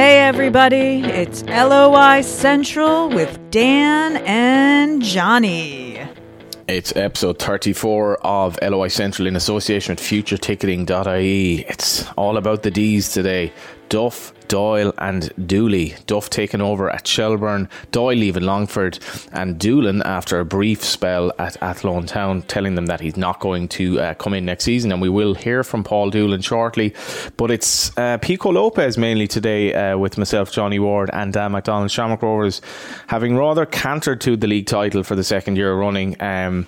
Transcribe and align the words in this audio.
Hey, 0.00 0.20
everybody, 0.20 1.00
it's 1.02 1.42
LOI 1.42 2.20
Central 2.20 3.08
with 3.08 3.36
Dan 3.50 4.18
and 4.18 5.02
Johnny. 5.02 5.98
It's 6.68 6.94
episode 6.94 7.40
34 7.40 8.24
of 8.24 8.56
LOI 8.62 8.86
Central 8.86 9.26
in 9.26 9.34
association 9.34 9.90
with 9.90 9.98
FutureTicketing.ie. 9.98 11.64
It's 11.68 12.06
all 12.12 12.36
about 12.36 12.62
the 12.62 12.70
D's 12.70 13.10
today. 13.10 13.52
Duff, 13.88 14.32
Doyle, 14.48 14.92
and 14.98 15.32
Dooley. 15.46 15.94
Duff 16.06 16.30
taking 16.30 16.60
over 16.60 16.90
at 16.90 17.06
Shelbourne, 17.06 17.68
Doyle 17.92 18.16
leaving 18.16 18.44
Longford, 18.44 18.98
and 19.32 19.58
Doolan 19.58 20.02
after 20.02 20.40
a 20.40 20.44
brief 20.44 20.84
spell 20.84 21.32
at 21.38 21.60
Athlone 21.62 22.06
Town, 22.06 22.42
telling 22.42 22.74
them 22.74 22.86
that 22.86 23.00
he's 23.00 23.16
not 23.16 23.40
going 23.40 23.68
to 23.68 24.00
uh, 24.00 24.14
come 24.14 24.34
in 24.34 24.44
next 24.44 24.64
season. 24.64 24.92
And 24.92 25.00
we 25.00 25.08
will 25.08 25.34
hear 25.34 25.62
from 25.62 25.84
Paul 25.84 26.10
Doolan 26.10 26.42
shortly. 26.42 26.94
But 27.36 27.50
it's 27.50 27.96
uh, 27.96 28.18
Pico 28.18 28.50
Lopes 28.50 28.96
mainly 28.96 29.26
today 29.26 29.74
uh, 29.74 29.96
with 29.98 30.18
myself, 30.18 30.50
Johnny 30.50 30.78
Ward, 30.78 31.10
and 31.12 31.32
Dan 31.32 31.52
McDonald. 31.52 31.90
Shamrock 31.90 32.22
Rovers 32.22 32.60
having 33.06 33.36
rather 33.36 33.66
cantered 33.66 34.20
to 34.22 34.36
the 34.36 34.46
league 34.46 34.66
title 34.66 35.02
for 35.02 35.14
the 35.14 35.24
second 35.24 35.56
year 35.56 35.74
running. 35.74 36.14
Um, 36.20 36.66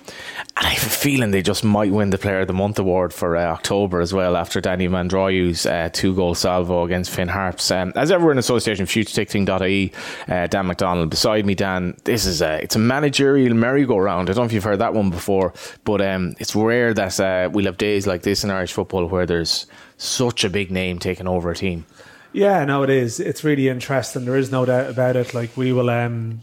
and 0.57 0.67
I 0.67 0.69
have 0.69 0.85
a 0.85 0.89
feeling 0.89 1.31
they 1.31 1.41
just 1.41 1.63
might 1.63 1.91
win 1.91 2.11
the 2.11 2.17
Player 2.17 2.41
of 2.41 2.47
the 2.47 2.53
Month 2.53 2.79
award 2.79 3.13
for 3.13 3.35
uh, 3.35 3.45
October 3.45 4.01
as 4.01 4.13
well 4.13 4.35
after 4.35 4.61
Danny 4.61 4.87
Mandroiu's 4.87 5.65
uh, 5.65 5.89
two 5.91 6.15
goal 6.15 6.35
salvo 6.35 6.83
against 6.83 7.11
Finn 7.11 7.27
Harps. 7.27 7.70
Um, 7.71 7.93
as 7.95 8.11
ever 8.11 8.31
in 8.31 8.37
association, 8.37 8.85
futureticketing.ie, 8.85 9.91
uh, 10.27 10.47
Dan 10.47 10.67
McDonald 10.67 11.09
beside 11.09 11.45
me. 11.45 11.55
Dan, 11.55 11.97
this 12.03 12.25
is 12.25 12.41
a 12.41 12.61
it's 12.61 12.75
a 12.75 12.79
managerial 12.79 13.53
merry-go-round. 13.53 14.29
I 14.29 14.33
don't 14.33 14.43
know 14.43 14.45
if 14.45 14.53
you've 14.53 14.63
heard 14.63 14.79
that 14.79 14.93
one 14.93 15.09
before, 15.09 15.53
but 15.83 16.01
um, 16.01 16.35
it's 16.39 16.55
rare 16.55 16.93
that 16.93 17.19
uh, 17.19 17.49
we'll 17.51 17.65
have 17.65 17.77
days 17.77 18.05
like 18.07 18.23
this 18.23 18.43
in 18.43 18.51
Irish 18.51 18.73
football 18.73 19.05
where 19.07 19.25
there's 19.25 19.65
such 19.97 20.43
a 20.43 20.49
big 20.49 20.71
name 20.71 20.99
taking 20.99 21.27
over 21.27 21.51
a 21.51 21.55
team. 21.55 21.85
Yeah, 22.33 22.63
no, 22.65 22.83
it 22.83 22.89
is. 22.89 23.19
It's 23.19 23.43
really 23.43 23.67
interesting. 23.67 24.25
There 24.25 24.37
is 24.37 24.51
no 24.51 24.65
doubt 24.65 24.89
about 24.89 25.15
it. 25.15 25.33
Like 25.33 25.55
we 25.57 25.73
will. 25.73 25.89
Um, 25.89 26.41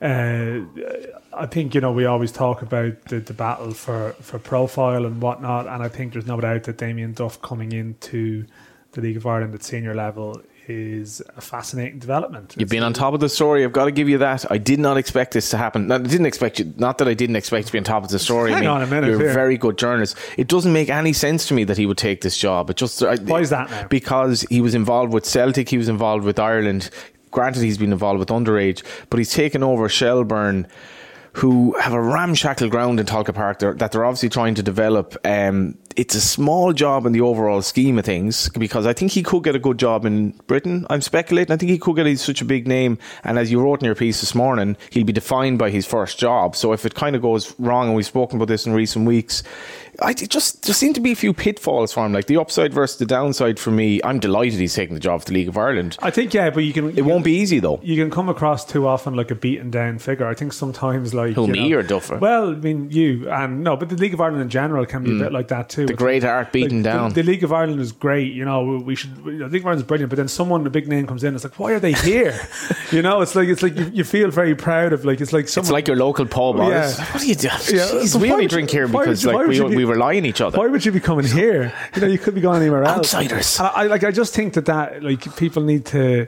uh, 0.00 0.60
I 1.32 1.46
think 1.46 1.74
you 1.74 1.80
know 1.80 1.92
we 1.92 2.04
always 2.04 2.32
talk 2.32 2.62
about 2.62 3.04
the, 3.06 3.20
the 3.20 3.32
battle 3.32 3.72
for, 3.72 4.12
for 4.20 4.38
profile 4.38 5.06
and 5.06 5.20
whatnot, 5.20 5.66
and 5.66 5.82
I 5.82 5.88
think 5.88 6.12
there's 6.12 6.26
no 6.26 6.40
doubt 6.40 6.64
that 6.64 6.78
Damien 6.78 7.12
Duff 7.12 7.40
coming 7.42 7.72
into 7.72 8.46
the 9.00 9.06
League 9.06 9.16
of 9.16 9.26
Ireland 9.26 9.54
at 9.54 9.62
senior 9.62 9.94
level 9.94 10.42
is 10.66 11.22
a 11.36 11.40
fascinating 11.40 11.98
development. 11.98 12.54
You've 12.58 12.68
been 12.68 12.82
on 12.82 12.92
top 12.92 13.14
of 13.14 13.20
the 13.20 13.28
story. 13.28 13.64
I've 13.64 13.72
got 13.72 13.86
to 13.86 13.92
give 13.92 14.08
you 14.08 14.18
that. 14.18 14.50
I 14.50 14.58
did 14.58 14.80
not 14.80 14.96
expect 14.98 15.32
this 15.32 15.50
to 15.50 15.56
happen. 15.56 15.90
I 15.90 15.98
didn't 15.98 16.26
expect 16.26 16.58
you. 16.58 16.74
Not 16.76 16.98
that 16.98 17.08
I 17.08 17.14
didn't 17.14 17.36
expect 17.36 17.68
to 17.68 17.72
be 17.72 17.78
on 17.78 17.84
top 17.84 18.02
of 18.02 18.10
the 18.10 18.18
story. 18.18 18.50
Hang 18.50 18.58
I 18.58 18.60
mean, 18.62 18.70
on 18.70 18.82
a 18.82 18.86
minute 18.86 19.08
You're 19.10 19.20
here. 19.20 19.30
a 19.30 19.34
very 19.34 19.56
good 19.56 19.78
journalist. 19.78 20.18
It 20.36 20.48
doesn't 20.48 20.72
make 20.72 20.90
any 20.90 21.12
sense 21.12 21.46
to 21.48 21.54
me 21.54 21.64
that 21.64 21.78
he 21.78 21.86
would 21.86 21.96
take 21.96 22.20
this 22.22 22.36
job. 22.36 22.70
It 22.70 22.76
just 22.76 23.02
I, 23.02 23.16
Why 23.16 23.40
is 23.40 23.50
that 23.50 23.70
now? 23.70 23.86
Because 23.86 24.42
he 24.50 24.60
was 24.60 24.74
involved 24.74 25.12
with 25.12 25.24
Celtic. 25.24 25.68
He 25.68 25.78
was 25.78 25.88
involved 25.88 26.24
with 26.24 26.38
Ireland. 26.38 26.90
Granted, 27.30 27.62
he's 27.62 27.78
been 27.78 27.92
involved 27.92 28.18
with 28.18 28.28
underage, 28.28 28.82
but 29.10 29.18
he's 29.18 29.32
taken 29.32 29.62
over 29.62 29.88
Shelbourne 29.88 30.66
who 31.34 31.78
have 31.78 31.92
a 31.92 32.00
ramshackle 32.00 32.68
ground 32.68 32.98
in 32.98 33.06
Tolka 33.06 33.32
Park 33.32 33.60
that 33.60 33.92
they're 33.92 34.04
obviously 34.04 34.28
trying 34.28 34.56
to 34.56 34.62
develop. 34.62 35.16
Um, 35.24 35.78
it's 35.98 36.14
a 36.14 36.20
small 36.20 36.72
job 36.72 37.06
in 37.06 37.12
the 37.12 37.20
overall 37.20 37.60
scheme 37.60 37.98
of 37.98 38.04
things 38.04 38.48
because 38.50 38.86
I 38.86 38.92
think 38.92 39.10
he 39.10 39.24
could 39.24 39.42
get 39.42 39.56
a 39.56 39.58
good 39.58 39.80
job 39.80 40.06
in 40.06 40.30
Britain. 40.46 40.86
I'm 40.88 41.00
speculating. 41.00 41.52
I 41.52 41.56
think 41.56 41.70
he 41.72 41.78
could 41.78 41.96
get 41.96 42.06
he's 42.06 42.22
such 42.22 42.40
a 42.40 42.44
big 42.44 42.68
name. 42.68 42.98
And 43.24 43.36
as 43.36 43.50
you 43.50 43.60
wrote 43.60 43.80
in 43.80 43.86
your 43.86 43.96
piece 43.96 44.20
this 44.20 44.32
morning, 44.32 44.76
he'll 44.90 45.02
be 45.02 45.12
defined 45.12 45.58
by 45.58 45.70
his 45.70 45.86
first 45.86 46.16
job. 46.16 46.54
So 46.54 46.72
if 46.72 46.86
it 46.86 46.94
kind 46.94 47.16
of 47.16 47.22
goes 47.22 47.52
wrong, 47.58 47.88
and 47.88 47.96
we've 47.96 48.06
spoken 48.06 48.36
about 48.38 48.46
this 48.46 48.64
in 48.64 48.74
recent 48.74 49.06
weeks, 49.06 49.42
I 50.00 50.12
just 50.14 50.64
there 50.64 50.74
seem 50.74 50.94
to 50.94 51.00
be 51.00 51.10
a 51.10 51.16
few 51.16 51.32
pitfalls 51.32 51.92
for 51.92 52.06
him. 52.06 52.12
Like 52.12 52.26
the 52.26 52.36
upside 52.36 52.72
versus 52.72 52.98
the 52.98 53.06
downside 53.06 53.58
for 53.58 53.72
me. 53.72 54.00
I'm 54.04 54.20
delighted 54.20 54.60
he's 54.60 54.74
taking 54.74 54.94
the 54.94 55.00
job 55.00 55.20
for 55.22 55.26
the 55.26 55.32
League 55.34 55.48
of 55.48 55.58
Ireland. 55.58 55.96
I 56.00 56.10
think 56.10 56.32
yeah, 56.32 56.50
but 56.50 56.60
you 56.60 56.72
can. 56.72 56.96
It 56.96 57.04
won't 57.04 57.24
be 57.24 57.32
easy 57.32 57.58
though. 57.58 57.80
You 57.82 57.96
can 57.96 58.10
come 58.10 58.28
across 58.28 58.64
too 58.64 58.86
often 58.86 59.14
like 59.14 59.32
a 59.32 59.34
beaten 59.34 59.70
down 59.70 59.98
figure. 59.98 60.26
I 60.26 60.34
think 60.34 60.52
sometimes 60.52 61.14
like 61.14 61.34
Who, 61.34 61.46
you 61.46 61.52
me 61.52 61.68
know- 61.70 61.78
or 61.78 61.82
Duffer? 61.82 62.18
Well, 62.18 62.50
I 62.50 62.54
mean 62.54 62.90
you 62.90 63.28
and 63.28 63.64
no, 63.64 63.76
but 63.76 63.88
the 63.88 63.96
League 63.96 64.14
of 64.14 64.20
Ireland 64.20 64.42
in 64.42 64.48
general 64.50 64.86
can 64.86 65.02
be 65.02 65.16
a 65.16 65.18
bit 65.18 65.32
like 65.32 65.48
that 65.48 65.68
too. 65.68 65.82
Mm. 65.82 65.86
The 65.88 65.92
It's 65.94 66.02
great 66.02 66.22
like- 66.22 66.30
art 66.32 66.52
beaten 66.52 66.78
like, 66.78 66.84
down. 66.84 67.12
The, 67.12 67.22
League 67.24 67.42
of 67.42 67.52
Ireland 67.52 67.80
is 67.80 67.92
great. 67.92 68.32
You 68.32 68.44
know, 68.44 68.80
we 68.84 68.94
should. 68.94 69.10
You 69.24 69.32
know, 69.32 69.48
the 69.48 69.54
League 69.54 69.62
of 69.62 69.66
Ireland 69.66 69.82
is 69.82 69.86
brilliant, 69.86 70.10
but 70.10 70.16
then 70.16 70.28
someone 70.28 70.64
a 70.66 70.70
big 70.70 70.86
name 70.86 71.06
comes 71.06 71.24
in. 71.24 71.34
It's 71.34 71.44
like, 71.44 71.58
why 71.58 71.72
are 71.72 71.80
they 71.80 71.92
here? 71.92 72.38
you 72.92 73.02
know, 73.02 73.20
it's 73.20 73.34
like 73.34 73.48
it's 73.48 73.62
like 73.62 73.76
you, 73.76 73.90
you 73.92 74.04
feel 74.04 74.30
very 74.30 74.54
proud 74.54 74.92
of 74.92 75.04
like 75.04 75.20
it's 75.20 75.32
like 75.32 75.48
someone. 75.48 75.66
It's 75.66 75.72
like 75.72 75.88
your 75.88 75.96
local 75.96 76.24
pub. 76.24 76.56
Yeah. 76.58 76.92
What 77.12 77.20
do 77.20 77.26
you 77.28 77.34
do? 77.34 77.48
Yeah, 77.48 77.88
Jeez, 77.88 78.14
we 78.20 78.30
only 78.30 78.46
drink 78.46 78.70
here 78.70 78.86
because 78.86 79.26
why 79.26 79.32
like 79.32 79.48
we, 79.48 79.60
we 79.60 79.84
rely 79.88 80.16
on 80.16 80.24
each 80.24 80.40
other. 80.40 80.58
Why 80.58 80.66
would 80.66 80.84
you 80.84 80.92
be 80.92 81.00
coming 81.00 81.26
here? 81.26 81.72
You 81.94 82.00
know, 82.02 82.06
you 82.08 82.18
could 82.18 82.34
be 82.34 82.40
going 82.40 82.60
anywhere 82.62 82.84
else. 82.84 83.14
Outsiders. 83.14 83.58
And 83.58 83.68
I, 83.68 83.70
I 83.70 83.82
like. 83.86 84.04
I 84.04 84.10
just 84.10 84.34
think 84.34 84.54
that 84.54 84.66
that 84.66 85.02
like 85.02 85.36
people 85.36 85.62
need 85.62 85.84
to 85.86 86.26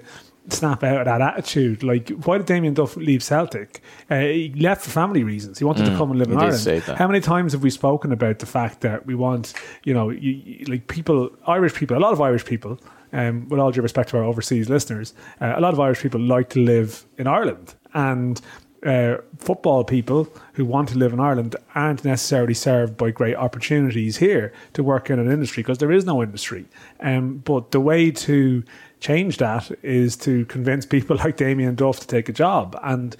snap 0.48 0.82
out 0.82 0.96
of 1.00 1.04
that 1.04 1.20
attitude. 1.20 1.82
Like, 1.82 2.08
why 2.24 2.38
did 2.38 2.46
Damien 2.46 2.74
Duff 2.74 2.96
leave 2.96 3.22
Celtic? 3.22 3.82
Uh, 4.10 4.20
he 4.20 4.52
left 4.58 4.82
for 4.82 4.90
family 4.90 5.22
reasons. 5.22 5.58
He 5.58 5.64
wanted 5.64 5.84
to 5.86 5.96
come 5.96 6.10
and 6.10 6.18
live 6.18 6.28
in 6.30 6.38
Mm, 6.38 6.42
Ireland. 6.42 6.98
How 6.98 7.06
many 7.06 7.20
times 7.20 7.52
have 7.52 7.62
we 7.62 7.70
spoken 7.70 8.10
about 8.10 8.40
the 8.40 8.46
fact 8.46 8.80
that 8.80 9.06
we 9.06 9.14
want, 9.14 9.52
you 9.84 9.94
know, 9.94 10.10
you, 10.10 10.32
you- 10.32 10.64
like 10.66 10.88
people, 10.88 11.30
Irish 11.46 11.74
people, 11.74 11.96
a 11.96 12.00
lot 12.00 12.12
of 12.12 12.20
Irish 12.20 12.44
people. 12.44 12.78
Um, 13.12 13.48
with 13.48 13.58
all 13.58 13.72
due 13.72 13.82
respect 13.82 14.10
to 14.10 14.18
our 14.18 14.22
overseas 14.22 14.70
listeners, 14.70 15.14
uh, 15.40 15.54
a 15.56 15.60
lot 15.60 15.72
of 15.72 15.80
Irish 15.80 16.00
people 16.00 16.20
like 16.20 16.48
to 16.50 16.60
live 16.60 17.04
in 17.18 17.26
Ireland, 17.26 17.74
and 17.92 18.40
uh, 18.84 19.18
football 19.36 19.84
people 19.84 20.28
who 20.54 20.64
want 20.64 20.88
to 20.88 20.98
live 20.98 21.12
in 21.12 21.20
Ireland 21.20 21.56
aren't 21.74 22.04
necessarily 22.04 22.54
served 22.54 22.96
by 22.96 23.10
great 23.10 23.36
opportunities 23.36 24.16
here 24.16 24.52
to 24.72 24.82
work 24.82 25.10
in 25.10 25.18
an 25.18 25.30
industry 25.30 25.62
because 25.62 25.78
there 25.78 25.92
is 25.92 26.04
no 26.04 26.22
industry. 26.22 26.66
Um, 27.00 27.38
but 27.38 27.72
the 27.72 27.80
way 27.80 28.10
to 28.10 28.64
change 29.00 29.38
that 29.38 29.70
is 29.82 30.16
to 30.18 30.44
convince 30.46 30.86
people 30.86 31.16
like 31.24 31.36
Damien 31.36 31.74
Duff 31.74 32.00
to 32.00 32.06
take 32.06 32.28
a 32.28 32.32
job. 32.32 32.78
And 32.82 33.16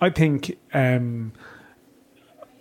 I 0.00 0.10
think 0.10 0.58
um, 0.74 1.32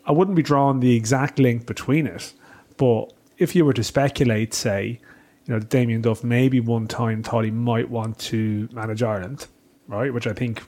I 0.06 0.12
wouldn't 0.12 0.36
be 0.36 0.44
drawing 0.44 0.80
the 0.80 0.96
exact 0.96 1.40
link 1.40 1.66
between 1.66 2.06
it, 2.06 2.34
but 2.78 3.14
if 3.38 3.56
you 3.56 3.66
were 3.66 3.74
to 3.74 3.84
speculate, 3.84 4.54
say, 4.54 5.00
you 5.46 5.54
know, 5.54 5.60
Damien 5.60 6.02
Duff 6.02 6.24
maybe 6.24 6.60
one 6.60 6.88
time 6.88 7.24
thought 7.24 7.46
he 7.46 7.52
might 7.52 7.90
want 7.90 8.18
to 8.20 8.68
manage 8.72 9.02
Ireland, 9.02 9.48
right? 9.88 10.14
Which 10.14 10.28
I 10.28 10.34
think 10.34 10.64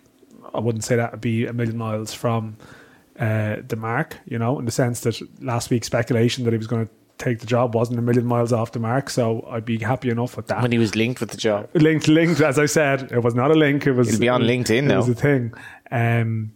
I 0.53 0.59
wouldn't 0.59 0.83
say 0.83 0.95
that 0.95 1.11
would 1.11 1.21
be 1.21 1.45
a 1.45 1.53
million 1.53 1.77
miles 1.77 2.13
from 2.13 2.57
uh, 3.19 3.57
the 3.67 3.75
mark, 3.75 4.17
you 4.25 4.39
know, 4.39 4.59
in 4.59 4.65
the 4.65 4.71
sense 4.71 5.01
that 5.01 5.19
last 5.43 5.69
week's 5.69 5.87
speculation 5.87 6.43
that 6.45 6.53
he 6.53 6.57
was 6.57 6.67
going 6.67 6.85
to 6.87 6.93
take 7.17 7.39
the 7.39 7.45
job 7.45 7.75
wasn't 7.75 7.99
a 7.99 8.01
million 8.01 8.25
miles 8.25 8.53
off 8.53 8.71
the 8.71 8.79
mark. 8.79 9.09
So 9.09 9.45
I'd 9.49 9.65
be 9.65 9.77
happy 9.77 10.09
enough 10.09 10.37
with 10.37 10.47
that. 10.47 10.61
when 10.61 10.71
he 10.71 10.77
was 10.77 10.95
linked 10.95 11.19
with 11.19 11.31
the 11.31 11.37
job. 11.37 11.69
linked, 11.73 12.07
linked, 12.07 12.39
as 12.41 12.57
I 12.57 12.65
said, 12.65 13.11
it 13.11 13.19
was 13.19 13.35
not 13.35 13.51
a 13.51 13.55
link. 13.55 13.85
It 13.85 13.91
was 13.91 14.07
It'll 14.07 14.19
be 14.19 14.29
on 14.29 14.41
LinkedIn 14.43 14.69
it 14.77 14.81
now. 14.83 14.97
was 14.97 15.09
a 15.09 15.15
thing. 15.15 15.53
Um, 15.91 16.53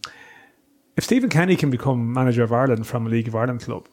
if 0.96 1.04
Stephen 1.04 1.30
Kenny 1.30 1.56
can 1.56 1.70
become 1.70 2.14
manager 2.14 2.44
of 2.44 2.54
Ireland 2.54 2.88
from 2.88 3.06
a 3.08 3.10
League 3.10 3.28
of 3.28 3.36
Ireland 3.36 3.62
club, 3.62 3.90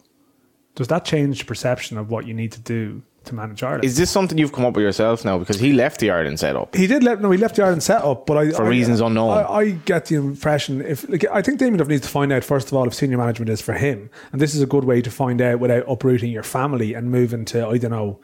does 0.77 0.87
that 0.89 1.05
change 1.05 1.41
the 1.41 1.45
perception 1.45 1.99
of 1.99 2.09
what 2.11 2.27
you 2.27 2.35
need 2.35 2.53
to 2.53 2.61
do 2.61 3.03
to 3.31 3.35
manage 3.35 3.63
Ireland? 3.63 3.85
Is 3.85 3.97
this 3.97 4.11
something 4.11 4.37
you've 4.39 4.53
come 4.53 4.65
up 4.65 4.75
with 4.77 4.85
yourself 4.85 5.25
now? 5.25 5.39
Because 5.39 5.59
he 5.59 5.73
left 5.73 5.99
the 6.01 6.11
Ireland 6.11 6.39
setup. 6.39 6.77
he 6.77 6.87
did 6.87 7.03
let 7.03 7.21
no, 7.21 7.31
he 7.31 7.39
left 7.39 7.57
the 7.57 7.63
Ireland 7.63 7.83
set 7.83 8.03
up, 8.03 8.27
but 8.27 8.37
I 8.37 8.51
For 8.51 8.65
I- 8.65 8.69
reasons 8.69 9.01
unknown. 9.01 9.31
I, 9.31 9.43
I 9.45 9.71
get 9.71 10.07
the 10.07 10.17
impression 10.17 10.81
if 10.85 11.09
like, 11.09 11.25
I 11.33 11.43
think 11.43 11.59
Damien 11.59 11.79
Duff 11.79 11.89
needs 11.89 12.03
to 12.03 12.09
find 12.09 12.33
out 12.33 12.45
first 12.45 12.69
of 12.69 12.75
all 12.75 12.87
if 12.87 12.95
senior 12.95 13.17
management 13.19 13.49
is 13.49 13.61
for 13.61 13.73
him, 13.73 14.11
and 14.33 14.41
this 14.41 14.55
is 14.55 14.61
a 14.63 14.67
good 14.67 14.85
way 14.85 15.01
to 15.03 15.11
find 15.11 15.41
out 15.41 15.59
without 15.61 15.85
uprooting 15.89 16.31
your 16.31 16.43
family 16.43 16.95
and 16.95 17.11
moving 17.11 17.45
to 17.47 17.67
I 17.67 17.79
don't 17.79 17.91
know 17.91 18.21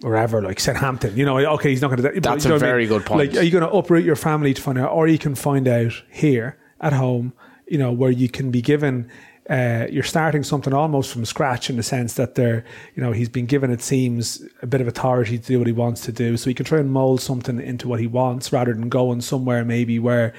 wherever 0.00 0.42
like 0.42 0.58
Southampton. 0.60 1.16
You 1.16 1.24
know, 1.24 1.38
okay, 1.54 1.70
he's 1.70 1.80
not 1.82 1.88
going 1.96 2.02
to. 2.14 2.20
That's 2.20 2.44
a 2.44 2.58
very 2.58 2.86
good 2.86 3.04
point. 3.06 3.30
Like, 3.32 3.40
are 3.40 3.44
you 3.44 3.50
going 3.50 3.64
to 3.64 3.70
uproot 3.70 4.04
your 4.04 4.16
family 4.16 4.52
to 4.54 4.60
find 4.62 4.78
out, 4.78 4.90
or 4.92 5.06
you 5.06 5.18
can 5.18 5.34
find 5.34 5.66
out 5.68 5.92
here 6.10 6.58
at 6.80 6.92
home? 6.92 7.32
You 7.66 7.78
know, 7.78 7.92
where 7.92 8.10
you 8.10 8.28
can 8.28 8.50
be 8.50 8.60
given. 8.60 9.08
Uh, 9.50 9.86
you're 9.90 10.04
starting 10.04 10.44
something 10.44 10.72
almost 10.72 11.12
from 11.12 11.24
scratch 11.24 11.68
in 11.68 11.76
the 11.76 11.82
sense 11.82 12.14
that 12.14 12.36
they're, 12.36 12.64
you 12.94 13.02
know, 13.02 13.10
he's 13.10 13.28
been 13.28 13.46
given, 13.46 13.70
it 13.70 13.82
seems, 13.82 14.42
a 14.62 14.66
bit 14.66 14.80
of 14.80 14.86
authority 14.86 15.36
to 15.36 15.44
do 15.44 15.58
what 15.58 15.66
he 15.66 15.72
wants 15.72 16.02
to 16.02 16.12
do. 16.12 16.36
So 16.36 16.48
he 16.48 16.54
can 16.54 16.64
try 16.64 16.78
and 16.78 16.92
mold 16.92 17.20
something 17.20 17.60
into 17.60 17.88
what 17.88 17.98
he 17.98 18.06
wants 18.06 18.52
rather 18.52 18.72
than 18.72 18.88
going 18.88 19.20
somewhere 19.20 19.64
maybe 19.64 19.98
where 19.98 20.32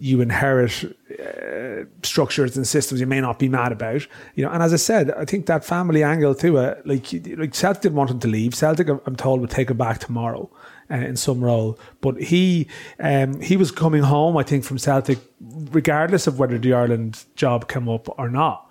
you 0.00 0.20
inherit 0.20 0.84
uh, 1.18 1.84
structures 2.04 2.56
and 2.56 2.66
systems 2.66 3.00
you 3.00 3.06
may 3.06 3.20
not 3.20 3.38
be 3.38 3.48
mad 3.48 3.72
about, 3.72 4.06
you 4.34 4.44
know. 4.44 4.50
And 4.50 4.62
as 4.62 4.72
I 4.72 4.76
said, 4.76 5.10
I 5.10 5.24
think 5.24 5.46
that 5.46 5.64
family 5.64 6.04
angle 6.04 6.34
too. 6.34 6.56
it, 6.58 6.86
like 6.86 7.12
like 7.36 7.54
Celtic 7.54 7.82
didn't 7.82 7.96
want 7.96 8.10
him 8.10 8.20
to 8.20 8.28
leave. 8.28 8.54
Celtic, 8.54 8.88
I'm 8.88 9.16
told, 9.16 9.40
would 9.40 9.50
take 9.50 9.70
him 9.70 9.76
back 9.76 9.98
tomorrow 9.98 10.48
uh, 10.90 10.96
in 10.96 11.16
some 11.16 11.42
role. 11.42 11.78
But 12.00 12.20
he 12.22 12.68
um, 13.00 13.40
he 13.40 13.56
was 13.56 13.70
coming 13.70 14.02
home, 14.02 14.36
I 14.36 14.42
think, 14.42 14.64
from 14.64 14.78
Celtic, 14.78 15.18
regardless 15.40 16.26
of 16.26 16.38
whether 16.38 16.58
the 16.58 16.72
Ireland 16.72 17.24
job 17.36 17.68
came 17.68 17.88
up 17.88 18.08
or 18.18 18.28
not. 18.28 18.64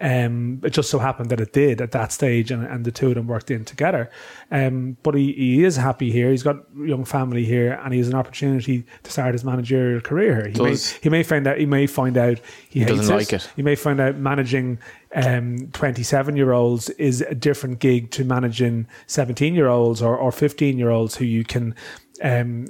Um, 0.00 0.60
it 0.62 0.70
just 0.70 0.90
so 0.90 1.00
happened 1.00 1.30
that 1.30 1.40
it 1.40 1.52
did 1.52 1.80
at 1.80 1.90
that 1.90 2.12
stage, 2.12 2.52
and, 2.52 2.64
and 2.64 2.84
the 2.84 2.92
two 2.92 3.08
of 3.08 3.14
them 3.16 3.26
worked 3.26 3.50
in 3.50 3.64
together. 3.64 4.10
Um, 4.50 4.96
but 5.02 5.16
he, 5.16 5.32
he 5.32 5.64
is 5.64 5.76
happy 5.76 6.12
here. 6.12 6.30
He's 6.30 6.44
got 6.44 6.56
a 6.80 6.86
young 6.86 7.04
family 7.04 7.44
here, 7.44 7.72
and 7.82 7.92
he 7.92 7.98
has 7.98 8.08
an 8.08 8.14
opportunity 8.14 8.84
to 9.02 9.10
start 9.10 9.34
his 9.34 9.44
managerial 9.44 10.00
career 10.00 10.36
here. 10.36 10.48
He 10.50 10.60
may 10.62 10.76
he 11.02 11.08
may 11.08 11.22
find 11.24 11.46
out 11.46 11.58
he 11.58 11.66
may 11.66 11.86
find 11.88 12.16
out 12.16 12.38
he, 12.68 12.80
hates 12.80 12.92
doesn't 12.92 13.16
like 13.16 13.32
it. 13.32 13.50
He 13.56 13.62
may 13.62 13.74
find 13.74 14.00
out 14.00 14.16
managing 14.16 14.78
um, 15.14 15.68
27 15.72 16.36
year 16.36 16.52
olds 16.52 16.90
is 16.90 17.22
a 17.22 17.34
different 17.34 17.78
gig 17.78 18.10
to 18.12 18.24
managing 18.24 18.86
17 19.06 19.54
year 19.54 19.68
olds 19.68 20.02
or, 20.02 20.16
or 20.16 20.30
15 20.30 20.78
year 20.78 20.90
olds 20.90 21.16
who 21.16 21.24
you 21.24 21.44
can 21.44 21.74
um, 22.22 22.66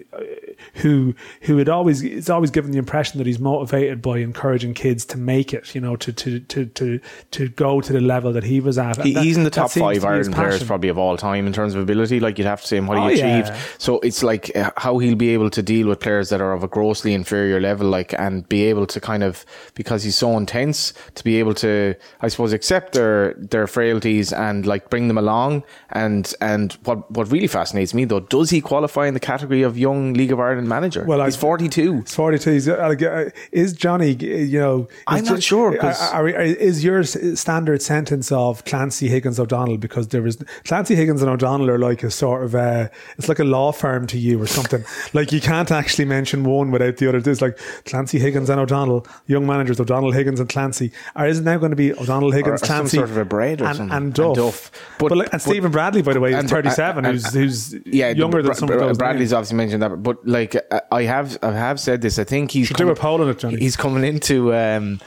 who 0.75 1.15
who 1.43 1.59
had 1.59 1.69
always 1.69 2.03
it's 2.03 2.31
always 2.31 2.51
given 2.51 2.71
the 2.71 2.79
impression 2.79 3.19
that 3.19 3.27
he's 3.27 3.39
motivated 3.39 4.03
by 4.03 4.19
encouraging 4.19 4.75
kids 4.75 5.05
to 5.07 5.19
make 5.19 5.53
it, 5.53 5.75
you 5.75 5.81
know, 5.81 5.97
to 5.97 6.13
to 6.13 6.41
to 6.41 6.67
to, 6.67 7.01
to 7.33 7.49
go 7.51 7.81
to 7.81 7.93
the 7.93 8.01
level 8.01 8.33
that 8.33 8.45
he 8.45 8.61
was 8.61 8.79
at. 8.79 9.03
He, 9.03 9.13
that, 9.15 9.25
he's 9.25 9.37
in 9.37 9.45
the 9.45 9.51
top 9.51 9.71
five 9.71 10.05
Ireland 10.05 10.35
players 10.35 10.63
probably 10.65 10.89
of 10.89 10.99
all 10.99 11.17
time 11.17 11.47
in 11.47 11.53
terms 11.53 11.75
of 11.75 11.83
ability. 11.83 12.21
Like 12.21 12.39
you'd 12.39 12.47
have 12.47 12.61
to 12.63 12.67
say 12.67 12.77
him 12.77 12.87
what 12.87 12.99
he 12.99 13.05
Oh, 13.05 13.09
achieved. 13.09 13.49
yeah. 13.49 13.59
So 13.79 14.01
it's 14.01 14.23
like 14.23 14.55
uh, 14.57 14.71
how 14.77 14.99
he'll 14.99 15.15
be 15.17 15.31
able 15.31 15.51
to 15.51 15.63
deal 15.63 15.89
with 15.89 16.01
players 16.01 16.29
that 16.31 16.41
are 16.41 16.53
of 16.53 16.63
a 16.63 16.69
grossly 16.69 17.15
inferior 17.15 17.61
level, 17.61 17.89
like 17.89 18.13
and 18.19 18.49
be 18.49 18.65
able 18.65 18.87
to 18.87 19.01
kind 19.01 19.23
of 19.23 19.45
because 19.75 20.03
he's 20.03 20.17
so 20.17 20.37
intense 20.37 20.93
to 21.15 21.25
be 21.25 21.37
able 21.39 21.55
to, 21.55 21.95
I 22.21 22.29
suppose, 22.29 22.53
accept 22.53 22.93
their 22.95 23.35
their 23.35 23.67
frailties 23.67 24.33
and 24.33 24.67
like 24.67 24.91
bring 24.91 25.09
them 25.09 25.19
along. 25.19 25.63
And 25.91 26.33
and 26.41 26.73
what 26.85 27.11
what 27.11 27.31
really 27.31 27.47
fascinates 27.47 27.95
me 27.95 28.05
though, 28.05 28.21
does 28.21 28.51
he 28.51 28.61
qualify 28.61 29.07
in 29.07 29.15
the 29.15 29.21
category 29.21 29.63
of 29.63 29.79
young 29.79 30.13
League 30.15 30.33
of 30.33 30.41
Ireland 30.41 30.48
manager? 30.57 31.05
Well, 31.05 31.21
I- 31.21 31.27
he's 31.27 31.37
forty 31.37 31.69
two. 31.69 31.99
It's 31.99 32.15
42. 32.15 32.51
He's, 32.51 32.69
uh, 32.69 32.75
uh, 32.75 33.31
Is 33.53 33.73
Johnny, 33.73 34.13
you 34.13 34.59
know, 34.59 34.89
I'm 35.07 35.25
not 35.25 35.43
sure, 35.43 35.79
are- 35.83 35.95
are- 36.15 36.29
is 36.29 36.83
your 36.85 37.03
standard 37.05 37.83
sentence 37.83 38.33
of 38.33 38.65
Clancy 38.65 39.09
Higgins 39.09 39.39
O'Donnell 39.39 39.77
because 39.79 40.09
there 40.09 40.27
is. 40.27 40.39
Clancy 40.65 40.95
Higgins 40.95 41.23
and 41.23 41.31
O'Donnell 41.31 41.71
are 41.71 41.79
like 41.79 42.03
a 42.03 42.11
sort 42.11 42.45
of 42.45 42.55
uh 42.55 42.89
it's 43.19 43.29
like 43.29 43.39
a 43.39 43.45
law 43.45 43.73
firm 43.73 44.07
to 44.09 44.19
you 44.19 44.41
or 44.41 44.47
something. 44.47 44.85
like 45.13 45.33
you 45.33 45.41
can't 45.41 45.71
actually 45.71 46.05
mention 46.05 46.45
one 46.45 46.71
without 46.71 46.97
the 46.97 47.09
other. 47.09 47.19
It's 47.19 47.41
like 47.43 47.59
Clancy 47.85 48.19
Higgins 48.19 48.49
and 48.51 48.61
O'Donnell, 48.61 49.07
young 49.27 49.47
managers 49.47 49.81
O'Donnell, 49.81 50.13
Higgins, 50.13 50.41
and 50.41 50.49
Clancy. 50.49 50.93
Or 51.17 51.27
is 51.27 51.39
it 51.41 51.45
now 51.45 51.59
going 51.59 51.71
to 51.71 51.77
be 51.77 51.93
O'Donnell, 51.93 52.33
Higgins, 52.33 52.63
or 52.63 52.67
some 52.67 52.77
Clancy, 52.77 52.97
sort 52.99 53.11
of 53.11 53.17
a 53.17 53.25
bread 53.25 53.61
or 53.61 53.67
and, 53.67 53.77
something. 53.77 53.97
and 53.97 54.05
And 54.07 54.15
Duff? 54.15 54.37
Duff. 54.37 54.71
But, 54.99 55.09
But- 55.11 55.19
like, 55.19 55.27
and 55.33 55.43
but- 55.43 55.51
Stephen 55.51 55.71
Bradley, 55.73 56.03
by 56.03 56.13
the 56.15 56.21
way, 56.21 56.33
is 56.35 56.51
37, 56.51 57.05
and- 57.05 57.15
who's 57.15 57.33
who's 57.35 57.75
yeah, 57.85 58.11
younger 58.11 58.43
the- 58.43 58.49
than 58.49 58.57
some 58.57 58.71
of 58.71 58.79
those. 58.79 58.97
Bradley's 58.99 59.33
obviously 59.33 59.57
mentioned 59.57 59.83
that, 59.83 60.03
but 60.03 60.27
like 60.27 60.38
uh, 60.47 60.81
I 60.91 61.03
have, 61.03 61.39
I 61.43 61.53
have 61.53 61.81
said 61.81 62.01
this. 62.03 62.19
I 62.19 62.25
think 62.25 62.51
he's 62.51 62.67
Should 62.69 62.77
do 62.77 62.91
a 62.91 62.95
poll 62.95 63.23
on 63.23 63.29
it, 63.29 63.39
Johnny. 63.39 63.59
He's 63.59 63.77
coming 63.77 64.05
into 64.05 64.55
um, 64.55 65.01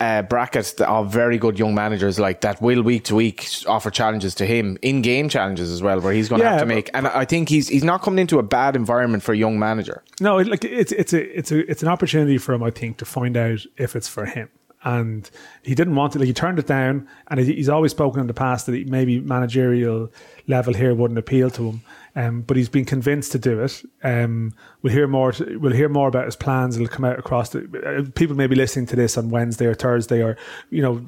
uh, 0.00 0.22
brackets 0.22 0.72
that 0.74 0.86
are 0.88 1.04
very 1.04 1.36
good 1.38 1.58
young 1.58 1.74
managers 1.74 2.18
like 2.18 2.40
that 2.40 2.60
will 2.62 2.82
week 2.82 3.04
to 3.04 3.14
week 3.14 3.46
offer 3.66 3.90
challenges 3.90 4.34
to 4.36 4.46
him 4.46 4.78
in 4.82 5.02
game 5.02 5.28
challenges 5.28 5.70
as 5.70 5.82
well, 5.82 6.00
where 6.00 6.12
he's 6.12 6.28
going 6.28 6.40
to 6.40 6.44
Yeah, 6.44 6.52
have 6.52 6.60
to 6.60 6.66
make. 6.66 6.90
And 6.94 7.06
I 7.06 7.24
think 7.24 7.48
he's 7.48 7.68
he's 7.68 7.84
not 7.84 8.02
coming 8.02 8.18
into 8.18 8.38
a 8.38 8.42
bad 8.42 8.76
environment 8.76 9.22
for 9.22 9.32
a 9.32 9.36
young 9.36 9.58
manager. 9.58 10.02
No, 10.20 10.38
like 10.38 10.64
it's 10.64 10.92
it's 10.92 11.12
a 11.12 11.38
it's 11.38 11.52
a 11.52 11.70
it's 11.70 11.82
an 11.82 11.88
opportunity 11.88 12.38
for 12.38 12.54
him, 12.54 12.62
I 12.62 12.70
think, 12.70 12.96
to 12.98 13.04
find 13.04 13.36
out 13.36 13.60
if 13.76 13.94
it's 13.94 14.08
for 14.08 14.24
him. 14.24 14.48
And 14.82 15.28
he 15.62 15.74
didn't 15.74 15.94
want 15.94 16.16
it. 16.16 16.20
Like 16.20 16.28
he 16.28 16.32
turned 16.32 16.58
it 16.58 16.66
down, 16.66 17.06
and 17.28 17.38
he's 17.38 17.68
always 17.68 17.90
spoken 17.90 18.18
in 18.22 18.26
the 18.26 18.32
past 18.32 18.64
that 18.64 18.74
he, 18.74 18.84
maybe 18.84 19.20
managerial 19.20 20.10
level 20.46 20.72
here 20.72 20.94
wouldn't 20.94 21.18
appeal 21.18 21.50
to 21.50 21.68
him. 21.68 21.82
Um, 22.16 22.42
but 22.42 22.56
he's 22.56 22.68
been 22.68 22.84
convinced 22.84 23.32
to 23.32 23.38
do 23.38 23.62
it. 23.62 23.82
Um, 24.02 24.52
we'll 24.82 24.92
hear 24.92 25.06
more. 25.06 25.32
We'll 25.38 25.72
hear 25.72 25.88
more 25.88 26.08
about 26.08 26.24
his 26.24 26.36
plans. 26.36 26.76
It'll 26.76 26.88
come 26.88 27.04
out 27.04 27.18
across. 27.18 27.50
The, 27.50 27.60
uh, 28.06 28.10
people 28.14 28.34
may 28.34 28.48
be 28.48 28.56
listening 28.56 28.86
to 28.86 28.96
this 28.96 29.16
on 29.16 29.30
Wednesday 29.30 29.66
or 29.66 29.74
Thursday, 29.74 30.22
or 30.22 30.36
you 30.70 30.82
know, 30.82 31.04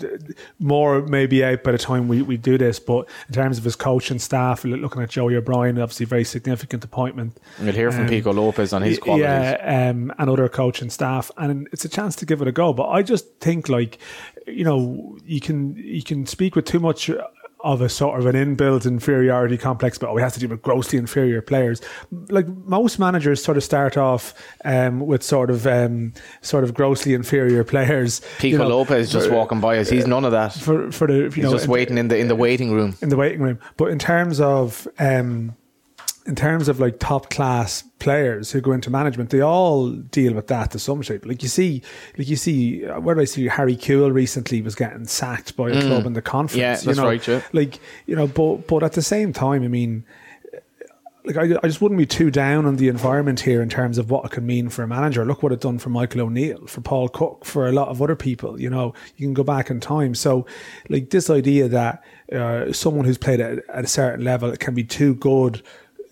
more 0.61 1.03
may 1.03 1.27
be 1.27 1.45
out 1.45 1.65
by 1.65 1.73
the 1.73 1.79
time 1.79 2.07
we, 2.07 2.23
we 2.23 2.37
do 2.37 2.57
this. 2.57 2.79
But 2.79 3.09
in 3.27 3.35
terms 3.35 3.59
of 3.59 3.65
his 3.65 3.75
coaching 3.75 4.21
staff, 4.21 4.65
looking 4.65 5.03
at 5.03 5.11
Joey 5.11 5.35
O'Brien, 5.37 5.79
obviously 5.79 6.05
a 6.05 6.07
very 6.07 6.25
significant 6.25 6.85
appointment. 6.85 7.39
You'll 7.61 7.75
hear 7.75 7.91
from 7.91 8.03
Um, 8.03 8.09
Pico 8.09 8.33
Lopes 8.33 8.73
on 8.73 8.83
his 8.83 8.99
qualities. 8.99 9.25
Yeah, 9.25 9.91
um, 9.91 10.13
and 10.19 10.31
other 10.31 10.49
coaching 10.49 10.91
staff, 10.91 11.31
and 11.37 11.69
it's 11.73 11.85
a 11.85 11.89
chance 11.89 12.15
to 12.17 12.27
give 12.27 12.41
it 12.43 12.49
a 12.49 12.53
go. 12.53 12.73
But 12.73 12.89
I 12.91 13.03
just 13.03 13.27
think, 13.41 13.69
like, 13.69 13.99
you 14.47 14.65
know, 14.65 15.19
you 15.25 15.41
can 15.41 15.77
you 15.77 16.03
can 16.03 16.27
speak 16.27 16.55
with 16.55 16.65
too 16.65 16.81
much 16.81 17.11
of 17.63 17.81
a 17.81 17.89
sort 17.89 18.19
of 18.19 18.27
an 18.27 18.35
inbuilt 18.35 18.87
inferiority 18.87 19.57
complex, 19.57 19.99
but 19.99 20.11
oh, 20.11 20.15
we 20.15 20.23
have 20.23 20.33
to 20.35 20.41
deal 20.41 20.49
with 20.49 20.63
grossly 20.63 20.99
inferior 20.99 21.41
players. 21.43 21.81
Like 22.29 22.47
most 22.49 22.99
managers, 22.99 23.43
sort 23.43 23.57
of 23.57 23.65
start 23.65 23.97
off 23.97 24.35
um, 24.65 25.01
with 25.01 25.23
sort 25.23 25.51
of 25.51 25.67
um, 25.67 26.13
sort 26.41 26.65
of 26.65 26.75
grossly 26.75 27.15
inferior 27.15 27.65
players. 27.65 28.21
Pico 28.39 28.47
you 28.53 28.59
know, 28.59 28.69
Lopes 28.69 29.11
just 29.11 29.29
for- 29.29 29.35
walking 29.35 29.61
by 29.61 29.79
us. 29.79 29.89
He's 29.89 30.07
none 30.07 30.25
of 30.25 30.33
that. 30.33 30.53
for 30.55 30.91
for 30.93 31.07
the 31.07 31.15
you 31.15 31.31
He's 31.31 31.45
know 31.45 31.53
just 31.53 31.65
in- 31.67 31.71
waiting 31.71 31.99
in 31.99 32.09
the 32.09 32.19
in 32.19 32.29
the 32.29 32.37
waiting 32.37 32.73
room. 32.73 32.97
in 33.01 33.09
the 33.09 33.17
waiting 33.17 33.41
room. 33.41 33.59
But 33.77 33.87
in 33.87 33.99
terms 33.99 34.41
of 34.41 34.89
um, 34.99 35.57
in 36.27 36.37
terms 36.37 36.69
of 36.69 36.79
like 36.79 36.99
top 36.99 37.31
class 37.31 37.83
players 37.99 38.53
who 38.53 38.61
go 38.61 38.73
into 38.73 38.91
management, 38.91 39.31
they 39.31 39.41
all 39.41 39.91
deal 39.91 40.35
with 40.35 40.47
that 40.47 40.71
to 40.71 40.79
some 40.79 41.03
shape. 41.03 41.27
Like 41.27 41.43
you 41.43 41.49
see, 41.49 41.83
like 42.17 42.29
you 42.29 42.37
see, 42.37 42.87
uh, 42.87 43.01
where 43.01 43.15
did 43.15 43.23
I 43.23 43.25
see 43.25 43.49
Harry 43.49 43.77
Kewell 43.77 44.13
recently 44.13 44.63
was 44.63 44.75
getting 44.75 45.07
sacked 45.07 45.57
by 45.57 45.71
a 45.71 45.81
club 45.81 46.07
in 46.07 46.13
the 46.13 46.23
conference. 46.23 46.59
Mm. 46.59 46.61
Yeah, 46.61 46.79
you 46.79 46.87
that's 46.87 46.99
know? 46.99 47.07
right, 47.07 47.27
yeah. 47.27 47.43
Like 47.53 47.81
you 48.07 48.15
know, 48.15 48.27
but 48.27 48.69
but 48.69 48.83
at 48.83 48.93
the 48.93 49.03
same 49.03 49.33
time, 49.33 49.63
I 49.63 49.69
mean. 49.69 50.05
Like 51.25 51.37
I, 51.37 51.57
I 51.63 51.69
just 51.69 51.81
wouldn't 51.81 52.01
be 52.01 52.07
too 52.07 52.33
down 52.33 52.67
on 52.67 52.79
the 52.79 52.89
environment 52.89 53.39
here 53.39 53.63
in 53.63 53.69
terms 53.69 53.97
of 53.97 54.11
what 54.11 54.25
it 54.25 54.33
can 54.33 54.45
mean 54.45 54.69
for 54.69 54.83
a 54.83 54.89
manager. 54.89 55.25
Look 55.25 55.41
what 55.41 55.53
it 55.53 55.61
done 55.61 55.79
for 55.79 55.89
Michael 55.89 56.23
O'Neill, 56.23 56.67
for 56.67 56.81
Paul 56.81 57.09
Cook, 57.09 57.45
for 57.45 57.69
a 57.69 57.71
lot 57.71 57.87
of 57.91 58.03
other 58.03 58.17
people. 58.17 58.61
You 58.61 58.69
know, 58.69 58.93
you 59.17 59.29
can 59.29 59.33
go 59.33 59.45
back 59.45 59.71
in 59.71 59.79
time. 59.79 60.17
So, 60.17 60.47
like 60.89 61.11
this 61.11 61.31
idea 61.31 61.69
that 61.69 62.03
uh, 62.33 62.73
someone 62.73 63.05
who's 63.05 63.19
played 63.19 63.39
at, 63.39 63.61
at 63.69 63.85
a 63.85 63.87
certain 63.87 64.25
level 64.25 64.51
it 64.51 64.59
can 64.59 64.75
be 64.75 64.83
too 64.83 65.15
good 65.15 65.63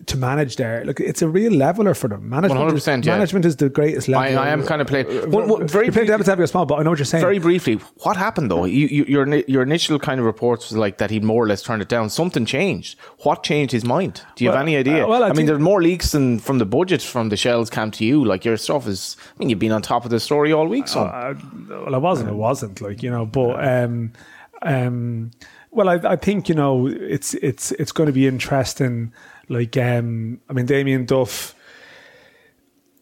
to 0.05 0.17
manage 0.17 0.55
there. 0.55 0.83
Look, 0.85 0.99
it's 0.99 1.21
a 1.21 1.27
real 1.27 1.51
leveler 1.51 1.93
for 1.93 2.07
them. 2.07 2.29
Management, 2.29 2.73
is, 2.73 2.85
100%, 2.85 3.05
yeah. 3.05 3.11
management 3.13 3.45
is 3.45 3.55
the 3.55 3.69
greatest 3.69 4.09
I, 4.09 4.29
level. 4.29 4.39
I 4.39 4.49
am 4.49 4.65
kind 4.65 4.81
of 4.81 4.87
playing. 4.87 5.07
Well, 5.31 5.47
well, 5.47 5.57
very 5.57 5.87
you 5.87 5.91
played 5.91 5.93
briefly- 5.93 6.07
devil's 6.07 6.29
advocate 6.29 6.49
small, 6.49 6.65
but 6.65 6.75
I 6.75 6.83
know 6.83 6.89
what 6.91 6.99
you're 6.99 7.05
saying. 7.05 7.23
Very 7.23 7.39
briefly, 7.39 7.75
what 8.03 8.17
happened 8.17 8.51
though? 8.51 8.65
You, 8.65 8.87
you, 8.87 9.05
your 9.05 9.27
your 9.47 9.61
initial 9.61 9.99
kind 9.99 10.19
of 10.19 10.25
reports 10.25 10.69
was 10.69 10.77
like 10.77 10.97
that 10.97 11.09
he'd 11.09 11.23
more 11.23 11.43
or 11.43 11.47
less 11.47 11.61
turned 11.61 11.81
it 11.81 11.89
down. 11.89 12.09
Something 12.09 12.45
changed. 12.45 12.97
What 13.19 13.43
changed 13.43 13.71
his 13.71 13.85
mind? 13.85 14.21
Do 14.35 14.43
you 14.43 14.51
have 14.51 14.59
any 14.59 14.75
idea? 14.77 15.05
uh, 15.05 15.09
well, 15.09 15.23
I 15.23 15.29
I, 15.29 15.33
mean, 15.33 15.45
there's 15.45 15.59
more 15.59 15.81
leaks 15.81 16.11
than 16.11 16.39
from 16.39 16.57
the 16.57 16.65
budget 16.65 17.01
from 17.01 17.29
the 17.29 17.37
shells 17.37 17.69
came 17.69 17.91
to 17.91 18.05
you. 18.05 18.23
Like 18.25 18.45
your 18.45 18.57
stuff 18.57 18.87
is. 18.87 19.17
I 19.29 19.39
mean, 19.39 19.49
you've 19.49 19.59
been 19.59 19.71
on 19.71 19.81
top 19.81 20.05
of 20.05 20.11
the 20.11 20.19
story 20.19 20.53
all 20.53 20.67
week, 20.67 20.87
So 20.87 21.01
Uh, 21.01 21.35
well, 21.69 21.95
I 21.95 21.97
wasn't. 21.97 22.29
It 22.29 22.35
wasn't 22.35 22.81
like 22.81 23.03
you 23.03 23.09
know, 23.09 23.25
but 23.25 23.63
um, 23.65 24.13
um, 24.61 25.31
well, 25.71 25.89
I, 25.89 25.95
I 26.03 26.15
think 26.15 26.49
you 26.49 26.55
know, 26.55 26.87
it's 26.87 27.33
it's 27.35 27.71
it's 27.73 27.91
going 27.91 28.07
to 28.07 28.13
be 28.13 28.27
interesting. 28.27 29.13
Like, 29.49 29.77
um, 29.77 30.39
I 30.49 30.53
mean, 30.53 30.65
Damien 30.65 31.05
Duff, 31.05 31.55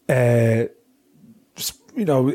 uh, 0.08 0.64
you 1.96 2.04
know, 2.04 2.32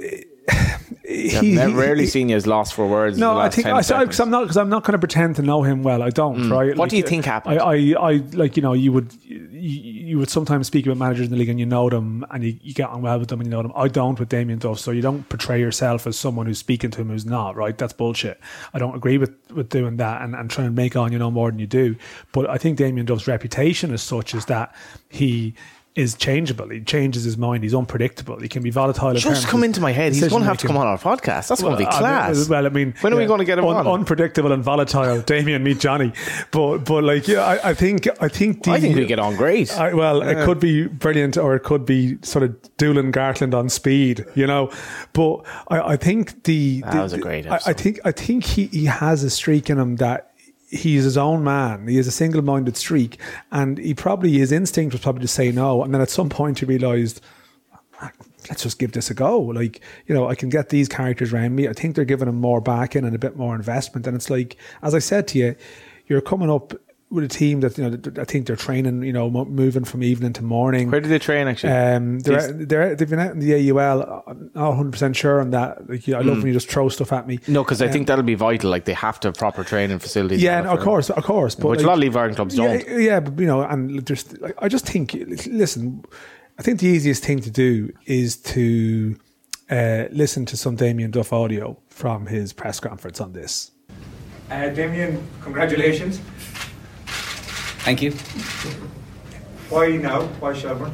he, 1.03 1.55
never, 1.55 1.69
he- 1.69 1.75
rarely 1.75 2.03
he- 2.03 2.09
seen 2.09 2.29
you 2.29 2.35
as 2.35 2.47
lost 2.47 2.73
for 2.73 2.87
words. 2.87 3.17
in 3.17 3.21
No, 3.21 3.37
I 3.37 3.49
think 3.49 3.65
10 3.65 3.73
I, 3.75 4.03
because 4.03 4.19
I'm 4.19 4.29
not 4.29 4.43
because 4.43 4.57
I'm 4.57 4.69
not 4.69 4.83
going 4.83 4.93
to 4.93 4.99
pretend 4.99 5.35
to 5.37 5.41
know 5.41 5.63
him 5.63 5.83
well. 5.83 6.01
I 6.01 6.09
don't, 6.09 6.37
mm. 6.37 6.51
right? 6.51 6.75
What 6.75 6.89
do 6.89 6.97
you 6.97 7.03
think 7.03 7.25
happened? 7.25 7.59
I, 7.59 7.73
I, 7.73 7.95
I 7.99 8.11
like 8.33 8.55
you 8.55 8.63
know 8.63 8.73
you 8.73 8.91
would 8.91 9.13
you, 9.23 9.39
you 9.51 10.17
would 10.17 10.29
sometimes 10.29 10.67
speak 10.67 10.85
about 10.85 10.97
managers 10.97 11.25
in 11.25 11.31
the 11.31 11.37
league 11.37 11.49
and 11.49 11.59
you 11.59 11.65
know 11.65 11.89
them 11.89 12.25
and 12.31 12.43
you, 12.43 12.57
you 12.61 12.73
get 12.73 12.89
on 12.89 13.01
well 13.01 13.19
with 13.19 13.29
them 13.29 13.39
and 13.39 13.47
you 13.47 13.51
know 13.51 13.63
them. 13.63 13.71
I 13.75 13.87
don't 13.87 14.19
with 14.19 14.29
Damien 14.29 14.59
Duff, 14.59 14.79
so 14.79 14.91
you 14.91 15.01
don't 15.01 15.27
portray 15.29 15.59
yourself 15.59 16.07
as 16.07 16.17
someone 16.17 16.45
who's 16.45 16.59
speaking 16.59 16.91
to 16.91 17.01
him 17.01 17.09
who's 17.09 17.25
not. 17.25 17.55
Right? 17.55 17.77
That's 17.77 17.93
bullshit. 17.93 18.39
I 18.73 18.79
don't 18.79 18.95
agree 18.95 19.17
with 19.17 19.33
with 19.51 19.69
doing 19.69 19.97
that 19.97 20.21
and, 20.21 20.35
and 20.35 20.49
trying 20.49 20.67
to 20.67 20.73
make 20.73 20.95
on 20.95 21.11
you 21.11 21.19
know 21.19 21.31
more 21.31 21.49
than 21.51 21.59
you 21.59 21.67
do. 21.67 21.95
But 22.31 22.49
I 22.49 22.57
think 22.57 22.77
Damien 22.77 23.05
Duff's 23.05 23.27
reputation 23.27 23.93
as 23.93 24.01
such 24.01 24.33
is 24.33 24.45
that 24.45 24.75
he. 25.09 25.55
Is 25.95 26.13
changeable. 26.13 26.67
He 26.67 26.81
changes 26.81 27.23
his 27.23 27.37
mind. 27.37 27.63
He's 27.63 27.73
unpredictable. 27.73 28.37
He 28.41 28.49
can 28.49 28.61
be 28.61 28.69
volatile. 28.69 29.13
Just 29.13 29.47
come 29.47 29.63
into 29.63 29.79
my 29.79 29.93
head. 29.93 30.11
He's 30.13 30.27
going 30.27 30.41
to 30.41 30.45
have 30.47 30.57
to 30.57 30.67
come 30.67 30.75
on 30.75 30.85
our 30.85 30.97
podcast. 30.97 31.47
That's 31.47 31.61
going 31.61 31.71
to 31.71 31.77
be 31.79 31.85
I- 31.85 31.97
class. 31.97 32.49
well, 32.49 32.65
I 32.65 32.69
mean, 32.69 32.93
when 32.99 33.13
are 33.13 33.15
we 33.15 33.25
going 33.25 33.39
to 33.39 33.45
get 33.45 33.59
him 33.59 33.63
un- 33.65 33.87
on? 33.87 33.99
Unpredictable 34.01 34.51
and 34.51 34.61
volatile. 34.61 35.21
Damien, 35.25 35.63
meet 35.63 35.79
Johnny. 35.79 36.11
But 36.51 36.79
but 36.79 37.05
like 37.05 37.29
yeah, 37.29 37.45
I, 37.45 37.69
I 37.69 37.73
think 37.73 38.09
I 38.21 38.27
think 38.27 38.63
the, 38.63 38.71
I 38.71 38.81
think 38.81 38.97
we 38.97 39.05
get 39.05 39.19
on 39.19 39.37
great. 39.37 39.71
I, 39.77 39.93
well, 39.93 40.21
it 40.21 40.43
could 40.43 40.59
be 40.59 40.85
brilliant, 40.85 41.37
or 41.37 41.55
it 41.55 41.63
could 41.63 41.85
be 41.85 42.17
sort 42.23 42.43
of 42.43 42.75
Doolin 42.75 43.13
Gartland 43.13 43.53
on 43.53 43.69
speed, 43.69 44.25
you 44.35 44.45
know. 44.47 44.71
But 45.13 45.45
I, 45.69 45.93
I 45.93 45.95
think 45.97 46.43
the, 46.43 46.81
That 46.81 46.91
the- 46.91 47.01
was 47.03 47.13
a 47.13 47.19
great 47.19 47.47
I, 47.47 47.59
I 47.67 47.71
think 47.73 48.01
I 48.03 48.11
think 48.11 48.43
he, 48.43 48.65
he 48.65 48.83
has 48.83 49.23
a 49.23 49.29
streak 49.29 49.69
in 49.69 49.79
him 49.79 49.95
that 49.95 50.33
he's 50.75 51.03
his 51.03 51.17
own 51.17 51.43
man. 51.43 51.87
He 51.87 51.97
has 51.97 52.07
a 52.07 52.11
single 52.11 52.41
minded 52.41 52.77
streak, 52.77 53.19
and 53.51 53.77
he 53.77 53.93
probably 53.93 54.31
his 54.31 54.51
instinct 54.51 54.93
was 54.93 55.01
probably 55.01 55.21
to 55.21 55.27
say 55.27 55.51
no, 55.51 55.83
and 55.83 55.93
then 55.93 56.01
at 56.01 56.09
some 56.09 56.29
point 56.29 56.59
he 56.59 56.65
realised 56.65 57.21
ah, 58.01 58.11
let's 58.49 58.63
just 58.63 58.79
give 58.79 58.91
this 58.91 59.09
a 59.09 59.13
go. 59.13 59.39
Like, 59.39 59.81
you 60.07 60.15
know, 60.15 60.27
I 60.27 60.35
can 60.35 60.49
get 60.49 60.69
these 60.69 60.87
characters 60.87 61.33
around 61.33 61.55
me. 61.55 61.67
I 61.67 61.73
think 61.73 61.95
they're 61.95 62.05
giving 62.05 62.27
them 62.27 62.39
more 62.39 62.61
backing 62.61 63.05
and 63.05 63.15
a 63.15 63.19
bit 63.19 63.35
more 63.35 63.55
investment. 63.55 64.05
And 64.07 64.15
it's 64.15 64.29
like, 64.29 64.57
as 64.81 64.93
I 64.93 64.99
said 64.99 65.27
to 65.29 65.39
you, 65.39 65.55
you're 66.07 66.21
coming 66.21 66.49
up 66.49 66.73
with 67.09 67.23
a 67.23 67.27
team 67.27 67.61
that, 67.61 67.77
you 67.77 67.89
know, 67.89 68.21
I 68.21 68.25
think 68.25 68.47
they're 68.47 68.55
training, 68.55 69.03
you 69.03 69.13
know, 69.13 69.29
moving 69.29 69.83
from 69.83 70.03
evening 70.03 70.33
to 70.33 70.43
morning. 70.43 70.89
Where 70.89 70.99
do 70.99 71.07
they 71.07 71.19
train 71.19 71.47
actually? 71.47 71.73
Um, 71.73 72.19
they're, 72.19 72.51
they're 72.51 72.95
they've 72.95 73.09
been 73.09 73.19
out 73.19 73.31
in 73.31 73.39
the 73.39 73.71
AUL. 73.71 74.23
I'm 74.27 74.51
not 74.55 74.73
100% 74.73 75.15
sure 75.15 75.39
on 75.39 75.51
that. 75.51 75.87
Like, 75.89 76.07
you 76.07 76.13
know, 76.13 76.19
I 76.19 76.23
love 76.23 76.37
when 76.37 76.47
you 76.47 76.53
just 76.53 76.69
throw 76.69 76.89
stuff 76.89 77.13
at 77.13 77.27
me. 77.27 77.39
no, 77.47 77.63
because 77.63 77.81
I 77.81 77.87
think 77.87 78.07
that'll 78.07 78.23
be 78.23 78.35
vital. 78.35 78.69
Like 78.69 78.85
they 78.85 78.93
have 78.93 79.19
to 79.21 79.27
have 79.27 79.35
proper 79.35 79.63
training 79.63 79.99
facilities. 79.99 80.41
Yeah, 80.41 80.61
no, 80.61 80.73
of 80.73 80.79
course, 80.79 81.09
of 81.09 81.23
course. 81.23 81.55
But 81.55 81.69
Which 81.69 81.81
a 81.81 81.87
lot 81.87 81.93
of 81.93 81.99
League 81.99 82.09
of 82.09 82.17
Ireland 82.17 82.35
clubs 82.37 82.57
yeah, 82.57 82.77
don't. 82.77 83.01
Yeah, 83.01 83.19
but 83.19 83.39
you 83.39 83.47
know, 83.47 83.61
and 83.61 84.05
just 84.05 84.39
like, 84.41 84.55
I 84.59 84.67
just 84.67 84.87
think, 84.87 85.13
listen, 85.47 86.03
I 86.57 86.63
think 86.63 86.79
the 86.79 86.87
easiest 86.87 87.23
thing 87.23 87.39
to 87.41 87.51
do 87.51 87.91
is 88.05 88.37
to 88.37 89.17
uh, 89.69 90.05
listen 90.11 90.45
to 90.47 90.57
some 90.57 90.75
Damien 90.75 91.11
Duff 91.11 91.33
audio 91.33 91.77
from 91.89 92.27
his 92.27 92.53
press 92.53 92.79
conference 92.79 93.21
on 93.21 93.33
this. 93.33 93.71
Uh, 94.49 94.69
Damien, 94.69 95.25
congratulations. 95.41 96.19
Thank 97.85 98.01
you. 98.01 98.13
Why 99.69 99.97
now? 99.97 100.23
Why 100.39 100.53
Shelbourne? 100.53 100.91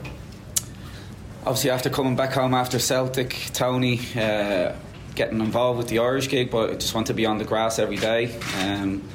Obviously, 1.46 1.70
after 1.70 1.90
coming 1.90 2.18
back 2.18 2.34
home 2.34 2.54
after 2.54 2.80
Celtic, 2.80 3.30
Tony 3.54 4.02
uh, 4.18 4.74
getting 5.16 5.40
involved 5.40 5.78
with 5.78 5.88
the 5.88 6.00
Irish 6.00 6.28
gig, 6.28 6.52
but 6.52 6.70
I 6.70 6.74
just 6.74 6.94
want 6.94 7.08
to 7.08 7.14
be 7.14 7.26
on 7.26 7.38
the 7.38 7.46
grass 7.46 7.80
every 7.80 7.96
day. 7.96 8.38
Um, 8.60 9.08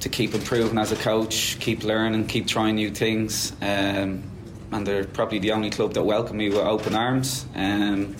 to 0.00 0.08
keep 0.08 0.34
improving 0.34 0.78
as 0.78 0.90
a 0.90 0.96
coach, 0.96 1.60
keep 1.60 1.84
learning, 1.84 2.26
keep 2.26 2.48
trying 2.48 2.74
new 2.74 2.90
things. 2.90 3.52
Um, 3.62 4.24
and 4.72 4.84
they're 4.84 5.04
probably 5.04 5.38
the 5.38 5.52
only 5.52 5.70
club 5.70 5.94
that 5.94 6.02
welcome 6.02 6.38
me 6.38 6.48
with 6.48 6.58
open 6.58 6.96
arms. 6.96 7.46
Um, 7.54 8.16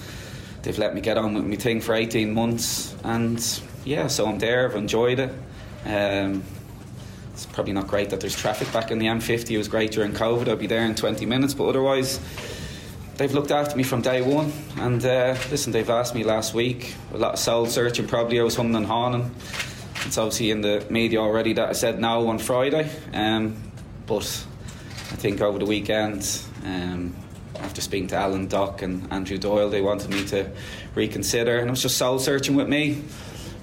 they've 0.63 0.79
let 0.79 0.95
me 0.95 1.01
get 1.01 1.19
on 1.19 1.35
with 1.35 1.45
my 1.45 1.57
thing 1.57 1.81
for 1.81 1.93
18 1.93 2.33
months, 2.33 2.95
and 3.03 3.45
yeah, 3.85 4.07
so 4.07 4.29
I'm 4.29 4.39
there. 4.39 4.69
I've 4.71 4.77
enjoyed 4.77 5.19
it. 5.19 5.35
Um, 5.85 6.45
it's 7.37 7.45
probably 7.45 7.75
not 7.75 7.87
great 7.87 8.09
that 8.11 8.21
there's 8.21 8.35
traffic 8.35 8.73
back 8.73 8.90
in 8.90 8.99
the 8.99 9.05
M50. 9.05 9.50
It 9.50 9.59
was 9.59 9.69
great 9.69 9.90
during 9.90 10.12
COVID. 10.12 10.49
I'd 10.49 10.59
be 10.59 10.66
there 10.66 10.87
in 10.87 10.95
20 10.95 11.26
minutes, 11.26 11.52
but 11.52 11.69
otherwise, 11.69 12.19
they've 13.19 13.33
looked 13.33 13.50
after 13.50 13.76
me 13.76 13.83
from 13.83 14.00
day 14.00 14.23
one. 14.23 14.50
And 14.78 15.05
uh, 15.05 15.37
listen, 15.50 15.71
they've 15.71 15.90
asked 15.90 16.14
me 16.14 16.25
last 16.25 16.55
week 16.55 16.95
a 17.12 17.19
lot 17.19 17.35
of 17.35 17.38
soul 17.38 17.66
searching. 17.66 18.09
Probably 18.09 18.40
I 18.40 18.43
was 18.43 18.57
humming 18.57 18.75
and 18.75 18.87
hawing. 18.87 19.35
It's 20.07 20.16
obviously 20.16 20.50
in 20.50 20.62
the 20.62 20.87
media 20.88 21.19
already 21.19 21.52
that 21.52 21.69
I 21.69 21.73
said 21.73 22.00
no 22.00 22.26
on 22.28 22.38
Friday, 22.38 22.90
um, 23.12 23.55
but 24.07 24.25
I 25.12 25.16
think 25.16 25.43
over 25.43 25.59
the 25.59 25.66
weekend. 25.66 26.40
Um, 26.64 27.14
after 27.61 27.83
speaking 27.83 28.09
to 28.09 28.16
Alan 28.16 28.49
Dock 28.49 28.81
and 28.81 29.12
Andrew 29.12 29.37
Doyle, 29.37 29.69
they 29.69 29.83
wanted 29.83 30.09
me 30.09 30.25
to 30.26 30.50
reconsider, 30.95 31.59
and 31.59 31.69
it 31.69 31.71
was 31.71 31.83
just 31.83 31.99
soul 31.99 32.19
searching 32.19 32.57
with 32.57 32.69
me 32.69 33.02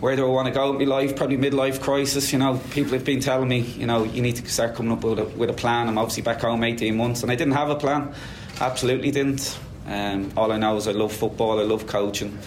where 0.03 0.17
do 0.17 0.25
I 0.25 0.29
want 0.29 0.49
to 0.49 0.53
go 0.53 0.69
in 0.71 0.77
my 0.79 0.83
life? 0.83 1.15
Probably 1.15 1.37
midlife 1.37 1.79
crisis. 1.79 2.33
You 2.33 2.39
know, 2.39 2.59
people 2.71 2.91
have 2.91 3.05
been 3.05 3.21
telling 3.21 3.47
me, 3.47 3.59
you 3.59 3.87
know, 3.87 4.03
you 4.03 4.21
need 4.21 4.35
to 4.35 4.45
start 4.49 4.75
coming 4.75 4.91
up 4.91 5.01
with 5.01 5.17
a, 5.17 5.23
with 5.23 5.49
a 5.49 5.53
plan. 5.53 5.87
I'm 5.87 5.97
obviously 5.97 6.23
back 6.23 6.41
home 6.41 6.61
18 6.61 6.97
months, 6.97 7.23
and 7.23 7.31
I 7.31 7.35
didn't 7.35 7.53
have 7.53 7.69
a 7.69 7.75
plan. 7.75 8.13
Absolutely 8.59 9.11
didn't. 9.11 9.57
Um, 9.87 10.33
all 10.35 10.51
I 10.51 10.57
know 10.57 10.75
is 10.75 10.89
I 10.89 10.91
love 10.91 11.13
football. 11.13 11.57
I 11.57 11.63
love 11.63 11.87
coaching. 11.87 12.37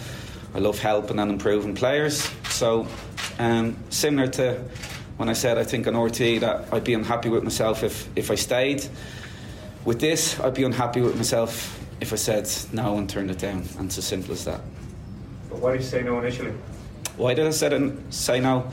I 0.53 0.59
love 0.59 0.77
helping 0.77 1.17
and 1.17 1.31
improving 1.31 1.73
players. 1.73 2.29
So, 2.49 2.85
um, 3.39 3.75
similar 3.89 4.27
to 4.33 4.63
when 5.17 5.27
I 5.27 5.33
said 5.33 5.57
I 5.57 5.63
think 5.63 5.87
on 5.87 5.97
RT 5.97 6.41
that 6.41 6.71
I'd 6.71 6.83
be 6.83 6.93
unhappy 6.93 7.29
with 7.29 7.43
myself 7.43 7.81
if 7.81 8.07
if 8.15 8.29
I 8.29 8.35
stayed. 8.35 8.85
With 9.83 9.99
this, 9.99 10.39
I'd 10.41 10.53
be 10.53 10.63
unhappy 10.63 11.01
with 11.01 11.15
myself 11.15 11.83
if 12.01 12.13
I 12.13 12.17
said 12.17 12.47
no 12.71 12.99
and 12.99 13.09
turned 13.09 13.31
it 13.31 13.39
down. 13.39 13.63
And 13.79 13.87
it's 13.87 13.97
as 13.97 14.05
simple 14.05 14.33
as 14.33 14.45
that. 14.45 14.61
But 15.49 15.57
why 15.57 15.71
did 15.71 15.81
you 15.81 15.87
say 15.87 16.03
no 16.03 16.19
initially? 16.19 16.53
Why 17.17 17.33
did 17.33 17.47
I 17.47 17.49
say, 17.49 17.91
say 18.11 18.39
no? 18.39 18.71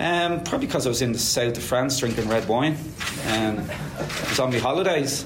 Um, 0.00 0.42
probably 0.42 0.66
because 0.66 0.86
I 0.86 0.88
was 0.88 1.00
in 1.00 1.12
the 1.12 1.18
south 1.18 1.56
of 1.56 1.62
France 1.62 1.98
drinking 2.00 2.28
red 2.28 2.48
wine. 2.48 2.76
Um, 3.28 3.60
it 3.60 4.28
was 4.28 4.40
on 4.40 4.50
my 4.50 4.58
holidays. 4.58 5.24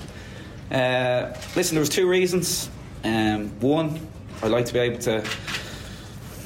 Uh, 0.70 1.34
listen, 1.56 1.74
there 1.74 1.80
was 1.80 1.88
two 1.88 2.06
reasons. 2.06 2.68
Um, 3.04 3.48
one, 3.60 4.06
I 4.42 4.48
like 4.48 4.66
to 4.66 4.74
be 4.74 4.80
able 4.80 4.98
to. 5.00 5.26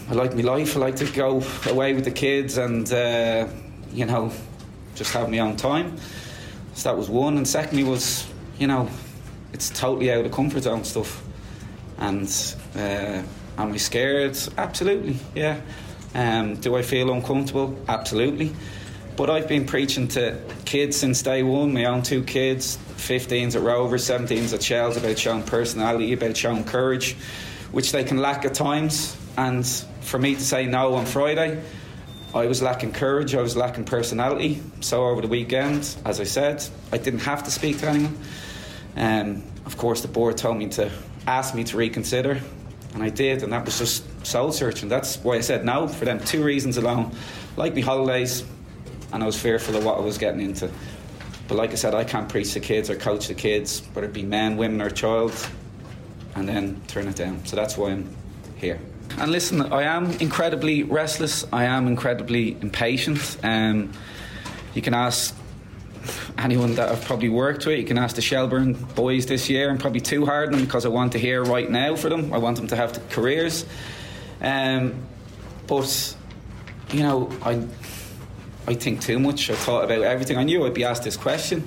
I 0.09 0.15
like 0.15 0.35
my 0.35 0.43
life. 0.43 0.77
I 0.77 0.81
like 0.81 0.97
to 0.97 1.07
go 1.07 1.43
away 1.69 1.95
with 1.95 2.05
the 2.05 2.11
kids 2.13 2.57
and 2.57 2.91
uh, 2.93 3.49
you 3.93 4.07
know 4.07 4.33
just 4.95 5.13
have 5.15 5.29
my 5.29 5.41
own 5.41 5.57
time. 5.57 5.97
So 6.75 6.89
that 6.91 6.97
was 6.97 7.11
one, 7.11 7.37
and 7.37 7.49
secondly 7.49 7.83
was 7.83 8.27
you 8.59 8.69
know 8.69 8.89
it's 9.53 9.71
totally 9.71 10.13
out 10.13 10.25
of 10.25 10.31
comfort 10.31 10.63
zone 10.63 10.85
stuff. 10.85 11.25
And 11.99 12.29
uh, 12.77 13.23
am 13.59 13.73
I 13.73 13.77
scared? 13.77 14.39
Absolutely, 14.57 15.17
yeah. 15.35 15.61
Um, 16.15 16.57
do 16.57 16.77
I 16.77 16.83
feel 16.83 17.13
uncomfortable? 17.13 17.79
Absolutely. 17.89 18.53
But 19.17 19.31
I've 19.31 19.49
been 19.49 19.67
preaching 19.67 20.09
to 20.09 20.39
kids 20.65 20.97
since 20.97 21.23
day 21.23 21.43
one, 21.43 21.75
my 21.75 21.85
own 21.85 22.03
two 22.03 22.23
kids, 22.23 22.79
15s 22.97 23.55
at 23.57 23.63
Rovers, 23.63 24.09
17s 24.09 24.55
at 24.55 24.63
Shells, 24.63 24.97
about 24.97 25.19
showing 25.19 25.43
personality, 25.43 26.13
about 26.13 26.37
showing 26.37 26.65
courage, 26.65 27.15
which 27.73 27.93
they 27.93 28.05
can 28.05 28.19
lack 28.19 28.45
at 28.45 28.55
times. 28.55 29.17
And 29.37 29.67
for 30.01 30.19
me 30.19 30.35
to 30.35 30.41
say 30.41 30.67
no 30.67 30.95
on 30.95 31.05
Friday, 31.05 31.63
I 32.35 32.47
was 32.47 32.63
lacking 32.63 32.93
courage, 32.93 33.35
I 33.35 33.43
was 33.43 33.57
lacking 33.57 33.85
personality. 33.85 34.63
So 34.81 35.05
over 35.05 35.21
the 35.21 35.29
weekend, 35.29 35.95
as 36.07 36.19
I 36.19 36.25
said, 36.25 36.65
I 36.91 36.97
didn't 36.97 37.21
have 37.21 37.43
to 37.45 37.51
speak 37.51 37.79
to 37.81 37.89
anyone. 37.89 38.19
Um, 38.97 39.43
of 39.67 39.77
course, 39.77 40.01
the 40.01 40.09
board 40.09 40.39
told 40.39 40.57
me 40.57 40.69
to 40.71 40.91
ask 41.27 41.55
me 41.55 41.65
to 41.65 41.77
reconsider, 41.77 42.41
and 42.95 43.03
I 43.03 43.09
did, 43.09 43.43
and 43.43 43.53
that 43.53 43.65
was 43.65 43.79
just 43.79 44.05
soul 44.27 44.53
searching. 44.53 44.89
That's 44.89 45.17
why 45.17 45.37
I 45.37 45.41
said 45.41 45.65
no 45.65 45.89
for 45.89 46.05
them. 46.05 46.21
Two 46.21 46.45
reasons 46.45 46.77
alone. 46.77 47.13
Like 47.57 47.75
me 47.75 47.83
holidays, 47.83 48.45
and 49.13 49.23
I 49.23 49.27
was 49.27 49.41
fearful 49.41 49.77
of 49.77 49.85
what 49.85 49.99
I 49.99 50.01
was 50.01 50.19
getting 50.19 50.41
into. 50.41 50.71
But 51.49 51.57
like 51.57 51.73
I 51.73 51.75
said, 51.75 51.95
I 51.95 52.05
can't 52.05 52.29
preach 52.29 52.53
to 52.53 52.61
kids 52.61 52.89
or 52.89 52.97
coach 52.97 53.29
the 53.29 53.35
kids, 53.35 53.83
whether 53.93 54.07
it 54.07 54.13
be 54.13 54.23
men, 54.23 54.57
women, 54.57 54.81
or 54.81 54.91
child, 54.91 55.35
and 56.35 56.49
then 56.49 56.81
turn 56.87 57.09
it 57.09 57.17
down. 57.17 57.45
So 57.47 57.57
that's 57.57 57.77
why 57.77 57.91
I'm 57.91 58.17
here. 58.57 58.81
And 59.19 59.31
listen, 59.31 59.73
I 59.73 59.83
am 59.83 60.11
incredibly 60.13 60.83
restless. 60.83 61.45
I 61.53 61.65
am 61.65 61.87
incredibly 61.87 62.53
impatient. 62.61 63.37
Um, 63.43 63.93
you 64.75 64.81
can 64.81 64.95
ask 64.95 65.37
anyone 66.43 66.75
that 66.75 66.89
I've 66.89 67.05
probably 67.05 67.29
worked 67.29 67.67
with. 67.67 67.79
You 67.79 67.85
can 67.85 67.99
ask 67.99 68.17
the 68.17 68.23
Shelbourne 68.23 68.75
boys 68.95 69.27
this 69.27 69.49
year. 69.49 69.71
I'm 69.71 69.79
probably 69.79 70.01
too 70.01 70.27
hard 70.27 70.49
on 70.49 70.53
them 70.55 70.65
because 70.65 70.85
I 70.85 70.89
want 70.89 71.13
to 71.13 71.19
hear 71.19 71.43
right 71.43 71.71
now 71.71 71.97
for 71.97 72.09
them. 72.09 72.33
I 72.33 72.39
want 72.39 72.57
them 72.57 72.67
to 72.69 72.77
have 72.77 72.93
the 72.93 73.01
careers. 73.15 73.65
Um, 74.41 75.07
but 75.67 76.17
you 76.93 77.03
know, 77.03 77.31
I 77.43 77.67
I 78.67 78.75
think 78.75 79.01
too 79.01 79.19
much. 79.19 79.51
I 79.51 79.55
thought 79.55 79.85
about 79.85 80.03
everything. 80.03 80.37
I 80.37 80.45
knew 80.45 80.65
I'd 80.67 80.75
be 80.75 80.85
asked 80.85 81.05
this 81.05 81.17
question, 81.17 81.65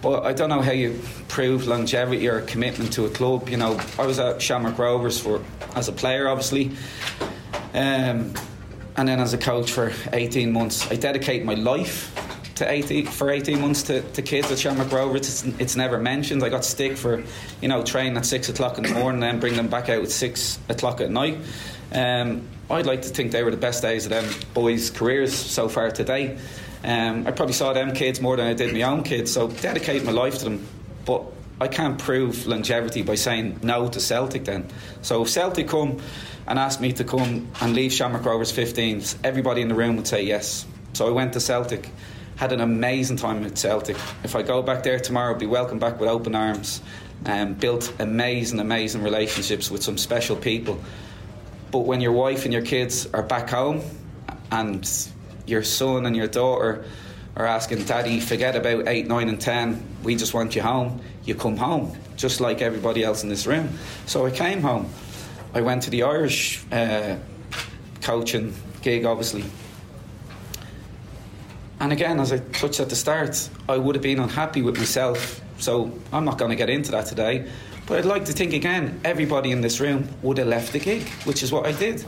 but 0.00 0.24
I 0.24 0.32
don't 0.32 0.48
know 0.48 0.62
how 0.62 0.72
you 0.72 1.00
prove 1.28 1.66
longevity 1.66 2.28
or 2.28 2.42
commitment 2.42 2.92
to 2.94 3.04
a 3.04 3.10
club. 3.10 3.48
You 3.48 3.56
know, 3.56 3.80
I 3.98 4.06
was 4.06 4.18
at 4.18 4.40
Shamrock 4.40 4.78
Rovers 4.78 5.20
for 5.20 5.42
as 5.74 5.88
a 5.88 5.92
player, 5.92 6.28
obviously. 6.28 6.70
Um, 7.74 8.32
and 8.96 9.06
then 9.06 9.20
as 9.20 9.32
a 9.32 9.38
coach 9.38 9.70
for 9.70 9.92
18 10.12 10.52
months, 10.52 10.90
I 10.90 10.96
dedicate 10.96 11.44
my 11.44 11.54
life 11.54 12.12
to 12.58 12.70
18, 12.70 13.06
for 13.06 13.30
18 13.30 13.60
months 13.60 13.82
to, 13.84 14.02
to 14.12 14.22
kids 14.22 14.50
at 14.50 14.58
Shamrock 14.58 14.92
Rovers. 14.92 15.44
It's, 15.44 15.60
it's, 15.60 15.76
never 15.76 15.98
mentioned. 15.98 16.44
I 16.44 16.48
got 16.48 16.64
stick 16.64 16.96
for, 16.96 17.22
you 17.60 17.68
know, 17.68 17.82
training 17.82 18.16
at 18.16 18.26
6 18.26 18.48
o'clock 18.48 18.78
in 18.78 18.84
the 18.84 18.94
morning 18.94 19.22
and 19.22 19.34
then 19.34 19.40
bring 19.40 19.56
them 19.56 19.68
back 19.68 19.88
out 19.88 20.02
at 20.02 20.10
6 20.10 20.58
o'clock 20.68 21.00
at 21.00 21.10
night. 21.10 21.38
Um, 21.92 22.46
I'd 22.70 22.86
like 22.86 23.02
to 23.02 23.08
think 23.08 23.32
they 23.32 23.42
were 23.42 23.50
the 23.50 23.56
best 23.56 23.82
days 23.82 24.04
of 24.04 24.10
them 24.10 24.26
boys' 24.54 24.90
careers 24.90 25.34
so 25.34 25.68
far 25.68 25.90
today. 25.90 26.38
Um, 26.84 27.26
I 27.26 27.32
probably 27.32 27.54
saw 27.54 27.72
them 27.72 27.92
kids 27.92 28.20
more 28.20 28.36
than 28.36 28.46
I 28.46 28.54
did 28.54 28.72
my 28.72 28.82
own 28.82 29.02
kids, 29.02 29.32
so 29.32 29.48
dedicate 29.48 30.04
my 30.04 30.12
life 30.12 30.38
to 30.38 30.44
them. 30.44 30.66
But 31.04 31.24
I 31.60 31.66
can't 31.66 31.98
prove 31.98 32.46
longevity 32.46 33.02
by 33.02 33.16
saying 33.16 33.60
no 33.62 33.88
to 33.88 34.00
Celtic 34.00 34.44
then. 34.44 34.68
So 35.02 35.22
if 35.22 35.30
Celtic 35.30 35.68
come 35.68 36.00
and 36.46 36.58
ask 36.58 36.80
me 36.80 36.92
to 36.92 37.04
come 37.04 37.48
and 37.60 37.74
leave 37.74 37.92
Shamrock 37.92 38.24
Rovers 38.24 38.52
15s, 38.52 39.16
everybody 39.24 39.62
in 39.62 39.68
the 39.68 39.74
room 39.74 39.96
would 39.96 40.06
say 40.06 40.22
yes. 40.22 40.66
So 40.92 41.08
I 41.08 41.10
went 41.10 41.32
to 41.32 41.40
Celtic, 41.40 41.90
had 42.38 42.52
an 42.52 42.60
amazing 42.60 43.16
time 43.16 43.44
at 43.44 43.58
Celtic. 43.58 43.96
If 44.22 44.36
I 44.36 44.42
go 44.42 44.62
back 44.62 44.84
there 44.84 45.00
tomorrow, 45.00 45.32
I'll 45.32 45.38
be 45.38 45.46
welcomed 45.46 45.80
back 45.80 45.98
with 45.98 46.08
open 46.08 46.36
arms. 46.36 46.80
Um, 47.26 47.54
built 47.54 47.92
amazing, 47.98 48.60
amazing 48.60 49.02
relationships 49.02 49.72
with 49.72 49.82
some 49.82 49.98
special 49.98 50.36
people. 50.36 50.80
But 51.72 51.80
when 51.80 52.00
your 52.00 52.12
wife 52.12 52.44
and 52.44 52.52
your 52.52 52.62
kids 52.62 53.08
are 53.12 53.24
back 53.24 53.50
home 53.50 53.82
and 54.52 54.88
your 55.46 55.64
son 55.64 56.06
and 56.06 56.14
your 56.14 56.28
daughter 56.28 56.84
are 57.34 57.44
asking, 57.44 57.84
Daddy, 57.84 58.20
forget 58.20 58.54
about 58.54 58.86
8, 58.86 59.08
9, 59.08 59.28
and 59.28 59.40
10, 59.40 59.82
we 60.04 60.14
just 60.14 60.32
want 60.32 60.54
you 60.54 60.62
home, 60.62 61.00
you 61.24 61.34
come 61.34 61.56
home, 61.56 61.96
just 62.16 62.40
like 62.40 62.62
everybody 62.62 63.02
else 63.02 63.24
in 63.24 63.28
this 63.28 63.48
room. 63.48 63.68
So 64.06 64.24
I 64.24 64.30
came 64.30 64.62
home. 64.62 64.88
I 65.54 65.60
went 65.60 65.82
to 65.82 65.90
the 65.90 66.04
Irish 66.04 66.64
uh, 66.70 67.16
coaching 68.00 68.54
gig, 68.80 69.04
obviously. 69.04 69.44
And 71.80 71.92
again, 71.92 72.18
as 72.18 72.32
I 72.32 72.38
touched 72.38 72.80
at 72.80 72.88
the 72.88 72.96
start, 72.96 73.48
I 73.68 73.76
would 73.76 73.94
have 73.94 74.02
been 74.02 74.18
unhappy 74.18 74.62
with 74.62 74.76
myself. 74.76 75.40
So 75.58 75.92
I'm 76.12 76.24
not 76.24 76.38
going 76.38 76.50
to 76.50 76.56
get 76.56 76.68
into 76.70 76.90
that 76.90 77.06
today. 77.06 77.48
But 77.86 77.98
I'd 77.98 78.04
like 78.04 78.24
to 78.26 78.32
think 78.32 78.52
again, 78.52 79.00
everybody 79.04 79.52
in 79.52 79.60
this 79.60 79.80
room 79.80 80.08
would 80.22 80.38
have 80.38 80.48
left 80.48 80.72
the 80.72 80.78
gig, 80.78 81.08
which 81.24 81.42
is 81.42 81.52
what 81.52 81.66
I 81.66 81.72
did. 81.72 82.04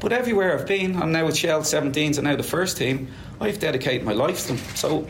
But 0.00 0.12
everywhere 0.12 0.58
I've 0.58 0.66
been, 0.66 0.96
I'm 1.00 1.12
now 1.12 1.26
with 1.26 1.36
Shell 1.36 1.62
17s 1.62 2.18
and 2.18 2.24
now 2.24 2.36
the 2.36 2.42
first 2.42 2.76
team, 2.76 3.08
I've 3.40 3.58
dedicated 3.58 4.04
my 4.04 4.12
life 4.12 4.42
to 4.42 4.48
them. 4.48 4.58
So 4.74 5.06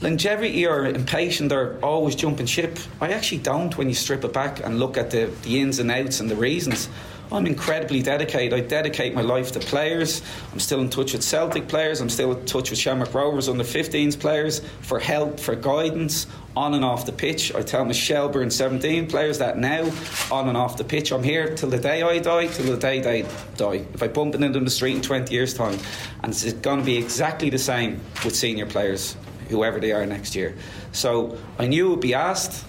longevity 0.00 0.66
or 0.66 0.86
impatient 0.86 1.50
or 1.50 1.78
always 1.82 2.14
jumping 2.14 2.46
ship, 2.46 2.78
I 3.00 3.12
actually 3.12 3.38
don't 3.38 3.76
when 3.76 3.88
you 3.88 3.94
strip 3.94 4.24
it 4.24 4.32
back 4.32 4.64
and 4.64 4.78
look 4.78 4.96
at 4.96 5.10
the, 5.10 5.32
the 5.42 5.60
ins 5.60 5.78
and 5.78 5.90
outs 5.90 6.20
and 6.20 6.30
the 6.30 6.36
reasons. 6.36 6.88
I'm 7.30 7.46
incredibly 7.46 8.02
dedicated. 8.02 8.54
I 8.54 8.60
dedicate 8.60 9.14
my 9.14 9.20
life 9.20 9.52
to 9.52 9.60
players. 9.60 10.22
I'm 10.52 10.60
still 10.60 10.80
in 10.80 10.88
touch 10.88 11.12
with 11.12 11.22
Celtic 11.22 11.68
players. 11.68 12.00
I'm 12.00 12.08
still 12.08 12.32
in 12.32 12.46
touch 12.46 12.70
with 12.70 12.78
Shamrock 12.78 13.12
Rovers 13.12 13.48
under 13.48 13.64
15s 13.64 14.18
players 14.18 14.60
for 14.80 14.98
help, 14.98 15.38
for 15.38 15.54
guidance 15.54 16.26
on 16.56 16.74
and 16.74 16.84
off 16.84 17.06
the 17.06 17.12
pitch. 17.12 17.54
I 17.54 17.62
tell 17.62 17.84
my 17.84 17.92
Shelbourne 17.92 18.50
17 18.50 19.06
players 19.08 19.38
that 19.38 19.58
now 19.58 19.90
on 20.32 20.48
and 20.48 20.56
off 20.56 20.76
the 20.76 20.84
pitch. 20.84 21.12
I'm 21.12 21.22
here 21.22 21.54
till 21.54 21.68
the 21.68 21.78
day 21.78 22.02
I 22.02 22.18
die, 22.18 22.46
till 22.46 22.74
the 22.74 22.80
day 22.80 23.00
they 23.00 23.22
die. 23.56 23.86
If 23.94 24.02
I 24.02 24.08
bump 24.08 24.34
into 24.34 24.48
them 24.48 24.56
in 24.56 24.64
the 24.64 24.70
street 24.70 24.96
in 24.96 25.02
20 25.02 25.32
years' 25.32 25.54
time, 25.54 25.78
and 26.22 26.32
it's 26.32 26.52
going 26.54 26.78
to 26.78 26.84
be 26.84 26.96
exactly 26.96 27.50
the 27.50 27.58
same 27.58 28.00
with 28.24 28.34
senior 28.34 28.66
players, 28.66 29.16
whoever 29.48 29.78
they 29.78 29.92
are 29.92 30.04
next 30.06 30.34
year. 30.34 30.56
So 30.92 31.38
I 31.58 31.66
knew 31.66 31.86
it 31.86 31.90
would 31.90 32.00
be 32.00 32.14
asked, 32.14 32.64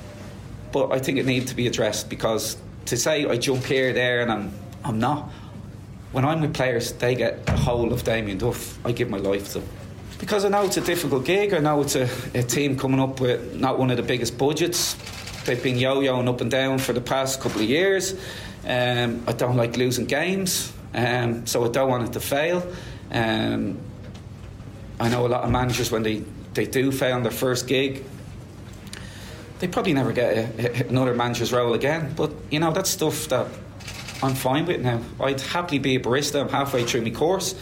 but 0.72 0.92
I 0.92 1.00
think 1.00 1.18
it 1.18 1.26
needed 1.26 1.48
to 1.48 1.56
be 1.56 1.66
addressed 1.66 2.10
because 2.10 2.58
to 2.90 2.98
say 2.98 3.26
I 3.26 3.38
jump 3.38 3.64
here, 3.64 3.94
there, 3.94 4.22
and 4.22 4.32
I'm 4.32 4.52
I'm 4.84 5.00
not. 5.00 5.30
When 6.12 6.26
I'm 6.26 6.42
with 6.42 6.56
players, 6.56 6.92
they 6.94 7.14
get 7.16 7.48
a 7.48 7.56
whole 7.56 7.94
of 7.94 8.04
Damien 8.04 8.40
Duff. 8.40 8.84
I 8.86 8.92
give 8.92 9.10
my 9.10 9.18
life 9.18 9.54
to 9.54 9.60
them. 9.60 9.70
Because 10.20 10.44
I 10.44 10.50
know 10.50 10.64
it's 10.64 10.78
a 10.78 10.82
difficult 10.82 11.24
gig. 11.24 11.54
I 11.54 11.60
know 11.60 11.82
it's 11.82 11.96
a, 11.96 12.10
a 12.34 12.44
team 12.44 12.78
coming 12.78 13.00
up 13.00 13.20
with 13.20 13.56
not 13.56 13.78
one 13.78 13.92
of 13.92 13.98
the 13.98 14.04
biggest 14.04 14.38
budgets. 14.38 14.96
They've 15.46 15.62
been 15.62 15.78
yo-yoing 15.78 16.28
up 16.28 16.42
and 16.42 16.50
down 16.50 16.80
for 16.80 16.94
the 16.94 17.02
past 17.02 17.40
couple 17.40 17.62
of 17.62 17.70
years. 17.70 18.14
Um, 18.68 19.24
I 19.28 19.34
don't 19.34 19.56
like 19.56 19.78
losing 19.78 20.06
games, 20.06 20.74
um, 20.94 21.46
so 21.46 21.64
I 21.64 21.70
don't 21.70 21.90
want 21.90 22.10
it 22.10 22.14
to 22.14 22.20
fail. 22.20 22.68
Um, 23.12 23.80
I 25.00 25.10
know 25.10 25.26
a 25.26 25.30
lot 25.30 25.44
of 25.44 25.52
managers 25.52 25.92
when 25.92 26.04
they, 26.04 26.24
they 26.54 26.66
do 26.66 26.92
fail 26.92 27.16
on 27.16 27.24
their 27.24 27.32
first 27.32 27.68
gig, 27.68 28.04
they 29.60 29.68
probably 29.68 29.94
never 29.94 30.12
get 30.12 30.38
a, 30.38 30.86
a, 30.86 30.90
another 30.90 31.14
manager's 31.14 31.52
role 31.52 31.74
again. 31.74 32.14
But 32.16 32.32
you 32.50 32.60
know 32.60 32.72
that's 32.72 32.90
stuff 32.90 33.28
that 33.30 33.48
I'm 34.24 34.36
fine 34.36 34.66
with 34.66 34.82
now. 34.82 35.02
I'd 35.20 35.42
happily 35.42 35.80
be 35.80 35.96
a 35.96 36.00
barista. 36.00 36.42
I'm 36.42 36.50
halfway 36.50 36.86
through 36.86 37.02
my 37.02 37.12
course, 37.12 37.56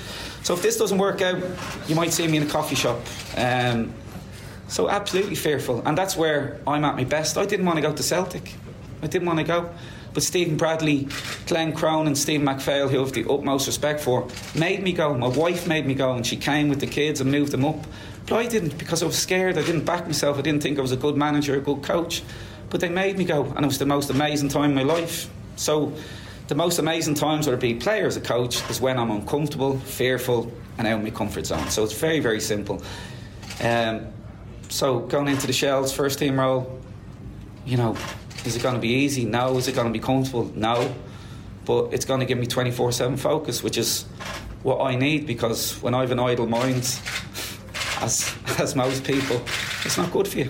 so 0.43 0.53
if 0.53 0.61
this 0.61 0.77
doesn't 0.77 0.97
work 0.97 1.21
out, 1.21 1.43
you 1.87 1.95
might 1.95 2.13
see 2.13 2.27
me 2.27 2.37
in 2.37 2.43
a 2.43 2.49
coffee 2.49 2.75
shop. 2.75 2.99
Um, 3.35 3.93
so 4.67 4.89
absolutely 4.89 5.35
fearful, 5.35 5.81
and 5.85 5.97
that's 5.97 6.17
where 6.17 6.59
I'm 6.67 6.83
at 6.83 6.95
my 6.95 7.05
best. 7.05 7.37
I 7.37 7.45
didn't 7.45 7.65
want 7.65 7.77
to 7.77 7.81
go 7.81 7.93
to 7.93 8.03
Celtic. 8.03 8.53
I 9.01 9.07
didn't 9.07 9.27
want 9.27 9.39
to 9.39 9.45
go. 9.45 9.69
But 10.13 10.23
Stephen 10.23 10.57
Bradley, 10.57 11.07
Glenn 11.45 11.73
Cronin, 11.73 12.07
and 12.07 12.17
Stephen 12.17 12.47
McPhail, 12.47 12.89
who 12.89 12.97
I 12.97 13.01
have 13.01 13.13
the 13.13 13.29
utmost 13.29 13.67
respect 13.67 14.01
for, 14.01 14.27
made 14.55 14.81
me 14.81 14.91
go. 14.91 15.13
My 15.13 15.27
wife 15.27 15.67
made 15.67 15.85
me 15.85 15.93
go, 15.93 16.13
and 16.13 16.25
she 16.25 16.37
came 16.37 16.69
with 16.69 16.79
the 16.79 16.87
kids 16.87 17.21
and 17.21 17.31
moved 17.31 17.51
them 17.51 17.63
up. 17.63 17.85
But 18.27 18.35
I 18.35 18.45
didn't 18.45 18.77
because 18.77 19.01
I 19.01 19.05
was 19.05 19.17
scared. 19.17 19.57
I 19.57 19.63
didn't 19.63 19.85
back 19.85 20.05
myself. 20.05 20.37
I 20.37 20.41
didn't 20.41 20.61
think 20.61 20.77
I 20.77 20.81
was 20.81 20.91
a 20.91 20.97
good 20.97 21.17
manager, 21.17 21.55
a 21.55 21.61
good 21.61 21.81
coach. 21.81 22.23
But 22.69 22.81
they 22.81 22.89
made 22.89 23.17
me 23.17 23.23
go, 23.23 23.45
and 23.45 23.59
it 23.59 23.67
was 23.67 23.77
the 23.77 23.85
most 23.85 24.09
amazing 24.09 24.49
time 24.49 24.71
in 24.71 24.75
my 24.75 24.83
life. 24.83 25.29
So, 25.55 25.93
the 26.47 26.55
most 26.55 26.79
amazing 26.79 27.15
times 27.15 27.47
where 27.47 27.55
I 27.55 27.59
be 27.59 27.75
player 27.75 28.05
as 28.05 28.17
a 28.17 28.21
coach 28.21 28.69
is 28.69 28.79
when 28.79 28.99
I'm 28.99 29.11
uncomfortable, 29.11 29.79
fearful, 29.79 30.51
and 30.77 30.87
out 30.87 30.99
of 30.99 31.03
my 31.03 31.09
comfort 31.09 31.45
zone. 31.45 31.69
So 31.69 31.83
it's 31.83 31.93
very, 31.93 32.19
very 32.19 32.39
simple. 32.39 32.81
Um, 33.61 34.07
so 34.69 34.99
going 34.99 35.27
into 35.27 35.47
the 35.47 35.53
Shells 35.53 35.91
first 35.93 36.19
team 36.19 36.39
role, 36.39 36.79
you 37.65 37.77
know, 37.77 37.97
is 38.45 38.55
it 38.55 38.63
going 38.63 38.75
to 38.75 38.81
be 38.81 38.89
easy? 38.89 39.25
No. 39.25 39.57
Is 39.57 39.67
it 39.67 39.75
going 39.75 39.87
to 39.87 39.93
be 39.93 40.03
comfortable? 40.03 40.45
No. 40.55 40.93
But 41.65 41.93
it's 41.93 42.05
going 42.05 42.21
to 42.21 42.25
give 42.25 42.37
me 42.37 42.47
24 42.47 42.93
7 42.93 43.17
focus, 43.17 43.61
which 43.61 43.77
is 43.77 44.03
what 44.63 44.81
I 44.81 44.95
need 44.95 45.27
because 45.27 45.81
when 45.81 45.93
I 45.93 46.01
have 46.01 46.11
an 46.11 46.19
idle 46.19 46.47
mind, 46.47 46.99
as, 48.01 48.35
as 48.59 48.75
most 48.75 49.03
people, 49.03 49.41
it's 49.83 49.97
not 49.97 50.11
good 50.11 50.27
for 50.27 50.39
you. 50.39 50.49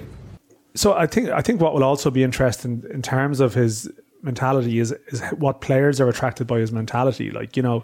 So 0.75 0.93
I 0.93 1.07
think 1.07 1.29
I 1.29 1.41
think 1.41 1.59
what 1.59 1.73
will 1.73 1.83
also 1.83 2.11
be 2.11 2.23
interesting 2.23 2.83
in 2.91 3.01
terms 3.01 3.39
of 3.39 3.55
his 3.55 3.89
mentality 4.21 4.79
is 4.79 4.91
is 5.07 5.21
what 5.31 5.61
players 5.61 5.99
are 5.99 6.07
attracted 6.07 6.45
by 6.45 6.59
his 6.59 6.71
mentality. 6.71 7.31
Like 7.31 7.57
you 7.57 7.63
know, 7.63 7.83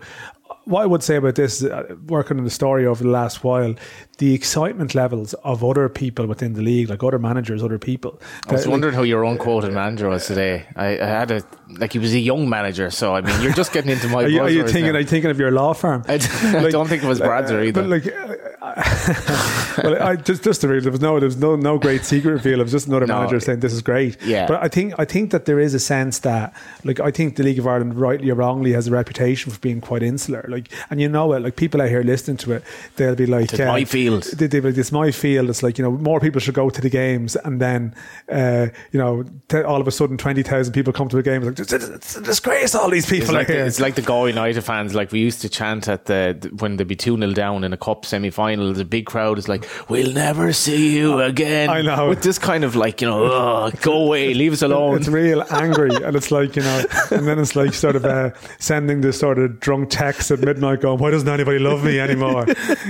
what 0.65 0.84
I 0.84 0.86
would 0.86 1.03
say 1.03 1.17
about 1.17 1.36
this, 1.36 1.63
uh, 1.63 1.96
working 2.08 2.38
on 2.38 2.43
the 2.43 2.50
story 2.50 2.86
over 2.86 3.03
the 3.03 3.10
last 3.10 3.43
while, 3.43 3.75
the 4.17 4.34
excitement 4.34 4.96
levels 4.96 5.34
of 5.43 5.63
other 5.63 5.89
people 5.89 6.25
within 6.27 6.53
the 6.53 6.62
league, 6.62 6.89
like 6.89 7.03
other 7.03 7.20
managers, 7.20 7.63
other 7.63 7.79
people. 7.79 8.22
I 8.48 8.53
was 8.53 8.65
like, 8.65 8.72
wondering 8.72 8.93
how 8.93 9.03
your 9.03 9.24
unquoted 9.24 9.74
manager 9.74 10.10
was 10.10 10.25
today. 10.27 10.65
I, 10.75 11.00
I, 11.00 11.05
had 11.05 11.32
a 11.32 11.43
like 11.79 11.93
he 11.93 12.00
was 12.00 12.13
a 12.13 12.20
young 12.20 12.48
manager, 12.50 12.89
so 12.91 13.15
I 13.15 13.22
mean, 13.22 13.41
you're 13.41 13.53
just 13.53 13.74
getting 13.74 13.91
into 13.91 14.08
my. 14.08 14.24
are 14.24 14.27
you, 14.27 14.41
are 14.41 14.50
you 14.50 14.63
thinking? 14.63 14.93
Now. 14.93 14.98
Are 14.98 15.01
you 15.01 15.08
thinking 15.08 15.32
of 15.32 15.39
your 15.39 15.51
law 15.51 15.74
firm? 15.74 16.03
I, 16.08 16.17
like, 16.53 16.72
don't 16.72 16.88
think 16.88 17.03
it 17.03 17.08
was 17.08 17.20
Brad's 17.20 17.51
uh, 17.51 17.60
either. 17.60 17.82
But 17.82 17.89
like, 17.89 18.05
well, 19.84 20.01
I 20.01 20.15
just 20.15 20.44
just 20.44 20.62
to 20.62 20.68
read, 20.68 20.84
there 20.84 20.92
was 20.92 21.01
no 21.01 21.20
there 21.20 21.27
was 21.27 21.38
no 21.38 21.56
no 21.56 21.77
great 21.77 22.03
secret 22.03 22.32
reveal. 22.32 22.60
It 22.60 22.63
was 22.63 22.72
just 22.72 22.88
another 22.88 23.06
no, 23.06 23.20
manager 23.20 23.39
saying 23.39 23.60
this 23.60 23.72
is 23.72 23.84
great. 23.84 24.20
Yeah. 24.24 24.48
But 24.48 24.63
I 24.63 24.68
think 24.68 24.96
I 24.98 25.06
think 25.06 25.30
that 25.30 25.45
there 25.45 25.60
is 25.60 25.76
a 25.76 25.80
sense 25.80 26.19
that 26.19 26.56
like 26.84 27.00
I 27.00 27.12
think 27.12 27.36
the 27.36 27.43
League 27.43 27.60
of 27.60 27.67
Ireland, 27.67 27.93
rightly 27.93 28.32
or 28.32 28.36
wrongly, 28.36 28.71
has 28.71 28.88
a 28.88 28.91
reputation 28.91 29.52
for 29.52 29.60
being 29.60 29.80
quite 29.80 30.02
insular. 30.02 30.43
Like, 30.48 30.71
and 30.89 31.00
you 31.00 31.08
know 31.08 31.34
it. 31.34 31.41
Like 31.41 31.56
people 31.56 31.84
out 31.84 31.89
here 31.89 32.02
listening 32.02 32.38
to 32.38 32.54
it, 32.54 32.63
they'll 32.95 33.13
be 33.13 33.28
like, 33.28 33.54
"It's 33.54 33.60
uh, 33.60 33.65
my 33.65 33.86
field." 33.86 34.24
They, 34.24 34.48
they, 34.48 34.60
like, 34.60 34.76
"It's 34.76 34.91
my 34.91 35.12
field." 35.12 35.52
It's 35.52 35.62
like 35.62 35.78
you 35.78 35.84
know 35.84 35.91
more 35.91 36.19
people 36.19 36.41
should 36.41 36.56
go 36.56 36.71
to 36.71 36.82
the 36.82 36.89
games, 36.89 37.36
and 37.36 37.62
then 37.62 37.93
uh, 38.30 38.67
you 38.91 38.98
know 38.98 39.24
t- 39.50 39.62
all 39.62 39.82
of 39.82 39.88
a 39.88 39.91
sudden 39.91 40.17
twenty 40.17 40.41
thousand 40.41 40.74
people 40.74 40.93
come 40.93 41.10
to 41.10 41.19
a 41.19 41.24
game. 41.24 41.48
It's 41.48 41.71
like 41.71 41.82
it's, 41.82 42.15
a 42.15 42.21
disgrace. 42.21 42.74
All 42.74 42.89
these 42.89 43.06
people 43.06 43.26
it's 43.26 43.34
like. 43.34 43.48
The, 43.48 43.65
it's 43.67 43.80
like 43.80 43.93
the 43.93 44.02
Galway 44.02 44.32
United 44.32 44.63
fans. 44.63 44.95
Like 44.95 45.12
we 45.12 45.19
used 45.19 45.41
to 45.41 45.50
chant 45.50 45.88
at 45.88 46.06
the 46.06 46.52
when 46.58 46.78
they'd 46.78 46.88
be 46.88 46.95
two 46.95 47.15
0 47.15 47.34
down 47.34 47.63
in 47.63 47.71
a 47.71 47.78
cup 47.78 48.04
semi 48.04 48.32
final. 48.32 48.62
The 48.71 48.86
big 48.86 49.06
crowd 49.06 49.38
is 49.38 49.49
like, 49.49 49.67
"We'll 49.89 50.13
never 50.13 50.54
see 50.54 50.95
you 50.95 51.19
again." 51.19 51.69
I 51.69 51.82
know. 51.82 52.10
With 52.10 52.23
this 52.23 52.39
kind 52.39 52.63
of 52.63 52.76
like 52.76 53.02
you 53.02 53.08
know, 53.08 53.71
go 53.82 53.93
away, 54.06 54.34
leave 54.34 54.54
us 54.54 54.62
alone. 54.62 54.97
It's 54.97 55.08
real 55.08 55.43
angry, 55.52 55.91
and 55.95 56.15
it's 56.15 56.32
like 56.32 56.56
you 56.56 56.62
know, 56.62 56.86
and 57.12 57.28
then 57.28 57.39
it's 57.39 57.56
like 57.56 57.73
sort 57.73 57.95
of 57.95 58.06
uh, 58.06 58.32
sending 58.60 59.02
this 59.02 59.19
sort 59.19 59.39
of 59.39 59.60
drunk 59.60 59.89
text 59.89 60.32
at 60.32 60.39
midnight, 60.39 60.82
going, 60.82 60.99
"Why 60.99 61.12
doesn't 61.12 61.28
anybody 61.28 61.60
love 61.60 61.84
me 61.84 61.99
anymore?" 61.99 62.45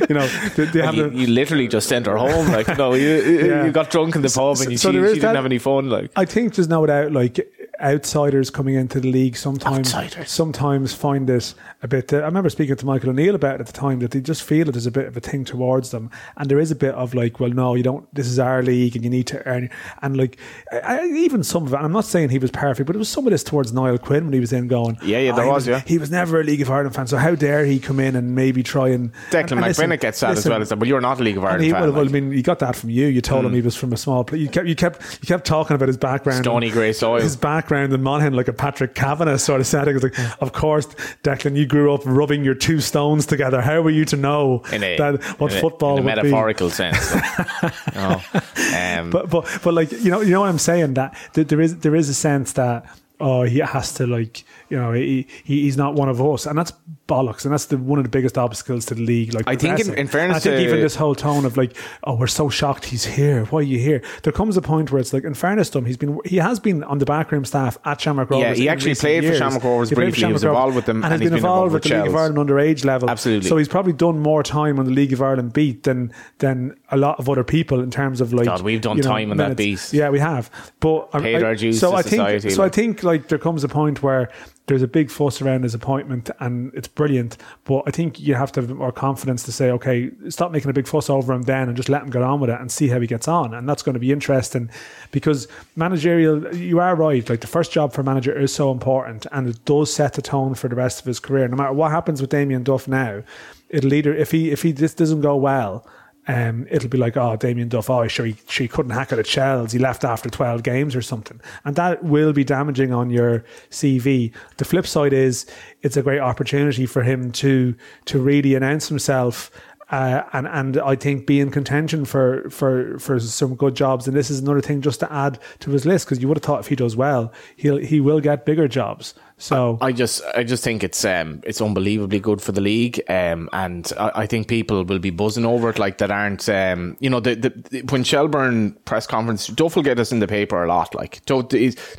you 0.09 0.15
know, 0.15 0.27
they, 0.55 0.65
they 0.65 0.81
have 0.81 0.95
you, 0.95 1.09
you, 1.09 1.27
literally 1.27 1.67
just 1.67 1.87
sent 1.87 2.05
her 2.05 2.17
home. 2.17 2.51
Like, 2.51 2.77
no, 2.77 2.93
you, 2.93 3.07
yeah. 3.07 3.65
you 3.65 3.71
got 3.71 3.89
drunk 3.89 4.15
in 4.15 4.21
the 4.21 4.29
pub, 4.29 4.57
and 4.59 4.71
you, 4.71 4.77
so 4.77 4.91
she, 4.91 4.97
she 4.97 5.13
didn't 5.15 5.35
have 5.35 5.45
any 5.45 5.59
fun. 5.59 5.89
Like, 5.89 6.11
I 6.15 6.25
think 6.25 6.55
there's 6.55 6.67
no 6.67 6.85
doubt, 6.85 7.11
like 7.11 7.39
outsiders 7.81 8.49
coming 8.49 8.75
into 8.75 8.99
the 8.99 9.09
league 9.09 9.35
sometimes 9.35 9.93
outsiders. 9.93 10.29
sometimes 10.29 10.93
find 10.93 11.27
this 11.27 11.55
a 11.81 11.87
bit. 11.87 12.13
Uh, 12.13 12.17
I 12.17 12.25
remember 12.25 12.49
speaking 12.49 12.75
to 12.75 12.85
Michael 12.85 13.09
O'Neill 13.09 13.35
about 13.35 13.55
it 13.55 13.61
at 13.61 13.67
the 13.67 13.73
time 13.73 13.99
that 13.99 14.11
they 14.11 14.21
just 14.21 14.43
feel 14.43 14.69
it 14.69 14.75
is 14.75 14.85
a 14.85 14.91
bit 14.91 15.07
of 15.07 15.17
a 15.17 15.19
thing 15.19 15.43
towards 15.43 15.91
them, 15.91 16.11
and 16.37 16.49
there 16.49 16.59
is 16.59 16.71
a 16.71 16.75
bit 16.75 16.93
of 16.95 17.13
like, 17.13 17.39
well, 17.39 17.49
no, 17.49 17.73
you 17.73 17.83
don't. 17.83 18.13
This 18.13 18.27
is 18.27 18.37
our 18.37 18.61
league, 18.61 18.95
and 18.95 19.03
you 19.03 19.09
need 19.09 19.27
to 19.27 19.45
earn. 19.47 19.69
And 20.01 20.15
like, 20.15 20.37
I, 20.71 21.05
even 21.05 21.43
some 21.43 21.65
of 21.65 21.73
it. 21.73 21.77
I'm 21.77 21.91
not 21.91 22.05
saying 22.05 22.29
he 22.29 22.39
was 22.39 22.51
perfect, 22.51 22.85
but 22.87 22.95
it 22.95 22.99
was 22.99 23.09
some 23.09 23.25
of 23.25 23.31
this 23.31 23.43
towards 23.43 23.73
Niall 23.73 23.97
Quinn 23.97 24.25
when 24.25 24.33
he 24.33 24.39
was 24.39 24.53
in 24.53 24.67
going. 24.67 24.97
Yeah, 25.01 25.19
yeah, 25.19 25.31
there 25.35 25.47
was, 25.47 25.67
was, 25.67 25.67
Yeah, 25.67 25.79
he 25.85 25.97
was 25.97 26.11
never 26.11 26.39
a 26.39 26.43
League 26.43 26.61
of 26.61 26.69
Ireland 26.69 26.95
fan, 26.95 27.07
so 27.07 27.17
how 27.17 27.33
dare 27.35 27.65
he 27.65 27.79
come 27.79 27.99
in 27.99 28.15
and 28.15 28.35
maybe 28.35 28.61
try 28.61 28.89
and. 28.89 29.11
Declan 29.31 29.53
and, 29.53 29.61
McBennett 29.61 29.99
gets 29.99 30.19
that 30.19 30.35
listen, 30.35 30.51
as 30.51 30.53
well. 30.53 30.61
As 30.61 30.69
that, 30.69 30.77
but 30.77 30.87
you're 30.87 31.01
not 31.01 31.19
a 31.19 31.23
League 31.23 31.37
of 31.37 31.43
Ireland 31.43 31.63
he, 31.63 31.71
fan. 31.71 31.81
Well, 31.81 31.89
like. 31.89 31.97
well, 31.97 32.07
I 32.07 32.11
mean, 32.11 32.31
you 32.31 32.43
got 32.43 32.59
that 32.59 32.75
from 32.75 32.91
you. 32.91 33.07
You 33.07 33.21
told 33.21 33.43
mm. 33.43 33.47
him 33.47 33.53
he 33.55 33.61
was 33.61 33.75
from 33.75 33.93
a 33.93 33.97
small 33.97 34.23
place. 34.23 34.41
You 34.41 34.49
kept, 34.49 34.67
you 34.67 34.75
kept, 34.75 35.19
you 35.21 35.27
kept 35.27 35.45
talking 35.45 35.75
about 35.75 35.87
his 35.87 35.97
background, 35.97 36.43
stony 36.43 36.69
grey 36.69 36.93
soil, 36.93 37.19
his 37.19 37.35
background 37.63 37.93
in 37.93 38.03
Monaghan, 38.03 38.33
like 38.33 38.47
a 38.47 38.53
Patrick 38.53 38.93
Kavanagh 38.93 39.37
sort 39.37 39.61
of 39.61 39.67
setting. 39.67 39.95
It's 39.95 40.03
like, 40.03 40.41
of 40.41 40.51
course, 40.51 40.87
Declan, 41.23 41.55
you 41.55 41.65
grew 41.65 41.93
up 41.93 42.01
rubbing 42.05 42.43
your 42.43 42.55
two 42.55 42.81
stones 42.81 43.25
together. 43.25 43.61
How 43.61 43.81
were 43.81 43.89
you 43.89 44.05
to 44.05 44.17
know 44.17 44.63
a, 44.71 44.97
that 44.97 45.23
what 45.39 45.51
football 45.51 45.97
a, 45.97 46.01
in 46.01 46.03
a 46.03 46.15
metaphorical 46.15 46.67
be? 46.67 46.73
sense? 46.73 47.13
um, 47.95 49.09
but 49.09 49.29
but 49.29 49.59
but 49.63 49.73
like 49.73 49.91
you 49.91 50.11
know 50.11 50.21
you 50.21 50.31
know 50.31 50.41
what 50.41 50.49
I'm 50.49 50.59
saying 50.59 50.95
that 50.95 51.15
there 51.33 51.61
is 51.61 51.79
there 51.79 51.95
is 51.95 52.09
a 52.09 52.13
sense 52.13 52.53
that 52.53 52.85
oh 53.23 53.43
he 53.43 53.59
has 53.59 53.93
to 53.93 54.05
like 54.05 54.43
you 54.69 54.77
know 54.77 54.91
he, 54.91 55.25
he 55.43 55.61
he's 55.61 55.77
not 55.77 55.95
one 55.95 56.09
of 56.09 56.21
us. 56.21 56.45
And 56.45 56.57
that's 56.57 56.73
bollocks. 57.07 57.45
And 57.45 57.53
that's 57.53 57.65
the 57.65 57.77
one 57.77 57.97
of 57.99 58.03
the 58.03 58.09
biggest 58.09 58.37
obstacles 58.37 58.85
to 58.87 58.95
the 58.95 59.01
league 59.01 59.33
like 59.33 59.47
I 59.47 59.55
think 59.55 59.79
in, 59.79 59.93
in, 59.93 60.07
fairness 60.07 60.37
I 60.37 60.39
think 60.41 60.61
even 60.61 60.81
this 60.81 60.95
whole 60.95 61.15
tone 61.15 61.45
of 61.45 61.57
like 61.57 61.75
oh 62.03 62.15
we're 62.15 62.27
so 62.27 62.49
shocked 62.49 62.85
he's 62.85 63.05
here. 63.05 63.45
Why 63.45 63.59
are 63.59 63.63
you 63.63 63.79
here? 63.79 64.03
There 64.23 64.33
comes 64.33 64.57
a 64.57 64.61
point 64.61 64.91
where 64.91 64.99
it's 64.99 65.13
like 65.13 65.23
in 65.23 65.33
fairness 65.33 65.69
to 65.71 65.79
him 65.79 65.85
he's 65.85 65.97
been 65.97 66.19
he 66.25 66.37
has 66.37 66.59
been 66.59 66.83
on 66.83 66.99
the 66.99 67.05
backroom 67.05 67.45
staff 67.45 67.77
at 67.85 68.01
Shamrock 68.01 68.29
Rovers 68.29 68.57
yeah 68.57 68.63
he 68.63 68.69
actually 68.69 68.95
played 68.95 69.23
years. 69.23 69.37
for 69.37 69.43
Shamrock 69.43 69.63
Rovers 69.63 69.89
he 69.89 69.95
briefly. 69.95 70.27
He 70.27 70.33
was 70.33 70.43
involved 70.43 70.75
with 70.75 70.85
them 70.85 71.03
and, 71.03 71.13
and 71.13 71.21
he's 71.21 71.29
been, 71.29 71.37
been 71.37 71.45
involved, 71.45 71.73
with 71.73 71.83
the 71.83 71.97
League 71.97 72.07
of 72.07 72.15
Ireland 72.15 72.37
underage 72.37 72.83
level. 72.83 73.09
Absolutely. 73.09 73.47
So 73.47 73.57
he's 73.57 73.67
probably 73.67 73.93
done 73.93 74.19
more 74.19 74.43
time 74.43 74.79
on 74.79 74.85
the 74.85 74.91
League 74.91 75.13
of 75.13 75.21
Ireland 75.21 75.53
beat 75.53 75.83
than 75.83 76.11
than 76.39 76.77
a 76.93 76.97
lot 76.97 77.19
of 77.19 77.29
other 77.29 77.43
people 77.43 77.81
in 77.81 77.91
terms 77.91 78.21
of 78.21 78.33
like 78.33 78.45
God 78.45 78.61
we've 78.61 78.81
done 78.81 78.97
you 78.97 79.03
know, 79.03 79.09
time 79.09 79.31
on 79.31 79.37
that 79.37 79.57
beat 79.57 79.91
yeah 79.91 80.09
we 80.09 80.19
have 80.19 80.49
but 80.79 81.11
paid 81.11 81.43
I, 81.43 81.47
our 81.47 81.55
dues 81.55 81.79
so 81.79 81.91
to 81.91 81.97
I 81.97 82.01
think 82.01 82.11
society, 82.11 82.49
so 82.51 82.61
like. 82.61 82.71
I 82.71 82.75
think 82.75 83.03
like 83.03 83.27
there 83.27 83.39
comes 83.39 83.63
a 83.63 83.69
point 83.69 84.03
where 84.03 84.29
there's 84.67 84.81
a 84.81 84.87
big 84.87 85.11
fuss 85.11 85.41
around 85.41 85.63
his 85.63 85.73
appointment 85.73 86.29
and 86.39 86.73
it's 86.73 86.87
brilliant. 86.87 87.37
But 87.65 87.83
I 87.85 87.91
think 87.91 88.19
you 88.19 88.35
have 88.35 88.51
to 88.53 88.61
have 88.61 88.69
more 88.69 88.93
confidence 88.93 89.43
to 89.43 89.51
say, 89.51 89.69
okay, 89.71 90.11
stop 90.29 90.51
making 90.51 90.69
a 90.69 90.73
big 90.73 90.87
fuss 90.87 91.09
over 91.09 91.33
him 91.33 91.41
then 91.43 91.67
and 91.67 91.75
just 91.75 91.89
let 91.89 92.01
him 92.01 92.09
get 92.09 92.21
on 92.21 92.39
with 92.39 92.49
it 92.49 92.59
and 92.59 92.71
see 92.71 92.87
how 92.87 92.99
he 92.99 93.07
gets 93.07 93.27
on. 93.27 93.53
And 93.53 93.67
that's 93.67 93.83
going 93.83 93.93
to 93.93 93.99
be 93.99 94.11
interesting 94.11 94.69
because 95.11 95.49
managerial, 95.75 96.55
you 96.55 96.79
are 96.79 96.95
right. 96.95 97.27
Like 97.29 97.41
the 97.41 97.47
first 97.47 97.73
job 97.73 97.91
for 97.91 98.01
a 98.01 98.03
manager 98.05 98.37
is 98.37 98.53
so 98.53 98.71
important 98.71 99.25
and 99.31 99.49
it 99.49 99.65
does 99.65 99.93
set 99.93 100.13
the 100.13 100.21
tone 100.21 100.55
for 100.55 100.69
the 100.69 100.75
rest 100.75 101.01
of 101.01 101.05
his 101.05 101.19
career. 101.19 101.47
No 101.49 101.57
matter 101.57 101.73
what 101.73 101.91
happens 101.91 102.21
with 102.21 102.29
Damien 102.29 102.63
Duff 102.63 102.87
now, 102.87 103.21
it'll 103.69 103.93
either, 103.93 104.15
if 104.15 104.31
he, 104.31 104.51
if 104.51 104.61
he, 104.61 104.71
this 104.71 104.93
doesn't 104.93 105.21
go 105.21 105.35
well, 105.35 105.85
um, 106.27 106.67
it'll 106.71 106.89
be 106.89 106.97
like, 106.97 107.17
oh, 107.17 107.35
Damien 107.35 107.69
Duff, 107.69 107.89
oh, 107.89 108.07
sure, 108.07 108.25
he, 108.25 108.35
sure, 108.47 108.63
he 108.63 108.67
couldn't 108.67 108.91
hack 108.91 109.11
it 109.11 109.19
at 109.19 109.27
Shells. 109.27 109.73
He 109.73 109.79
left 109.79 110.03
after 110.03 110.29
12 110.29 110.63
games 110.63 110.95
or 110.95 111.01
something. 111.01 111.41
And 111.65 111.75
that 111.75 112.03
will 112.03 112.33
be 112.33 112.43
damaging 112.43 112.93
on 112.93 113.09
your 113.09 113.43
CV. 113.69 114.31
The 114.57 114.65
flip 114.65 114.87
side 114.87 115.13
is 115.13 115.45
it's 115.81 115.97
a 115.97 116.01
great 116.01 116.21
opportunity 116.21 116.85
for 116.85 117.03
him 117.03 117.31
to, 117.33 117.75
to 118.05 118.19
really 118.19 118.55
announce 118.55 118.87
himself 118.87 119.51
uh, 119.93 120.23
and 120.33 120.47
and 120.47 120.77
I 120.79 120.95
think 120.95 121.27
be 121.27 121.39
in 121.39 121.51
contention 121.51 122.05
for 122.05 122.49
for 122.49 122.97
for 122.97 123.19
some 123.19 123.53
good 123.53 123.75
jobs. 123.75 124.07
And 124.07 124.17
this 124.17 124.31
is 124.31 124.39
another 124.39 124.61
thing 124.61 124.81
just 124.81 124.99
to 125.01 125.13
add 125.13 125.37
to 125.59 125.69
his 125.69 125.85
list 125.85 126.07
because 126.07 126.19
you 126.19 126.27
would 126.27 126.37
have 126.37 126.43
thought 126.43 126.61
if 126.61 126.67
he 126.67 126.75
does 126.75 126.95
well, 126.95 127.31
he'll 127.55 127.77
he 127.77 128.01
will 128.01 128.19
get 128.19 128.43
bigger 128.43 128.67
jobs. 128.67 129.13
So 129.37 129.77
I 129.81 129.91
just 129.91 130.21
I 130.35 130.43
just 130.43 130.63
think 130.63 130.83
it's 130.83 131.03
um 131.03 131.41
it's 131.43 131.59
unbelievably 131.59 132.19
good 132.19 132.41
for 132.41 132.51
the 132.51 132.61
league 132.61 133.01
um 133.09 133.49
and 133.51 133.91
I, 133.99 134.11
I 134.15 134.25
think 134.25 134.47
people 134.47 134.85
will 134.85 134.99
be 134.99 135.09
buzzing 135.09 135.45
over 135.45 135.69
it 135.69 135.79
like 135.79 135.97
that 135.97 136.11
aren't 136.11 136.47
um 136.47 136.95
you 136.99 137.09
know 137.09 137.19
the, 137.19 137.35
the 137.35 137.81
when 137.89 138.03
Shelbourne 138.03 138.73
press 138.85 139.07
conference 139.07 139.47
Duff 139.47 139.75
will 139.75 139.83
get 139.83 139.99
us 139.99 140.11
in 140.11 140.19
the 140.19 140.27
paper 140.27 140.63
a 140.63 140.67
lot 140.67 140.95
like 140.95 141.25
Duff, 141.25 141.51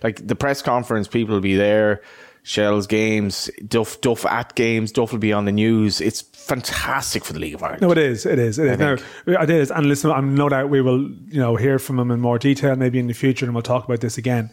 like 0.02 0.26
the 0.26 0.36
press 0.36 0.62
conference 0.62 1.08
people 1.08 1.34
will 1.34 1.42
be 1.42 1.56
there 1.56 2.02
Shell's 2.46 2.86
games, 2.86 3.50
Duff 3.66 4.02
Duff 4.02 4.26
at 4.26 4.54
games, 4.54 4.92
Duff 4.92 5.12
will 5.12 5.18
be 5.18 5.32
on 5.32 5.46
the 5.46 5.52
news. 5.52 6.02
It's 6.02 6.20
fantastic 6.20 7.24
for 7.24 7.32
the 7.32 7.38
League 7.38 7.54
of 7.54 7.62
Ireland. 7.62 7.80
No, 7.80 7.90
it 7.90 7.96
is. 7.96 8.26
It 8.26 8.38
is. 8.38 8.58
It 8.58 8.66
is. 8.66 8.78
Now, 8.78 8.96
it 9.26 9.48
is. 9.48 9.70
And 9.70 9.86
listen, 9.86 10.10
I'm 10.10 10.34
no 10.34 10.50
doubt 10.50 10.68
we 10.68 10.82
will, 10.82 11.10
you 11.28 11.40
know, 11.40 11.56
hear 11.56 11.78
from 11.78 11.98
him 11.98 12.10
in 12.10 12.20
more 12.20 12.38
detail 12.38 12.76
maybe 12.76 12.98
in 12.98 13.06
the 13.06 13.14
future, 13.14 13.46
and 13.46 13.54
we'll 13.54 13.62
talk 13.62 13.86
about 13.86 14.02
this 14.02 14.18
again. 14.18 14.50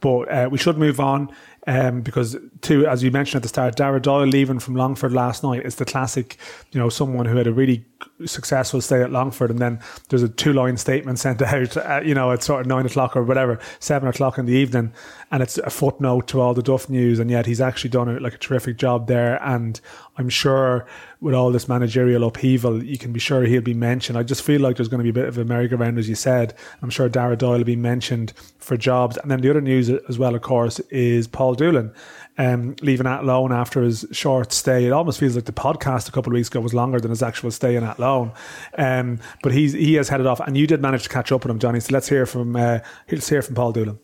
But 0.00 0.30
uh, 0.30 0.48
we 0.50 0.56
should 0.56 0.78
move 0.78 1.00
on 1.00 1.30
um, 1.66 2.02
because, 2.02 2.36
too, 2.60 2.86
as 2.86 3.02
you 3.02 3.10
mentioned 3.10 3.36
at 3.36 3.42
the 3.42 3.48
start, 3.48 3.76
Daire 3.76 4.00
Doyle 4.00 4.26
leaving 4.26 4.58
from 4.58 4.76
Longford 4.76 5.12
last 5.12 5.42
night 5.42 5.64
is 5.64 5.76
the 5.76 5.84
classic, 5.84 6.36
you 6.72 6.80
know, 6.80 6.88
someone 6.88 7.26
who 7.26 7.36
had 7.36 7.46
a 7.46 7.52
really 7.52 7.84
successful 8.26 8.80
stay 8.80 9.02
at 9.02 9.10
Longford, 9.10 9.50
and 9.50 9.58
then 9.58 9.80
there's 10.08 10.22
a 10.22 10.28
two 10.28 10.52
line 10.52 10.76
statement 10.76 11.18
sent 11.18 11.42
out, 11.42 11.76
uh, 11.76 12.00
you 12.04 12.14
know, 12.14 12.32
at 12.32 12.42
sort 12.42 12.60
of 12.60 12.66
nine 12.66 12.86
o'clock 12.86 13.16
or 13.16 13.22
whatever, 13.22 13.58
seven 13.80 14.08
o'clock 14.08 14.38
in 14.38 14.46
the 14.46 14.52
evening, 14.52 14.92
and 15.30 15.42
it's 15.42 15.58
a 15.58 15.70
footnote 15.70 16.28
to 16.28 16.40
all 16.40 16.54
the 16.54 16.62
Duff 16.62 16.88
news, 16.88 17.18
and 17.18 17.30
yet 17.30 17.46
he's 17.46 17.60
actually 17.60 17.90
done 17.90 18.08
a, 18.08 18.20
like 18.20 18.34
a 18.34 18.38
terrific 18.38 18.76
job 18.76 19.06
there, 19.06 19.42
and 19.42 19.80
I'm 20.16 20.28
sure 20.28 20.86
with 21.20 21.34
all 21.34 21.50
this 21.50 21.68
managerial 21.68 22.24
upheaval, 22.24 22.84
you 22.84 22.98
can 22.98 23.12
be 23.12 23.20
sure 23.20 23.44
he'll 23.44 23.62
be 23.62 23.74
mentioned. 23.74 24.18
I 24.18 24.22
just 24.22 24.42
feel 24.42 24.60
like 24.60 24.76
there's 24.76 24.88
going 24.88 25.04
to 25.04 25.10
be 25.12 25.18
a 25.18 25.22
bit 25.22 25.28
of 25.28 25.38
a 25.38 25.44
merry-go-round, 25.44 25.98
as 25.98 26.08
you 26.08 26.14
said. 26.14 26.54
I'm 26.82 26.90
sure 26.90 27.08
Daire 27.08 27.34
Doyle 27.36 27.58
will 27.58 27.64
be 27.64 27.76
mentioned 27.76 28.34
for 28.58 28.76
jobs, 28.76 29.16
and 29.16 29.30
then 29.30 29.40
the 29.40 29.50
other 29.50 29.60
news 29.60 29.88
as 29.90 30.18
well, 30.18 30.34
of 30.34 30.42
course, 30.42 30.80
is 30.90 31.26
Paul 31.26 31.54
Doolan 31.54 31.94
um, 32.38 32.76
leaving 32.82 33.06
Athlone 33.06 33.52
after 33.52 33.82
his 33.82 34.04
short 34.12 34.52
stay. 34.52 34.86
It 34.86 34.92
almost 34.92 35.20
feels 35.20 35.36
like 35.36 35.44
the 35.44 35.52
podcast 35.52 36.08
a 36.08 36.12
couple 36.12 36.32
of 36.32 36.34
weeks 36.34 36.48
ago 36.48 36.60
was 36.60 36.74
longer 36.74 37.00
than 37.00 37.10
his 37.10 37.22
actual 37.22 37.50
stay 37.50 37.76
in 37.76 37.84
Athlone. 37.84 38.32
Um, 38.76 39.20
but 39.42 39.52
he's 39.52 39.72
he 39.72 39.94
has 39.94 40.08
headed 40.08 40.26
off, 40.26 40.40
and 40.40 40.56
you 40.56 40.66
did 40.66 40.82
manage 40.82 41.04
to 41.04 41.08
catch 41.08 41.32
up 41.32 41.44
with 41.44 41.50
him, 41.50 41.58
Johnny. 41.58 41.80
So 41.80 41.92
let's 41.92 42.08
hear 42.08 42.26
from 42.26 42.56
uh, 42.56 42.80
let's 43.10 43.28
hear 43.28 43.42
from 43.42 43.54
Paul 43.54 43.72
Doolan. 43.72 43.98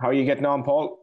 How 0.00 0.08
are 0.08 0.14
you 0.14 0.24
getting 0.24 0.46
on, 0.46 0.62
Paul? 0.62 0.98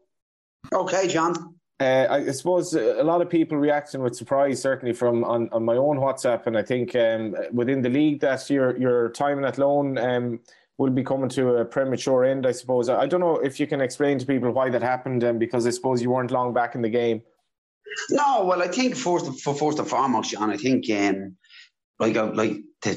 Okay, 0.71 1.07
John. 1.07 1.55
Uh, 1.79 2.07
I 2.09 2.31
suppose 2.31 2.75
a 2.75 3.03
lot 3.03 3.21
of 3.21 3.29
people 3.29 3.57
reacting 3.57 4.01
with 4.01 4.15
surprise, 4.15 4.61
certainly 4.61 4.93
from 4.93 5.23
on, 5.23 5.49
on 5.51 5.65
my 5.65 5.75
own 5.75 5.97
WhatsApp, 5.97 6.45
and 6.45 6.57
I 6.57 6.61
think 6.61 6.95
um, 6.95 7.35
within 7.51 7.81
the 7.81 7.89
league 7.89 8.21
that 8.21 8.49
your 8.49 8.77
your 8.77 9.09
time 9.09 9.39
in 9.39 9.43
Athlone 9.43 9.97
um, 9.97 10.39
will 10.77 10.89
be 10.89 11.03
coming 11.03 11.29
to 11.29 11.57
a 11.57 11.65
premature 11.65 12.25
end, 12.25 12.45
I 12.45 12.51
suppose. 12.51 12.89
I 12.89 13.05
don't 13.05 13.19
know 13.19 13.37
if 13.37 13.59
you 13.59 13.67
can 13.67 13.81
explain 13.81 14.17
to 14.19 14.25
people 14.25 14.51
why 14.51 14.69
that 14.69 14.81
happened, 14.81 15.23
um, 15.23 15.37
because 15.37 15.67
I 15.67 15.69
suppose 15.69 16.01
you 16.01 16.09
weren't 16.09 16.31
long 16.31 16.53
back 16.53 16.75
in 16.75 16.81
the 16.81 16.89
game. 16.89 17.21
No, 18.09 18.45
well, 18.45 18.61
I 18.61 18.67
think 18.67 18.95
first, 18.95 19.41
for 19.41 19.53
first 19.53 19.77
and 19.79 19.87
foremost, 19.87 20.31
John, 20.31 20.49
I 20.49 20.57
think 20.57 20.89
um, 20.89 21.35
like 22.03 22.17
uh, 22.17 22.31
like 22.33 22.61
to, 22.81 22.95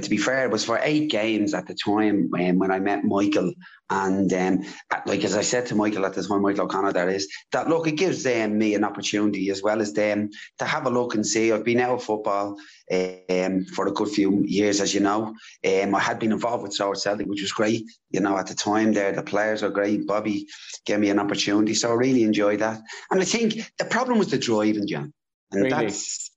to, 0.00 0.10
be 0.10 0.16
fair, 0.16 0.44
it 0.44 0.50
was 0.50 0.64
for 0.64 0.80
eight 0.82 1.10
games 1.10 1.54
at 1.54 1.66
the 1.66 1.74
time 1.74 2.30
um, 2.34 2.58
when 2.58 2.72
I 2.72 2.80
met 2.80 3.04
Michael 3.04 3.52
and 3.90 4.30
um, 4.34 4.64
like 5.06 5.24
as 5.24 5.34
I 5.34 5.40
said 5.42 5.66
to 5.66 5.74
Michael 5.74 6.04
at 6.04 6.12
the 6.12 6.22
time, 6.22 6.42
Michael 6.42 6.64
O'Connor, 6.64 6.92
that 6.92 7.08
is 7.08 7.28
that 7.52 7.68
look, 7.68 7.86
it 7.86 7.92
gives 7.92 8.26
um, 8.26 8.58
me 8.58 8.74
an 8.74 8.84
opportunity 8.84 9.48
as 9.50 9.62
well 9.62 9.80
as 9.80 9.94
them 9.94 10.30
to 10.58 10.64
have 10.66 10.86
a 10.86 10.90
look 10.90 11.14
and 11.14 11.26
see. 11.26 11.52
I've 11.52 11.64
been 11.64 11.80
out 11.80 11.94
of 11.94 12.04
football 12.04 12.56
um, 12.90 13.64
for 13.64 13.86
a 13.86 13.92
good 13.92 14.08
few 14.08 14.42
years, 14.44 14.80
as 14.82 14.92
you 14.92 15.00
know. 15.00 15.34
Um, 15.64 15.94
I 15.94 16.00
had 16.00 16.18
been 16.18 16.32
involved 16.32 16.64
with 16.64 16.74
Swords 16.74 17.02
Celtic, 17.02 17.26
which 17.26 17.40
was 17.40 17.52
great. 17.52 17.84
You 18.10 18.20
know, 18.20 18.36
at 18.36 18.48
the 18.48 18.54
time 18.54 18.92
there, 18.92 19.12
the 19.12 19.22
players 19.22 19.62
are 19.62 19.70
great. 19.70 20.06
Bobby 20.06 20.46
gave 20.84 20.98
me 20.98 21.08
an 21.08 21.18
opportunity, 21.18 21.74
so 21.74 21.90
I 21.90 21.94
really 21.94 22.24
enjoyed 22.24 22.58
that. 22.58 22.80
And 23.10 23.22
I 23.22 23.24
think 23.24 23.72
the 23.78 23.86
problem 23.86 24.18
was 24.18 24.30
the 24.30 24.38
driving, 24.38 24.86
John, 24.86 25.14
and 25.52 25.62
really? 25.62 25.70
that's. 25.70 26.30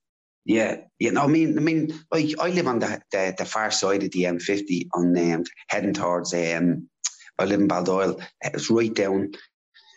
Yeah, 0.45 0.77
you 0.97 1.12
know, 1.12 1.21
I 1.21 1.27
mean, 1.27 1.58
I 1.58 1.62
mean, 1.62 1.93
like 2.12 2.34
I 2.39 2.49
live 2.49 2.67
on 2.67 2.80
the 2.80 3.01
the, 3.12 3.36
the 3.38 3.45
far 3.45 3.69
side 3.69 4.04
of 4.04 4.12
the 4.12 4.23
M50, 4.23 4.88
on 4.93 5.34
um, 5.34 5.43
heading 5.69 5.93
towards 5.93 6.34
um, 6.34 6.89
I 7.38 7.45
live 7.45 7.60
in 7.60 7.67
Baldoyle. 7.67 8.21
It's 8.41 8.69
right 8.71 8.93
down, 8.93 9.32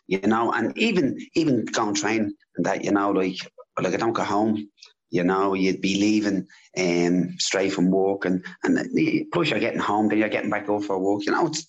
you 0.06 0.20
know, 0.20 0.52
and 0.52 0.76
even 0.76 1.18
even 1.34 1.64
going 1.64 1.94
train 1.94 2.34
and 2.56 2.66
that, 2.66 2.84
you 2.84 2.92
know, 2.92 3.10
like 3.10 3.38
like 3.80 3.94
I 3.94 3.96
don't 3.96 4.12
go 4.12 4.24
home. 4.24 4.68
You 5.10 5.22
know, 5.22 5.54
you'd 5.54 5.80
be 5.80 5.94
leaving 6.00 6.46
um, 6.76 7.34
straight 7.38 7.72
from 7.72 7.90
work, 7.90 8.24
and 8.24 8.44
and 8.64 9.30
plus 9.32 9.48
you're 9.48 9.60
getting 9.60 9.80
home, 9.80 10.08
then 10.08 10.18
you're 10.18 10.28
getting 10.28 10.50
back 10.50 10.68
over 10.68 10.84
for 10.84 10.96
a 10.96 10.98
walk. 10.98 11.24
You 11.24 11.32
know, 11.32 11.46
it's 11.46 11.66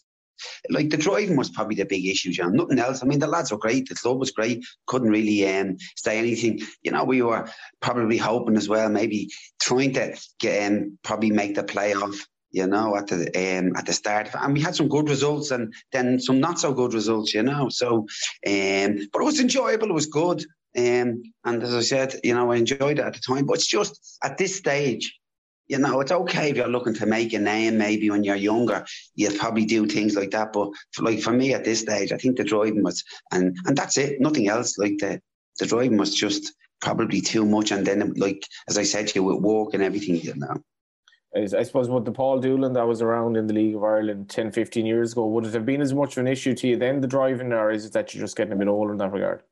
like 0.70 0.90
the 0.90 0.98
driving 0.98 1.38
was 1.38 1.50
probably 1.50 1.76
the 1.76 1.86
big 1.86 2.06
issue, 2.06 2.32
John. 2.32 2.56
Nothing 2.56 2.80
else. 2.80 3.02
I 3.02 3.06
mean, 3.06 3.20
the 3.20 3.28
lads 3.28 3.52
were 3.52 3.58
great. 3.58 3.88
The 3.88 3.96
club 3.96 4.20
was 4.20 4.32
great. 4.32 4.64
Couldn't 4.88 5.12
really 5.12 5.48
um, 5.48 5.78
say 5.96 6.18
anything. 6.18 6.62
You 6.84 6.92
know, 6.92 7.04
we 7.04 7.22
were 7.22 7.50
probably 7.82 8.18
hoping 8.18 8.58
as 8.58 8.70
well, 8.70 8.90
maybe 8.90 9.30
trying 9.62 9.94
to 9.94 10.18
get, 10.40 10.72
um, 10.72 10.98
probably 11.04 11.32
make 11.32 11.56
the 11.56 11.64
playoff 11.64 12.18
you 12.56 12.66
know, 12.66 12.96
at 12.96 13.08
the 13.08 13.26
um, 13.36 13.76
at 13.76 13.86
the 13.86 13.92
start, 13.92 14.30
and 14.34 14.54
we 14.54 14.62
had 14.62 14.74
some 14.76 14.88
good 14.88 15.10
results, 15.10 15.52
and 15.52 15.74
then 15.92 16.22
some 16.22 16.40
not 16.40 16.58
so 16.58 16.74
good 16.74 16.94
results, 16.94 17.34
you 17.34 17.44
know. 17.44 17.68
So, 17.68 18.08
um, 18.48 19.10
but 19.12 19.22
it 19.22 19.26
was 19.26 19.42
enjoyable. 19.42 19.90
It 19.90 19.94
was 19.94 20.06
good, 20.06 20.42
um, 20.78 21.22
and 21.44 21.62
as 21.64 21.76
I 21.76 21.82
said, 21.82 22.18
you 22.24 22.34
know, 22.34 22.54
I 22.54 22.56
enjoyed 22.56 23.00
it 23.00 23.06
at 23.06 23.14
the 23.14 23.20
time. 23.20 23.46
But 23.46 23.56
it's 23.56 23.68
just 23.68 24.20
at 24.24 24.38
this 24.38 24.56
stage, 24.56 25.20
you 25.68 25.80
know, 25.80 26.00
it's 26.00 26.12
okay 26.12 26.50
if 26.50 26.58
you're 26.58 26.68
looking 26.68 26.94
to 26.96 27.06
make 27.06 27.34
a 27.34 27.40
name. 27.40 27.78
Maybe 27.78 28.10
when 28.10 28.24
you're 28.24 28.36
younger, 28.36 28.86
you'll 29.16 29.38
probably 29.38 29.66
do 29.66 29.86
things 29.86 30.16
like 30.16 30.32
that. 30.32 30.54
But 30.54 30.70
like 31.00 31.22
for 31.22 31.32
me 31.32 31.54
at 31.54 31.64
this 31.64 31.80
stage, 31.82 32.12
I 32.12 32.18
think 32.18 32.38
the 32.38 32.44
driving 32.44 32.84
was, 32.84 33.04
and 33.32 33.56
and 33.66 33.78
that's 33.78 33.98
it. 33.98 34.22
Nothing 34.22 34.48
else. 34.48 34.78
Like 34.78 34.98
the 35.00 35.22
the 35.60 35.66
driving 35.66 35.98
was 35.98 36.14
just 36.14 36.54
probably 36.82 37.22
too 37.22 37.46
much. 37.46 37.72
And 37.72 37.86
then, 37.86 38.14
like 38.16 38.44
as 38.70 38.78
I 38.78 38.84
said 38.84 39.08
to 39.08 39.16
you, 39.16 39.24
with 39.24 39.42
work 39.42 39.74
and 39.74 39.84
everything, 39.84 40.18
you 40.18 40.36
know. 40.36 40.62
I 41.36 41.64
suppose 41.64 41.90
with 41.90 42.06
the 42.06 42.14
Paul 42.14 42.40
Doolan 42.40 42.72
that 42.74 42.88
was 42.88 43.02
around 43.02 43.36
in 43.36 43.46
the 43.46 43.54
League 43.54 43.76
of 43.76 43.84
Ireland 43.84 44.30
10, 44.30 44.54
15 44.54 44.86
years 44.86 45.12
ago, 45.12 45.28
would 45.28 45.46
it 45.46 45.54
have 45.54 45.66
been 45.66 45.82
as 45.82 45.94
much 45.94 46.16
of 46.16 46.22
an 46.22 46.30
issue 46.30 46.54
to 46.54 46.68
you 46.68 46.78
then, 46.78 47.02
the 47.02 47.08
driving, 47.08 47.52
or 47.52 47.72
is 47.72 47.86
it 47.86 47.92
that 47.92 48.14
you're 48.14 48.24
just 48.24 48.38
getting 48.38 48.54
a 48.54 48.56
bit 48.56 48.70
older 48.70 48.94
in 48.94 49.00
that 49.00 49.12
regard? 49.12 49.44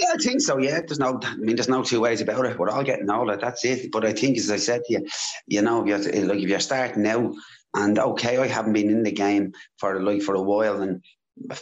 Yeah, 0.00 0.12
I 0.14 0.16
think 0.18 0.40
so. 0.40 0.58
Yeah, 0.58 0.80
there's 0.80 0.98
no, 0.98 1.18
I 1.22 1.36
mean, 1.36 1.56
there's 1.56 1.68
no 1.68 1.82
two 1.82 2.00
ways 2.00 2.20
about 2.20 2.46
it. 2.46 2.58
We're 2.58 2.70
all 2.70 2.84
getting 2.84 3.10
older. 3.10 3.36
That's 3.36 3.64
it. 3.64 3.90
But 3.90 4.04
I 4.04 4.12
think, 4.12 4.38
as 4.38 4.50
I 4.50 4.56
said 4.56 4.82
to 4.84 4.92
you, 4.92 5.06
you 5.46 5.62
know, 5.62 5.86
if 5.86 5.88
you're, 5.88 6.24
like 6.26 6.38
if 6.38 6.48
you're 6.48 6.60
starting 6.60 7.02
now, 7.02 7.34
and 7.74 7.98
okay, 7.98 8.38
I 8.38 8.46
haven't 8.46 8.74
been 8.74 8.90
in 8.90 9.02
the 9.02 9.12
game 9.12 9.52
for 9.78 10.00
like 10.00 10.22
for 10.22 10.34
a 10.34 10.42
while, 10.42 10.82
and 10.82 11.02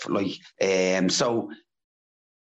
like 0.08 0.32
um, 0.60 1.08
so 1.08 1.50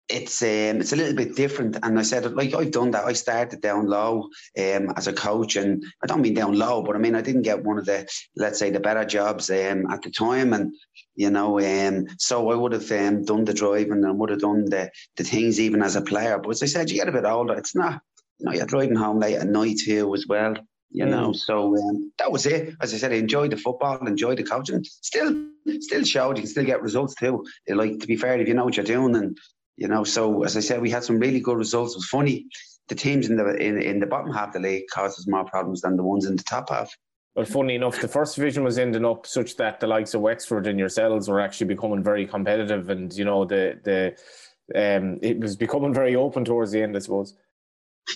it's 0.09 0.41
um, 0.41 0.79
it's 0.79 0.93
a 0.93 0.95
little 0.95 1.15
bit 1.15 1.35
different. 1.35 1.77
And 1.83 1.99
I 1.99 2.01
said, 2.01 2.31
like 2.33 2.53
I've 2.53 2.71
done 2.71 2.91
that. 2.91 3.05
I 3.05 3.13
started 3.13 3.61
down 3.61 3.87
low 3.87 4.29
um, 4.57 4.93
as 4.95 5.07
a 5.07 5.13
coach, 5.13 5.55
and 5.55 5.83
I 6.03 6.07
don't 6.07 6.21
mean 6.21 6.33
down 6.33 6.57
low, 6.57 6.81
but 6.81 6.95
I 6.95 6.99
mean 6.99 7.15
I 7.15 7.21
didn't 7.21 7.41
get 7.41 7.63
one 7.63 7.77
of 7.77 7.85
the 7.85 8.07
let's 8.35 8.59
say 8.59 8.69
the 8.69 8.79
better 8.79 9.03
jobs 9.03 9.49
um, 9.49 9.89
at 9.91 10.01
the 10.01 10.11
time, 10.11 10.53
and 10.53 10.73
you 11.15 11.29
know, 11.29 11.59
um, 11.59 12.07
so 12.17 12.51
I 12.51 12.55
would 12.55 12.71
have 12.71 12.91
um, 12.91 13.25
done 13.25 13.43
the 13.43 13.53
driving 13.53 14.03
and 14.03 14.19
would 14.19 14.29
have 14.29 14.39
done 14.39 14.65
the 14.65 14.89
the 15.17 15.23
things 15.23 15.59
even 15.59 15.81
as 15.81 15.95
a 15.95 16.01
player. 16.01 16.39
But 16.39 16.51
as 16.51 16.63
I 16.63 16.67
said, 16.67 16.89
you 16.89 16.97
get 16.97 17.09
a 17.09 17.13
bit 17.13 17.25
older. 17.25 17.55
It's 17.55 17.75
not, 17.75 18.01
you 18.39 18.45
know, 18.45 18.53
you're 18.53 18.65
driving 18.65 18.95
home 18.95 19.19
late 19.19 19.35
at 19.35 19.47
night 19.47 19.79
too 19.83 20.13
as 20.13 20.25
well. 20.27 20.55
You 20.89 21.05
mm. 21.05 21.09
know, 21.09 21.33
so 21.33 21.75
um, 21.75 22.13
that 22.17 22.31
was 22.31 22.45
it. 22.45 22.75
As 22.81 22.93
I 22.93 22.97
said, 22.97 23.11
I 23.11 23.15
enjoyed 23.15 23.51
the 23.51 23.57
football, 23.57 23.97
enjoyed 24.07 24.37
the 24.37 24.43
coaching. 24.43 24.85
Still, 24.85 25.47
still 25.81 26.03
showed 26.05 26.37
you 26.37 26.43
can 26.43 26.49
still 26.49 26.63
get 26.63 26.81
results 26.81 27.13
too. 27.15 27.43
Like 27.67 27.99
to 27.99 28.07
be 28.07 28.15
fair, 28.15 28.39
if 28.39 28.47
you 28.47 28.53
know 28.53 28.63
what 28.63 28.77
you're 28.77 28.85
doing 28.85 29.15
and 29.17 29.37
you 29.77 29.87
know, 29.87 30.03
so 30.03 30.43
as 30.43 30.57
I 30.57 30.59
said, 30.59 30.81
we 30.81 30.89
had 30.89 31.03
some 31.03 31.19
really 31.19 31.39
good 31.39 31.57
results. 31.57 31.93
It 31.93 31.99
was 31.99 32.09
funny. 32.09 32.47
The 32.89 32.95
teams 32.95 33.29
in 33.29 33.37
the 33.37 33.55
in, 33.55 33.81
in 33.81 33.99
the 33.99 34.07
bottom 34.07 34.33
half 34.33 34.49
of 34.49 34.53
the 34.53 34.59
league 34.67 34.85
caused 34.91 35.19
us 35.19 35.27
more 35.27 35.45
problems 35.45 35.81
than 35.81 35.97
the 35.97 36.03
ones 36.03 36.25
in 36.25 36.35
the 36.35 36.43
top 36.43 36.69
half. 36.69 36.91
Well, 37.35 37.45
funny 37.45 37.75
enough, 37.75 38.01
the 38.01 38.07
first 38.07 38.35
division 38.35 38.63
was 38.63 38.79
ending 38.79 39.05
up 39.05 39.27
such 39.27 39.57
that 39.57 39.79
the 39.79 39.85
likes 39.85 40.15
of 40.15 40.21
Wexford 40.21 40.65
and 40.65 40.79
yourselves 40.79 41.29
were 41.29 41.39
actually 41.39 41.67
becoming 41.67 42.03
very 42.03 42.25
competitive, 42.25 42.89
and 42.89 43.13
you 43.13 43.25
know 43.25 43.45
the 43.45 43.79
the 43.83 44.15
um, 44.75 45.19
it 45.21 45.39
was 45.39 45.55
becoming 45.55 45.93
very 45.93 46.15
open 46.15 46.43
towards 46.43 46.71
the 46.71 46.81
end, 46.81 46.95
I 46.95 46.99
suppose. 46.99 47.35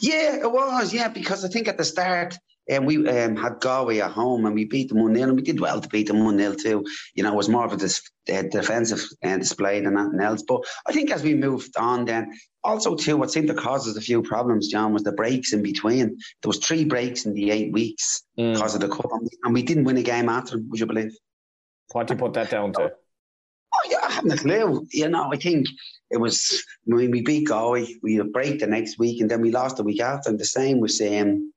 Yeah, 0.02 0.38
it 0.38 0.52
was. 0.52 0.94
Yeah, 0.94 1.10
because 1.10 1.46
I 1.46 1.50
think 1.50 1.68
at 1.68 1.78
the 1.78 1.84
start, 1.84 2.38
and 2.70 2.86
we 2.86 3.08
um, 3.08 3.36
had 3.36 3.60
Galway 3.60 4.00
at 4.00 4.12
home 4.12 4.46
and 4.46 4.56
we 4.56 4.66
beat 4.66 4.90
them 4.90 5.02
1 5.02 5.16
0 5.16 5.30
and 5.30 5.36
we 5.36 5.42
did 5.42 5.60
well 5.60 5.82
to 5.82 5.90
beat 5.90 6.08
them 6.08 6.24
1 6.24 6.38
0 6.38 6.54
too. 6.54 6.86
You 7.16 7.24
know, 7.24 7.34
it 7.34 7.36
was 7.36 7.50
more 7.50 7.66
of 7.66 7.74
a 7.74 7.78
dis- 7.78 8.10
uh, 8.32 8.44
defensive 8.44 9.04
uh, 9.24 9.38
display 9.38 9.82
than 9.82 9.98
anything 9.98 10.22
else. 10.22 10.44
But 10.48 10.64
I 10.88 10.92
think 10.92 11.12
as 11.12 11.24
we 11.24 11.34
moved 11.34 11.76
on, 11.78 12.06
then 12.06 12.32
also 12.64 12.96
too, 12.96 13.18
what 13.18 13.32
seemed 13.32 13.48
to 13.48 13.54
cause 13.54 13.88
us 13.88 13.98
a 13.98 14.02
few 14.02 14.22
problems, 14.22 14.68
John, 14.68 14.94
was 14.94 15.04
the 15.04 15.12
breaks 15.12 15.54
in 15.54 15.64
between. 15.64 16.08
There 16.08 16.48
was 16.48 16.60
three 16.60 16.86
breaks 16.86 17.26
in 17.26 17.34
the 17.34 17.52
eight 17.52 17.74
weeks 17.74 18.24
mm. 18.38 18.54
because 18.54 18.76
of 18.76 18.82
the 18.82 18.90
cup, 18.90 19.10
and 19.44 19.54
we 19.54 19.64
didn't 19.64 19.86
win 19.86 19.98
a 19.98 20.04
game 20.04 20.30
after 20.30 20.58
them. 20.58 20.70
Would 20.70 20.80
you 20.80 20.86
believe? 20.86 21.16
What 21.94 22.08
do 22.08 22.14
you 22.14 22.20
put 22.20 22.34
that 22.34 22.50
down 22.50 22.74
to? 22.74 22.92
Oh 23.74 23.90
yeah, 23.90 24.00
I 24.04 24.12
haven't 24.12 24.34
a 24.34 24.38
clue. 24.38 24.86
You 24.92 25.10
know, 25.10 25.32
I 25.32 25.38
think 25.38 25.68
it 26.10 26.18
was 26.18 26.64
when 26.84 27.12
we 27.12 27.22
beat 27.22 27.48
Galway, 27.48 27.96
we 28.04 28.16
had 28.16 28.28
a 28.28 28.30
break 28.30 28.60
the 28.60 28.68
next 28.68 29.00
week, 29.00 29.22
and 29.22 29.32
then 29.32 29.42
we 29.42 29.52
lost 29.52 29.78
the 29.78 29.84
week 29.84 30.02
after. 30.02 30.30
And 30.30 30.40
the 30.40 30.46
same 30.46 30.80
with 30.80 31.00
um, 31.02 31.52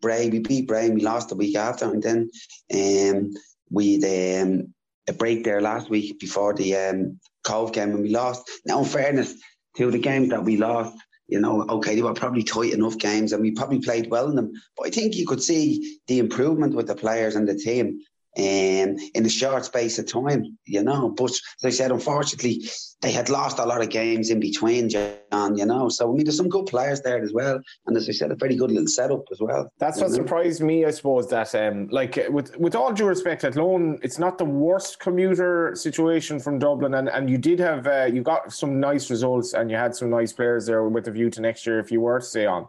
Bray. 0.00 0.28
We 0.28 0.38
beat 0.40 0.66
Bray, 0.66 0.90
we 0.90 1.02
lost 1.02 1.28
the 1.28 1.36
week 1.36 1.56
after, 1.56 1.90
and 1.90 2.02
then 2.02 2.30
um, 2.72 3.30
we 3.70 3.96
um, 3.96 4.74
a 5.08 5.12
break 5.12 5.44
there 5.44 5.60
last 5.60 5.90
week 5.90 6.18
before 6.18 6.54
the 6.54 6.76
um, 6.76 7.20
Cobh 7.44 7.72
game, 7.72 7.90
and 7.90 8.02
we 8.02 8.10
lost. 8.10 8.50
Now, 8.64 8.80
in 8.80 8.84
fairness 8.84 9.34
to 9.76 9.90
the 9.90 9.98
games 9.98 10.30
that 10.30 10.44
we 10.44 10.56
lost, 10.56 10.96
you 11.28 11.40
know, 11.40 11.64
okay, 11.68 11.94
they 11.94 12.02
were 12.02 12.14
probably 12.14 12.42
tight 12.42 12.72
enough 12.72 12.98
games, 12.98 13.32
and 13.32 13.42
we 13.42 13.52
probably 13.52 13.80
played 13.80 14.10
well 14.10 14.28
in 14.28 14.36
them. 14.36 14.52
But 14.76 14.88
I 14.88 14.90
think 14.90 15.14
you 15.14 15.26
could 15.26 15.42
see 15.42 15.98
the 16.08 16.18
improvement 16.18 16.74
with 16.74 16.86
the 16.86 16.94
players 16.94 17.36
and 17.36 17.48
the 17.48 17.54
team 17.54 18.00
um, 18.38 18.96
in 19.14 19.26
a 19.26 19.28
short 19.28 19.64
space 19.64 19.98
of 19.98 20.06
time, 20.06 20.56
you 20.64 20.82
know. 20.82 21.10
But 21.10 21.30
as 21.32 21.64
I 21.64 21.70
said, 21.70 21.90
unfortunately, 21.90 22.62
they 23.02 23.10
had 23.10 23.28
lost 23.28 23.58
a 23.58 23.64
lot 23.64 23.82
of 23.82 23.88
games 23.88 24.30
in 24.30 24.38
between, 24.38 24.88
John, 24.88 25.56
you 25.56 25.66
know. 25.66 25.88
So, 25.88 26.08
I 26.08 26.14
mean, 26.14 26.24
there's 26.24 26.36
some 26.36 26.48
good 26.48 26.66
players 26.66 27.00
there 27.00 27.22
as 27.22 27.32
well. 27.32 27.58
And 27.86 27.96
as 27.96 28.08
I 28.08 28.12
said, 28.12 28.30
a 28.30 28.36
very 28.36 28.54
good 28.54 28.70
little 28.70 28.86
setup 28.86 29.24
as 29.32 29.40
well. 29.40 29.72
That's 29.78 30.00
what 30.00 30.10
know? 30.10 30.16
surprised 30.16 30.60
me, 30.62 30.84
I 30.84 30.90
suppose, 30.92 31.28
that, 31.30 31.54
um, 31.54 31.88
like, 31.90 32.18
with 32.28 32.56
with 32.58 32.74
all 32.76 32.92
due 32.92 33.06
respect, 33.06 33.42
Athlone, 33.42 33.98
it's 34.02 34.18
not 34.18 34.38
the 34.38 34.44
worst 34.44 35.00
commuter 35.00 35.72
situation 35.74 36.38
from 36.38 36.58
Dublin. 36.58 36.94
And, 36.94 37.08
and 37.08 37.28
you 37.28 37.38
did 37.38 37.58
have, 37.58 37.86
uh, 37.86 38.04
you 38.04 38.22
got 38.22 38.52
some 38.52 38.78
nice 38.78 39.10
results 39.10 39.54
and 39.54 39.70
you 39.70 39.76
had 39.76 39.94
some 39.96 40.10
nice 40.10 40.32
players 40.32 40.66
there 40.66 40.88
with 40.88 41.08
a 41.08 41.10
view 41.10 41.30
to 41.30 41.40
next 41.40 41.66
year 41.66 41.80
if 41.80 41.90
you 41.90 42.00
were 42.00 42.20
to 42.20 42.24
stay 42.24 42.46
on. 42.46 42.68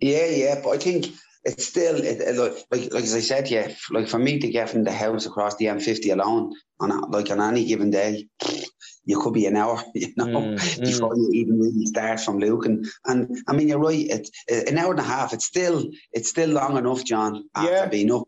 Yeah, 0.00 0.26
yeah. 0.26 0.60
But 0.62 0.70
I 0.70 0.78
think 0.78 1.08
it's 1.44 1.66
still 1.66 1.96
it, 1.96 2.20
it, 2.20 2.36
like 2.70 2.92
like 2.92 3.02
as 3.02 3.14
I 3.14 3.20
said, 3.20 3.50
yeah, 3.50 3.72
like 3.90 4.08
for 4.08 4.18
me 4.18 4.38
to 4.38 4.48
get 4.48 4.70
from 4.70 4.84
the 4.84 4.92
house 4.92 5.26
across 5.26 5.56
the 5.56 5.66
M50 5.66 6.12
alone 6.12 6.52
on 6.80 6.90
a, 6.90 7.06
like 7.06 7.30
on 7.30 7.40
any 7.40 7.64
given 7.64 7.90
day, 7.90 8.28
you 9.04 9.20
could 9.20 9.32
be 9.32 9.46
an 9.46 9.56
hour, 9.56 9.82
you 9.94 10.12
know, 10.16 10.26
mm, 10.26 10.80
before 10.80 11.14
mm. 11.14 11.16
you 11.16 11.30
even 11.32 11.58
really 11.58 11.86
start 11.86 12.20
from 12.20 12.38
Luke. 12.38 12.66
And 12.66 12.86
and 13.06 13.38
I 13.48 13.54
mean, 13.54 13.68
you're 13.68 13.78
right. 13.78 14.06
It, 14.06 14.30
an 14.68 14.78
hour 14.78 14.90
and 14.90 15.00
a 15.00 15.04
half. 15.04 15.32
It's 15.32 15.46
still 15.46 15.84
it's 16.12 16.28
still 16.28 16.50
long 16.50 16.76
enough, 16.76 17.04
John. 17.04 17.48
After 17.54 17.72
yeah. 17.72 17.86
being 17.86 18.12
up. 18.12 18.24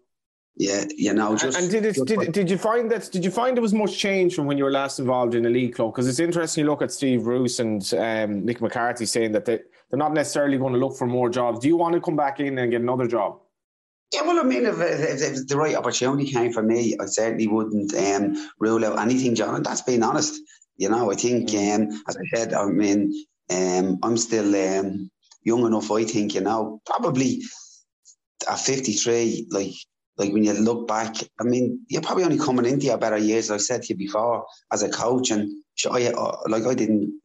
Yeah, 0.54 0.84
you 0.94 1.14
know. 1.14 1.34
Just, 1.34 1.58
and 1.58 1.70
did 1.70 1.86
it? 1.86 2.06
Did, 2.06 2.30
did 2.30 2.50
you 2.50 2.58
find 2.58 2.90
that? 2.90 3.10
Did 3.10 3.24
you 3.24 3.30
find 3.30 3.56
there 3.56 3.62
was 3.62 3.72
much 3.72 3.96
change 3.96 4.34
from 4.34 4.44
when 4.44 4.58
you 4.58 4.64
were 4.64 4.70
last 4.70 4.98
involved 4.98 5.34
in 5.34 5.46
a 5.46 5.48
league 5.48 5.74
club? 5.74 5.92
Because 5.92 6.06
it's 6.06 6.20
interesting. 6.20 6.64
You 6.64 6.70
look 6.70 6.82
at 6.82 6.92
Steve 6.92 7.26
Roos 7.26 7.58
and 7.58 7.82
um, 7.94 8.44
Nick 8.44 8.60
McCarthy 8.60 9.06
saying 9.06 9.32
that 9.32 9.46
they 9.46 9.60
they're 9.92 9.98
not 9.98 10.14
necessarily 10.14 10.56
going 10.56 10.72
to 10.72 10.78
look 10.78 10.96
for 10.96 11.06
more 11.06 11.28
jobs. 11.28 11.58
Do 11.58 11.68
you 11.68 11.76
want 11.76 11.94
to 11.94 12.00
come 12.00 12.16
back 12.16 12.40
in 12.40 12.58
and 12.58 12.70
get 12.70 12.80
another 12.80 13.06
job? 13.06 13.38
Yeah, 14.10 14.22
well, 14.22 14.40
I 14.40 14.42
mean, 14.42 14.64
if, 14.64 14.80
if, 14.80 15.22
if 15.22 15.46
the 15.46 15.56
right 15.56 15.76
opportunity 15.76 16.32
came 16.32 16.50
for 16.50 16.62
me, 16.62 16.96
I 16.98 17.04
certainly 17.04 17.46
wouldn't 17.46 17.94
um, 17.94 18.50
rule 18.58 18.84
out 18.86 18.98
anything, 18.98 19.34
John. 19.34 19.54
And 19.54 19.64
that's 19.64 19.82
being 19.82 20.02
honest. 20.02 20.40
You 20.78 20.88
know, 20.88 21.12
I 21.12 21.14
think, 21.14 21.50
um, 21.50 21.90
as 22.08 22.16
I 22.16 22.24
said, 22.34 22.54
I 22.54 22.64
mean, 22.66 23.12
um, 23.50 23.98
I'm 24.02 24.16
still 24.16 24.54
um, 24.56 25.10
young 25.42 25.66
enough. 25.66 25.90
I 25.90 26.04
think, 26.04 26.34
you 26.34 26.40
know, 26.40 26.80
probably 26.86 27.42
at 28.50 28.58
53, 28.58 29.48
like 29.50 29.74
like 30.18 30.32
when 30.32 30.44
you 30.44 30.52
look 30.52 30.86
back, 30.86 31.16
I 31.40 31.44
mean, 31.44 31.80
you're 31.88 32.02
probably 32.02 32.24
only 32.24 32.38
coming 32.38 32.66
into 32.66 32.86
your 32.86 32.98
better 32.98 33.16
years. 33.16 33.48
Like 33.48 33.60
I 33.60 33.62
said 33.62 33.82
to 33.82 33.88
you 33.94 33.96
before, 33.96 34.44
as 34.70 34.82
a 34.82 34.90
coach, 34.90 35.30
and 35.30 35.50
I, 35.90 36.08
uh, 36.08 36.36
like 36.48 36.64
I 36.64 36.74
didn't 36.74 37.21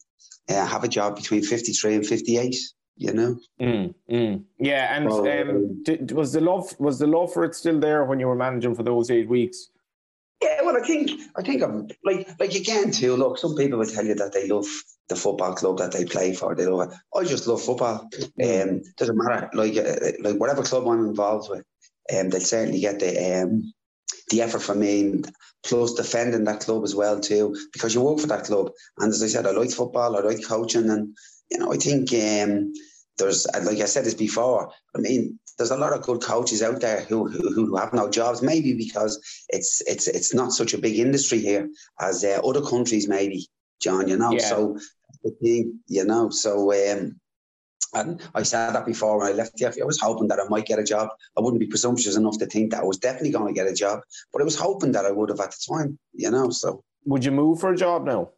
uh, 0.49 0.65
have 0.65 0.83
a 0.83 0.87
job 0.87 1.15
between 1.15 1.43
53 1.43 1.95
and 1.95 2.05
58 2.05 2.55
you 2.97 3.13
know 3.13 3.39
mm, 3.61 3.93
mm. 4.09 4.43
yeah 4.59 4.95
and 4.95 5.05
well, 5.05 5.27
um, 5.27 5.83
did, 5.83 6.11
was 6.11 6.33
the 6.33 6.41
love 6.41 6.73
was 6.79 6.99
the 6.99 7.07
love 7.07 7.31
for 7.31 7.43
it 7.43 7.53
still 7.55 7.79
there 7.79 8.03
when 8.05 8.19
you 8.19 8.27
were 8.27 8.35
managing 8.35 8.73
for 8.73 8.83
those 8.83 9.11
eight 9.11 9.29
weeks 9.29 9.69
yeah 10.41 10.61
well 10.63 10.75
i 10.75 10.85
think 10.85 11.11
i 11.35 11.41
think 11.41 11.61
i'm 11.61 11.87
like 12.03 12.27
like 12.39 12.55
again 12.55 12.91
too 12.91 13.15
look 13.15 13.37
some 13.37 13.55
people 13.55 13.77
will 13.77 13.85
tell 13.85 14.05
you 14.05 14.15
that 14.15 14.33
they 14.33 14.47
love 14.47 14.65
the 15.09 15.15
football 15.15 15.53
club 15.53 15.77
that 15.77 15.91
they 15.91 16.05
play 16.05 16.33
for 16.33 16.55
they 16.55 16.65
love 16.65 16.91
it. 16.91 16.97
i 17.15 17.23
just 17.23 17.47
love 17.47 17.61
football 17.61 18.09
mm. 18.39 18.63
um 18.63 18.81
doesn't 18.97 19.17
matter 19.17 19.49
like 19.53 19.77
uh, 19.77 20.11
like 20.21 20.37
whatever 20.37 20.63
club 20.63 20.87
i'm 20.87 21.05
involved 21.05 21.49
with 21.49 21.63
um 22.15 22.29
they'll 22.29 22.41
certainly 22.41 22.79
get 22.79 22.99
the 22.99 23.41
um 23.41 23.71
the 24.29 24.41
effort 24.41 24.61
from 24.61 24.79
me 24.79 25.21
plus 25.63 25.93
defending 25.93 26.43
that 26.45 26.61
club 26.61 26.83
as 26.83 26.95
well 26.95 27.19
too, 27.19 27.55
because 27.73 27.93
you 27.93 28.01
work 28.01 28.19
for 28.19 28.27
that 28.27 28.45
club. 28.45 28.71
And 28.97 29.11
as 29.11 29.23
I 29.23 29.27
said, 29.27 29.45
I 29.45 29.51
like 29.51 29.71
football, 29.71 30.15
I 30.15 30.21
like 30.21 30.45
coaching, 30.45 30.89
and 30.89 31.15
you 31.49 31.59
know, 31.59 31.71
I 31.71 31.77
think 31.77 32.11
um, 32.13 32.73
there's 33.17 33.47
like 33.47 33.79
I 33.79 33.85
said 33.85 34.05
this 34.05 34.13
before. 34.13 34.71
I 34.95 34.99
mean, 34.99 35.39
there's 35.57 35.71
a 35.71 35.77
lot 35.77 35.93
of 35.93 36.03
good 36.03 36.21
coaches 36.21 36.61
out 36.61 36.81
there 36.81 37.01
who, 37.01 37.27
who, 37.27 37.53
who 37.53 37.75
have 37.77 37.93
no 37.93 38.09
jobs, 38.09 38.41
maybe 38.41 38.73
because 38.73 39.19
it's 39.49 39.81
it's 39.87 40.07
it's 40.07 40.33
not 40.33 40.51
such 40.51 40.73
a 40.73 40.77
big 40.77 40.99
industry 40.99 41.39
here 41.39 41.69
as 41.99 42.23
uh, 42.23 42.39
other 42.43 42.61
countries, 42.61 43.07
maybe, 43.07 43.47
John. 43.81 44.07
You 44.07 44.17
know, 44.17 44.31
yeah. 44.31 44.39
so 44.39 44.77
you 45.33 46.05
know, 46.05 46.29
so 46.29 46.73
um, 46.91 47.19
and 48.05 48.21
I 48.35 48.43
said 48.43 48.71
that 48.71 48.85
before 48.85 49.17
when 49.17 49.27
I 49.27 49.31
left 49.31 49.55
the 49.57 49.71
FA. 49.71 49.81
I 49.81 49.85
was 49.85 49.99
hoping 49.99 50.27
that 50.27 50.39
I 50.39 50.47
might 50.49 50.65
get 50.65 50.79
a 50.79 50.83
job. 50.83 51.09
I 51.37 51.41
wouldn't 51.41 51.59
be 51.59 51.67
presumptuous 51.67 52.15
enough 52.15 52.37
to 52.39 52.45
think 52.45 52.71
that 52.71 52.81
I 52.81 52.85
was 52.85 52.97
definitely 52.97 53.31
going 53.31 53.53
to 53.53 53.59
get 53.59 53.67
a 53.67 53.73
job, 53.73 54.01
but 54.31 54.41
I 54.41 54.45
was 54.45 54.55
hoping 54.55 54.91
that 54.93 55.05
I 55.05 55.11
would 55.11 55.29
have 55.29 55.39
at 55.39 55.51
the 55.51 55.75
time, 55.75 55.97
you 56.13 56.29
know. 56.29 56.49
So, 56.49 56.83
would 57.05 57.23
you 57.23 57.31
move 57.31 57.59
for 57.59 57.71
a 57.71 57.77
job 57.77 58.05
now? 58.05 58.31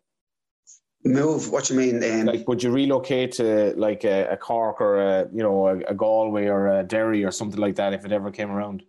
Move? 1.05 1.49
What 1.49 1.69
you 1.69 1.77
mean? 1.77 2.03
Um, 2.03 2.25
like, 2.25 2.47
would 2.47 2.61
you 2.61 2.71
relocate 2.71 3.31
to 3.33 3.73
like 3.77 4.03
a, 4.03 4.27
a 4.31 4.37
Cork 4.37 4.81
or 4.81 4.99
a 4.99 5.27
you 5.33 5.41
know 5.41 5.67
a, 5.67 5.77
a, 5.79 5.93
Galway 5.93 6.47
or 6.47 6.67
a 6.79 6.83
Derry 6.83 7.23
or 7.23 7.31
something 7.31 7.59
like 7.59 7.75
that 7.75 7.93
if 7.93 8.05
it 8.05 8.11
ever 8.11 8.31
came 8.31 8.51
around? 8.51 8.83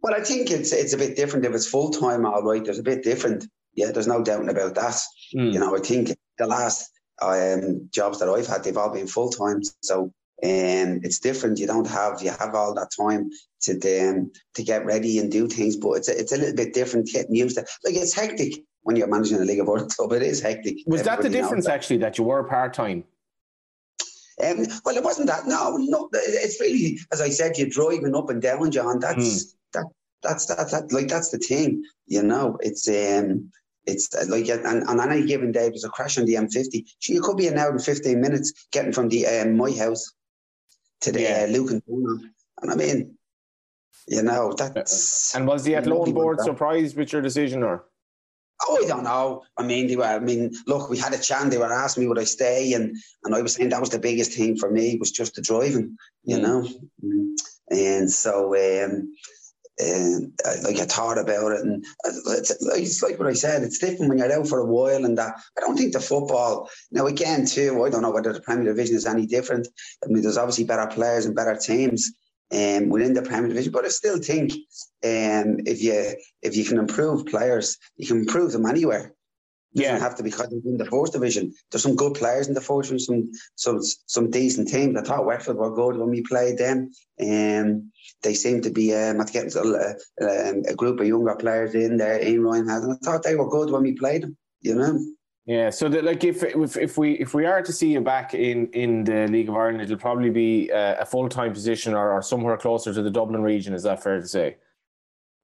Well, 0.00 0.14
I 0.14 0.22
think 0.22 0.50
it's 0.50 0.72
it's 0.72 0.92
a 0.92 0.98
bit 0.98 1.16
different 1.16 1.44
if 1.44 1.54
it's 1.54 1.66
full 1.66 1.90
time. 1.90 2.24
All 2.24 2.42
right, 2.42 2.64
there's 2.64 2.78
a 2.78 2.84
bit 2.84 3.02
different. 3.02 3.46
Yeah, 3.74 3.90
there's 3.90 4.06
no 4.06 4.22
doubt 4.22 4.48
about 4.48 4.76
that. 4.76 5.00
Mm. 5.34 5.52
You 5.52 5.58
know, 5.58 5.76
I 5.76 5.80
think 5.80 6.16
the 6.38 6.46
last 6.46 6.90
um, 7.20 7.88
jobs 7.92 8.18
that 8.20 8.28
I've 8.28 8.46
had, 8.46 8.64
they've 8.64 8.76
all 8.76 8.92
been 8.92 9.06
full 9.06 9.30
time. 9.30 9.62
So 9.82 10.12
um, 10.42 11.00
it's 11.02 11.18
different. 11.18 11.58
You 11.58 11.66
don't 11.66 11.86
have 11.86 12.22
you 12.22 12.30
have 12.30 12.54
all 12.54 12.74
that 12.74 12.90
time 12.96 13.30
to 13.62 13.72
um, 14.08 14.30
to 14.54 14.62
get 14.62 14.84
ready 14.84 15.18
and 15.18 15.30
do 15.30 15.48
things, 15.48 15.76
but 15.76 15.94
it's 15.94 16.08
a, 16.08 16.18
it's 16.18 16.32
a 16.32 16.36
little 16.36 16.54
bit 16.54 16.74
different 16.74 17.08
getting 17.08 17.34
used 17.34 17.56
to. 17.56 17.66
Like 17.84 17.94
it's 17.96 18.14
hectic 18.14 18.62
when 18.82 18.96
you're 18.96 19.08
managing 19.08 19.38
a 19.38 19.44
league 19.44 19.60
of 19.60 19.68
Ireland 19.68 19.90
club. 19.90 20.12
It 20.18 20.22
is 20.22 20.40
hectic. 20.40 20.78
Was 20.86 21.02
that 21.02 21.22
the 21.22 21.28
difference 21.28 21.66
that. 21.66 21.74
actually 21.74 21.98
that 21.98 22.18
you 22.18 22.24
were 22.24 22.44
part 22.44 22.72
time? 22.72 23.04
Um, 24.42 24.64
well, 24.84 24.96
it 24.96 25.02
wasn't 25.02 25.26
that. 25.26 25.46
No, 25.46 25.76
no. 25.76 26.08
It's 26.12 26.60
really, 26.60 26.98
as 27.12 27.20
I 27.20 27.30
said, 27.30 27.58
you're 27.58 27.68
driving 27.68 28.14
up 28.14 28.30
and 28.30 28.40
down, 28.40 28.70
John. 28.70 29.00
That's 29.00 29.18
mm. 29.18 29.54
that. 29.72 29.86
That's 30.22 30.46
that, 30.46 30.70
that. 30.70 30.92
Like 30.92 31.08
that's 31.08 31.30
the 31.30 31.38
thing. 31.38 31.82
You 32.06 32.22
know, 32.22 32.58
it's 32.60 32.88
um, 32.88 33.50
it's 33.88 34.14
uh, 34.14 34.24
like 34.28 34.48
and, 34.48 34.84
on 34.84 35.00
any 35.00 35.26
given 35.26 35.52
day, 35.52 35.68
there's 35.68 35.84
a 35.84 35.88
crash 35.88 36.18
on 36.18 36.26
the 36.26 36.34
M50. 36.34 36.84
So 37.00 37.12
you 37.12 37.22
could 37.22 37.36
be 37.36 37.48
an 37.48 37.58
hour 37.58 37.70
and 37.70 37.82
15 37.82 38.20
minutes 38.20 38.52
getting 38.70 38.92
from 38.92 39.08
the 39.08 39.26
um, 39.26 39.56
my 39.56 39.72
house 39.72 40.12
to 41.00 41.12
the 41.12 41.22
yeah. 41.22 41.46
uh, 41.48 41.52
Lucan 41.52 41.82
And 41.88 42.70
I 42.70 42.74
mean, 42.74 43.16
you 44.06 44.22
know, 44.22 44.52
that's. 44.52 45.34
And 45.34 45.46
was 45.46 45.64
the 45.64 45.76
at 45.76 45.84
Athlone 45.84 46.12
board 46.12 46.40
surprised 46.40 46.96
with 46.96 47.12
your 47.12 47.22
decision 47.22 47.62
or? 47.62 47.86
Oh, 48.66 48.80
I 48.82 48.88
don't 48.88 49.04
know. 49.04 49.44
I 49.56 49.62
mean, 49.62 49.86
they 49.86 49.96
were. 49.96 50.04
I 50.04 50.18
mean, 50.18 50.52
look, 50.66 50.90
we 50.90 50.98
had 50.98 51.14
a 51.14 51.18
chance. 51.18 51.50
They 51.50 51.58
were 51.58 51.72
asking 51.72 52.02
me 52.02 52.08
would 52.08 52.18
I 52.18 52.24
stay, 52.24 52.72
and 52.72 52.96
and 53.24 53.34
I 53.34 53.40
was 53.40 53.54
saying 53.54 53.68
that 53.70 53.80
was 53.80 53.90
the 53.90 54.00
biggest 54.00 54.32
thing 54.32 54.56
for 54.56 54.70
me 54.70 54.96
was 54.98 55.12
just 55.12 55.34
the 55.36 55.42
driving, 55.42 55.96
you 56.24 56.38
mm. 56.38 56.42
know. 56.42 56.68
And 57.70 58.10
so, 58.10 58.56
um, 58.56 59.14
and 59.78 60.32
uh, 60.44 60.54
like 60.64 60.78
I 60.78 60.84
thought 60.84 61.18
about 61.18 61.52
it, 61.52 61.60
and 61.60 61.84
uh, 62.04 62.32
it's, 62.32 62.50
it's, 62.50 63.02
like 63.02 63.18
what 63.18 63.28
I 63.28 63.32
said. 63.32 63.62
It's 63.62 63.78
different 63.78 64.08
when 64.08 64.18
you're 64.18 64.32
out 64.32 64.48
for 64.48 64.60
a 64.60 64.66
while, 64.66 65.04
and 65.04 65.16
that 65.18 65.34
I 65.56 65.60
don't 65.60 65.76
think 65.76 65.92
the 65.92 66.00
football 66.00 66.68
now 66.90 67.06
again 67.06 67.46
too. 67.46 67.84
I 67.84 67.90
don't 67.90 68.02
know 68.02 68.10
whether 68.10 68.32
the 68.32 68.40
Premier 68.40 68.64
Division 68.64 68.96
is 68.96 69.06
any 69.06 69.26
different. 69.26 69.68
I 70.04 70.08
mean, 70.08 70.22
there's 70.22 70.38
obviously 70.38 70.64
better 70.64 70.86
players 70.86 71.26
and 71.26 71.34
better 71.34 71.56
teams 71.56 72.10
um, 72.52 72.88
within 72.88 73.14
the 73.14 73.22
Premier 73.22 73.48
Division, 73.48 73.72
but 73.72 73.84
I 73.84 73.88
still 73.88 74.18
think 74.18 74.52
um, 74.52 75.58
if 75.66 75.82
you 75.82 76.14
if 76.42 76.56
you 76.56 76.64
can 76.64 76.78
improve 76.78 77.26
players, 77.26 77.78
you 77.96 78.06
can 78.06 78.18
improve 78.18 78.52
them 78.52 78.66
anywhere. 78.66 79.14
It 79.74 79.82
doesn't 79.82 79.96
yeah. 79.96 80.00
have 80.00 80.16
to 80.16 80.22
be 80.22 80.32
in 80.64 80.78
the 80.78 80.86
fourth 80.86 81.12
division. 81.12 81.52
There's 81.70 81.82
some 81.82 81.94
good 81.96 82.14
players 82.14 82.48
in 82.48 82.54
the 82.54 82.60
fourth 82.60 82.86
division, 82.86 83.30
some 83.54 83.80
some 83.80 83.80
some 84.06 84.30
decent 84.30 84.68
teams. 84.68 84.96
I 84.96 85.02
thought 85.02 85.26
Wexford 85.26 85.56
were 85.56 85.74
good 85.74 85.96
when 85.96 86.08
we 86.08 86.22
played 86.22 86.56
them. 86.56 86.90
Um, 87.20 87.92
they 88.22 88.34
seem 88.34 88.62
to 88.62 88.70
be 88.70 88.94
um, 88.94 89.18
getting 89.26 89.52
a, 89.56 89.94
a, 90.24 90.62
a, 90.70 90.74
group 90.74 91.00
of 91.00 91.06
younger 91.06 91.36
players 91.36 91.74
in 91.74 91.98
there. 91.98 92.22
Ian 92.22 92.42
Ryan 92.44 92.68
has, 92.68 92.84
and 92.84 92.92
I 92.94 92.96
thought 93.04 93.22
they 93.22 93.36
were 93.36 93.48
good 93.48 93.70
when 93.70 93.82
we 93.82 93.92
played 93.92 94.22
them. 94.22 94.36
You 94.62 94.74
know. 94.74 94.98
Yeah, 95.44 95.70
so 95.70 95.88
that 95.88 96.04
like 96.04 96.24
if, 96.24 96.42
if 96.42 96.76
if 96.76 96.98
we 96.98 97.12
if 97.12 97.34
we 97.34 97.46
are 97.46 97.62
to 97.62 97.72
see 97.72 97.92
you 97.92 98.00
back 98.00 98.34
in 98.34 98.68
in 98.72 99.04
the 99.04 99.26
League 99.28 99.48
of 99.48 99.54
Ireland, 99.54 99.82
it'll 99.82 99.96
probably 99.96 100.30
be 100.30 100.70
uh, 100.72 100.96
a 101.00 101.06
full 101.06 101.28
time 101.28 101.52
position 101.52 101.94
or, 101.94 102.12
or 102.12 102.22
somewhere 102.22 102.56
closer 102.56 102.92
to 102.92 103.02
the 103.02 103.10
Dublin 103.10 103.42
region. 103.42 103.74
Is 103.74 103.82
that 103.82 104.02
fair 104.02 104.20
to 104.20 104.28
say? 104.28 104.56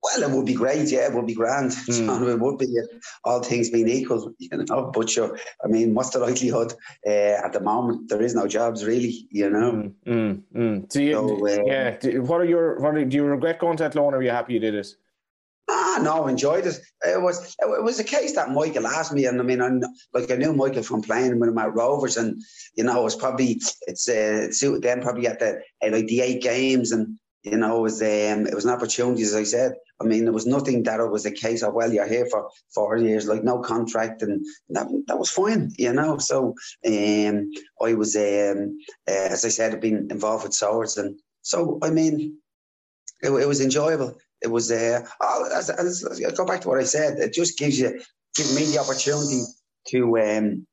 Well, 0.05 0.23
it 0.23 0.31
would 0.37 0.45
be 0.45 0.53
great. 0.53 0.91
Yeah, 0.91 1.07
it 1.07 1.15
would 1.15 1.27
be 1.27 1.35
grand. 1.35 1.71
Mm. 1.95 2.29
It 2.29 2.41
would 2.41 2.59
be 2.59 2.77
all 3.25 3.43
things 3.43 3.71
being 3.71 3.89
equal, 3.89 4.33
you 4.39 4.51
know. 4.51 4.91
But 4.93 5.09
sure, 5.09 5.39
I 5.65 5.69
mean, 5.69 5.95
what's 5.95 6.11
the 6.11 6.19
likelihood 6.19 6.73
uh, 7.07 7.45
at 7.45 7.53
the 7.53 7.61
moment? 7.61 8.09
There 8.09 8.21
is 8.21 8.35
no 8.35 8.47
jobs, 8.47 8.85
really. 8.85 9.29
You 9.31 9.49
know. 9.51 9.93
Mm, 10.07 10.43
mm. 10.55 10.89
Do 10.89 11.03
you? 11.03 11.13
So, 11.15 11.47
uh, 11.47 11.63
yeah. 11.65 12.19
what 12.19 12.41
are 12.41 12.45
your? 12.45 12.81
What 12.81 12.95
are, 12.95 13.05
do 13.05 13.17
you 13.17 13.25
regret 13.25 13.61
going 13.61 13.77
to 13.79 13.85
Athlone? 13.85 14.13
Or 14.15 14.19
are 14.19 14.23
you 14.23 14.31
happy 14.31 14.55
you 14.55 14.61
did 14.61 14.75
it? 14.75 14.89
Ah, 15.69 16.01
no, 16.03 16.27
enjoyed 16.27 16.67
it. 16.67 16.81
It 17.07 17.23
was 17.23 17.55
it 17.61 17.85
was 17.85 17.99
a 18.01 18.05
case 18.05 18.35
that 18.35 18.51
Michael 18.51 18.87
asked 18.87 19.13
me, 19.13 19.27
and 19.27 19.41
I 19.41 19.45
mean, 19.45 19.63
I 19.63 19.71
like 20.13 20.31
I 20.31 20.37
knew 20.37 20.53
Michael 20.53 20.83
from 20.83 21.03
playing 21.03 21.39
with 21.39 21.49
him 21.49 21.59
at 21.59 21.75
Rovers, 21.75 22.17
and 22.17 22.43
you 22.75 22.85
know, 22.85 23.01
it 23.01 23.05
was 23.05 23.17
probably 23.17 23.61
it's 23.87 24.09
uh, 24.09 24.49
it 24.49 24.55
suited 24.55 24.83
them 24.83 25.01
probably 25.01 25.27
at 25.27 25.39
the 25.39 25.63
at 25.83 25.93
like 25.93 26.07
the 26.07 26.21
eight 26.21 26.43
games, 26.43 26.93
and 26.93 27.19
you 27.45 27.59
know, 27.59 27.79
it 27.79 27.83
was 27.83 28.03
um, 28.03 28.47
it 28.47 28.55
was 28.55 28.65
an 28.65 28.73
opportunity, 28.73 29.23
as 29.23 29.35
I 29.35 29.45
said. 29.45 29.75
I 30.01 30.05
mean, 30.05 30.25
there 30.25 30.33
was 30.33 30.47
nothing 30.47 30.83
that 30.85 31.01
it 31.01 31.11
was 31.11 31.25
a 31.25 31.31
case 31.31 31.63
of 31.63 31.75
well, 31.75 31.93
you're 31.93 32.09
here 32.09 32.27
for 32.27 32.49
four 32.75 32.97
years, 32.97 33.27
like 33.27 33.45
no 33.45 33.61
contract, 33.61 34.23
and 34.23 34.45
that 34.71 34.87
that 35.07 35.19
was 35.19 35.31
fine, 35.31 35.71
you 35.79 35.93
know. 35.93 36.19
So 36.19 36.55
um, 36.87 37.51
I 37.81 37.95
was, 37.95 38.17
um, 38.17 38.79
uh, 39.09 39.29
as 39.35 39.45
I 39.45 39.49
said, 39.49 39.73
I've 39.73 39.81
been 39.81 40.09
involved 40.11 40.45
with 40.45 40.55
swords, 40.55 40.97
and 40.97 41.19
so 41.43 41.79
I 41.83 41.91
mean, 41.91 42.39
it, 43.23 43.31
it 43.31 43.49
was 43.49 43.61
enjoyable 43.61 44.19
it 44.45 44.51
was 44.51 44.71
uh, 44.71 45.01
oh, 45.23 45.49
as, 45.57 45.71
as, 45.71 46.05
as, 46.05 46.21
go 46.37 46.45
back 46.45 46.61
to 46.61 46.69
what 46.69 46.79
I 46.79 46.85
said. 46.85 47.19
It 47.19 47.33
just 47.33 47.59
gives 47.59 47.79
you 47.81 48.01
gives 48.37 48.55
me 48.55 48.67
the 48.67 48.79
opportunity 48.79 49.43
to 49.89 50.19
um, 50.19 50.67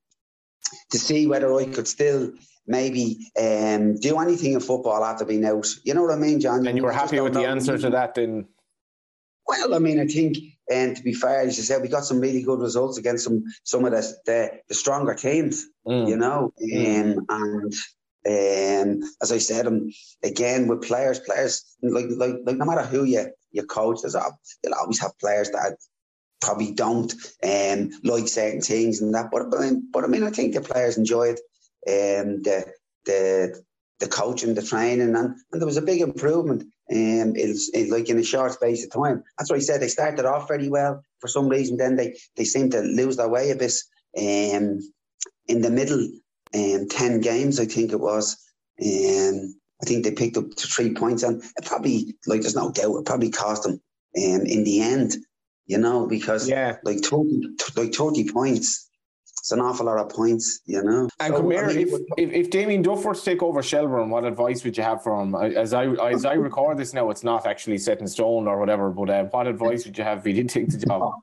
to 0.92 1.00
see 1.00 1.26
whether 1.26 1.54
I 1.56 1.66
could 1.66 1.88
still 1.88 2.34
maybe 2.68 3.32
um, 3.40 3.98
do 4.00 4.20
anything 4.20 4.54
in 4.54 4.60
football 4.60 5.04
after 5.04 5.26
being 5.26 5.46
out. 5.46 5.68
You 5.84 5.94
know 5.94 6.04
what 6.04 6.14
I 6.14 6.18
mean, 6.18 6.40
John? 6.40 6.68
And 6.68 6.78
you 6.78 6.84
were 6.84 6.92
happy 6.92 7.20
with 7.20 7.34
the 7.34 7.48
answer 7.48 7.78
to 7.78 7.90
that, 7.90 8.14
then? 8.16 8.46
Well, 9.52 9.74
I 9.76 9.80
mean, 9.80 10.00
I 10.00 10.08
think, 10.08 10.38
and 10.72 10.96
to 10.96 11.04
be 11.04 11.14
fair, 11.14 11.42
as 11.42 11.58
you 11.58 11.64
said, 11.64 11.82
we 11.82 11.90
got 11.90 12.06
some 12.06 12.22
really 12.22 12.42
good 12.42 12.62
results 12.62 12.98
against 12.98 13.26
some 13.26 13.44
some 13.64 13.84
of 13.84 13.92
the 13.92 14.04
the, 14.26 14.40
the 14.70 14.74
stronger 14.74 15.14
teams. 15.14 15.66
Mm. 15.86 16.08
You 16.08 16.18
know, 16.24 16.54
mm. 16.64 17.18
um, 17.30 17.70
and 18.26 19.04
um, 19.04 19.10
as 19.22 19.34
I 19.34 19.40
said, 19.40 19.68
um, 19.68 19.92
again 20.24 20.68
with 20.68 20.88
players, 20.88 21.20
players 21.20 21.54
like 21.82 22.06
like 22.22 22.36
like 22.46 22.56
no 22.56 22.66
matter 22.66 22.84
who 22.84 23.04
you 23.04 23.24
your 23.52 23.66
coach. 23.66 23.98
There's 24.02 24.16
you'll 24.64 24.74
always 24.80 25.02
have 25.02 25.20
players 25.20 25.50
that 25.52 25.76
probably 26.40 26.72
don't 26.72 27.12
um, 27.44 27.92
like 28.04 28.28
certain 28.30 28.62
things 28.62 29.02
and 29.02 29.14
that. 29.14 29.32
But, 29.32 29.52
but, 29.52 29.74
but 29.92 30.04
I 30.06 30.08
mean, 30.08 30.24
I 30.24 30.32
think 30.32 30.54
the 30.54 30.62
players 30.62 30.98
enjoy 30.98 31.34
it. 31.34 31.40
um, 31.88 32.42
the 32.44 32.58
the 33.06 33.62
the 34.02 34.08
coaching, 34.08 34.54
the 34.54 34.62
training, 34.62 35.16
and, 35.16 35.16
and 35.16 35.36
there 35.54 35.66
was 35.66 35.78
a 35.78 35.82
big 35.82 36.02
improvement. 36.02 36.64
Um, 36.92 37.34
it's, 37.36 37.70
it's 37.74 37.92
like 37.92 38.10
in 38.10 38.20
a 38.20 38.24
short 38.24 38.52
space 38.52 38.84
of 38.84 38.92
time. 38.92 39.24
That's 39.38 39.50
what 39.50 39.58
I 39.58 39.62
said. 39.62 39.82
They 39.82 39.88
started 39.88 40.26
off 40.26 40.50
very 40.50 40.68
well 40.68 41.02
for 41.20 41.30
some 41.30 41.48
reason. 41.48 41.78
Then 41.78 41.96
they 41.96 42.18
they 42.36 42.44
seemed 42.44 42.74
to 42.74 42.82
lose 42.82 43.16
their 43.16 43.30
way 43.30 43.52
a 43.52 43.56
bit. 43.56 43.74
Um, 44.18 44.80
in 45.48 45.62
the 45.62 45.70
middle, 45.70 46.06
um, 46.54 46.90
ten 46.90 47.22
games, 47.22 47.60
I 47.60 47.66
think 47.66 47.94
it 47.94 48.00
was. 48.00 48.38
Um, 48.82 49.56
I 49.82 49.86
think 49.86 50.04
they 50.04 50.12
picked 50.12 50.38
up 50.38 50.46
three 50.58 50.94
points, 50.94 51.24
and 51.24 51.42
it 51.42 51.66
probably, 51.66 52.16
like, 52.28 52.42
there's 52.42 52.56
no 52.56 52.72
doubt, 52.72 52.98
it 52.98 53.06
probably 53.06 53.32
cost 53.32 53.64
them 53.64 53.74
um, 53.74 54.46
in 54.46 54.64
the 54.64 54.82
end, 54.82 55.16
you 55.66 55.78
know, 55.78 56.06
because 56.06 56.48
yeah. 56.48 56.78
like 56.84 57.00
30, 57.00 57.56
like 57.76 57.94
30 57.94 58.32
points, 58.32 58.90
it's 59.42 59.52
an 59.52 59.60
awful 59.60 59.88
lot 59.88 59.98
of 59.98 60.10
points, 60.10 60.62
you 60.68 60.84
know. 60.84 61.10
And 61.20 61.34
so, 61.34 61.42
come 61.42 61.50
here, 61.50 61.66
I 61.66 61.74
mean, 61.74 61.88
if, 61.88 61.94
if, 62.16 62.32
if 62.32 62.50
Damien 62.52 62.84
Duff 62.84 63.04
were 63.04 63.16
to 63.16 63.24
take 63.24 63.42
over 63.42 63.64
Shelbourne, 63.64 64.12
what 64.12 64.24
advice 64.24 64.64
would 64.64 64.78
you 64.78 64.84
have 64.84 65.02
for 65.02 65.20
him? 65.20 65.34
As 65.34 65.74
I 65.74 65.88
as 65.88 66.26
I 66.26 66.34
record 66.34 66.78
this 66.78 66.94
now, 66.94 67.10
it's 67.10 67.24
not 67.24 67.48
actually 67.48 67.80
set 67.80 68.02
in 68.02 68.08
stone 68.08 68.48
or 68.48 68.60
whatever, 68.60 68.92
but 68.92 69.10
uh, 69.10 69.24
what 69.26 69.48
advice 69.48 69.84
would 69.86 69.98
you 69.98 70.04
have 70.04 70.20
if 70.20 70.26
he 70.26 70.34
did 70.34 70.50
take 70.50 70.70
the 70.70 70.78
job? 70.78 71.14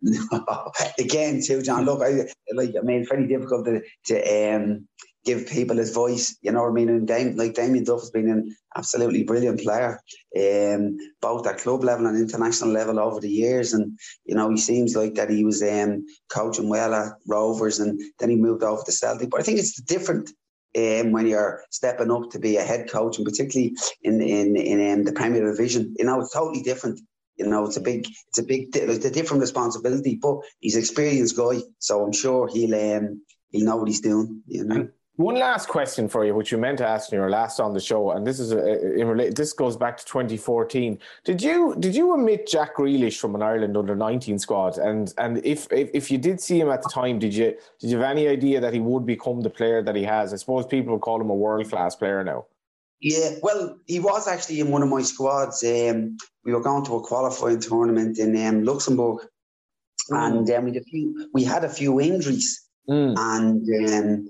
Again, 1.00 1.42
too, 1.44 1.60
John. 1.60 1.84
Look, 1.84 2.00
I 2.00 2.28
like. 2.54 2.74
I 2.78 2.82
mean, 2.82 3.00
it's 3.00 3.08
very 3.08 3.26
difficult 3.26 3.66
to 3.66 3.82
to 4.06 4.54
um, 4.54 4.86
give 5.24 5.46
people 5.46 5.76
his 5.76 5.92
voice. 5.92 6.36
You 6.42 6.52
know 6.52 6.62
what 6.62 6.70
I 6.70 6.72
mean? 6.72 6.88
And 6.88 7.06
Dame, 7.06 7.36
like 7.36 7.54
Damien 7.54 7.84
Duff 7.84 8.00
has 8.00 8.10
been 8.10 8.30
an 8.30 8.56
absolutely 8.76 9.24
brilliant 9.24 9.60
player, 9.60 10.00
um, 10.36 10.96
both 11.20 11.46
at 11.46 11.58
club 11.58 11.84
level 11.84 12.06
and 12.06 12.16
international 12.16 12.70
level 12.70 12.98
over 12.98 13.20
the 13.20 13.30
years. 13.30 13.72
And 13.72 13.98
you 14.24 14.34
know, 14.34 14.50
he 14.50 14.56
seems 14.56 14.96
like 14.96 15.14
that 15.14 15.30
he 15.30 15.44
was 15.44 15.62
um, 15.62 16.06
coaching 16.30 16.68
well 16.68 16.94
at 16.94 17.12
Rovers, 17.26 17.80
and 17.80 18.00
then 18.18 18.30
he 18.30 18.36
moved 18.36 18.62
over 18.62 18.82
to 18.82 18.92
Celtic. 18.92 19.30
But 19.30 19.40
I 19.40 19.44
think 19.44 19.58
it's 19.58 19.80
different. 19.80 20.30
Um, 20.76 21.12
when 21.12 21.26
you're 21.26 21.64
stepping 21.70 22.10
up 22.10 22.30
to 22.30 22.38
be 22.38 22.56
a 22.56 22.62
head 22.62 22.90
coach, 22.90 23.16
and 23.16 23.26
particularly 23.26 23.74
in 24.02 24.20
in 24.20 24.56
in 24.56 24.92
um, 24.92 25.04
the 25.04 25.12
Premier 25.12 25.50
Division, 25.50 25.94
you 25.98 26.04
know 26.04 26.20
it's 26.20 26.32
totally 26.32 26.62
different. 26.62 27.00
You 27.36 27.46
know, 27.46 27.64
it's 27.64 27.76
a 27.76 27.80
big, 27.80 28.04
it's 28.28 28.38
a 28.38 28.42
big, 28.42 28.74
it's 28.74 29.04
a 29.04 29.10
different 29.12 29.40
responsibility. 29.40 30.18
But 30.20 30.38
he's 30.58 30.74
an 30.74 30.80
experienced 30.80 31.36
guy, 31.36 31.60
so 31.78 32.04
I'm 32.04 32.12
sure 32.12 32.48
he'll 32.48 32.74
um, 32.74 33.22
he'll 33.50 33.64
know 33.64 33.76
what 33.76 33.88
he's 33.88 34.00
doing. 34.00 34.42
You 34.46 34.64
know. 34.64 34.88
One 35.18 35.34
last 35.34 35.68
question 35.68 36.08
for 36.08 36.24
you, 36.24 36.32
which 36.32 36.52
you 36.52 36.58
meant 36.58 36.78
to 36.78 36.86
ask 36.86 37.10
in 37.10 37.18
your 37.18 37.28
last 37.28 37.58
on 37.58 37.74
the 37.74 37.80
show, 37.80 38.12
and 38.12 38.24
this 38.24 38.38
is 38.38 38.52
a, 38.52 38.94
in 38.94 39.08
relate. 39.08 39.34
This 39.34 39.52
goes 39.52 39.76
back 39.76 39.96
to 39.96 40.04
2014. 40.04 40.96
Did 41.24 41.42
you 41.42 41.74
did 41.80 41.96
you 41.96 42.12
omit 42.12 42.46
Jack 42.46 42.76
Grealish 42.76 43.18
from 43.18 43.34
an 43.34 43.42
Ireland 43.42 43.76
under 43.76 43.96
19 43.96 44.38
squad? 44.38 44.78
And 44.78 45.12
and 45.18 45.44
if, 45.44 45.66
if 45.72 45.90
if 45.92 46.12
you 46.12 46.18
did 46.18 46.40
see 46.40 46.60
him 46.60 46.70
at 46.70 46.82
the 46.82 46.88
time, 46.88 47.18
did 47.18 47.34
you 47.34 47.56
did 47.80 47.90
you 47.90 47.98
have 47.98 48.08
any 48.08 48.28
idea 48.28 48.60
that 48.60 48.72
he 48.72 48.78
would 48.78 49.04
become 49.04 49.40
the 49.40 49.50
player 49.50 49.82
that 49.82 49.96
he 49.96 50.04
has? 50.04 50.32
I 50.32 50.36
suppose 50.36 50.66
people 50.66 50.92
would 50.92 51.02
call 51.02 51.20
him 51.20 51.30
a 51.30 51.34
world 51.34 51.68
class 51.68 51.96
player 51.96 52.22
now. 52.22 52.46
Yeah, 53.00 53.30
well, 53.42 53.76
he 53.86 53.98
was 53.98 54.28
actually 54.28 54.60
in 54.60 54.70
one 54.70 54.84
of 54.84 54.88
my 54.88 55.02
squads. 55.02 55.64
Um, 55.64 56.16
we 56.44 56.52
were 56.52 56.62
going 56.62 56.84
to 56.84 56.94
a 56.94 57.00
qualifying 57.00 57.58
tournament 57.58 58.20
in 58.20 58.36
um, 58.46 58.62
Luxembourg, 58.62 59.26
mm. 60.12 60.16
and 60.16 60.48
um, 60.48 60.64
we 60.64 60.74
had 60.74 60.80
a 60.80 60.84
few 60.84 61.30
we 61.34 61.42
had 61.42 61.64
a 61.64 61.68
few 61.68 62.00
injuries, 62.00 62.68
mm. 62.88 63.18
and. 63.18 64.28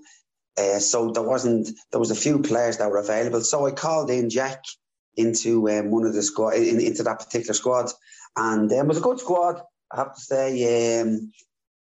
Um, 0.58 0.76
uh, 0.76 0.78
so 0.80 1.10
there 1.10 1.22
wasn't 1.22 1.70
there 1.90 2.00
was 2.00 2.10
a 2.10 2.16
few 2.16 2.40
players 2.40 2.78
that 2.78 2.90
were 2.90 2.98
available. 2.98 3.40
So 3.40 3.66
I 3.66 3.70
called 3.70 4.10
in 4.10 4.30
Jack 4.30 4.64
into 5.16 5.68
um, 5.70 5.90
one 5.90 6.06
of 6.06 6.14
the 6.14 6.22
squad 6.22 6.54
in, 6.54 6.80
into 6.80 7.02
that 7.02 7.18
particular 7.18 7.54
squad, 7.54 7.90
and 8.36 8.70
um, 8.72 8.78
it 8.78 8.86
was 8.86 8.98
a 8.98 9.02
good 9.02 9.20
squad. 9.20 9.62
I 9.90 9.96
have 9.96 10.14
to 10.14 10.20
say, 10.20 11.00
um, 11.00 11.32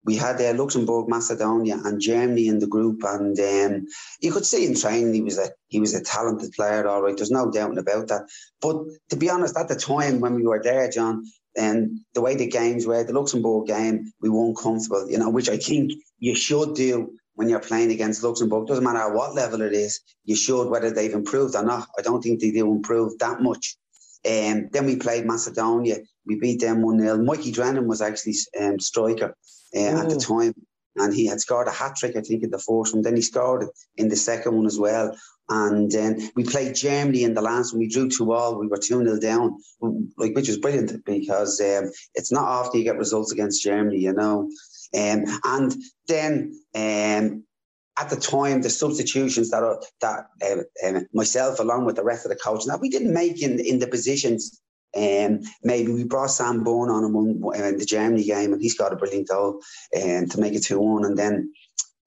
we 0.06 0.16
had 0.16 0.42
uh, 0.42 0.54
Luxembourg, 0.54 1.10
Macedonia, 1.10 1.78
and 1.84 2.00
Germany 2.00 2.48
in 2.48 2.60
the 2.60 2.68
group, 2.68 3.04
and 3.04 3.38
um, 3.40 3.88
you 4.22 4.32
could 4.32 4.46
see 4.46 4.66
in 4.66 4.76
training 4.76 5.14
he 5.14 5.22
was 5.22 5.38
a 5.38 5.50
he 5.68 5.80
was 5.80 5.94
a 5.94 6.04
talented 6.04 6.52
player. 6.54 6.88
All 6.88 7.02
right, 7.02 7.16
there's 7.16 7.32
no 7.32 7.52
doubt 7.52 7.78
about 7.78 8.08
that. 8.08 8.24
But 8.62 8.78
to 9.10 9.16
be 9.16 9.30
honest, 9.30 9.58
at 9.58 9.68
the 9.68 9.76
time 9.76 10.20
when 10.20 10.36
we 10.36 10.44
were 10.44 10.62
there, 10.64 10.90
John, 10.90 11.26
and 11.58 12.00
the 12.14 12.22
way 12.22 12.36
the 12.36 12.48
games 12.48 12.88
were, 12.88 13.04
the 13.04 13.14
Luxembourg 13.14 13.68
game, 13.68 14.12
we 14.22 14.30
weren't 14.30 14.58
comfortable. 14.58 15.10
You 15.10 15.18
know, 15.18 15.30
which 15.30 15.50
I 15.50 15.58
think 15.58 15.92
you 16.18 16.36
should 16.36 16.76
do 16.76 17.12
when 17.40 17.48
you're 17.48 17.62
playing 17.62 17.90
against 17.90 18.22
Luxembourg. 18.22 18.68
Doesn't 18.68 18.84
matter 18.84 19.00
at 19.00 19.14
what 19.14 19.34
level 19.34 19.62
it 19.62 19.72
is, 19.72 20.02
you 20.26 20.36
should, 20.36 20.68
whether 20.70 20.92
they've 20.92 21.14
improved 21.14 21.56
or 21.56 21.64
not. 21.64 21.88
I 21.98 22.02
don't 22.02 22.22
think 22.22 22.42
they 22.42 22.52
do 22.52 22.70
improve 22.70 23.18
that 23.20 23.42
much. 23.42 23.78
Um, 24.30 24.68
then 24.74 24.86
we 24.86 24.98
played 24.98 25.26
Macedonia. 25.26 26.00
We 26.26 26.36
beat 26.38 26.60
them 26.60 26.82
1 26.82 27.00
0. 27.00 27.20
Mikey 27.20 27.54
Drennan 27.54 27.88
was 27.88 28.02
actually 28.02 28.36
um, 28.60 28.78
striker 28.82 29.34
uh, 29.74 30.02
at 30.02 30.10
the 30.10 30.20
time. 30.20 30.54
And 30.98 31.14
he 31.14 31.28
had 31.28 31.40
scored 31.40 31.70
a 31.70 31.72
hat 31.72 31.96
trick, 31.96 32.18
I 32.18 32.22
think, 32.22 32.44
in 32.44 32.50
the 32.50 32.58
first 32.58 32.94
one. 32.94 33.04
Then 33.04 33.16
he 33.16 33.22
scored 33.22 33.68
in 33.96 34.10
the 34.10 34.18
second 34.18 34.58
one 34.58 34.66
as 34.66 34.78
well. 34.78 35.16
And 35.48 35.90
then 35.90 36.30
we 36.36 36.44
played 36.44 36.76
Germany 36.76 37.24
in 37.24 37.36
the 37.36 37.42
last 37.42 37.72
one. 37.72 37.80
We 37.80 37.88
drew 37.88 38.10
2 38.10 38.34
all. 38.34 38.60
We 38.60 38.68
were 38.68 38.76
2 38.76 39.02
0 39.06 39.18
down, 39.22 39.56
like, 40.18 40.36
which 40.36 40.50
was 40.50 40.58
brilliant 40.58 41.06
because 41.06 41.62
um, 41.62 41.90
it's 42.16 42.34
not 42.34 42.44
often 42.44 42.80
you 42.80 42.84
get 42.84 42.98
results 42.98 43.32
against 43.32 43.64
Germany, 43.64 44.00
you 44.00 44.12
know. 44.12 44.50
Um, 44.98 45.26
and 45.44 45.76
then 46.08 46.60
um, 46.76 47.44
at 48.00 48.10
the 48.10 48.16
time, 48.16 48.62
the 48.62 48.70
substitutions 48.70 49.50
that 49.52 49.62
are, 49.64 49.82
that 50.02 50.28
uh, 50.42 50.88
um, 50.88 51.06
myself, 51.14 51.60
along 51.60 51.86
with 51.86 51.96
the 51.96 52.04
rest 52.04 52.26
of 52.26 52.30
the 52.30 52.38
coach, 52.38 52.66
that 52.66 52.80
we 52.80 52.90
didn't 52.90 53.14
make 53.14 53.42
in 53.42 53.60
in 53.60 53.80
the 53.80 53.88
positions. 53.88 54.62
Um, 54.98 55.42
maybe 55.64 55.92
we 55.92 56.04
brought 56.04 56.32
Sam 56.32 56.64
Byrne 56.64 56.90
on 56.90 57.04
in, 57.06 57.64
in 57.64 57.78
the 57.78 57.86
Germany 57.86 58.24
game, 58.24 58.54
and 58.54 58.62
he's 58.62 58.78
got 58.78 58.94
a 58.94 58.96
brilliant 58.96 59.28
goal 59.28 59.62
um, 59.96 60.28
to 60.28 60.40
make 60.40 60.54
it 60.54 60.64
two 60.64 60.80
one, 60.80 61.06
and 61.06 61.18
then 61.18 61.54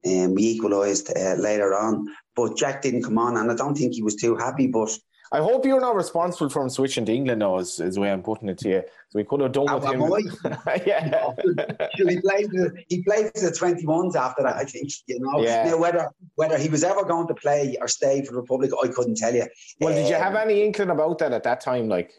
um, 0.06 0.34
we 0.34 0.44
equalised 0.44 1.10
uh, 1.16 1.34
later 1.34 1.74
on. 1.74 2.06
But 2.34 2.56
Jack 2.56 2.82
didn't 2.82 3.04
come 3.04 3.18
on, 3.18 3.36
and 3.36 3.52
I 3.52 3.54
don't 3.54 3.76
think 3.76 3.94
he 3.94 4.02
was 4.02 4.16
too 4.16 4.34
happy. 4.34 4.66
But 4.66 4.90
I 5.32 5.38
hope 5.38 5.64
you're 5.64 5.80
not 5.80 5.96
responsible 5.96 6.50
for 6.50 6.62
him 6.62 6.68
switching 6.68 7.06
to 7.06 7.12
England 7.12 7.38
now, 7.38 7.56
is, 7.56 7.80
is 7.80 7.94
the 7.94 8.02
way 8.02 8.12
I'm 8.12 8.22
putting 8.22 8.50
it 8.50 8.58
to 8.58 8.68
you. 8.68 8.82
So 9.08 9.18
we 9.18 9.24
could 9.24 9.40
have 9.40 9.52
done 9.52 9.64
with 9.72 9.82
him. 9.82 10.58
yeah. 10.86 11.32
he 11.96 12.20
plays 12.20 12.48
the, 12.48 12.84
he 12.88 13.02
played 13.02 13.30
the 13.34 13.50
21s 13.50 14.14
after 14.14 14.42
that, 14.42 14.56
I 14.56 14.64
think. 14.64 14.90
You 15.06 15.20
know, 15.20 15.42
yeah. 15.42 15.64
now 15.64 15.78
whether 15.78 16.10
whether 16.34 16.58
he 16.58 16.68
was 16.68 16.84
ever 16.84 17.02
going 17.04 17.28
to 17.28 17.34
play 17.34 17.78
or 17.80 17.88
stay 17.88 18.22
for 18.24 18.32
the 18.32 18.40
Republic, 18.42 18.72
I 18.84 18.88
couldn't 18.88 19.16
tell 19.16 19.34
you. 19.34 19.46
Well, 19.80 19.94
um, 19.94 19.96
did 19.96 20.10
you 20.10 20.16
have 20.16 20.34
um, 20.34 20.42
any 20.42 20.62
inkling 20.62 20.90
about 20.90 21.18
that 21.20 21.32
at 21.32 21.44
that 21.44 21.62
time? 21.62 21.88
Like, 21.88 22.12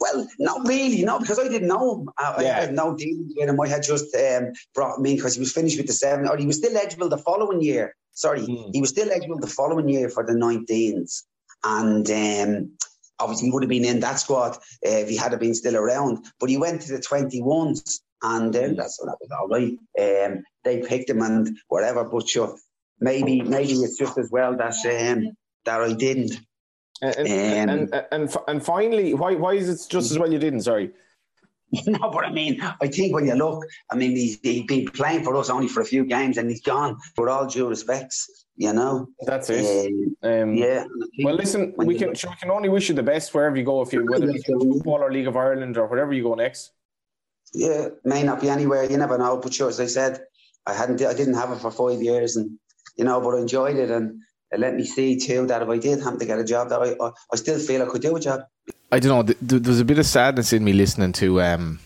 Well, 0.00 0.28
not 0.40 0.66
really, 0.66 1.04
no, 1.04 1.20
because 1.20 1.38
I 1.38 1.46
didn't 1.46 1.68
know 1.68 2.00
him. 2.00 2.08
I, 2.18 2.42
Yeah. 2.42 2.56
I 2.56 2.60
had 2.62 2.74
no 2.74 2.96
dealings 2.96 3.34
with 3.36 3.48
him. 3.48 3.60
I 3.60 3.68
had 3.68 3.84
just 3.84 4.12
um, 4.16 4.52
brought 4.74 4.98
him 4.98 5.06
in 5.06 5.14
because 5.14 5.34
he 5.34 5.40
was 5.40 5.52
finished 5.52 5.76
with 5.78 5.86
the 5.86 5.92
seven, 5.92 6.26
or 6.26 6.36
he 6.36 6.46
was 6.46 6.56
still 6.56 6.76
eligible 6.76 7.08
the 7.08 7.18
following 7.18 7.62
year. 7.62 7.94
Sorry, 8.14 8.44
Hmm. 8.44 8.70
he 8.72 8.80
was 8.80 8.90
still 8.90 9.12
eligible 9.12 9.38
the 9.38 9.46
following 9.46 9.88
year 9.88 10.08
for 10.10 10.26
the 10.26 10.32
19s. 10.32 11.22
And 11.66 12.08
um, 12.10 12.70
obviously, 13.18 13.48
he 13.48 13.52
would 13.52 13.64
have 13.64 13.70
been 13.70 13.84
in 13.84 14.00
that 14.00 14.20
squad 14.20 14.56
uh, 14.56 14.58
if 14.82 15.08
he 15.08 15.16
had 15.16 15.38
been 15.40 15.54
still 15.54 15.76
around. 15.76 16.24
But 16.38 16.48
he 16.48 16.56
went 16.56 16.82
to 16.82 16.92
the 16.92 16.98
21s, 17.00 18.00
and 18.22 18.54
um, 18.54 18.76
that's 18.76 18.98
that 18.98 19.16
was 19.20 19.30
all 19.36 19.48
right. 19.48 19.76
Um, 20.00 20.44
they 20.64 20.80
picked 20.80 21.10
him 21.10 21.22
and 21.22 21.58
whatever, 21.68 22.04
but 22.04 22.28
sure, 22.28 22.56
maybe 23.00 23.42
maybe 23.42 23.72
it's 23.72 23.98
just 23.98 24.16
as 24.16 24.30
well 24.30 24.56
that 24.56 24.76
um, 24.86 25.32
that 25.64 25.80
I 25.80 25.92
didn't. 25.92 26.40
And 27.02 27.16
and, 27.16 27.28
Um, 27.70 27.88
and, 27.92 28.04
and 28.12 28.36
and 28.48 28.64
finally, 28.64 29.12
why 29.14 29.34
why 29.34 29.54
is 29.54 29.68
it 29.68 29.90
just 29.90 30.10
as 30.12 30.18
well 30.18 30.32
you 30.32 30.38
didn't? 30.38 30.62
Sorry. 30.62 30.92
No, 31.86 32.10
but 32.10 32.24
I 32.24 32.30
mean, 32.30 32.62
I 32.80 32.86
think 32.86 33.12
when 33.12 33.26
you 33.26 33.34
look, 33.34 33.64
I 33.90 33.96
mean, 33.96 34.12
he's, 34.12 34.38
he's 34.40 34.64
been 34.66 34.86
playing 34.86 35.24
for 35.24 35.34
us 35.36 35.50
only 35.50 35.66
for 35.66 35.80
a 35.80 35.84
few 35.84 36.04
games 36.04 36.38
and 36.38 36.48
he's 36.48 36.62
gone. 36.62 36.96
For 37.16 37.28
all 37.28 37.46
due 37.46 37.68
respects, 37.68 38.45
you 38.56 38.72
know. 38.72 39.08
That's 39.26 39.50
it. 39.50 39.64
Um, 40.22 40.30
Um, 40.30 40.54
yeah. 40.54 40.82
and 40.82 40.90
I 41.02 41.06
think 41.14 41.24
Well, 41.26 41.34
listen, 41.34 41.74
we 41.76 41.94
can 41.98 42.08
look- 42.08 42.16
sure, 42.16 42.30
we 42.30 42.36
can 42.36 42.50
only 42.50 42.68
wish 42.68 42.88
you 42.88 42.94
the 42.94 43.02
best 43.02 43.34
wherever 43.34 43.56
you 43.56 43.64
go. 43.64 43.82
If 43.82 43.92
you 43.92 44.04
whether 44.04 44.28
it's 44.28 44.44
football 44.46 45.00
or 45.04 45.12
League 45.12 45.26
of 45.28 45.36
Ireland 45.36 45.76
or 45.76 45.86
wherever 45.86 46.12
you 46.12 46.22
go 46.22 46.34
next. 46.34 46.72
Yeah, 47.52 47.88
may 48.04 48.22
not 48.22 48.40
be 48.40 48.48
anywhere. 48.48 48.84
You 48.90 48.96
never 48.96 49.16
know. 49.18 49.36
But 49.36 49.54
sure, 49.54 49.68
as 49.68 49.78
I 49.80 49.86
said, 49.86 50.20
I 50.66 50.72
hadn't, 50.74 51.00
I 51.02 51.14
didn't 51.14 51.34
have 51.34 51.52
it 51.52 51.60
for 51.60 51.70
five 51.70 52.02
years, 52.02 52.36
and 52.36 52.58
you 52.96 53.04
know, 53.04 53.20
but 53.20 53.34
I 53.36 53.40
enjoyed 53.40 53.76
it, 53.76 53.90
and 53.90 54.20
it 54.50 54.58
let 54.60 54.74
me 54.74 54.84
see 54.84 55.16
too 55.18 55.46
that 55.46 55.62
if 55.62 55.68
I 55.68 55.78
did 55.78 56.02
happen 56.02 56.18
to 56.18 56.26
get 56.26 56.38
a 56.40 56.44
job, 56.44 56.70
that 56.70 56.80
I, 56.82 56.96
I, 57.00 57.10
I 57.32 57.36
still 57.36 57.58
feel 57.58 57.82
I 57.82 57.86
could 57.86 58.02
do 58.02 58.16
a 58.16 58.20
job. 58.20 58.40
I 58.90 58.98
don't 58.98 59.10
know. 59.10 59.22
th- 59.22 59.38
th- 59.48 59.62
There's 59.62 59.80
a 59.80 59.84
bit 59.84 59.98
of 59.98 60.06
sadness 60.06 60.52
in 60.52 60.64
me 60.64 60.72
listening 60.72 61.12
to 61.14 61.40
um, 61.40 61.78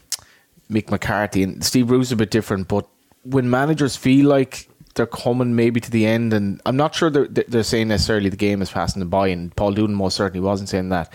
Mick 0.70 0.90
McCarthy 0.90 1.42
and 1.42 1.62
Steve 1.64 1.88
Bruce. 1.88 2.10
A 2.10 2.16
bit 2.16 2.30
different, 2.30 2.68
but 2.68 2.86
when 3.24 3.50
managers 3.50 3.96
feel 3.96 4.26
like 4.28 4.68
they're 5.00 5.06
coming 5.06 5.56
maybe 5.56 5.80
to 5.80 5.90
the 5.90 6.04
end, 6.04 6.34
and 6.34 6.60
I'm 6.66 6.76
not 6.76 6.94
sure 6.94 7.08
they're, 7.08 7.26
they're 7.26 7.62
saying 7.62 7.88
necessarily 7.88 8.28
the 8.28 8.36
game 8.36 8.60
is 8.60 8.70
passing 8.70 9.00
them 9.00 9.08
by, 9.08 9.28
and 9.28 9.56
Paul 9.56 9.72
Doolan 9.72 9.94
most 9.94 10.14
certainly 10.14 10.44
wasn't 10.44 10.68
saying 10.68 10.90
that. 10.90 11.10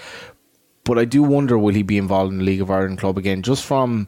But 0.86 0.98
I 0.98 1.06
do 1.06 1.22
wonder 1.22 1.56
will 1.56 1.76
he 1.76 1.84
be 1.84 2.00
involved 2.00 2.32
in 2.32 2.40
the 2.40 2.44
League 2.44 2.62
of 2.62 2.72
Ireland 2.72 2.98
club 2.98 3.16
again? 3.16 3.44
Just 3.44 3.64
from, 3.64 4.08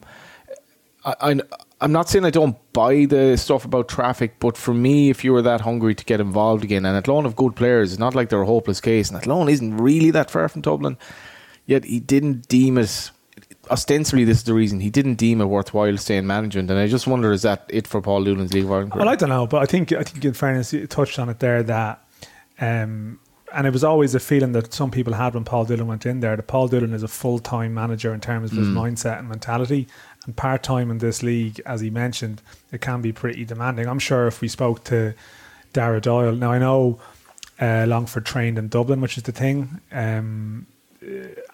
I, 1.04 1.14
I 1.20 1.40
I'm 1.80 1.92
not 1.92 2.08
saying 2.08 2.24
I 2.24 2.30
don't 2.30 2.56
buy 2.72 3.04
the 3.04 3.36
stuff 3.36 3.64
about 3.64 3.86
traffic, 3.86 4.40
but 4.40 4.56
for 4.56 4.74
me, 4.74 5.10
if 5.10 5.22
you 5.22 5.32
were 5.32 5.42
that 5.42 5.60
hungry 5.60 5.94
to 5.94 6.04
get 6.04 6.20
involved 6.20 6.64
again, 6.64 6.84
and 6.84 6.96
Athlone 6.96 7.22
have 7.22 7.36
good 7.36 7.54
players, 7.54 7.92
it's 7.92 8.00
not 8.00 8.16
like 8.16 8.30
they're 8.30 8.42
a 8.42 8.46
hopeless 8.46 8.80
case, 8.80 9.10
and 9.10 9.16
Athlone 9.16 9.48
isn't 9.48 9.76
really 9.76 10.10
that 10.10 10.28
far 10.28 10.48
from 10.48 10.62
Dublin. 10.62 10.98
Yet 11.66 11.84
he 11.84 12.00
didn't 12.00 12.48
deem 12.48 12.78
it. 12.78 13.12
Ostensibly, 13.70 14.24
this 14.24 14.38
is 14.38 14.44
the 14.44 14.54
reason 14.54 14.80
he 14.80 14.90
didn't 14.90 15.14
deem 15.14 15.40
it 15.40 15.46
worthwhile 15.46 15.92
to 15.92 15.98
stay 15.98 16.16
in 16.16 16.26
management, 16.26 16.70
and 16.70 16.78
I 16.78 16.86
just 16.86 17.06
wonder 17.06 17.32
is 17.32 17.42
that 17.42 17.64
it 17.68 17.86
for 17.86 18.00
Paul 18.00 18.24
Doolan's 18.24 18.52
League 18.52 18.64
of 18.64 18.72
Ireland? 18.72 18.92
career? 18.92 19.04
Well, 19.04 19.12
I 19.12 19.16
don't 19.16 19.28
know, 19.28 19.46
but 19.46 19.62
I 19.62 19.66
think 19.66 19.92
I 19.92 20.02
think 20.02 20.24
in 20.24 20.34
fairness, 20.34 20.72
you 20.72 20.86
touched 20.86 21.18
on 21.18 21.28
it 21.28 21.38
there 21.38 21.62
that, 21.62 22.04
um, 22.60 23.20
and 23.54 23.66
it 23.66 23.72
was 23.72 23.84
always 23.84 24.14
a 24.14 24.20
feeling 24.20 24.52
that 24.52 24.72
some 24.72 24.90
people 24.90 25.12
had 25.14 25.34
when 25.34 25.44
Paul 25.44 25.64
Doolan 25.64 25.86
went 25.86 26.06
in 26.06 26.20
there. 26.20 26.36
That 26.36 26.46
Paul 26.46 26.68
Doolan 26.68 26.94
is 26.94 27.02
a 27.02 27.08
full 27.08 27.38
time 27.38 27.74
manager 27.74 28.14
in 28.14 28.20
terms 28.20 28.52
of 28.52 28.58
his 28.58 28.68
mindset 28.68 29.18
and 29.18 29.28
mentality, 29.28 29.86
and 30.24 30.36
part 30.36 30.62
time 30.62 30.90
in 30.90 30.98
this 30.98 31.22
league, 31.22 31.60
as 31.66 31.80
he 31.80 31.90
mentioned, 31.90 32.42
it 32.72 32.80
can 32.80 33.02
be 33.02 33.12
pretty 33.12 33.44
demanding. 33.44 33.86
I'm 33.86 33.98
sure 33.98 34.26
if 34.26 34.40
we 34.40 34.48
spoke 34.48 34.84
to 34.84 35.14
Daire 35.72 36.00
Doyle, 36.00 36.34
now 36.34 36.52
I 36.52 36.58
know 36.58 37.00
uh, 37.60 37.84
Longford 37.88 38.24
trained 38.24 38.58
in 38.58 38.68
Dublin, 38.68 39.00
which 39.00 39.16
is 39.16 39.24
the 39.24 39.32
thing. 39.32 39.80
Um, 39.92 40.66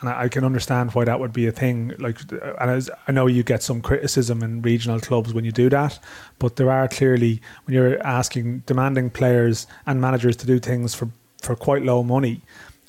and 0.06 0.14
I 0.14 0.24
I 0.24 0.28
can 0.28 0.44
understand 0.44 0.92
why 0.92 1.04
that 1.04 1.20
would 1.20 1.32
be 1.32 1.46
a 1.46 1.52
thing. 1.52 1.92
Like, 1.98 2.20
and 2.32 2.70
as 2.70 2.90
I 3.08 3.12
know 3.12 3.26
you 3.26 3.42
get 3.42 3.62
some 3.62 3.80
criticism 3.80 4.42
in 4.42 4.62
regional 4.62 5.00
clubs 5.00 5.32
when 5.34 5.44
you 5.44 5.52
do 5.52 5.68
that, 5.70 5.98
but 6.38 6.56
there 6.56 6.70
are 6.70 6.88
clearly 6.88 7.40
when 7.64 7.74
you're 7.74 8.02
asking, 8.02 8.62
demanding 8.66 9.10
players 9.10 9.66
and 9.86 10.00
managers 10.00 10.36
to 10.36 10.46
do 10.46 10.58
things 10.58 10.94
for 10.94 11.08
for 11.42 11.54
quite 11.54 11.82
low 11.82 12.02
money, 12.02 12.40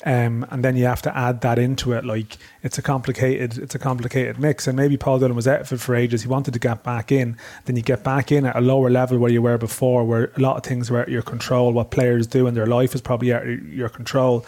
um, 0.04 0.46
and 0.50 0.64
then 0.64 0.76
you 0.76 0.84
have 0.84 1.02
to 1.02 1.16
add 1.16 1.40
that 1.40 1.58
into 1.58 1.92
it. 1.92 2.04
Like, 2.04 2.38
it's 2.62 2.78
a 2.78 2.82
complicated, 2.82 3.58
it's 3.58 3.74
a 3.74 3.78
complicated 3.78 4.38
mix. 4.38 4.66
And 4.66 4.76
maybe 4.76 4.96
Paul 4.96 5.18
Doolan 5.18 5.34
was 5.34 5.48
out 5.48 5.60
it 5.60 5.80
for 5.80 5.94
ages. 5.94 6.22
He 6.22 6.28
wanted 6.28 6.54
to 6.54 6.60
get 6.60 6.82
back 6.82 7.10
in. 7.10 7.36
Then 7.64 7.76
you 7.76 7.82
get 7.82 8.04
back 8.04 8.30
in 8.30 8.46
at 8.46 8.56
a 8.56 8.60
lower 8.60 8.88
level 8.88 9.18
where 9.18 9.30
you 9.30 9.42
were 9.42 9.58
before, 9.58 10.04
where 10.04 10.30
a 10.36 10.40
lot 10.40 10.56
of 10.56 10.62
things 10.62 10.90
were 10.90 11.00
out 11.00 11.08
of 11.08 11.12
your 11.12 11.22
control. 11.22 11.72
What 11.72 11.90
players 11.90 12.26
do 12.26 12.46
in 12.46 12.54
their 12.54 12.66
life 12.66 12.94
is 12.94 13.00
probably 13.00 13.32
out 13.32 13.46
of 13.46 13.68
your 13.68 13.88
control 13.88 14.46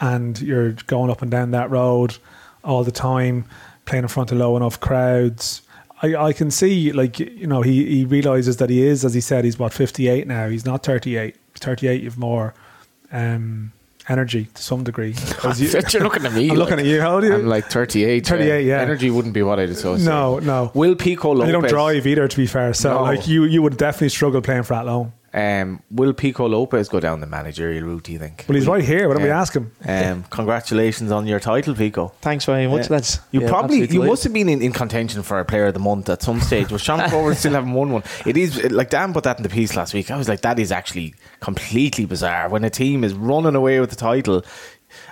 and 0.00 0.40
you're 0.40 0.72
going 0.86 1.10
up 1.10 1.22
and 1.22 1.30
down 1.30 1.50
that 1.52 1.70
road 1.70 2.16
all 2.64 2.84
the 2.84 2.90
time, 2.92 3.44
playing 3.84 4.04
in 4.04 4.08
front 4.08 4.32
of 4.32 4.38
low 4.38 4.56
enough 4.56 4.80
crowds. 4.80 5.62
I, 6.02 6.14
I 6.16 6.32
can 6.34 6.50
see, 6.50 6.92
like, 6.92 7.18
you 7.18 7.46
know, 7.46 7.62
he, 7.62 7.84
he 7.86 8.04
realizes 8.04 8.58
that 8.58 8.68
he 8.68 8.82
is, 8.82 9.04
as 9.04 9.14
he 9.14 9.20
said, 9.20 9.44
he's 9.44 9.58
what, 9.58 9.72
58 9.72 10.26
now. 10.26 10.48
He's 10.48 10.66
not 10.66 10.82
38. 10.82 11.36
38, 11.54 12.02
you've 12.02 12.18
more 12.18 12.52
um, 13.12 13.72
energy 14.08 14.46
to 14.52 14.62
some 14.62 14.84
degree. 14.84 15.14
you- 15.56 15.68
You're 15.90 16.02
looking 16.02 16.26
at 16.26 16.32
me. 16.34 16.50
I'm 16.50 16.56
looking 16.56 16.78
at 16.78 16.84
you. 16.84 17.00
How 17.00 17.14
old 17.14 17.24
are 17.24 17.28
you? 17.28 17.34
I'm 17.34 17.46
like 17.46 17.66
38. 17.70 18.26
38, 18.26 18.66
yeah. 18.66 18.80
Energy 18.80 19.10
wouldn't 19.10 19.32
be 19.32 19.42
what 19.42 19.58
I'd 19.58 19.70
associate. 19.70 20.04
no, 20.06 20.38
no. 20.40 20.70
Will 20.74 20.96
Pico 20.96 21.32
Lopes. 21.32 21.46
You 21.46 21.52
don't 21.52 21.68
drive 21.68 22.06
either, 22.06 22.28
to 22.28 22.36
be 22.36 22.46
fair. 22.46 22.74
So, 22.74 22.94
No. 22.96 23.02
like, 23.04 23.26
you, 23.26 23.44
you 23.44 23.62
would 23.62 23.78
definitely 23.78 24.10
struggle 24.10 24.42
playing 24.42 24.64
for 24.64 24.74
Athlone. 24.74 25.12
Um, 25.36 25.82
will 25.90 26.14
Pico 26.14 26.48
Lopes 26.48 26.88
go 26.88 26.98
down 26.98 27.20
the 27.20 27.26
managerial 27.26 27.84
route? 27.84 28.04
Do 28.04 28.12
you 28.12 28.18
think? 28.18 28.46
Well, 28.48 28.56
he's 28.56 28.66
right 28.66 28.82
here. 28.82 29.06
Why 29.06 29.14
don't 29.14 29.22
we 29.22 29.28
ask 29.28 29.52
him? 29.54 29.70
Um, 29.86 30.24
congratulations 30.30 31.12
on 31.12 31.26
your 31.26 31.38
title, 31.40 31.74
Pico. 31.74 32.08
Thanks 32.22 32.46
very 32.46 32.66
much, 32.66 32.86
Yeah. 32.86 32.92
lads. 32.94 33.20
You 33.32 33.42
Yeah, 33.42 33.48
probably 33.50 33.80
you 33.80 33.86
delighted. 33.86 34.10
must 34.12 34.24
have 34.24 34.32
been 34.32 34.48
in, 34.48 34.62
in 34.62 34.72
contention 34.72 35.22
for 35.22 35.38
a 35.38 35.44
player 35.44 35.66
of 35.66 35.74
the 35.74 35.80
month 35.80 36.08
at 36.08 36.22
some 36.22 36.40
stage. 36.40 36.72
Was 36.72 36.80
Sean 36.80 37.00
Crawford 37.10 37.36
still 37.36 37.52
haven't 37.52 37.74
won 37.74 37.92
one? 37.92 38.02
It 38.24 38.38
is 38.38 38.62
like 38.72 38.88
Dan 38.88 39.12
put 39.12 39.24
that 39.24 39.36
in 39.36 39.42
the 39.42 39.50
piece 39.50 39.76
last 39.76 39.92
week. 39.92 40.10
I 40.10 40.16
was 40.16 40.26
like, 40.26 40.40
that 40.40 40.58
is 40.58 40.72
actually 40.72 41.14
completely 41.40 42.06
bizarre 42.06 42.48
when 42.48 42.64
a 42.64 42.70
team 42.70 43.04
is 43.04 43.12
running 43.12 43.54
away 43.54 43.78
with 43.78 43.90
the 43.90 43.96
title. 43.96 44.42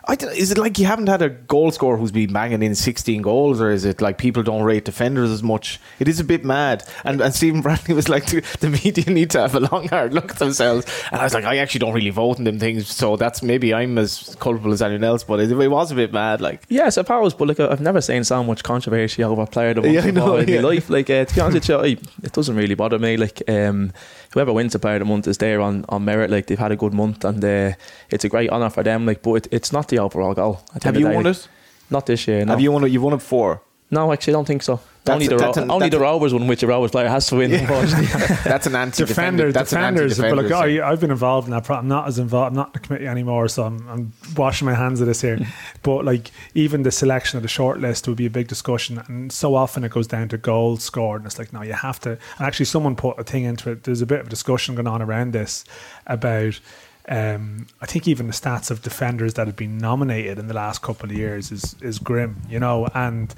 I 0.07 0.17
don't, 0.17 0.35
is 0.37 0.53
it 0.53 0.59
like 0.59 0.79
you 0.79 0.87
haven't 0.87 1.07
had 1.07 1.23
a 1.23 1.31
goal 1.31 1.71
scorer 1.71 1.97
who's 1.97 2.13
been 2.13 2.33
banging 2.33 2.63
in 2.63 2.75
16 2.75 3.23
goals, 3.23 3.61
or 3.61 3.71
is 3.71 3.85
it 3.85 4.01
like 4.01 4.19
people 4.19 4.43
don't 4.43 4.63
rate 4.63 4.85
defenders 4.85 5.31
as 5.31 5.43
much? 5.43 5.81
It 5.99 6.09
is 6.09 6.21
a 6.21 6.25
bit 6.25 6.45
mad. 6.45 6.85
And, 7.05 7.21
and 7.21 7.35
Stephen 7.35 7.63
Bradley 7.63 7.95
was 7.95 8.09
like, 8.09 8.27
the 8.27 8.71
media 8.85 9.09
need 9.11 9.31
to 9.31 9.41
have 9.41 9.55
a 9.55 9.61
long, 9.61 9.89
hard 9.89 10.13
look 10.13 10.33
at 10.33 10.39
themselves. 10.39 10.87
And 11.11 11.21
I 11.21 11.25
was 11.25 11.35
like, 11.35 11.45
I 11.45 11.59
actually 11.59 11.81
don't 11.81 11.95
really 11.95 12.11
vote 12.11 12.39
in 12.39 12.45
them 12.45 12.59
things, 12.59 12.89
so 12.89 13.17
that's 13.17 13.43
maybe 13.43 13.73
I'm 13.73 13.97
as 13.99 14.37
culpable 14.41 14.73
as 14.73 14.83
anyone 14.83 15.05
else, 15.05 15.25
but 15.25 15.41
it, 15.41 15.51
it 15.51 15.69
was 15.69 15.91
a 15.91 15.95
bit 15.95 16.13
mad. 16.13 16.41
Like, 16.41 16.63
Yeah, 16.69 16.87
I 16.87 16.91
suppose, 16.91 17.35
but 17.35 17.49
like 17.49 17.61
I've 17.61 17.81
never 17.81 18.01
seen 18.01 18.25
so 18.25 18.45
much 18.45 18.63
controversy 18.63 19.25
over 19.25 19.43
a 19.43 19.47
player 19.47 19.75
that 19.75 19.85
Yeah, 19.85 20.03
I 20.05 20.11
know, 20.11 20.37
in 20.37 20.49
yeah. 20.49 20.61
my 20.61 20.69
life. 20.69 20.91
Like 20.91 21.09
uh, 21.09 21.25
to 21.25 21.35
be 21.35 21.41
honest 21.41 21.55
with 21.55 21.69
you, 21.69 21.77
I, 21.77 21.87
it 22.23 22.33
doesn't 22.33 22.57
really 22.57 22.75
bother 22.75 22.99
me. 22.99 23.17
Like 23.17 23.43
um, 23.49 23.93
whoever 24.35 24.53
wins 24.53 24.73
the 24.73 24.79
player 24.79 24.97
of 24.97 25.01
the 25.01 25.05
month 25.07 25.27
is 25.29 25.39
there 25.39 25.61
on, 25.61 25.85
on 25.89 26.05
merit. 26.05 26.31
Like 26.31 26.47
they've 26.47 26.59
had 26.59 26.73
a 26.73 26.77
good 26.77 26.93
month, 26.93 27.25
and 27.25 27.43
uh, 27.45 27.73
it's 28.11 28.25
a 28.25 28.29
great 28.29 28.51
honour 28.51 28.71
for 28.71 28.83
them. 28.83 29.07
Like, 29.07 29.23
but 29.23 29.35
it, 29.35 29.49
it's 29.51 29.73
not 29.73 29.89
the 29.89 29.99
overall 30.01 30.35
goal. 30.35 30.61
have 30.83 30.99
you 30.99 31.09
won 31.09 31.27
it? 31.27 31.49
Not 31.91 32.07
this 32.07 32.27
year. 32.29 32.45
No, 32.45 32.53
Have 32.53 32.61
you 32.61 32.73
won 32.73 32.85
it? 32.85 32.91
You've 32.91 33.03
won 33.03 33.15
it 33.15 33.23
four. 33.23 33.63
no, 33.91 34.13
actually, 34.13 34.33
I 34.35 34.37
don't 34.37 34.47
think 34.47 34.63
so. 34.63 34.81
That's 35.05 35.15
only 35.15 35.27
a- 35.27 35.29
the 35.31 35.37
that's 35.37 35.57
Ro- 35.59 35.63
a- 35.65 35.73
only 35.73 35.87
the 35.91 35.97
that's 35.97 36.01
a- 36.01 36.05
Rovers 36.05 36.33
one, 36.35 36.47
which 36.47 36.63
a 36.63 36.67
Rovers 36.67 36.91
player 36.91 37.09
has 37.09 37.27
to 37.27 37.37
win. 37.37 37.53
Unfortunately. 37.53 38.07
That's 38.45 38.67
an 38.67 38.75
anti 38.75 39.05
defender. 39.07 39.53
That's 39.53 39.71
defenders. 39.71 40.19
an 40.19 40.31
But 40.31 40.37
look, 40.37 40.45
anti-defenders. 40.51 40.81
I, 40.83 40.91
I've 40.91 41.01
been 41.01 41.11
involved 41.11 41.47
in 41.47 41.53
that. 41.53 41.65
pro- 41.65 41.77
I'm 41.77 41.89
not 41.89 42.09
as 42.09 42.19
involved. 42.19 42.49
I'm 42.53 42.55
not 42.57 42.69
in 42.69 42.73
the 42.75 42.79
committee 42.81 43.07
anymore, 43.07 43.49
so 43.49 43.65
I'm, 43.65 43.87
I'm 43.89 44.13
washing 44.37 44.65
my 44.67 44.73
hands 44.75 45.01
of 45.03 45.07
this 45.07 45.21
here. 45.21 45.39
but 45.83 46.05
like, 46.07 46.31
even 46.55 46.85
the 46.85 46.91
selection 46.91 47.37
of 47.37 47.43
the 47.43 47.49
shortlist 47.51 48.09
would 48.09 48.17
be 48.17 48.25
a 48.27 48.31
big 48.31 48.49
discussion, 48.49 49.03
and 49.07 49.31
so 49.31 49.55
often 49.55 49.85
it 49.85 49.91
goes 49.91 50.07
down 50.07 50.29
to 50.31 50.39
goals 50.39 50.83
scored, 50.83 51.21
and 51.21 51.27
it's 51.27 51.39
like, 51.39 51.53
no, 51.53 51.61
you 51.63 51.75
have 51.75 52.01
to. 52.01 52.11
And 52.13 52.47
actually, 52.47 52.67
someone 52.67 52.97
put 52.97 53.19
a 53.19 53.25
thing 53.25 53.45
into 53.45 53.71
it. 53.71 53.85
There's 53.85 54.01
a 54.01 54.07
bit 54.07 54.21
of 54.21 54.27
a 54.29 54.31
discussion 54.31 54.75
going 54.75 54.87
on 54.87 55.03
around 55.03 55.33
this 55.35 55.65
about. 56.07 56.61
Um, 57.07 57.67
I 57.83 57.85
think 57.87 58.09
even 58.09 58.29
the 58.29 58.33
stats 58.33 58.71
of 58.71 58.81
defenders 58.81 59.35
that 59.35 59.47
have 59.47 59.57
been 59.57 59.77
nominated 59.77 60.39
in 60.39 60.47
the 60.49 60.55
last 60.55 60.81
couple 60.81 61.11
of 61.11 61.15
years 61.15 61.53
is 61.53 61.77
is 61.83 61.99
grim, 61.99 62.41
you 62.49 62.59
know, 62.59 62.87
and 62.95 63.35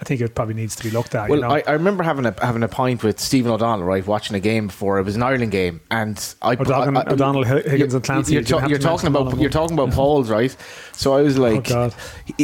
I 0.00 0.04
think 0.04 0.20
it 0.22 0.34
probably 0.34 0.54
needs 0.54 0.74
to 0.76 0.82
be 0.84 0.90
looked 0.90 1.14
at. 1.14 1.28
Well, 1.28 1.38
you 1.40 1.44
know? 1.44 1.50
I, 1.54 1.62
I 1.66 1.72
remember 1.72 2.02
having 2.02 2.24
a 2.24 2.34
having 2.40 2.62
a 2.62 2.68
pint 2.68 3.04
with 3.04 3.20
Stephen 3.20 3.52
O'Donnell, 3.52 3.84
right, 3.84 4.04
watching 4.06 4.34
a 4.34 4.40
game 4.40 4.68
before. 4.68 4.98
It 4.98 5.02
was 5.02 5.16
an 5.16 5.22
Ireland 5.22 5.52
game, 5.52 5.80
and 5.90 6.16
I 6.40 6.52
O'Donnell- 6.54 6.98
I- 6.98 7.02
I- 7.02 7.12
O'Donnell, 7.12 7.44
Higgins 7.44 7.92
and 7.94 8.02
Clancy, 8.02 8.32
You're, 8.34 8.42
ta- 8.42 8.66
you're 8.66 8.78
talking 8.78 9.08
about 9.08 9.38
you're 9.38 9.50
talking 9.50 9.78
about 9.78 9.92
Paul's, 9.94 10.30
right? 10.30 10.56
So 10.92 11.14
I 11.14 11.20
was 11.22 11.36
like, 11.38 11.70
Oh, 11.70 11.90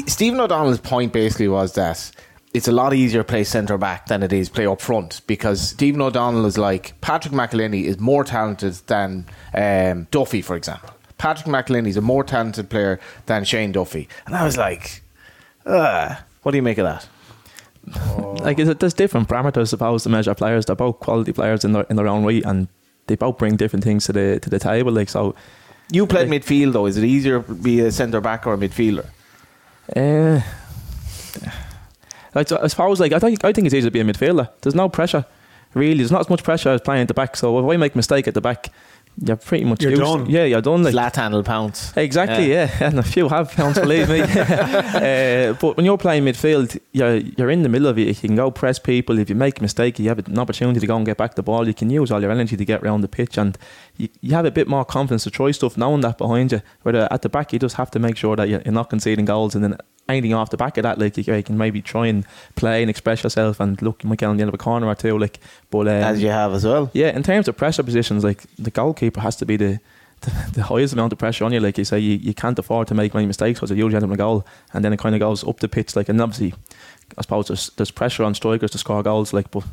Stephen 0.06 0.38
O'Donnell's 0.40 0.78
point 0.80 1.12
basically 1.12 1.48
was 1.48 1.72
that 1.72 2.10
it's 2.54 2.68
a 2.68 2.72
lot 2.72 2.92
easier 2.94 3.20
to 3.20 3.24
play 3.24 3.44
centre 3.44 3.78
back 3.78 4.06
than 4.06 4.22
it 4.22 4.32
is 4.32 4.48
play 4.48 4.66
up 4.66 4.80
front 4.80 5.20
because 5.26 5.60
Stephen 5.60 6.00
O'Donnell 6.02 6.44
is 6.46 6.56
like 6.58 6.98
Patrick 7.00 7.32
McEleney 7.34 7.84
is 7.84 7.98
more 7.98 8.24
talented 8.24 8.74
than 8.88 9.26
um, 9.54 10.06
Duffy, 10.10 10.42
for 10.42 10.54
example. 10.56 10.90
Patrick 11.18 11.46
McEleney 11.46 11.88
is 11.88 11.96
a 11.96 12.00
more 12.02 12.24
talented 12.24 12.68
player 12.70 13.00
than 13.26 13.44
Shane 13.44 13.72
Duffy, 13.72 14.08
and 14.26 14.34
I 14.36 14.44
was 14.44 14.56
like, 14.56 15.02
what 15.64 16.52
do 16.52 16.56
you 16.56 16.62
make 16.62 16.78
of 16.78 16.84
that? 16.84 17.08
like 18.42 18.58
is 18.58 18.68
it, 18.68 18.80
there's 18.80 18.94
different 18.94 19.28
parameters, 19.28 19.60
I 19.60 19.64
suppose, 19.64 20.02
to 20.04 20.08
measure 20.08 20.34
players. 20.34 20.66
They're 20.66 20.76
both 20.76 21.00
quality 21.00 21.32
players 21.32 21.64
in 21.64 21.72
their 21.72 21.82
in 21.90 21.96
their 21.96 22.08
own 22.08 22.24
right, 22.24 22.42
and 22.44 22.68
they 23.06 23.16
both 23.16 23.38
bring 23.38 23.56
different 23.56 23.84
things 23.84 24.06
to 24.06 24.12
the 24.12 24.40
to 24.40 24.50
the 24.50 24.58
table. 24.58 24.92
Like 24.92 25.08
so, 25.08 25.34
You 25.90 26.06
played 26.06 26.28
midfield 26.28 26.72
though. 26.72 26.86
Is 26.86 26.96
it 26.96 27.04
easier 27.04 27.42
to 27.42 27.54
be 27.54 27.80
a 27.80 27.90
centre 27.90 28.20
back 28.20 28.46
or 28.46 28.54
a 28.54 28.56
midfielder? 28.56 29.06
Uh, 29.96 30.40
I, 32.34 32.40
I 32.40 32.66
suppose 32.68 33.00
like 33.00 33.12
I 33.12 33.18
think 33.18 33.44
I 33.44 33.52
think 33.52 33.66
it's 33.66 33.74
easier 33.74 33.90
to 33.90 33.92
be 33.92 34.00
a 34.00 34.04
midfielder. 34.04 34.50
There's 34.60 34.74
no 34.74 34.88
pressure. 34.88 35.24
Really, 35.74 35.98
there's 35.98 36.12
not 36.12 36.20
as 36.20 36.30
much 36.30 36.42
pressure 36.42 36.70
as 36.70 36.80
playing 36.80 37.02
at 37.02 37.08
the 37.08 37.14
back. 37.14 37.36
So 37.36 37.58
if 37.58 37.72
I 37.72 37.76
make 37.76 37.94
a 37.94 37.98
mistake 37.98 38.26
at 38.26 38.34
the 38.34 38.40
back, 38.40 38.70
you're 39.20 39.36
pretty 39.36 39.64
much 39.64 39.82
You're 39.82 39.90
used- 39.90 40.02
done. 40.02 40.30
Yeah, 40.30 40.44
you're 40.44 40.60
done. 40.60 40.82
Like 40.84 40.92
Flat 40.92 41.16
handle 41.16 41.42
pounce. 41.42 41.92
Exactly, 41.96 42.50
yeah. 42.50 42.70
and 42.80 42.98
a 42.98 43.02
few 43.02 43.28
have 43.28 43.50
pounds, 43.52 43.78
believe 43.78 44.08
me. 44.08 44.20
uh, 44.22 45.54
but 45.54 45.76
when 45.76 45.84
you're 45.86 45.98
playing 45.98 46.24
midfield, 46.24 46.78
you're 46.92 47.16
you're 47.16 47.50
in 47.50 47.62
the 47.62 47.68
middle 47.68 47.88
of 47.88 47.98
it. 47.98 48.06
You 48.06 48.14
can 48.14 48.36
go 48.36 48.50
press 48.50 48.78
people. 48.78 49.18
If 49.18 49.28
you 49.28 49.34
make 49.34 49.58
a 49.58 49.62
mistake, 49.62 49.98
you 49.98 50.08
have 50.08 50.18
an 50.26 50.38
opportunity 50.38 50.80
to 50.80 50.86
go 50.86 50.96
and 50.96 51.04
get 51.04 51.16
back 51.16 51.34
the 51.34 51.42
ball. 51.42 51.66
You 51.66 51.74
can 51.74 51.90
use 51.90 52.10
all 52.10 52.20
your 52.20 52.30
energy 52.30 52.56
to 52.56 52.64
get 52.64 52.82
around 52.82 53.00
the 53.00 53.08
pitch, 53.08 53.38
and 53.38 53.58
you, 53.96 54.08
you 54.20 54.34
have 54.34 54.44
a 54.46 54.50
bit 54.50 54.68
more 54.68 54.84
confidence 54.84 55.24
to 55.24 55.30
try 55.30 55.50
stuff, 55.50 55.76
knowing 55.76 56.00
that 56.02 56.18
behind 56.18 56.52
you. 56.52 56.62
Where 56.82 57.12
at 57.12 57.22
the 57.22 57.28
back, 57.28 57.52
you 57.52 57.58
just 57.58 57.76
have 57.76 57.90
to 57.92 57.98
make 57.98 58.16
sure 58.16 58.36
that 58.36 58.48
you're 58.48 58.62
you're 58.64 58.74
not 58.74 58.90
conceding 58.90 59.24
goals, 59.24 59.54
and 59.54 59.64
then 59.64 59.76
anything 60.08 60.34
off 60.34 60.50
the 60.50 60.56
back 60.56 60.76
of 60.78 60.82
that, 60.84 60.98
like 60.98 61.16
you, 61.16 61.34
you 61.34 61.42
can 61.42 61.58
maybe 61.58 61.82
try 61.82 62.06
and 62.06 62.24
play 62.56 62.82
and 62.82 62.90
express 62.90 63.22
yourself. 63.22 63.60
And 63.60 63.80
look, 63.82 64.02
you 64.02 64.08
might 64.08 64.18
get 64.18 64.26
on 64.26 64.36
the 64.36 64.42
end 64.42 64.48
of 64.48 64.54
a 64.54 64.58
corner 64.58 64.86
or 64.86 64.94
two, 64.94 65.18
like. 65.18 65.38
But 65.70 65.88
um, 65.88 66.02
As 66.02 66.22
you 66.22 66.28
have 66.28 66.52
as 66.52 66.64
well. 66.64 66.90
yeah, 66.94 67.14
in 67.16 67.22
terms 67.22 67.48
of 67.48 67.56
pressure 67.56 67.82
positions, 67.82 68.24
like 68.24 68.42
the 68.56 68.70
goalkeeper 68.70 69.20
has 69.20 69.36
to 69.36 69.46
be 69.46 69.56
the 69.56 69.80
the, 70.22 70.50
the 70.54 70.62
highest 70.64 70.94
amount 70.94 71.12
of 71.12 71.18
pressure 71.18 71.44
on 71.44 71.52
you. 71.52 71.60
Like 71.60 71.78
you 71.78 71.84
say, 71.84 71.98
you, 72.00 72.16
you 72.16 72.34
can't 72.34 72.58
afford 72.58 72.88
to 72.88 72.94
make 72.94 73.14
many 73.14 73.26
mistakes 73.26 73.60
because 73.60 73.70
you 73.70 73.76
usually 73.76 73.94
end 73.96 74.04
up 74.04 74.08
in 74.08 74.14
a 74.14 74.16
goal, 74.16 74.44
and 74.72 74.84
then 74.84 74.92
it 74.92 74.98
kind 74.98 75.14
of 75.14 75.20
goes 75.20 75.44
up 75.44 75.60
the 75.60 75.68
pitch. 75.68 75.94
Like, 75.94 76.08
and 76.08 76.20
obviously, 76.20 76.54
I 77.16 77.22
suppose 77.22 77.46
there's, 77.48 77.70
there's 77.76 77.90
pressure 77.92 78.24
on 78.24 78.34
strikers 78.34 78.72
to 78.72 78.78
score 78.78 79.02
goals. 79.02 79.32
Like, 79.32 79.50
but 79.50 79.64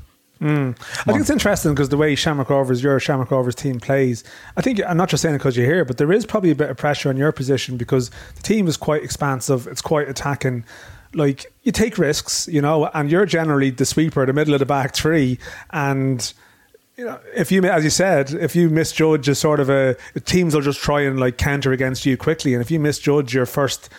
Mm. 0.42 0.78
I 0.80 1.04
think 1.04 1.22
it's 1.22 1.30
interesting 1.30 1.74
because 1.74 1.90
the 1.90 1.98
way 1.98 2.14
Shamrock 2.16 2.50
Rovers, 2.50 2.84
your 2.84 3.00
Shamrock 3.00 3.32
Rovers 3.32 3.56
team 3.56 3.80
plays, 3.80 4.24
I 4.58 4.62
think 4.62 4.82
I'm 4.86 4.98
not 4.98 5.10
just 5.10 5.22
saying 5.22 5.36
it 5.36 5.38
because 5.38 5.56
you're 5.56 5.66
here, 5.66 5.86
but 5.86 5.98
there 5.98 6.12
is 6.12 6.26
probably 6.26 6.52
a 6.52 6.56
bit 6.56 6.70
of 6.70 6.78
pressure 6.78 7.10
on 7.10 7.18
your 7.18 7.32
position 7.32 7.78
because 7.78 8.10
the 8.36 8.44
team 8.44 8.68
is 8.68 8.76
quite 8.76 9.04
expansive. 9.04 9.68
It's 9.68 9.82
quite 9.82 10.10
attacking. 10.10 10.66
Like 11.14 11.52
you 11.64 11.72
take 11.72 11.98
risks, 11.98 12.50
you 12.50 12.62
know, 12.62 12.88
and 12.88 13.10
you're 13.10 13.26
generally 13.26 13.70
the 13.70 13.86
sweeper, 13.86 14.26
the 14.26 14.34
middle 14.34 14.54
of 14.54 14.60
the 14.60 14.66
back 14.66 14.94
three, 14.94 15.40
and 15.72 16.34
you 16.98 17.06
know, 17.06 17.20
if 17.34 17.52
you, 17.52 17.64
as 17.64 17.84
you 17.84 17.90
said, 17.90 18.32
if 18.32 18.56
you 18.56 18.70
misjudge 18.70 19.28
a 19.30 19.36
sort 19.36 19.60
of 19.60 19.70
a 19.70 19.96
teams 20.26 20.54
will 20.54 20.62
just 20.62 20.80
try 20.80 21.02
and 21.02 21.20
like 21.20 21.38
counter 21.38 21.72
against 21.72 22.06
you 22.06 22.18
quickly, 22.18 22.54
and 22.54 22.62
if 22.62 22.70
you 22.70 22.80
misjudge 22.80 23.34
your 23.34 23.46
first 23.46 23.90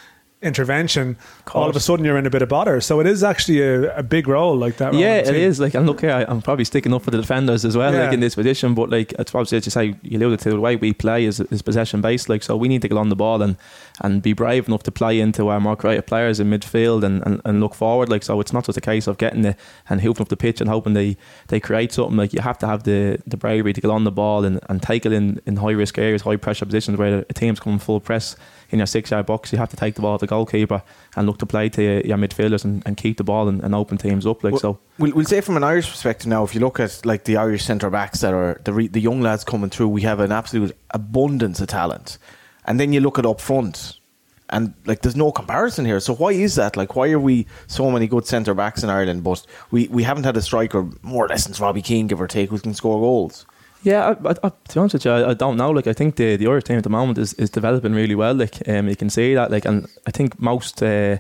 intervention, 0.47 1.17
all 1.55 1.69
of 1.69 1.77
a 1.77 1.81
sudden 1.81 2.05
you're 2.05 2.17
in 2.19 2.27
a 2.27 2.31
bit 2.31 2.43
of 2.43 2.49
bother. 2.49 2.81
So 2.81 3.01
it 3.01 3.07
is 3.07 3.23
actually 3.25 3.61
a, 3.63 3.97
a 3.99 4.03
big 4.03 4.29
role 4.29 4.57
like 4.57 4.77
that. 4.79 4.95
yeah, 4.95 5.17
it 5.17 5.35
is. 5.35 5.61
Like, 5.61 5.75
and 5.75 5.87
look 5.87 6.03
I- 6.05 6.25
I'm 6.27 6.41
probably 6.43 6.65
sticking 6.65 6.95
up 6.95 7.03
for 7.03 7.11
the 7.11 7.19
defenders 7.21 7.65
as 7.65 7.77
well, 7.77 7.93
Yeah. 7.93 8.05
like 8.05 8.15
in 8.15 8.21
this 8.21 8.35
position. 8.35 8.75
But 8.75 8.91
like, 8.91 9.13
it's 9.19 9.35
obviously 9.35 9.59
as 9.59 9.67
you 9.67 9.71
say, 9.71 9.95
you 10.03 10.19
alluded 10.19 10.41
to 10.41 10.51
the 10.51 10.61
way 10.61 10.77
we 10.77 10.93
play 10.93 11.25
is, 11.25 11.41
is 11.41 11.63
possession 11.63 12.01
based. 12.01 12.29
Like, 12.29 12.43
so 12.43 12.57
we 12.57 12.69
need 12.69 12.83
to 12.83 12.89
get 12.89 12.97
on 12.99 13.09
the 13.09 13.17
ball 13.17 13.43
and 13.43 13.57
and 14.03 14.23
be 14.23 14.33
brave 14.35 14.69
enough 14.69 14.83
to 14.85 14.93
play 14.93 15.21
into 15.21 15.49
our 15.49 15.59
more 15.59 15.75
creative 15.77 16.05
players 16.07 16.39
in 16.39 16.51
midfield 16.51 17.03
and, 17.03 17.23
and, 17.27 17.41
and 17.45 17.61
look 17.61 17.75
forward. 17.75 18.09
Like, 18.11 18.23
so 18.23 18.41
it's 18.41 18.53
not 18.53 18.65
just 18.67 18.77
a 18.77 18.81
case 18.83 19.07
of 19.07 19.17
getting 19.19 19.43
the 19.43 19.57
and 19.89 20.01
hooping 20.03 20.23
up 20.23 20.29
the 20.29 20.37
pitch 20.37 20.61
and 20.61 20.69
hoping 20.71 20.93
they 20.95 21.17
they 21.49 21.61
create 21.61 21.93
something. 21.93 22.17
Like, 22.17 22.33
you 22.33 22.41
have 22.41 22.59
to 22.59 22.67
have 22.67 22.83
the 22.85 23.19
the 23.27 23.37
bravery 23.37 23.73
to 23.73 23.81
get 23.81 23.91
on 23.91 24.05
the 24.05 24.13
ball 24.13 24.45
and, 24.45 24.61
and 24.69 24.83
take 24.83 25.07
it 25.07 25.13
in 25.13 25.41
in 25.47 25.57
high 25.57 25.71
risk 25.73 25.99
areas, 25.99 26.23
high 26.23 26.37
pressure 26.37 26.67
positions 26.67 26.99
where 26.99 27.25
a 27.29 27.33
team's 27.33 27.59
coming 27.61 27.79
full 27.79 28.01
press 28.01 28.37
in 28.71 28.79
your 28.79 28.87
six 28.87 29.11
yard 29.11 29.27
box. 29.27 29.53
You 29.53 29.59
have 29.59 29.69
to 29.71 29.77
take 29.77 29.95
the 29.95 30.03
ball 30.03 30.19
to 30.19 30.27
the 30.27 30.31
goalkeeper 30.31 30.83
and 31.17 31.27
look 31.27 31.39
to 31.39 31.47
play 31.47 31.69
to 31.71 31.83
your, 31.83 32.01
your 32.01 32.17
midfielders 32.17 32.65
and, 32.65 32.83
and 32.87 32.97
keep 32.97 33.17
the 33.17 33.25
ball 33.25 33.49
and, 33.49 33.63
and 33.63 33.75
open 33.75 33.99
teams 33.99 34.27
up. 34.27 34.43
Like, 34.43 34.53
Well, 34.53 34.61
so. 34.61 34.79
We'll, 34.99 35.13
we'll 35.13 35.25
say 35.25 35.41
from 35.41 35.57
an 35.57 35.65
Irish 35.65 35.91
perspective 35.91 36.27
now, 36.27 36.45
if 36.45 36.55
you 36.55 36.61
look 36.61 36.81
at 36.81 37.05
like 37.05 37.25
the 37.25 37.37
Irish 37.37 37.65
centre 37.65 37.91
backs 37.91 38.21
that 38.21 38.35
are 38.35 38.61
the 38.65 38.73
re- 38.73 38.89
the 38.89 39.01
young 39.01 39.21
lads 39.21 39.45
coming 39.45 39.71
through, 39.71 39.89
we 39.89 40.03
have 40.03 40.21
an 40.21 40.33
absolute 40.33 40.77
abundance 40.91 41.61
of 41.61 41.69
talent, 41.69 42.19
and 42.65 42.81
then 42.81 42.93
you 42.93 43.01
look 43.01 43.19
at 43.19 43.27
up 43.27 43.41
front, 43.41 43.99
and 44.51 44.75
like 44.87 45.03
there's 45.03 45.17
no 45.17 45.33
comparison 45.33 45.85
here. 45.85 46.01
So 46.01 46.15
why 46.15 46.33
is 46.33 46.55
that? 46.57 46.77
Like 46.77 46.97
why 46.97 47.11
are 47.11 47.21
we 47.21 47.47
so 47.67 47.91
many 47.91 48.07
good 48.07 48.27
centre 48.27 48.55
backs 48.55 48.83
in 48.83 48.91
Ireland, 48.91 49.23
but 49.25 49.45
we, 49.71 49.89
we 49.89 50.03
haven't 50.03 50.25
had 50.25 50.37
a 50.37 50.43
striker 50.43 50.89
more 51.03 51.27
or 51.27 51.29
less 51.29 51.45
since 51.45 51.61
Robbie 51.61 51.83
Keane, 51.83 52.07
give 52.07 52.21
or 52.21 52.27
take, 52.27 52.51
who 52.51 52.59
can 52.59 52.75
score 52.75 53.01
goals? 53.01 53.47
Yeah, 53.87 54.17
I, 54.25 54.31
I, 54.31 54.35
I, 54.43 54.49
to 54.49 54.75
be 54.75 54.81
honest 54.81 54.95
with 54.95 55.05
you, 55.05 55.13
I, 55.13 55.31
I 55.31 55.35
don't 55.35 55.57
know. 55.57 55.71
Like, 55.71 55.87
I 55.87 55.93
think 55.93 56.17
the 56.17 56.37
the 56.37 56.49
Irish 56.49 56.65
team 56.65 56.77
at 56.77 56.83
the 56.83 56.91
moment 56.91 57.19
is, 57.19 57.35
is 57.35 57.51
developing 57.51 57.95
really 57.95 58.17
well. 58.17 58.35
Like, 58.35 58.69
um, 58.69 58.89
you 58.89 58.97
can 58.97 59.09
see 59.09 59.35
that. 59.35 59.53
Like, 59.53 59.65
and 59.65 59.87
I 60.09 60.11
think 60.11 60.41
most 60.41 60.83
uh, 60.83 61.19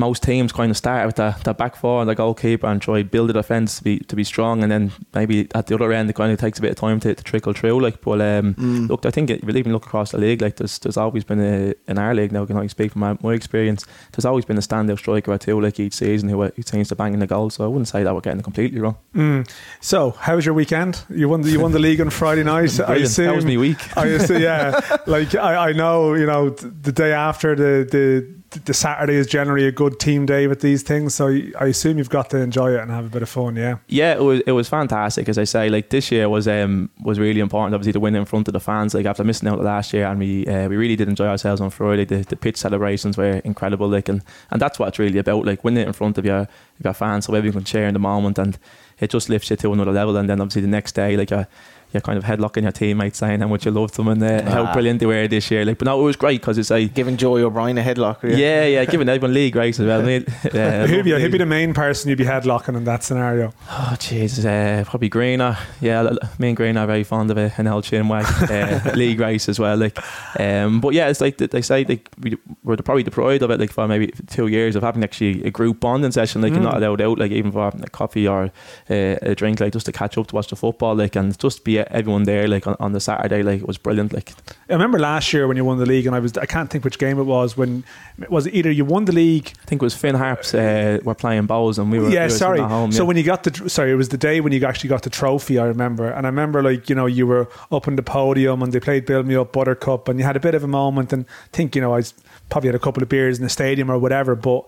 most 0.00 0.22
teams 0.22 0.50
kind 0.50 0.70
of 0.70 0.76
start 0.76 1.06
with 1.06 1.16
that, 1.16 1.44
that 1.44 1.58
back 1.58 1.76
four 1.76 2.00
and 2.00 2.08
the 2.08 2.14
goalkeeper 2.14 2.66
and 2.66 2.82
try 2.82 3.02
to 3.02 3.08
build 3.08 3.28
the 3.28 3.34
defence 3.34 3.78
to 3.78 3.84
be 3.84 4.00
to 4.00 4.16
be 4.16 4.24
strong, 4.24 4.62
and 4.62 4.72
then 4.72 4.92
maybe 5.14 5.46
at 5.54 5.68
the 5.68 5.74
other 5.74 5.92
end 5.92 6.10
it 6.10 6.14
kind 6.14 6.32
of 6.32 6.40
takes 6.40 6.58
a 6.58 6.62
bit 6.62 6.72
of 6.72 6.76
time 6.76 6.98
to, 7.00 7.14
to 7.14 7.22
trickle 7.22 7.52
through. 7.52 7.80
Like, 7.80 8.00
but 8.00 8.20
um, 8.20 8.54
look, 8.88 9.06
I 9.06 9.10
think 9.10 9.30
it, 9.30 9.42
if 9.42 9.48
you 9.48 9.56
even 9.56 9.72
look 9.72 9.86
across 9.86 10.10
the 10.10 10.18
league, 10.18 10.42
like 10.42 10.56
there's 10.56 10.78
there's 10.80 10.96
always 10.96 11.22
been 11.22 11.40
a 11.40 11.74
in 11.86 11.98
our 11.98 12.14
league 12.14 12.32
now. 12.32 12.46
Can 12.46 12.56
I 12.56 12.66
speak 12.66 12.92
from 12.92 13.00
my, 13.00 13.16
my 13.22 13.34
experience? 13.34 13.86
There's 14.12 14.24
always 14.24 14.44
been 14.44 14.58
a 14.58 14.62
standout 14.62 14.98
striker 14.98 15.30
or 15.32 15.38
two, 15.38 15.60
like 15.60 15.78
each 15.78 15.94
season, 15.94 16.28
who, 16.28 16.42
who 16.42 16.62
seems 16.62 16.88
to 16.88 16.96
bang 16.96 17.14
in 17.14 17.20
the 17.20 17.26
goal. 17.26 17.50
So 17.50 17.64
I 17.64 17.68
wouldn't 17.68 17.88
say 17.88 18.02
that 18.02 18.14
we're 18.14 18.20
getting 18.20 18.40
it 18.40 18.44
completely 18.44 18.80
wrong. 18.80 18.96
Mm. 19.14 19.48
So, 19.80 20.12
how 20.12 20.36
was 20.36 20.46
your 20.46 20.54
weekend? 20.54 21.02
You 21.10 21.28
won 21.28 21.42
the 21.42 21.50
you 21.50 21.60
won 21.60 21.72
the 21.72 21.78
league 21.78 22.00
on 22.00 22.10
Friday 22.10 22.42
night. 22.42 22.72
I 22.80 22.84
Brilliant. 22.86 23.06
assume 23.10 23.26
That 23.26 23.36
was 23.36 23.44
me 23.44 23.56
week. 23.56 23.96
I 23.96 24.06
assume, 24.06 24.42
yeah. 24.42 24.80
Like 25.06 25.34
I, 25.34 25.70
I 25.70 25.72
know, 25.72 26.14
you 26.14 26.26
know, 26.26 26.50
the 26.50 26.92
day 26.92 27.12
after 27.12 27.54
the 27.54 27.86
the 27.90 28.39
the 28.50 28.74
Saturday 28.74 29.14
is 29.14 29.28
generally 29.28 29.66
a 29.66 29.72
good 29.72 30.00
team 30.00 30.26
day 30.26 30.48
with 30.48 30.60
these 30.60 30.82
things. 30.82 31.14
So 31.14 31.28
I 31.58 31.66
assume 31.66 31.98
you've 31.98 32.10
got 32.10 32.30
to 32.30 32.38
enjoy 32.38 32.74
it 32.74 32.80
and 32.80 32.90
have 32.90 33.06
a 33.06 33.08
bit 33.08 33.22
of 33.22 33.28
fun. 33.28 33.54
Yeah. 33.54 33.76
Yeah, 33.86 34.14
it 34.14 34.22
was 34.22 34.40
it 34.44 34.52
was 34.52 34.68
fantastic. 34.68 35.28
As 35.28 35.38
I 35.38 35.44
say, 35.44 35.68
like 35.68 35.90
this 35.90 36.10
year 36.10 36.28
was 36.28 36.48
um 36.48 36.90
was 37.02 37.18
really 37.20 37.40
important. 37.40 37.74
Obviously, 37.74 37.92
to 37.92 38.00
win 38.00 38.16
in 38.16 38.24
front 38.24 38.48
of 38.48 38.52
the 38.52 38.60
fans. 38.60 38.92
Like 38.92 39.06
after 39.06 39.22
missing 39.22 39.48
out 39.48 39.60
last 39.60 39.92
year, 39.92 40.06
and 40.06 40.18
we 40.18 40.46
uh, 40.46 40.68
we 40.68 40.76
really 40.76 40.96
did 40.96 41.08
enjoy 41.08 41.26
ourselves 41.26 41.60
on 41.60 41.70
Friday. 41.70 42.04
The, 42.04 42.22
the 42.22 42.36
pitch 42.36 42.56
celebrations 42.56 43.16
were 43.16 43.40
incredible. 43.44 43.88
Like 43.88 44.08
and, 44.08 44.22
and 44.50 44.60
that's 44.60 44.78
what 44.78 44.88
it's 44.88 44.98
really 44.98 45.18
about. 45.18 45.44
Like 45.44 45.62
winning 45.62 45.84
it 45.84 45.86
in 45.86 45.92
front 45.92 46.18
of 46.18 46.24
your 46.24 46.48
your 46.82 46.92
fans, 46.92 47.26
so 47.26 47.34
everyone 47.34 47.60
can 47.60 47.64
share 47.64 47.86
in 47.86 47.94
the 47.94 48.00
moment, 48.00 48.38
and 48.38 48.58
it 48.98 49.10
just 49.10 49.28
lifts 49.28 49.50
you 49.50 49.56
to 49.56 49.72
another 49.72 49.92
level. 49.92 50.16
And 50.16 50.28
then 50.28 50.40
obviously 50.40 50.62
the 50.62 50.68
next 50.68 50.92
day, 50.92 51.16
like 51.16 51.30
a 51.30 51.46
you're 51.92 52.00
kind 52.00 52.18
of 52.18 52.24
headlocking 52.24 52.62
your 52.62 52.72
teammates, 52.72 53.18
saying 53.18 53.40
how 53.40 53.48
much 53.48 53.64
you 53.66 53.70
loved 53.72 53.94
them 53.96 54.08
and 54.08 54.22
uh, 54.22 54.42
Ah. 54.46 54.50
how 54.50 54.72
brilliant 54.72 55.00
they 55.00 55.06
were 55.06 55.26
this 55.28 55.50
year. 55.50 55.64
Like, 55.64 55.78
but 55.78 55.86
no, 55.86 56.00
it 56.00 56.04
was 56.04 56.16
great 56.16 56.40
because 56.40 56.56
it's 56.58 56.70
like. 56.70 56.94
Giving 56.94 57.16
Joey 57.16 57.42
O'Brien 57.42 57.78
a 57.78 57.82
headlock. 57.82 58.18
Yeah, 58.22 58.64
yeah, 58.64 58.84
giving 58.84 59.08
everyone 59.08 59.34
league 59.34 59.54
race 59.56 59.78
as 59.80 59.86
well. 59.86 60.02
mate. 60.02 60.28
Uh, 60.60 60.86
Who'd 60.86 61.04
be, 61.04 61.10
who'd 61.12 61.32
be 61.32 61.38
the 61.38 61.46
main 61.46 61.72
person 61.74 62.08
you'd 62.08 62.18
be 62.18 62.24
headlocking 62.24 62.76
in 62.76 62.84
that 62.84 63.02
scenario? 63.04 63.52
Oh 63.70 63.96
Jesus, 63.98 64.44
uh, 64.44 64.84
probably 64.86 65.08
Greener. 65.08 65.56
Yeah, 65.80 66.10
me 66.38 66.48
and 66.48 66.56
Greener 66.56 66.80
are 66.80 66.86
very 66.86 67.04
fond 67.04 67.30
of 67.30 67.38
a, 67.38 67.52
an 67.56 67.66
old 67.66 67.84
chin 67.84 68.08
wag. 68.08 68.26
uh, 68.50 68.92
league 68.96 69.20
race 69.20 69.48
as 69.48 69.58
well. 69.58 69.76
Like, 69.76 69.98
um, 70.38 70.80
but 70.80 70.92
yeah, 70.94 71.08
it's 71.08 71.20
like 71.20 71.38
they 71.38 71.62
say 71.62 71.84
like 71.84 72.08
we 72.20 72.36
we're 72.64 72.76
probably 72.76 73.02
deprived 73.02 73.42
of 73.42 73.50
it. 73.50 73.60
Like 73.60 73.70
for 73.70 73.86
maybe 73.86 74.12
two 74.28 74.46
years 74.48 74.76
of 74.76 74.82
having 74.82 75.04
actually 75.04 75.42
a 75.44 75.50
group 75.50 75.80
bonding 75.80 76.12
session. 76.12 76.42
Like 76.42 76.52
you're 76.52 76.62
not 76.62 76.76
allowed 76.76 77.00
out. 77.00 77.18
Like 77.18 77.32
even 77.32 77.52
for 77.52 77.64
having 77.64 77.82
a 77.84 77.88
coffee 77.88 78.26
or 78.26 78.44
uh, 78.90 79.16
a 79.22 79.34
drink. 79.34 79.60
Like 79.60 79.72
just 79.72 79.86
to 79.86 79.92
catch 79.92 80.18
up 80.18 80.26
to 80.28 80.34
watch 80.34 80.48
the 80.48 80.56
football. 80.56 80.94
Like 80.96 81.16
and 81.16 81.38
just 81.38 81.64
be 81.64 81.79
everyone 81.90 82.24
there. 82.24 82.48
Like 82.48 82.66
on, 82.66 82.76
on 82.80 82.92
the 82.92 83.00
Saturday. 83.00 83.42
Like 83.42 83.60
it 83.60 83.66
was 83.66 83.78
brilliant. 83.78 84.12
Like 84.12 84.32
I 84.68 84.72
remember 84.72 84.98
last 84.98 85.32
year 85.32 85.46
when 85.46 85.56
you 85.56 85.64
won 85.64 85.78
the 85.78 85.86
league, 85.86 86.06
and 86.06 86.14
I 86.14 86.18
was 86.18 86.36
I 86.36 86.46
can't 86.46 86.70
think 86.70 86.84
which 86.84 86.98
game 86.98 87.18
it 87.18 87.24
was. 87.24 87.56
When 87.56 87.84
was 88.28 88.46
it 88.46 88.54
either 88.54 88.70
you 88.70 88.84
won 88.84 89.04
the 89.04 89.12
league? 89.12 89.52
I 89.62 89.64
think 89.66 89.82
it 89.82 89.84
was 89.84 89.94
Finn 89.94 90.14
Harps. 90.14 90.54
Uh, 90.54 90.98
were 91.04 91.14
playing 91.14 91.46
bowls 91.46 91.78
and 91.78 91.90
we 91.90 91.98
were. 91.98 92.10
yeah, 92.10 92.26
we 92.26 92.32
were 92.32 92.38
sorry. 92.38 92.60
Home, 92.60 92.92
so 92.92 93.02
yeah. 93.02 93.08
when 93.08 93.16
you 93.16 93.22
got 93.22 93.44
the 93.44 93.68
sorry, 93.68 93.92
it 93.92 93.96
was 93.96 94.10
the 94.10 94.18
day 94.18 94.40
when 94.40 94.52
you 94.52 94.64
actually 94.64 94.88
got 94.88 95.02
the 95.02 95.10
trophy. 95.10 95.58
I 95.58 95.64
remember, 95.64 96.10
and 96.10 96.26
I 96.26 96.28
remember 96.28 96.62
like 96.62 96.88
you 96.88 96.94
know 96.94 97.06
you 97.06 97.26
were 97.26 97.48
up 97.70 97.88
on 97.88 97.96
the 97.96 98.02
podium 98.02 98.62
and 98.62 98.72
they 98.72 98.80
played 98.80 99.06
"Build 99.06 99.26
Me 99.26 99.36
Up" 99.36 99.52
Buttercup, 99.52 100.08
and 100.08 100.18
you 100.18 100.24
had 100.24 100.36
a 100.36 100.40
bit 100.40 100.54
of 100.54 100.64
a 100.64 100.68
moment. 100.68 101.12
And 101.12 101.24
I 101.24 101.56
think 101.56 101.74
you 101.74 101.80
know 101.80 101.92
I 101.92 101.96
was, 101.96 102.14
probably 102.48 102.68
had 102.68 102.74
a 102.74 102.80
couple 102.80 103.02
of 103.02 103.08
beers 103.08 103.38
in 103.38 103.44
the 103.44 103.50
stadium 103.50 103.90
or 103.90 103.98
whatever, 103.98 104.34
but. 104.34 104.66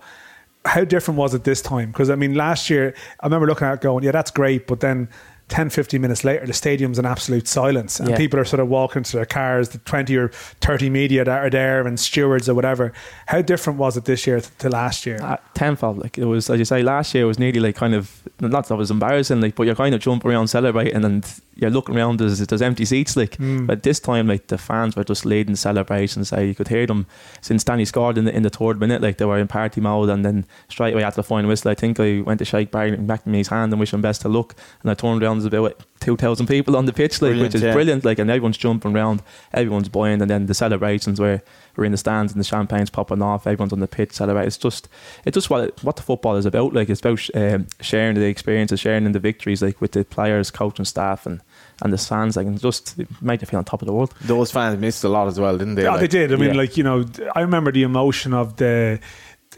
How 0.65 0.85
different 0.85 1.17
was 1.17 1.33
it 1.33 1.43
this 1.43 1.61
time? 1.61 1.91
Because 1.91 2.09
I 2.09 2.15
mean, 2.15 2.35
last 2.35 2.69
year 2.69 2.95
I 3.19 3.25
remember 3.25 3.47
looking 3.47 3.67
at 3.67 3.73
it 3.73 3.81
going, 3.81 4.05
yeah, 4.05 4.11
that's 4.11 4.31
great, 4.31 4.65
but 4.65 4.79
then 4.79 5.09
10, 5.49 5.69
15 5.69 6.01
minutes 6.01 6.23
later, 6.23 6.45
the 6.45 6.53
stadium's 6.53 6.97
in 6.97 7.05
absolute 7.05 7.47
silence, 7.47 7.99
and 7.99 8.09
Yeah. 8.09 8.17
people 8.17 8.39
are 8.39 8.45
sort 8.45 8.59
of 8.61 8.69
walking 8.69 9.03
to 9.03 9.17
their 9.17 9.25
cars. 9.25 9.69
The 9.69 9.77
twenty 9.79 10.15
or 10.17 10.29
thirty 10.61 10.89
media 10.89 11.23
that 11.25 11.43
are 11.45 11.49
there, 11.49 11.85
and 11.85 11.99
stewards 11.99 12.47
or 12.49 12.55
whatever. 12.55 12.93
How 13.27 13.41
different 13.41 13.77
was 13.77 13.97
it 13.97 14.05
this 14.05 14.25
year 14.25 14.39
to, 14.41 14.49
to 14.59 14.69
last 14.69 15.05
year? 15.05 15.19
Uh, 15.21 15.37
tenfold. 15.53 15.99
Like 15.99 16.17
it 16.17 16.25
was, 16.25 16.49
as 16.49 16.57
you 16.59 16.65
say, 16.65 16.81
last 16.81 17.13
year 17.13 17.25
it 17.25 17.27
was 17.27 17.37
nearly 17.39 17.59
like 17.59 17.75
kind 17.75 17.93
of 17.93 18.23
not 18.39 18.67
that 18.67 18.73
it 18.75 18.77
was 18.77 18.89
embarrassing, 18.89 19.41
like, 19.41 19.55
but 19.55 19.63
you're 19.63 19.75
kind 19.75 19.93
of 19.93 20.01
jumping 20.01 20.31
around 20.31 20.47
celebrating 20.47 21.03
and 21.05 21.23
you're 21.55 21.69
looking 21.69 21.95
around. 21.95 22.19
There's 22.19 22.39
there's 22.39 22.61
empty 22.61 22.85
seats, 22.85 23.15
like. 23.15 23.37
Mm. 23.37 23.67
But 23.67 23.83
this 23.83 23.99
time, 23.99 24.27
like 24.27 24.47
the 24.47 24.57
fans 24.57 24.95
were 24.95 25.03
just 25.03 25.25
leading 25.25 25.55
celebrations. 25.55 26.31
Like, 26.31 26.47
you 26.47 26.55
could 26.55 26.67
hear 26.67 26.85
them 26.85 27.05
since 27.41 27.63
Danny 27.63 27.85
scored 27.85 28.17
in 28.17 28.25
the 28.25 28.35
in 28.35 28.43
the 28.43 28.49
third 28.49 28.79
minute. 28.79 29.01
Like 29.01 29.17
they 29.17 29.25
were 29.25 29.39
in 29.39 29.47
party 29.47 29.81
mode, 29.81 30.09
and 30.09 30.25
then 30.25 30.45
straight 30.69 30.93
away 30.93 31.03
after 31.03 31.21
the 31.21 31.27
final 31.27 31.49
whistle, 31.49 31.71
I 31.71 31.75
think 31.75 31.99
I 31.99 32.21
went 32.21 32.39
to 32.39 32.45
shake 32.45 32.71
Barry 32.71 32.95
back 32.95 33.25
his 33.25 33.47
hand 33.47 33.71
and 33.71 33.79
wish 33.79 33.93
him 33.93 34.01
best 34.01 34.25
of 34.25 34.31
luck. 34.31 34.55
And 34.81 34.91
I 34.91 34.93
turned 34.93 35.21
around, 35.21 35.39
there's 35.39 35.45
about 35.53 35.83
two 35.99 36.17
thousand 36.17 36.47
people 36.47 36.75
on 36.75 36.85
the 36.85 36.93
pitch, 36.93 37.21
like 37.21 37.31
Brilliant, 37.31 37.53
which 37.53 37.55
is 37.55 37.61
yeah. 37.61 37.73
brilliant. 37.73 38.05
Like 38.05 38.19
and 38.19 38.29
everyone's 38.29 38.57
jumping 38.57 38.95
around, 38.95 39.21
everyone's 39.53 39.89
buoyant, 39.89 40.21
and 40.21 40.29
then 40.29 40.45
the 40.47 40.53
celebrations 40.53 41.19
where 41.19 41.43
we're 41.75 41.85
in 41.85 41.91
the 41.91 41.97
stands 41.97 42.31
and 42.31 42.39
the 42.39 42.45
champagne's 42.45 42.89
popping 42.89 43.21
off, 43.21 43.47
everyone's 43.47 43.73
on 43.73 43.79
the 43.79 43.87
pitch 43.87 44.13
celebrating. 44.13 44.47
It's 44.47 44.57
just 44.57 44.89
it's 45.25 45.35
just 45.35 45.49
what 45.49 45.63
it, 45.65 45.83
what 45.83 45.95
the 45.95 46.03
football 46.03 46.35
is 46.35 46.45
about. 46.45 46.73
Like 46.73 46.89
it's 46.89 47.01
about 47.01 47.27
um, 47.35 47.67
sharing 47.81 48.15
the 48.15 48.25
experiences, 48.25 48.79
sharing 48.79 49.05
in 49.05 49.11
the 49.11 49.19
victories, 49.19 49.61
like 49.61 49.81
with 49.81 49.93
the 49.93 50.05
players, 50.05 50.51
coach, 50.51 50.77
and 50.79 50.87
staff, 50.87 51.25
and 51.25 51.41
and 51.81 51.91
the 51.91 51.97
fans. 51.97 52.37
Like 52.37 52.47
and 52.47 52.59
just 52.59 52.99
it 52.99 53.07
make 53.21 53.41
you 53.41 53.47
feel 53.47 53.57
on 53.57 53.65
top 53.65 53.81
of 53.81 53.87
the 53.87 53.93
world. 53.93 54.13
Those 54.21 54.51
fans 54.51 54.79
missed 54.79 55.03
a 55.03 55.09
lot 55.09 55.27
as 55.27 55.39
well, 55.39 55.57
didn't 55.57 55.75
they? 55.75 55.83
Yeah, 55.83 55.91
Like, 55.91 56.01
they 56.01 56.07
did. 56.07 56.33
I 56.33 56.35
mean, 56.35 56.49
yeah. 56.51 56.57
like 56.57 56.77
you 56.77 56.83
know, 56.83 57.05
I 57.35 57.41
remember 57.41 57.71
the 57.71 57.83
emotion 57.83 58.33
of 58.33 58.57
the 58.57 58.99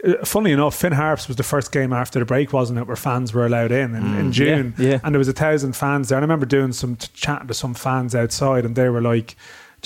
uh, 0.04 0.24
funnily 0.24 0.52
enough, 0.52 0.74
Finn 0.76 0.92
Harps 0.92 1.26
was 1.28 1.36
the 1.36 1.42
first 1.42 1.72
game 1.72 1.92
after 1.92 2.18
the 2.18 2.24
break, 2.24 2.52
wasn't 2.52 2.78
it, 2.78 2.86
where 2.86 2.96
fans 2.96 3.32
were 3.32 3.46
allowed 3.46 3.72
in 3.72 3.94
in, 3.94 4.16
in 4.18 4.32
June, 4.32 4.74
Yeah, 4.78 4.88
yeah. 4.88 5.00
and 5.02 5.14
there 5.14 5.18
was 5.18 5.28
a 5.28 5.32
thousand 5.32 5.74
fans 5.74 6.08
there. 6.08 6.18
And 6.18 6.22
I 6.22 6.26
remember 6.26 6.46
doing 6.46 6.72
some 6.72 6.96
t- 6.96 7.08
chatting 7.14 7.48
to 7.48 7.54
some 7.54 7.74
fans 7.74 8.14
outside, 8.14 8.64
and 8.64 8.76
they 8.76 8.88
were 8.88 9.00
like 9.02 9.36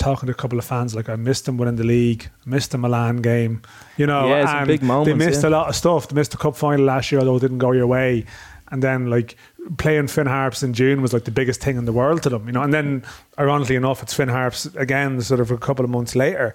talking 0.01 0.27
to 0.27 0.31
a 0.31 0.35
couple 0.35 0.57
of 0.57 0.65
fans 0.65 0.95
like 0.95 1.09
I 1.09 1.15
missed 1.15 1.45
them 1.45 1.57
winning 1.57 1.75
the 1.75 1.83
league, 1.83 2.29
missed 2.45 2.71
the 2.71 2.77
Milan 2.77 3.17
game, 3.17 3.61
you 3.97 4.07
know, 4.07 4.27
Yeah, 4.27 4.59
and 4.59 4.67
big 4.67 4.81
they 4.81 5.13
missed 5.13 5.43
yeah. 5.43 5.49
a 5.49 5.51
lot 5.51 5.69
of 5.69 5.75
stuff. 5.75 6.07
They 6.07 6.15
missed 6.15 6.31
the 6.31 6.37
cup 6.37 6.55
final 6.55 6.85
last 6.85 7.11
year, 7.11 7.19
although 7.19 7.37
it 7.37 7.41
didn't 7.41 7.59
go 7.59 7.71
your 7.71 7.87
way. 7.87 8.25
And 8.71 8.81
then 8.81 9.09
like 9.09 9.35
playing 9.77 10.07
Finn 10.07 10.27
Harps 10.27 10.63
in 10.63 10.73
June 10.73 11.01
was 11.01 11.13
like 11.13 11.25
the 11.25 11.31
biggest 11.31 11.61
thing 11.61 11.77
in 11.77 11.85
the 11.85 11.93
world 11.93 12.23
to 12.23 12.29
them, 12.29 12.47
you 12.47 12.53
know. 12.53 12.61
And 12.63 12.73
then 12.73 13.03
ironically 13.37 13.75
enough, 13.75 14.01
it's 14.01 14.13
Finn 14.13 14.29
Harps 14.29 14.65
again, 14.75 15.21
sort 15.21 15.39
of 15.39 15.51
a 15.51 15.57
couple 15.57 15.85
of 15.85 15.91
months 15.91 16.15
later. 16.15 16.53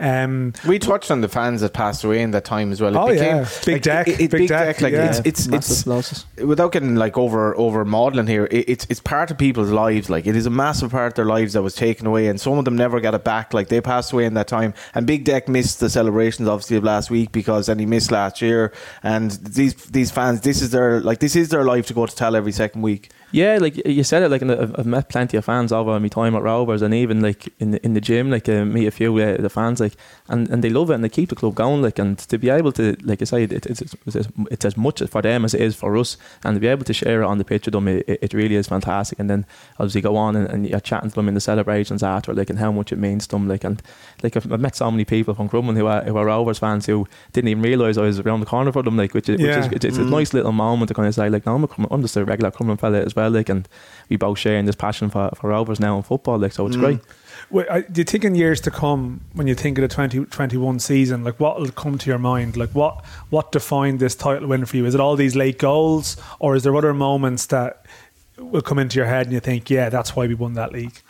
Um, 0.00 0.52
We 0.66 0.80
touched 0.80 1.10
on 1.12 1.20
the 1.20 1.28
fans 1.28 1.60
that 1.60 1.72
passed 1.72 2.02
away 2.02 2.20
in 2.20 2.32
that 2.32 2.44
time 2.44 2.72
as 2.72 2.80
well. 2.80 2.92
It 2.94 2.98
Oh, 2.98 3.10
yeah. 3.10 3.46
Big 3.64 3.80
Deck, 3.82 4.08
it- 4.08 4.14
it- 4.14 4.18
Big 4.18 4.30
big 4.30 4.48
Deck, 4.48 4.66
deck. 4.76 4.80
Like 4.80 4.92
yeah. 4.92 5.06
it's 5.08 5.20
it's 5.24 5.46
Massive 5.48 5.72
it's 5.72 5.86
losses. 5.86 6.26
without 6.44 6.72
getting 6.72 6.96
like 6.96 7.16
over 7.16 7.56
over 7.56 7.84
modeling 7.84 8.26
here. 8.26 8.46
It, 8.50 8.68
it's 8.68 8.86
it's 8.90 9.00
part 9.00 9.30
of 9.30 9.38
people's 9.38 9.70
lives. 9.70 10.10
Like 10.10 10.26
it 10.26 10.34
is 10.34 10.46
a 10.46 10.50
massive 10.50 10.90
part 10.90 11.12
of 11.12 11.14
their 11.14 11.24
lives 11.26 11.52
that 11.52 11.62
was 11.62 11.74
taken 11.74 12.06
away, 12.08 12.26
and 12.26 12.40
some 12.40 12.58
of 12.58 12.64
them 12.64 12.74
never 12.76 12.98
got 12.98 13.14
it 13.14 13.22
back. 13.22 13.54
Like 13.54 13.68
they 13.68 13.80
passed 13.80 14.12
away 14.12 14.24
in 14.24 14.34
that 14.34 14.48
time. 14.48 14.74
And 14.94 15.06
Big 15.06 15.24
Deck 15.24 15.48
missed 15.48 15.78
the 15.78 15.88
celebrations 15.88 16.48
obviously 16.48 16.76
of 16.76 16.82
last 16.84 17.08
week 17.10 17.30
because 17.30 17.66
then 17.66 17.78
he 17.78 17.86
missed 17.86 18.10
last 18.10 18.42
year. 18.42 18.72
And 19.04 19.30
these 19.30 19.74
these 19.74 20.10
fans, 20.10 20.40
this 20.40 20.60
is 20.60 20.70
their 20.70 21.00
like 21.02 21.20
this 21.20 21.36
is 21.36 21.50
their 21.50 21.64
life 21.64 21.86
to 21.86 21.94
go 21.94 22.04
to 22.06 22.14
tell 22.16 22.34
every 22.34 22.52
second 22.52 22.82
week. 22.82 23.10
Yeah, 23.34 23.58
like 23.60 23.84
you 23.84 24.04
said 24.04 24.22
it. 24.22 24.30
Like 24.30 24.44
I've 24.44 24.78
I've 24.78 24.86
met 24.86 25.08
plenty 25.08 25.36
of 25.36 25.44
fans 25.44 25.72
over 25.72 25.98
my 25.98 26.06
time 26.06 26.36
at 26.36 26.42
Rovers, 26.44 26.82
and 26.82 26.94
even 26.94 27.20
like 27.20 27.52
in 27.58 27.72
the, 27.72 27.84
in 27.84 27.94
the 27.94 28.00
gym, 28.00 28.30
like 28.30 28.48
uh, 28.48 28.64
meet 28.64 28.86
a 28.86 28.92
few 28.92 29.12
uh, 29.18 29.38
the 29.38 29.50
fans, 29.50 29.80
like 29.80 29.94
and, 30.28 30.48
and 30.48 30.64
they 30.64 30.70
love 30.70 30.90
it 30.90 30.94
and 30.94 31.04
they 31.04 31.08
keep 31.08 31.28
the 31.28 31.34
club 31.34 31.54
going. 31.54 31.82
Like 31.82 31.98
and 31.98 32.18
to 32.18 32.38
be 32.38 32.48
able 32.48 32.72
to, 32.72 32.96
like 33.02 33.20
I 33.20 33.26
say, 33.26 33.42
it, 33.44 33.52
it's, 33.52 33.82
it's 33.82 33.94
it's 34.50 34.64
as 34.64 34.76
much 34.76 35.02
for 35.02 35.20
them 35.20 35.44
as 35.44 35.52
it 35.52 35.60
is 35.60 35.76
for 35.76 35.96
us, 35.98 36.16
and 36.44 36.56
to 36.56 36.60
be 36.60 36.66
able 36.66 36.84
to 36.84 36.94
share 36.94 37.22
it 37.22 37.26
on 37.26 37.38
the 37.38 37.44
pitch 37.44 37.66
with 37.66 37.72
them, 37.72 37.88
it, 37.88 38.08
it 38.08 38.32
really 38.32 38.54
is 38.54 38.68
fantastic. 38.68 39.18
And 39.18 39.28
then 39.28 39.44
obviously 39.78 40.00
go 40.00 40.16
on 40.16 40.34
and, 40.34 40.48
and 40.48 40.66
you're 40.66 40.80
chatting 40.80 41.10
to 41.10 41.14
them 41.14 41.28
in 41.28 41.34
the 41.34 41.40
celebrations 41.40 42.02
after, 42.02 42.32
like 42.32 42.48
and 42.48 42.58
how 42.58 42.72
much 42.72 42.90
it 42.90 42.98
means 42.98 43.26
to 43.26 43.36
them. 43.36 43.48
Like 43.48 43.64
and 43.64 43.82
like 44.22 44.36
I've, 44.36 44.50
I've 44.50 44.60
met 44.60 44.76
so 44.76 44.90
many 44.90 45.04
people 45.04 45.34
from 45.34 45.48
Crumlin 45.50 45.76
who 45.76 45.86
are 45.86 46.02
who 46.02 46.16
are 46.16 46.24
Rovers 46.24 46.58
fans 46.58 46.86
who 46.86 47.06
didn't 47.32 47.48
even 47.48 47.62
realise 47.62 47.98
I 47.98 48.02
was 48.02 48.18
around 48.18 48.40
the 48.40 48.46
corner 48.46 48.72
for 48.72 48.82
them. 48.82 48.96
Like 48.96 49.12
which 49.12 49.28
is, 49.28 49.38
Yeah. 49.38 49.56
which 49.56 49.66
is 49.66 49.72
it's, 49.72 49.84
it's 49.84 49.98
a 49.98 50.02
mm. 50.02 50.10
nice 50.10 50.32
little 50.32 50.52
moment 50.52 50.88
to 50.88 50.94
kind 50.94 51.08
of 51.08 51.14
say 51.14 51.28
like, 51.28 51.44
no, 51.44 51.54
I'm, 51.54 51.64
a, 51.64 51.68
I'm 51.90 52.00
just 52.00 52.16
a 52.16 52.24
regular 52.24 52.50
Crumlin 52.50 52.80
fella 52.80 53.02
as 53.02 53.14
well. 53.14 53.30
Like 53.30 53.50
and 53.50 53.68
we 54.08 54.16
both 54.16 54.38
sharing 54.38 54.64
this 54.64 54.76
passion 54.76 55.10
for, 55.10 55.30
for 55.36 55.50
Rovers 55.50 55.80
now 55.80 55.98
in 55.98 56.02
football. 56.02 56.38
Like 56.38 56.52
so, 56.52 56.66
it's 56.66 56.76
mm. 56.76 56.80
great. 56.80 57.00
Do 57.52 57.84
you 57.94 58.04
think 58.04 58.24
in 58.24 58.34
years 58.34 58.60
to 58.62 58.70
come, 58.70 59.20
when 59.32 59.46
you 59.46 59.54
think 59.54 59.78
of 59.78 59.82
the 59.82 59.88
2021 59.88 60.78
season, 60.78 61.24
like 61.24 61.38
what 61.38 61.60
will 61.60 61.70
come 61.70 61.98
to 61.98 62.10
your 62.10 62.18
mind? 62.18 62.56
Like 62.56 62.70
what 62.70 63.04
what 63.30 63.52
defined 63.52 64.00
this 64.00 64.14
title 64.14 64.48
win 64.48 64.64
for 64.64 64.76
you? 64.76 64.86
Is 64.86 64.94
it 64.94 65.00
all 65.00 65.16
these 65.16 65.36
late 65.36 65.58
goals, 65.58 66.16
or 66.38 66.54
is 66.54 66.62
there 66.62 66.74
other 66.76 66.94
moments 66.94 67.46
that 67.46 67.84
will 68.38 68.62
come 68.62 68.78
into 68.78 68.96
your 68.96 69.06
head 69.06 69.26
and 69.26 69.32
you 69.32 69.40
think, 69.40 69.70
yeah, 69.70 69.88
that's 69.88 70.16
why 70.16 70.26
we 70.26 70.34
won 70.34 70.54
that 70.54 70.72
league? 70.72 71.00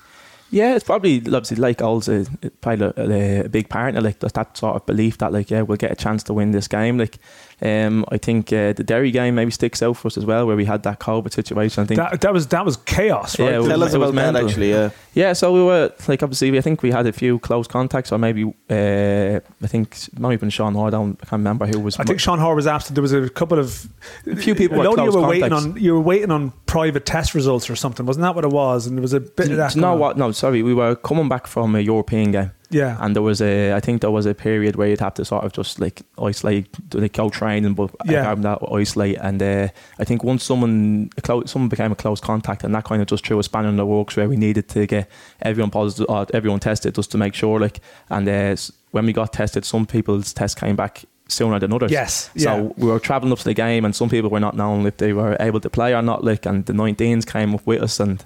Yeah, 0.51 0.77
it's 0.77 0.85
probably 0.85 1.17
obviously 1.17 1.57
like 1.57 1.79
goals 1.79 2.09
uh, 2.09 2.25
played 2.61 2.81
a, 2.81 3.45
a 3.45 3.49
big 3.49 3.69
part. 3.69 3.95
Like 3.95 4.21
that 4.21 4.57
sort 4.57 4.77
of 4.77 4.87
belief 4.87 5.19
that 5.19 5.33
like 5.33 5.51
yeah 5.51 5.63
we'll 5.63 5.77
get 5.77 5.91
a 5.91 5.97
chance 5.97 6.23
to 6.25 6.33
win 6.33 6.53
this 6.53 6.69
game. 6.69 6.97
Like 6.97 7.19
um, 7.63 8.05
I 8.11 8.19
think 8.19 8.53
uh, 8.53 8.73
the 8.73 8.85
Derry 8.85 9.11
game 9.11 9.35
maybe 9.37 9.51
sticks 9.51 9.83
out 9.83 9.97
for 9.97 10.09
us 10.09 10.17
as 10.17 10.25
well, 10.27 10.47
where 10.47 10.57
we 10.57 10.65
had 10.65 10.83
that 10.83 10.99
COVID 11.01 11.33
situation. 11.33 11.83
I 11.83 11.87
think 11.87 11.99
That, 11.99 12.21
that 12.21 12.33
was 12.33 12.47
that 12.49 12.65
was 12.65 12.77
chaos, 12.79 13.39
right? 13.39 13.51
Yeah, 13.51 13.57
it 13.57 13.59
was- 13.59 13.69
Tell 13.69 13.83
us 13.83 13.95
about 13.95 14.07
that 14.07 14.33
mental. 14.33 14.47
actually. 14.49 14.71
Yeah. 14.71 14.91
Yeah, 15.15 15.33
so 15.33 15.53
we 15.53 15.63
were 15.63 15.93
like 16.09 16.23
obviously 16.23 16.57
I 16.59 16.61
think 16.61 16.83
we 16.83 16.91
had 16.91 17.07
a 17.07 17.13
few 17.13 17.39
close 17.39 17.69
contacts, 17.69 18.11
or 18.13 18.19
maybe 18.19 18.45
uh, 18.45 19.41
I 19.63 19.67
think 19.67 19.97
maybe 20.15 20.23
might 20.23 20.31
have 20.33 20.41
been 20.41 20.51
Sean 20.51 20.75
Hoare. 20.75 20.89
I 20.89 20.91
don't- 20.91 21.19
I 21.23 21.27
can't 21.27 21.33
remember 21.41 21.67
who 21.67 21.81
was. 21.81 21.99
I 21.99 22.05
think 22.05 22.21
Sean 22.21 22.39
Hoare 22.39 22.55
was 22.57 22.67
absent. 22.67 22.95
There 22.97 23.03
was 23.03 23.13
a 23.13 23.29
couple 23.31 23.59
of 23.59 23.89
A 24.27 24.37
few 24.37 24.55
people 24.55 24.79
were 24.79 24.85
Loads 24.85 24.99
of 24.99 25.05
you 25.05 25.11
close 25.13 25.23
were 25.23 25.29
waiting 25.29 25.53
on 25.53 25.77
you 25.81 25.95
were 25.95 26.01
waiting 26.01 26.31
on 26.31 26.53
private 26.67 27.07
test 27.07 27.35
results 27.35 27.71
or 27.71 27.77
something. 27.77 28.05
Wasn't 28.07 28.23
that 28.23 28.35
what 28.35 28.45
it 28.45 28.51
was? 28.51 28.87
And 28.87 28.97
there 28.97 29.03
was 29.03 29.13
a 29.13 29.21
bit 29.21 29.51
of 29.51 29.57
that. 29.59 29.75
you 29.75 29.81
know 29.81 29.89
going 29.89 29.95
on. 29.95 29.99
what? 30.01 30.19
No, 30.19 30.33
sorry, 30.33 30.63
we 30.63 30.75
were 30.75 30.97
coming 30.97 31.29
back 31.29 31.47
from 31.47 31.75
a 31.77 31.81
European 31.81 32.33
game. 32.33 32.51
Yeah. 32.75 32.97
and 33.01 33.15
there 33.15 33.23
was 33.23 33.41
a 33.41 33.73
I 33.73 33.81
think 33.81 34.01
there 34.01 34.11
was 34.11 34.27
a 34.27 34.35
period 34.35 34.77
where 34.77 34.89
you'd 34.89 35.01
have 35.01 35.15
to 35.15 35.25
sort 35.25 35.45
of 35.45 35.53
just 35.53 35.81
like 35.81 36.03
isolate 36.19 36.67
like 36.95 37.13
go 37.13 37.29
training 37.31 37.75
but 37.75 37.91
Yeah. 38.05 38.35
that 38.35 38.59
isolate 38.73 39.19
and 39.21 39.43
uh, 39.43 39.69
I 39.99 40.05
think 40.05 40.25
once 40.25 40.43
someone 40.45 41.11
a 41.17 41.21
close, 41.23 41.51
someone 41.51 41.69
became 41.69 41.93
a 41.93 41.97
close 41.97 42.21
contact 42.21 42.65
and 42.65 42.75
that 42.75 42.85
kind 42.85 43.01
of 43.03 43.09
just 43.09 43.25
threw 43.27 43.39
a 43.39 43.43
spanner 43.43 43.69
in 43.69 43.77
the 43.77 43.87
works 43.87 44.17
where 44.17 44.29
we 44.29 44.37
needed 44.37 44.69
to 44.71 44.87
get 44.87 45.09
everyone 45.43 45.71
positive 45.71 46.07
or 46.09 46.27
everyone 46.35 46.61
tested 46.61 46.95
just 46.95 47.11
to 47.13 47.19
make 47.19 47.35
sure 47.35 47.61
like 47.61 47.81
and 48.11 48.29
uh, 48.29 48.57
when 48.91 49.07
we 49.07 49.13
got 49.13 49.33
tested 49.33 49.65
some 49.65 49.87
people's 49.87 50.33
tests 50.33 50.59
came 50.61 50.77
back 50.77 51.05
sooner 51.27 51.59
than 51.59 51.73
others 51.73 51.91
Yes, 51.91 52.29
so 52.37 52.57
yeah. 52.57 52.61
we 52.77 52.87
were 52.87 53.01
travelling 53.01 53.33
up 53.33 53.39
to 53.39 53.45
the 53.45 53.55
game 53.55 53.85
and 53.87 53.95
some 53.97 54.11
people 54.11 54.29
were 54.31 54.41
not 54.41 54.55
known 54.57 54.87
if 54.87 54.99
they 54.99 55.13
were 55.15 55.37
able 55.41 55.59
to 55.61 55.71
play 55.71 55.95
or 55.95 56.03
not 56.03 56.23
like 56.23 56.45
and 56.45 56.67
the 56.67 56.75
19s 56.75 57.25
came 57.27 57.55
up 57.55 57.67
with 57.67 57.83
us 57.83 57.99
and 57.99 58.23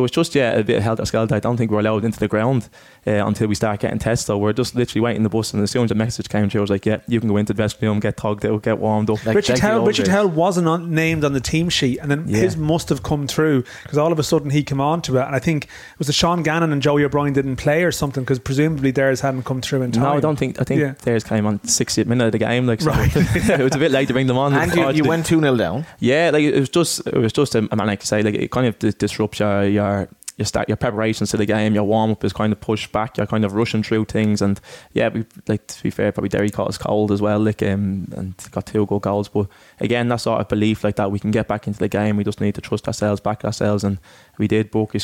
it 0.00 0.02
was 0.02 0.10
just 0.10 0.34
yeah 0.34 0.52
a 0.52 0.64
bit 0.64 0.76
of 0.78 0.82
helter 0.82 1.04
skelter. 1.04 1.34
I 1.34 1.40
don't 1.40 1.56
think 1.56 1.70
we're 1.70 1.80
allowed 1.80 2.04
into 2.04 2.18
the 2.18 2.28
ground 2.28 2.68
uh, 3.06 3.24
until 3.26 3.46
we 3.48 3.54
start 3.54 3.80
getting 3.80 3.98
tests. 3.98 4.26
So 4.26 4.36
we're 4.36 4.52
just 4.52 4.74
literally 4.74 5.00
waiting 5.02 5.22
the 5.22 5.28
bus, 5.28 5.52
and 5.54 5.62
as 5.62 5.70
soon 5.70 5.84
as 5.84 5.88
the 5.88 5.94
message 5.94 6.28
came 6.28 6.50
through, 6.50 6.60
I 6.60 6.62
was 6.62 6.70
like, 6.70 6.86
yeah, 6.86 6.98
you 7.08 7.20
can 7.20 7.28
go 7.28 7.36
into 7.36 7.52
the 7.52 7.56
dressing 7.56 7.88
room, 7.88 8.00
get 8.00 8.16
tugged 8.16 8.44
out, 8.44 8.62
get 8.62 8.78
warmed 8.78 9.10
up. 9.10 9.24
Like 9.24 9.36
Richard 9.36 9.58
Hell, 9.58 9.84
Richard 9.86 10.08
Hell 10.08 10.28
wasn't 10.28 10.68
on, 10.68 10.94
named 10.94 11.24
on 11.24 11.32
the 11.32 11.40
team 11.40 11.68
sheet, 11.68 11.98
and 11.98 12.10
then 12.10 12.24
Yeah. 12.26 12.38
his 12.40 12.56
must 12.56 12.88
have 12.88 13.02
come 13.02 13.26
through 13.26 13.64
because 13.82 13.98
all 13.98 14.12
of 14.12 14.18
a 14.18 14.22
sudden 14.22 14.50
he 14.50 14.62
came 14.62 14.80
on 14.80 15.02
to 15.02 15.16
it. 15.18 15.22
And 15.22 15.34
I 15.34 15.38
think 15.38 15.64
it 15.64 15.98
was 15.98 16.06
the 16.06 16.12
Sean 16.12 16.42
Gannon 16.42 16.72
and 16.72 16.82
Joey 16.82 17.04
O'Brien 17.04 17.32
didn't 17.32 17.56
play 17.56 17.84
or 17.84 17.92
something 17.92 18.22
because 18.24 18.38
presumably 18.38 18.90
theirs 18.90 19.20
hadn't 19.20 19.44
come 19.44 19.60
through 19.60 19.82
in 19.82 19.92
time. 19.92 20.02
no, 20.04 20.12
I 20.12 20.20
don't 20.20 20.36
think. 20.38 20.60
I 20.60 20.64
think 20.64 20.80
Yeah. 20.80 20.94
theirs 21.02 21.24
came 21.24 21.46
on 21.46 21.58
60th 21.60 22.06
minute 22.06 22.26
of 22.26 22.32
the 22.32 22.38
game. 22.38 22.66
Like, 22.66 22.80
so 22.80 22.90
Right. 22.90 23.10
it 23.14 23.60
was 23.60 23.74
a 23.74 23.78
bit 23.78 23.90
late 23.90 24.08
to 24.08 24.12
bring 24.14 24.26
them 24.26 24.38
on. 24.38 24.54
And 24.54 24.74
you, 24.74 24.90
you 24.90 25.04
went 25.04 25.26
two 25.26 25.40
0 25.40 25.56
down. 25.56 25.86
Yeah, 25.98 26.30
like 26.32 26.42
it 26.44 26.58
was 26.58 26.68
just 26.68 27.06
it 27.06 27.14
was 27.16 27.32
just 27.32 27.54
um, 27.56 27.68
I 27.72 27.76
mean, 27.76 27.86
like 27.86 28.00
I 28.02 28.04
say, 28.04 28.22
like 28.22 28.34
it 28.34 28.50
kind 28.50 28.66
of 28.66 28.78
disrupts 28.98 29.40
your 29.40 29.64
your 29.64 29.89
your 30.36 30.46
start 30.46 30.68
your 30.70 30.76
preparations 30.78 31.30
to 31.30 31.36
the 31.36 31.44
game. 31.44 31.74
Your 31.74 31.84
warm 31.84 32.10
up 32.12 32.24
is 32.24 32.32
kind 32.32 32.50
of 32.50 32.60
pushed 32.62 32.92
back. 32.92 33.18
You're 33.18 33.26
kind 33.26 33.44
of 33.44 33.52
rushing 33.52 33.82
through 33.82 34.06
things, 34.06 34.40
and 34.40 34.58
yeah, 34.94 35.08
we 35.08 35.26
like 35.48 35.66
to 35.66 35.82
be 35.82 35.90
fair, 35.90 36.12
probably 36.12 36.30
Derry 36.30 36.48
caught 36.48 36.68
us 36.68 36.78
cold 36.78 37.12
as 37.12 37.20
well, 37.20 37.38
like 37.40 37.62
um, 37.62 38.08
and 38.16 38.34
got 38.50 38.64
two 38.64 38.86
good 38.86 39.02
goals. 39.02 39.28
But 39.28 39.48
again, 39.80 40.08
that 40.08 40.16
sort 40.22 40.40
of 40.40 40.48
belief 40.48 40.82
like 40.82 40.96
that 40.96 41.10
we 41.10 41.18
can 41.18 41.30
get 41.30 41.46
back 41.46 41.66
into 41.66 41.78
the 41.78 41.88
game. 41.88 42.16
We 42.16 42.24
just 42.24 42.40
need 42.40 42.54
to 42.54 42.62
trust 42.62 42.86
ourselves, 42.86 43.20
back 43.20 43.44
ourselves, 43.44 43.84
and 43.84 43.98
we 44.38 44.48
did. 44.48 44.70
Bucky 44.70 44.98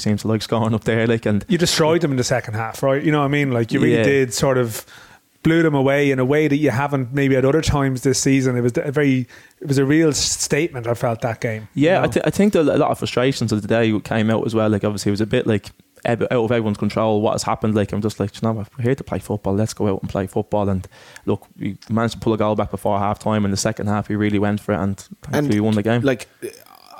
seems 0.00 0.22
to 0.22 0.28
like 0.28 0.42
scoring 0.42 0.74
up 0.74 0.82
there, 0.82 1.06
like 1.06 1.24
and 1.24 1.44
You 1.48 1.56
destroyed 1.58 2.00
them 2.00 2.10
in 2.10 2.16
the 2.16 2.24
second 2.24 2.54
half, 2.54 2.82
right? 2.82 3.00
You 3.00 3.12
know 3.12 3.20
what 3.20 3.26
I 3.26 3.28
mean? 3.28 3.52
Like 3.52 3.70
you 3.70 3.78
really 3.78 3.96
Yeah. 3.98 4.02
did 4.02 4.34
sort 4.34 4.58
of 4.58 4.84
blew 5.42 5.62
them 5.62 5.74
away 5.74 6.10
in 6.10 6.18
a 6.18 6.24
way 6.24 6.48
that 6.48 6.56
you 6.56 6.70
haven't 6.70 7.12
maybe 7.12 7.36
at 7.36 7.44
other 7.44 7.62
times 7.62 8.02
this 8.02 8.20
season. 8.20 8.56
It 8.56 8.60
was 8.60 8.72
a 8.76 8.92
very, 8.92 9.26
it 9.60 9.68
was 9.68 9.78
a 9.78 9.84
real 9.84 10.12
statement. 10.12 10.86
I 10.86 10.94
felt 10.94 11.20
that 11.22 11.40
game. 11.40 11.68
Yeah, 11.74 11.90
you 11.90 11.98
know? 11.98 12.02
I, 12.02 12.06
th- 12.08 12.26
I 12.26 12.30
think 12.30 12.52
that 12.52 12.62
a 12.62 12.78
lot 12.78 12.90
of 12.90 12.98
frustrations 12.98 13.52
of 13.52 13.62
the 13.62 13.68
day 13.68 13.98
came 14.00 14.30
out 14.30 14.44
as 14.46 14.54
well. 14.54 14.68
Like 14.68 14.84
obviously, 14.84 15.10
it 15.10 15.14
was 15.14 15.20
a 15.20 15.26
bit 15.26 15.46
like 15.46 15.70
out 16.06 16.22
of 16.22 16.50
everyone's 16.50 16.78
control 16.78 17.20
what 17.20 17.32
has 17.32 17.42
happened. 17.42 17.74
Like 17.74 17.92
I'm 17.92 18.00
just 18.00 18.20
like, 18.20 18.34
you 18.34 18.40
know, 18.42 18.52
what, 18.52 18.68
we're 18.76 18.84
here 18.84 18.94
to 18.94 19.04
play 19.04 19.18
football. 19.18 19.54
Let's 19.54 19.74
go 19.74 19.88
out 19.88 20.02
and 20.02 20.10
play 20.10 20.26
football. 20.26 20.68
And 20.68 20.86
look, 21.26 21.46
we 21.58 21.78
managed 21.88 22.14
to 22.14 22.20
pull 22.20 22.32
a 22.32 22.38
goal 22.38 22.54
back 22.54 22.70
before 22.70 22.98
half 22.98 23.18
time. 23.18 23.44
In 23.44 23.50
the 23.50 23.56
second 23.56 23.86
half, 23.86 24.08
we 24.08 24.16
really 24.16 24.38
went 24.38 24.60
for 24.60 24.72
it, 24.72 24.78
and 24.78 24.98
thankfully 25.22 25.60
we 25.60 25.60
won 25.60 25.74
the 25.74 25.82
game. 25.82 26.02
Like, 26.02 26.28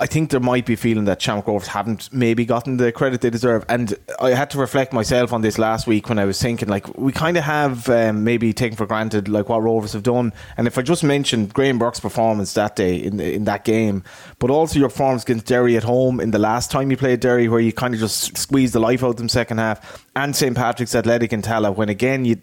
I 0.01 0.07
think 0.07 0.31
there 0.31 0.41
might 0.41 0.65
be 0.65 0.73
a 0.73 0.77
feeling 0.79 1.05
that 1.05 1.21
Shamrock 1.21 1.47
Rovers 1.47 1.69
haven't 1.69 2.11
maybe 2.11 2.47
gotten 2.47 2.79
the 2.79 2.91
credit 2.91 3.21
they 3.21 3.29
deserve. 3.29 3.67
And 3.69 3.95
I 4.19 4.31
had 4.31 4.49
to 4.51 4.59
reflect 4.59 4.95
myself 4.95 5.31
on 5.35 5.43
this 5.43 5.59
last 5.59 5.87
week 5.87 6.09
when 6.09 6.19
I 6.19 6.25
was 6.25 6.41
thinking, 6.41 6.69
like, 6.69 6.97
we 6.97 7.13
kind 7.13 7.37
of 7.37 7.45
have 7.45 7.87
um, 7.91 8.25
maybe 8.25 8.55
taken 8.55 8.79
for 8.79 8.87
granted 8.87 9.29
like 9.29 9.51
what 9.51 9.63
Rovers 9.63 9.93
have 9.93 10.03
done. 10.03 10.33
And 10.57 10.67
if 10.67 10.79
I 10.79 10.83
just 10.83 11.05
mentioned 11.05 11.53
Graham 11.53 11.79
Burke's 11.79 12.01
performance 12.01 12.55
that 12.55 12.77
day 12.77 12.97
in 12.97 13.21
in 13.21 13.45
that 13.45 13.65
game, 13.65 14.03
but 14.39 14.49
also 14.49 14.79
your 14.79 14.89
performance 14.89 15.23
against 15.25 15.45
Derry 15.45 15.77
at 15.77 15.85
home 15.85 16.19
in 16.19 16.31
the 16.31 16.39
last 16.39 16.71
time 16.71 16.91
you 16.91 16.97
played 16.97 17.21
Derry, 17.21 17.49
where 17.49 17.61
you 17.61 17.73
kind 17.73 17.93
of 17.93 18.01
just 18.01 18.39
squeezed 18.39 18.73
the 18.73 18.81
life 18.81 19.05
out 19.05 19.11
of 19.11 19.17
them 19.17 19.29
second 19.29 19.59
half, 19.59 20.07
and 20.17 20.35
St 20.35 20.57
Patrick's 20.57 20.95
Athletic 20.95 21.35
in 21.35 21.43
Tallaght, 21.43 21.77
when 21.77 21.91
again 21.91 22.25
you 22.25 22.41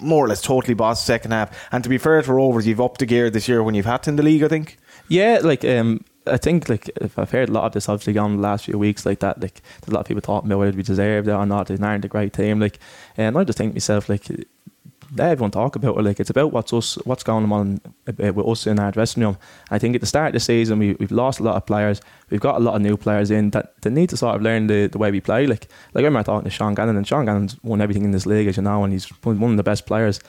more 0.00 0.24
or 0.24 0.28
less 0.28 0.40
totally 0.40 0.74
bossed 0.74 1.04
second 1.04 1.32
half. 1.32 1.68
And 1.72 1.82
to 1.82 1.90
be 1.90 1.98
fair 1.98 2.22
to 2.22 2.32
Rovers, 2.32 2.66
you've 2.66 2.80
upped 2.80 3.00
the 3.00 3.06
gear 3.06 3.30
this 3.30 3.48
year 3.48 3.62
when 3.62 3.74
you've 3.74 3.86
had 3.86 4.04
to 4.04 4.10
in 4.10 4.16
the 4.16 4.22
league, 4.22 4.42
I 4.42 4.48
think. 4.48 4.78
Yeah, 5.08 5.40
like 5.42 5.64
um, 5.64 6.04
I 6.26 6.36
think 6.36 6.68
like 6.68 6.88
if 7.00 7.18
I've 7.18 7.30
heard 7.30 7.48
a 7.48 7.52
lot 7.52 7.64
of 7.64 7.72
this 7.72 7.88
obviously 7.88 8.12
gone 8.12 8.36
the 8.36 8.42
last 8.42 8.66
few 8.66 8.78
weeks 8.78 9.06
like 9.06 9.20
that. 9.20 9.40
Like 9.40 9.62
a 9.86 9.90
lot 9.90 10.00
of 10.00 10.06
people 10.06 10.20
talking 10.20 10.48
about 10.48 10.58
whether 10.58 10.76
we 10.76 10.82
deserved 10.82 11.28
it 11.28 11.32
or 11.32 11.46
not. 11.46 11.66
They 11.66 11.76
aren't 11.84 12.04
a 12.04 12.08
great 12.08 12.32
team. 12.32 12.60
Like, 12.60 12.78
and 13.16 13.36
I 13.36 13.44
just 13.44 13.58
think 13.58 13.72
to 13.72 13.76
myself 13.76 14.08
like. 14.08 14.26
Let 15.16 15.32
everyone 15.32 15.50
talk 15.50 15.74
about 15.74 15.98
it. 15.98 16.04
Like 16.04 16.20
it's 16.20 16.30
about 16.30 16.52
what's 16.52 16.72
us, 16.72 16.94
what's 17.04 17.24
going 17.24 17.50
on 17.50 17.80
with 18.06 18.38
us 18.38 18.66
in 18.68 18.78
our 18.78 18.92
dressing 18.92 19.24
room. 19.24 19.38
I 19.68 19.76
think 19.76 19.96
at 19.96 20.00
the 20.00 20.06
start 20.06 20.28
of 20.28 20.32
the 20.34 20.38
season, 20.40 20.78
we, 20.78 20.92
we've 21.00 21.10
lost 21.10 21.40
a 21.40 21.42
lot 21.42 21.56
of 21.56 21.66
players. 21.66 22.00
We've 22.30 22.38
got 22.38 22.54
a 22.54 22.60
lot 22.60 22.76
of 22.76 22.82
new 22.82 22.96
players 22.96 23.32
in 23.32 23.50
that, 23.50 23.74
that 23.82 23.90
need 23.90 24.10
to 24.10 24.16
sort 24.16 24.36
of 24.36 24.42
learn 24.42 24.68
the, 24.68 24.86
the 24.86 24.98
way 24.98 25.10
we 25.10 25.20
play. 25.20 25.48
Like 25.48 25.66
like 25.94 26.02
I 26.02 26.06
remember 26.06 26.26
talking 26.26 26.44
to 26.44 26.50
Sean 26.50 26.76
Gannon, 26.76 26.96
and 26.96 27.04
Sean 27.04 27.24
Gannon's 27.24 27.60
won 27.64 27.80
everything 27.80 28.04
in 28.04 28.12
this 28.12 28.24
league, 28.24 28.46
as 28.46 28.56
you 28.56 28.62
know, 28.62 28.84
and 28.84 28.92
he's 28.92 29.06
one 29.24 29.50
of 29.50 29.56
the 29.56 29.64
best 29.64 29.84
players 29.84 30.20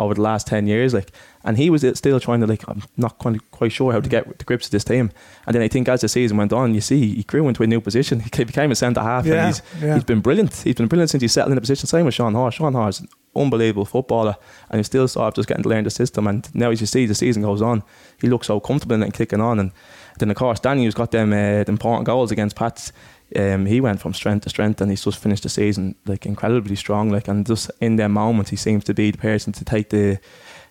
over 0.00 0.14
the 0.14 0.22
last 0.22 0.46
ten 0.46 0.66
years. 0.66 0.94
Like, 0.94 1.12
and 1.44 1.56
he 1.58 1.70
was 1.70 1.84
still 1.94 2.20
trying 2.20 2.40
to 2.40 2.46
like, 2.46 2.62
I'm 2.68 2.82
not 2.96 3.18
quite, 3.18 3.50
quite 3.50 3.72
sure 3.72 3.92
how 3.92 4.00
to 4.00 4.08
get 4.08 4.38
to 4.38 4.44
grips 4.44 4.66
with 4.66 4.72
this 4.72 4.84
team. 4.84 5.10
And 5.46 5.54
then 5.54 5.62
I 5.62 5.68
think 5.68 5.88
as 5.88 6.00
the 6.00 6.08
season 6.08 6.36
went 6.36 6.52
on, 6.52 6.74
you 6.74 6.80
see 6.80 7.14
he 7.16 7.22
grew 7.24 7.48
into 7.48 7.62
a 7.62 7.66
new 7.66 7.80
position. 7.80 8.22
He 8.36 8.44
became 8.44 8.70
a 8.70 8.74
centre 8.74 9.02
half, 9.02 9.26
Yeah, 9.26 9.34
and 9.34 9.46
he's 9.48 9.62
yeah. 9.82 9.94
he's 9.94 10.04
been 10.04 10.20
brilliant. 10.20 10.54
He's 10.54 10.74
been 10.76 10.88
brilliant 10.88 11.10
since 11.10 11.22
he 11.22 11.28
settled 11.28 11.52
in 11.52 11.56
the 11.56 11.60
position. 11.60 11.86
Same 11.86 12.04
with 12.06 12.14
Sean 12.14 12.34
Hoare. 12.34 12.50
Sean 12.52 12.74
Hoare's 12.74 13.04
unbelievable 13.34 13.84
footballer, 13.86 14.36
and 14.70 14.78
he's 14.78 14.86
still 14.86 15.08
sort 15.08 15.28
of 15.28 15.34
just 15.34 15.48
getting 15.48 15.62
to 15.62 15.68
learn 15.68 15.84
the 15.84 15.90
system. 15.90 16.26
And 16.26 16.48
now, 16.54 16.70
as 16.70 16.80
you 16.80 16.86
see, 16.86 17.06
the 17.06 17.14
season 17.14 17.42
goes 17.42 17.62
on, 17.62 17.82
he 18.20 18.28
looks 18.28 18.46
so 18.46 18.60
comfortable 18.60 18.94
in 18.94 19.02
it 19.02 19.06
and 19.06 19.14
kicking 19.14 19.40
on. 19.40 19.58
And 19.58 19.72
then, 20.18 20.30
of 20.30 20.36
course, 20.36 20.60
Danny, 20.60 20.84
who's 20.84 20.94
got 20.94 21.10
them 21.10 21.32
uh, 21.32 21.64
important 21.66 22.06
goals 22.06 22.30
against 22.30 22.56
Pats, 22.56 22.92
um, 23.34 23.64
he 23.64 23.80
went 23.80 24.00
from 24.00 24.12
strength 24.12 24.42
to 24.44 24.50
strength, 24.50 24.80
and 24.80 24.90
he's 24.90 25.04
just 25.04 25.18
finished 25.18 25.42
the 25.44 25.48
season 25.48 25.94
like 26.06 26.26
incredibly 26.26 26.76
strong. 26.76 27.10
Like, 27.10 27.28
and 27.28 27.46
just 27.46 27.70
in 27.80 27.96
that 27.96 28.08
moment 28.08 28.50
he 28.50 28.56
seems 28.56 28.84
to 28.84 28.94
be 28.94 29.10
the 29.10 29.18
person 29.18 29.52
to 29.54 29.64
take 29.64 29.88
the 29.88 30.18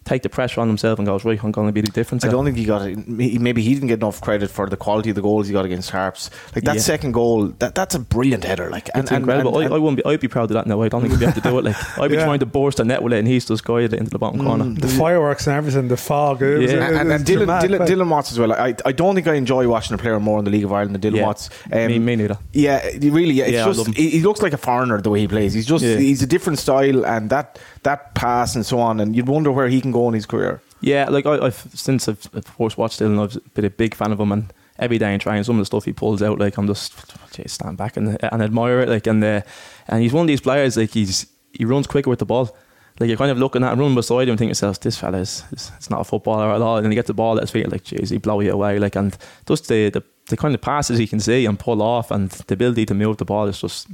take 0.03 0.23
the 0.23 0.29
pressure 0.29 0.59
on 0.61 0.67
himself 0.67 0.97
and 0.97 1.05
goes, 1.05 1.23
right, 1.23 1.41
I'm 1.43 1.51
going 1.51 1.67
to 1.67 1.71
be 1.73 1.81
the 1.81 1.91
difference. 1.91 2.25
I 2.25 2.29
don't 2.29 2.43
think 2.43 2.57
he 2.57 2.65
got 2.65 2.81
it. 2.89 3.07
Maybe 3.07 3.61
he 3.61 3.75
didn't 3.75 3.87
get 3.89 3.99
enough 3.99 4.19
credit 4.19 4.49
for 4.49 4.67
the 4.67 4.75
quality 4.75 5.09
of 5.11 5.15
the 5.15 5.21
goals 5.21 5.45
he 5.47 5.53
got 5.53 5.63
against 5.63 5.91
Harps. 5.91 6.31
Like 6.55 6.63
that 6.63 6.75
Yeah. 6.77 6.81
second 6.81 7.11
goal, 7.11 7.47
that 7.59 7.75
that's 7.75 7.93
a 7.93 7.99
brilliant 7.99 8.43
header. 8.43 8.69
Like 8.71 8.89
It's 8.95 9.11
incredible. 9.11 9.55
I, 9.59 9.65
I 9.65 9.77
wouldn't 9.77 9.97
be. 9.97 10.05
I'd 10.05 10.19
be 10.19 10.27
proud 10.27 10.45
of 10.45 10.55
that 10.55 10.65
now. 10.65 10.81
I 10.81 10.89
don't 10.89 11.01
think 11.01 11.13
he'd 11.13 11.19
be 11.19 11.25
able 11.25 11.35
to 11.39 11.41
do 11.41 11.57
it. 11.59 11.65
Like 11.65 11.99
I'd 11.99 12.09
be 12.09 12.15
Yeah. 12.21 12.25
trying 12.25 12.39
to 12.39 12.45
burst 12.47 12.77
the 12.77 12.83
net 12.83 13.03
with 13.03 13.13
it, 13.13 13.19
and 13.19 13.27
he's 13.27 13.45
just 13.45 13.63
guided 13.63 13.93
it 13.93 13.99
into 13.99 14.09
the 14.09 14.17
bottom 14.17 14.41
corner. 14.43 14.65
The 14.73 14.87
fireworks 14.87 15.45
and 15.45 15.55
everything, 15.55 15.87
the 15.87 15.97
fog. 15.97 16.41
It 16.41 16.61
Yeah. 16.61 16.69
it 16.69 16.79
and, 16.81 16.97
and, 16.97 17.11
and 17.11 17.23
Dylan, 17.25 17.37
dramatic, 17.37 17.69
Dylan, 17.71 17.87
Dylan 17.87 18.09
Watts 18.09 18.31
as 18.31 18.39
well. 18.39 18.53
I, 18.53 18.75
I 18.85 18.91
don't 18.91 19.13
think 19.13 19.27
I 19.27 19.35
enjoy 19.35 19.67
watching 19.67 19.93
a 19.93 19.97
player 19.99 20.19
more 20.19 20.39
in 20.39 20.45
the 20.45 20.51
League 20.51 20.63
of 20.65 20.73
Ireland 20.73 20.95
than 20.95 21.01
Dylan 21.13 21.17
Yeah. 21.17 21.25
Watts. 21.27 21.49
Um, 21.71 21.87
me, 21.87 21.99
me 21.99 22.15
neither. 22.15 22.39
Yeah, 22.53 22.79
he 22.89 23.11
really. 23.11 23.39
It's 23.39 23.51
Yeah, 23.51 23.65
I 23.67 23.71
just 23.71 23.93
he, 23.95 24.09
he 24.09 24.19
looks 24.21 24.41
like 24.41 24.53
a 24.53 24.57
foreigner 24.57 24.99
the 24.99 25.11
way 25.11 25.19
he 25.21 25.27
plays. 25.27 25.53
He's 25.53 25.67
just 25.67 25.85
Yeah. 25.85 25.97
he's 25.97 26.23
a 26.23 26.27
different 26.27 26.57
style, 26.57 27.05
and 27.05 27.29
that 27.29 27.59
that 27.83 28.13
pass 28.15 28.55
and 28.55 28.65
so 28.65 28.79
on. 28.79 28.99
And 28.99 29.15
you'd 29.15 29.27
wonder 29.27 29.51
where 29.51 29.67
he 29.67 29.81
can 29.81 29.91
go 29.91 30.07
in 30.07 30.13
his 30.13 30.25
career. 30.25 30.61
Yeah, 30.81 31.09
like 31.09 31.25
I, 31.25 31.45
I've 31.45 31.67
since 31.73 32.07
I've, 32.07 32.27
I've 32.33 32.45
first 32.45 32.77
watched 32.77 32.99
Dylan, 32.99 33.21
I've 33.21 33.53
been 33.53 33.65
a 33.65 33.69
big 33.69 33.93
fan 33.93 34.11
of 34.11 34.19
him, 34.19 34.31
and 34.31 34.51
every 34.79 34.97
day 34.97 35.13
in 35.13 35.19
training, 35.19 35.43
some 35.43 35.55
of 35.57 35.61
the 35.61 35.65
stuff 35.65 35.85
he 35.85 35.93
pulls 35.93 36.21
out, 36.23 36.39
like 36.39 36.57
I'm 36.57 36.67
just 36.67 36.93
geez, 37.31 37.53
stand 37.53 37.77
back 37.77 37.97
and 37.97 38.17
and 38.23 38.41
admire 38.41 38.79
it. 38.81 38.89
Like 38.89 39.05
and 39.07 39.23
uh, 39.23 39.41
and 39.87 40.01
he's 40.01 40.13
one 40.13 40.23
of 40.23 40.27
these 40.27 40.41
players 40.41 40.77
like 40.77 40.91
he's 40.91 41.27
he 41.53 41.65
runs 41.65 41.87
quicker 41.87 42.09
with 42.09 42.19
the 42.19 42.25
ball. 42.25 42.55
Like 43.01 43.07
you're 43.07 43.17
kind 43.17 43.31
of 43.31 43.39
looking 43.39 43.63
at 43.63 43.77
running 43.77 43.95
beside 43.95 44.27
him, 44.27 44.33
and 44.33 44.39
think 44.39 44.49
to 44.49 44.51
yourself, 44.51 44.79
this 44.79 44.97
fella 44.97 45.17
is, 45.17 45.43
is 45.51 45.71
it's 45.75 45.89
not 45.89 46.01
a 46.01 46.03
footballer 46.03 46.53
at 46.53 46.61
all. 46.61 46.77
And 46.77 46.87
he 46.87 46.95
gets 46.95 47.07
the 47.07 47.15
ball 47.15 47.37
at 47.37 47.41
his 47.41 47.51
feet, 47.51 47.71
like 47.71 47.83
jeez, 47.83 48.11
he 48.11 48.17
blow 48.17 48.39
you 48.39 48.51
away. 48.51 48.77
Like 48.77 48.95
and 48.95 49.17
just 49.47 49.67
the, 49.67 49.89
the 49.89 50.03
the 50.27 50.37
kind 50.37 50.53
of 50.53 50.61
passes 50.61 50.99
he 50.99 51.07
can 51.07 51.19
see 51.19 51.45
and 51.45 51.59
pull 51.59 51.81
off, 51.81 52.11
and 52.11 52.29
the 52.29 52.53
ability 52.53 52.85
to 52.85 52.93
move 52.93 53.17
the 53.17 53.25
ball 53.25 53.47
is 53.47 53.59
just, 53.59 53.87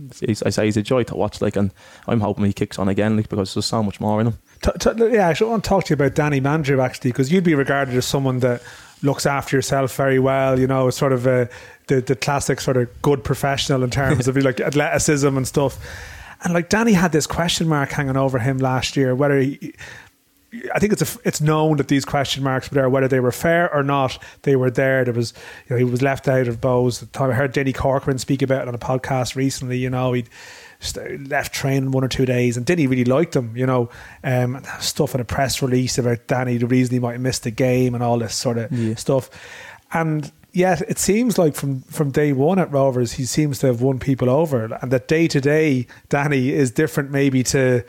I 0.46 0.50
say, 0.50 0.66
he's 0.66 0.78
a 0.78 0.82
joy 0.82 1.04
to 1.04 1.16
watch. 1.16 1.42
Like 1.42 1.56
and 1.56 1.74
I'm 2.06 2.20
hoping 2.20 2.44
he 2.44 2.54
kicks 2.54 2.78
on 2.78 2.90
again, 2.90 3.16
like 3.16 3.30
because 3.30 3.54
there's 3.54 3.66
so 3.66 3.82
much 3.82 4.02
more 4.02 4.20
in 4.20 4.28
him. 4.28 4.38
T- 4.62 4.72
t- 4.78 5.14
yeah, 5.14 5.34
I 5.40 5.44
want 5.46 5.64
to 5.64 5.68
talk 5.68 5.86
to 5.86 5.92
you 5.92 5.96
about 5.96 6.14
Danny 6.14 6.42
Mandroiu 6.42 6.84
actually, 6.84 7.12
because 7.12 7.32
you'd 7.32 7.46
be 7.46 7.56
regarded 7.56 7.96
as 7.96 8.06
someone 8.06 8.40
that 8.40 8.62
looks 9.04 9.26
after 9.26 9.56
yourself 9.56 9.96
very 9.96 10.20
well. 10.20 10.60
You 10.60 10.68
know, 10.68 10.90
sort 10.90 11.14
of 11.14 11.26
a, 11.26 11.50
the 11.88 12.02
the 12.02 12.16
classic 12.16 12.60
sort 12.60 12.76
of 12.76 12.90
good 13.02 13.24
professional 13.24 13.84
in 13.84 13.90
terms 13.90 14.28
of 14.28 14.36
like 14.36 14.60
athleticism 14.60 15.36
and 15.36 15.48
stuff. 15.48 15.80
And 16.44 16.54
like 16.54 16.70
Danny 16.70 16.94
had 16.94 17.12
this 17.12 17.28
question 17.28 17.68
mark 17.68 17.90
hanging 17.90 18.18
over 18.18 18.40
him 18.40 18.58
last 18.58 18.96
year, 18.96 19.16
whether 19.16 19.40
he. 19.40 19.74
I 20.74 20.80
think 20.80 20.94
it's 20.94 21.02
a, 21.16 21.20
it's 21.26 21.42
known 21.42 21.76
that 21.78 21.90
these 21.90 22.06
question 22.06 22.42
marks 22.42 22.72
were 22.72 22.76
there, 22.76 22.90
whether 22.90 23.10
they 23.10 23.20
were 23.20 23.34
fair 23.34 23.72
or 23.74 23.84
not. 23.84 24.18
They 24.44 24.56
were 24.56 24.72
there. 24.72 25.04
There 25.04 25.14
was, 25.14 25.34
you 25.68 25.72
know, 25.72 25.78
he 25.78 25.84
was 25.84 26.02
left 26.02 26.28
out 26.30 26.48
of 26.48 26.62
Bohs. 26.62 27.06
I 27.20 27.34
heard 27.34 27.52
Dinny 27.54 27.74
Corcoran 27.74 28.18
speak 28.18 28.42
about 28.42 28.62
it 28.62 28.68
on 28.70 28.74
a 28.74 28.78
podcast 28.80 29.36
recently. 29.36 29.78
You 29.78 29.90
know, 29.90 30.14
he'd 30.14 30.30
left 31.28 31.54
training 31.54 31.92
one 31.92 32.04
or 32.06 32.08
two 32.08 32.26
days, 32.26 32.56
and 32.56 32.66
Dinny 32.66 32.88
really 32.88 33.04
liked 33.04 33.36
him. 33.36 33.56
You 33.58 33.66
know, 33.66 33.90
um, 34.24 34.62
stuff 34.80 35.14
in 35.14 35.20
a 35.22 35.26
press 35.26 35.62
release 35.62 35.98
about 35.98 36.28
Danny, 36.28 36.58
the 36.58 36.66
reason 36.66 36.94
he 36.94 37.00
might 37.00 37.14
have 37.14 37.22
missed 37.22 37.44
the 37.44 37.52
game, 37.52 37.94
and 37.94 38.02
all 38.02 38.18
this 38.18 38.34
sort 38.34 38.58
of 38.58 38.72
Yeah. 38.72 38.96
stuff. 38.96 39.30
And 39.92 40.32
yet, 40.58 40.82
it 40.82 40.98
seems 40.98 41.38
like 41.38 41.56
from 41.56 41.82
from 41.82 42.12
day 42.12 42.34
one 42.34 42.60
at 42.60 42.72
Rovers, 42.72 43.14
he 43.14 43.26
seems 43.26 43.60
to 43.60 43.68
have 43.68 43.82
won 43.82 44.00
people 44.00 44.30
over, 44.30 44.78
and 44.82 44.92
that 44.92 45.08
day 45.08 45.28
to 45.28 45.40
day, 45.40 45.88
Danny 46.10 46.50
is 46.50 46.72
different, 46.72 47.12
maybe 47.12 47.44
to 47.44 47.84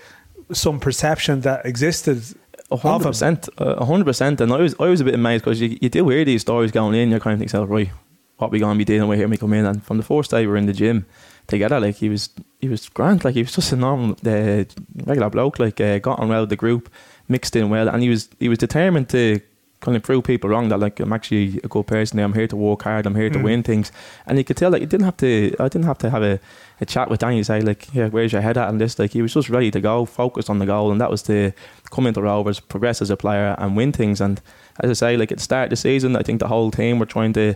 some 0.52 0.78
perception 0.78 1.40
that 1.40 1.64
existed. 1.64 2.22
A 2.70 2.76
hundred 2.76 3.06
percent, 3.06 3.48
a 3.56 3.84
hundred 3.84 4.04
percent. 4.04 4.40
And 4.42 4.52
I 4.52 4.58
was, 4.58 4.74
I 4.78 4.88
was 4.88 5.00
a 5.00 5.04
bit 5.04 5.14
amazed 5.14 5.44
because 5.44 5.60
you, 5.60 5.78
you 5.80 5.88
do 5.88 6.06
hear 6.10 6.24
these 6.24 6.42
stories 6.42 6.70
going 6.70 6.94
in. 6.94 7.10
You're 7.10 7.20
kind 7.20 7.34
of 7.34 7.40
thinking, 7.40 7.68
right, 7.68 7.90
what 8.36 8.50
we 8.50 8.58
gonna 8.58 8.78
be 8.78 8.84
dealing 8.84 9.08
with 9.08 9.18
here? 9.18 9.26
when 9.26 9.30
We 9.30 9.38
come 9.38 9.54
in, 9.54 9.64
and 9.64 9.82
from 9.82 9.96
the 9.96 10.02
first 10.02 10.30
day 10.30 10.42
we 10.42 10.48
were 10.48 10.58
in 10.58 10.66
the 10.66 10.74
gym 10.74 11.06
together, 11.46 11.80
like 11.80 11.96
he 11.96 12.10
was, 12.10 12.28
he 12.60 12.68
was 12.68 12.88
grand. 12.90 13.24
Like 13.24 13.34
he 13.34 13.42
was 13.42 13.54
just 13.54 13.72
a 13.72 13.76
normal, 13.76 14.16
uh, 14.26 14.64
regular 15.06 15.30
bloke. 15.30 15.58
Like 15.58 15.80
uh, 15.80 15.98
got 15.98 16.18
on 16.18 16.28
well 16.28 16.42
with 16.42 16.50
the 16.50 16.56
group, 16.56 16.90
mixed 17.26 17.56
in 17.56 17.70
well, 17.70 17.88
and 17.88 18.02
he 18.02 18.10
was, 18.10 18.28
he 18.38 18.50
was 18.50 18.58
determined 18.58 19.08
to 19.08 19.40
kind 19.80 19.96
of 19.96 20.02
prove 20.02 20.24
people 20.24 20.50
wrong 20.50 20.68
that 20.70 20.80
like 20.80 20.98
I'm 20.98 21.12
actually 21.12 21.60
a 21.62 21.68
good 21.68 21.86
person. 21.86 22.18
I'm 22.18 22.32
here 22.34 22.48
to 22.48 22.56
work 22.56 22.82
hard. 22.82 23.06
I'm 23.06 23.14
here 23.14 23.30
to 23.30 23.38
Mm. 23.38 23.42
win 23.44 23.62
things. 23.62 23.92
And 24.26 24.36
you 24.36 24.44
could 24.44 24.56
tell 24.56 24.70
like 24.72 24.80
you 24.80 24.88
didn't 24.88 25.04
have 25.04 25.16
to. 25.18 25.54
I 25.60 25.68
didn't 25.68 25.84
have 25.84 25.98
to 25.98 26.10
have 26.10 26.22
a, 26.22 26.40
a 26.80 26.84
chat 26.86 27.08
with 27.08 27.20
Danny 27.20 27.42
say 27.44 27.60
like, 27.60 27.86
yeah, 27.94 28.08
where's 28.08 28.32
your 28.32 28.42
head 28.42 28.56
at? 28.58 28.68
And 28.68 28.80
this 28.80 28.98
like 28.98 29.12
he 29.12 29.22
was 29.22 29.34
just 29.34 29.48
ready 29.48 29.70
to 29.70 29.80
go, 29.80 30.04
focused 30.04 30.50
on 30.50 30.58
the 30.58 30.66
goal, 30.66 30.90
and 30.90 31.00
that 31.00 31.10
was 31.10 31.22
to 31.22 31.52
come 31.90 32.06
into 32.08 32.20
Rovers, 32.22 32.58
progress 32.60 33.00
as 33.02 33.10
a 33.10 33.16
player, 33.16 33.54
and 33.58 33.76
win 33.76 33.92
things. 33.92 34.20
And 34.20 34.40
as 34.80 34.90
I 34.90 34.92
say, 34.92 35.16
like 35.16 35.32
at 35.32 35.38
the 35.38 35.44
start 35.44 35.66
of 35.66 35.70
the 35.70 35.76
season, 35.76 36.16
I 36.16 36.22
think 36.22 36.40
the 36.40 36.48
whole 36.48 36.70
team 36.70 36.98
were 36.98 37.06
trying 37.06 37.32
to 37.34 37.54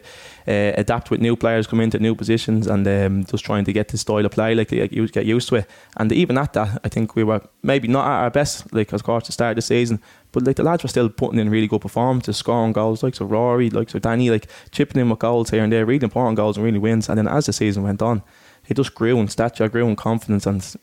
uh, 0.48 0.72
adapt 0.76 1.10
with 1.10 1.20
new 1.20 1.36
players 1.36 1.66
coming 1.66 1.84
into 1.84 1.98
new 1.98 2.14
positions 2.14 2.66
and 2.66 2.86
um, 2.86 3.24
just 3.24 3.44
trying 3.44 3.64
to 3.64 3.72
get 3.72 3.88
the 3.88 3.98
style 3.98 4.24
of 4.24 4.32
play, 4.32 4.54
like, 4.54 4.72
like 4.72 4.92
you 4.92 5.06
get 5.08 5.26
used 5.26 5.48
to 5.50 5.56
it. 5.56 5.70
And 5.96 6.10
even 6.12 6.38
at 6.38 6.52
that, 6.54 6.80
I 6.84 6.88
think 6.88 7.14
we 7.14 7.24
were 7.24 7.40
maybe 7.62 7.88
not 7.88 8.06
at 8.06 8.22
our 8.22 8.30
best, 8.30 8.72
like 8.72 8.92
of 8.92 9.02
course, 9.04 9.26
the 9.26 9.32
start 9.32 9.52
of 9.52 9.56
the 9.56 9.62
season. 9.62 10.00
But 10.32 10.44
like 10.44 10.56
the 10.56 10.62
lads 10.62 10.82
were 10.82 10.88
still 10.88 11.08
putting 11.08 11.38
in 11.38 11.50
really 11.50 11.68
good 11.68 11.82
performances, 11.82 12.36
scoring 12.36 12.72
goals, 12.72 13.02
like 13.02 13.14
so 13.14 13.24
Rory, 13.24 13.70
like 13.70 13.90
so 13.90 13.98
Danny, 13.98 14.30
like 14.30 14.48
chipping 14.70 15.00
in 15.00 15.10
with 15.10 15.18
goals 15.18 15.50
here 15.50 15.62
and 15.62 15.72
there, 15.72 15.86
really 15.86 16.04
important 16.04 16.36
goals 16.36 16.56
and 16.56 16.64
really 16.64 16.78
wins. 16.78 17.08
And 17.08 17.18
then 17.18 17.28
as 17.28 17.46
the 17.46 17.52
season 17.52 17.82
went 17.82 18.02
on, 18.02 18.22
he 18.64 18.74
just 18.74 18.94
grew 18.94 19.18
in 19.18 19.28
stature, 19.28 19.68
grew 19.68 19.86
in 19.88 19.96
confidence, 19.96 20.46
and 20.46 20.76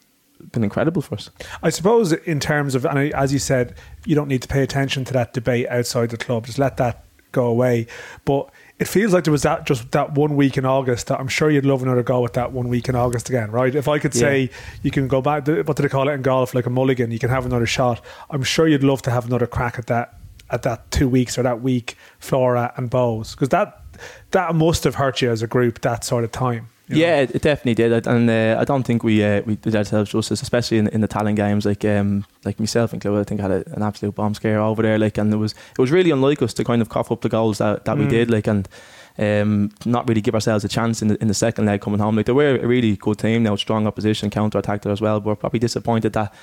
been 0.52 0.64
incredible 0.64 1.02
for 1.02 1.16
us. 1.16 1.30
I 1.64 1.70
suppose 1.70 2.12
in 2.12 2.40
terms 2.40 2.76
of, 2.76 2.86
and 2.86 3.14
as 3.14 3.34
you 3.34 3.40
said, 3.40 3.76
you 4.06 4.16
don't 4.16 4.28
need 4.28 4.42
to 4.42 4.48
pay 4.48 4.64
attention 4.64 5.06
to 5.06 5.14
that 5.14 5.34
debate 5.34 5.68
outside 5.70 6.10
the 6.10 6.18
club. 6.18 6.46
Just 6.46 6.60
let 6.60 6.78
that 6.78 7.04
go 7.32 7.46
away. 7.46 7.88
But 8.26 8.50
it 8.80 8.88
feels 8.88 9.14
like 9.14 9.26
there 9.26 9.32
was 9.32 9.44
that 9.44 9.66
just 9.66 9.92
that 9.92 10.14
one 10.14 10.36
week 10.36 10.58
in 10.58 10.66
August 10.66 11.08
that 11.08 11.20
I'm 11.20 11.28
sure 11.28 11.50
you'd 11.52 11.66
love 11.66 11.84
another 11.84 12.04
go 12.04 12.24
at 12.26 12.34
that 12.34 12.52
one 12.52 12.70
week 12.70 12.90
in 12.90 12.96
August 12.96 13.30
again, 13.30 13.52
right? 13.52 13.74
If 13.76 13.88
I 13.88 14.00
could 14.00 14.14
say 14.14 14.50
you 14.84 14.92
can 14.92 15.08
go 15.08 15.22
back, 15.22 15.48
what 15.48 15.76
do 15.76 15.84
they 15.84 15.90
call 15.90 16.10
it 16.10 16.14
in 16.14 16.22
golf, 16.22 16.56
like 16.56 16.66
a 16.66 16.70
mulligan, 16.70 17.12
you 17.12 17.20
can 17.20 17.30
have 17.30 17.46
another 17.46 17.66
shot. 17.66 18.04
I'm 18.30 18.44
sure 18.44 18.68
you'd 18.68 18.84
love 18.84 19.02
to 19.04 19.12
have 19.12 19.26
another 19.26 19.48
crack 19.48 19.78
at 19.78 19.88
that 19.88 20.16
at 20.52 20.64
that 20.64 20.90
two 20.90 21.08
weeks 21.08 21.38
or 21.38 21.44
that 21.44 21.62
week, 21.62 21.96
Flora 22.20 22.74
and 22.76 22.90
Bohs, 22.90 23.32
because 23.32 23.50
that 23.50 23.82
that 24.32 24.56
must 24.56 24.84
have 24.86 24.96
hurt 24.96 25.22
you 25.22 25.30
as 25.30 25.42
a 25.42 25.48
group 25.48 25.82
that 25.82 26.04
sort 26.04 26.24
of 26.24 26.32
time. 26.32 26.68
Know? 26.90 26.98
Yeah, 26.98 27.18
it, 27.22 27.36
it 27.36 27.42
definitely 27.44 27.76
did, 27.76 28.08
and 28.08 28.30
uh, 28.30 28.58
I 28.60 28.66
don't 28.66 28.84
think 28.84 29.04
we 29.04 29.24
uh, 29.24 29.42
we 29.46 29.56
did 29.56 29.76
ourselves 29.76 30.12
justice, 30.12 30.42
especially 30.42 30.80
in, 30.80 30.88
in 30.88 31.02
the 31.02 31.08
Tallinn 31.08 31.36
games. 31.36 31.66
Like 31.66 31.86
um, 31.86 32.26
like 32.46 32.60
myself 32.60 32.94
included, 32.94 33.20
I 33.22 33.24
think 33.26 33.40
I 33.42 33.44
had 33.44 33.52
a, 33.52 33.76
an 33.76 33.84
absolute 33.84 34.16
bomb 34.16 34.34
scare 34.34 34.60
over 34.60 34.82
there. 34.82 34.98
Like, 34.98 35.18
and 35.20 35.32
it 35.34 35.38
was 35.38 35.52
it 35.54 35.80
was 35.80 35.92
really 35.92 36.10
unlike 36.12 36.42
us 36.42 36.54
to 36.56 36.64
kind 36.64 36.82
of 36.82 36.90
cough 36.90 37.12
up 37.12 37.22
the 37.22 37.30
goals 37.30 37.60
that, 37.60 37.86
that 37.86 37.98
we 37.98 38.06
Mm. 38.06 38.10
did. 38.10 38.30
Like, 38.32 38.48
and 38.48 38.68
um, 39.20 39.72
not 39.86 40.08
really 40.08 40.22
give 40.22 40.34
ourselves 40.34 40.64
a 40.66 40.68
chance 40.68 41.02
in 41.02 41.10
the, 41.10 41.22
in 41.22 41.28
the 41.28 41.34
second 41.34 41.66
leg 41.66 41.82
coming 41.82 42.00
home. 42.00 42.16
Like, 42.16 42.26
they 42.26 42.32
were 42.34 42.56
a 42.56 42.66
really 42.68 42.96
good 42.96 43.20
team 43.20 43.44
now, 43.44 43.56
strong 43.56 43.86
opposition, 43.86 44.30
counter 44.30 44.58
attacked 44.58 44.86
as 44.86 45.02
well. 45.02 45.20
But 45.20 45.26
we're 45.28 45.36
probably 45.36 45.60
disappointed 45.60 46.14
that 46.14 46.34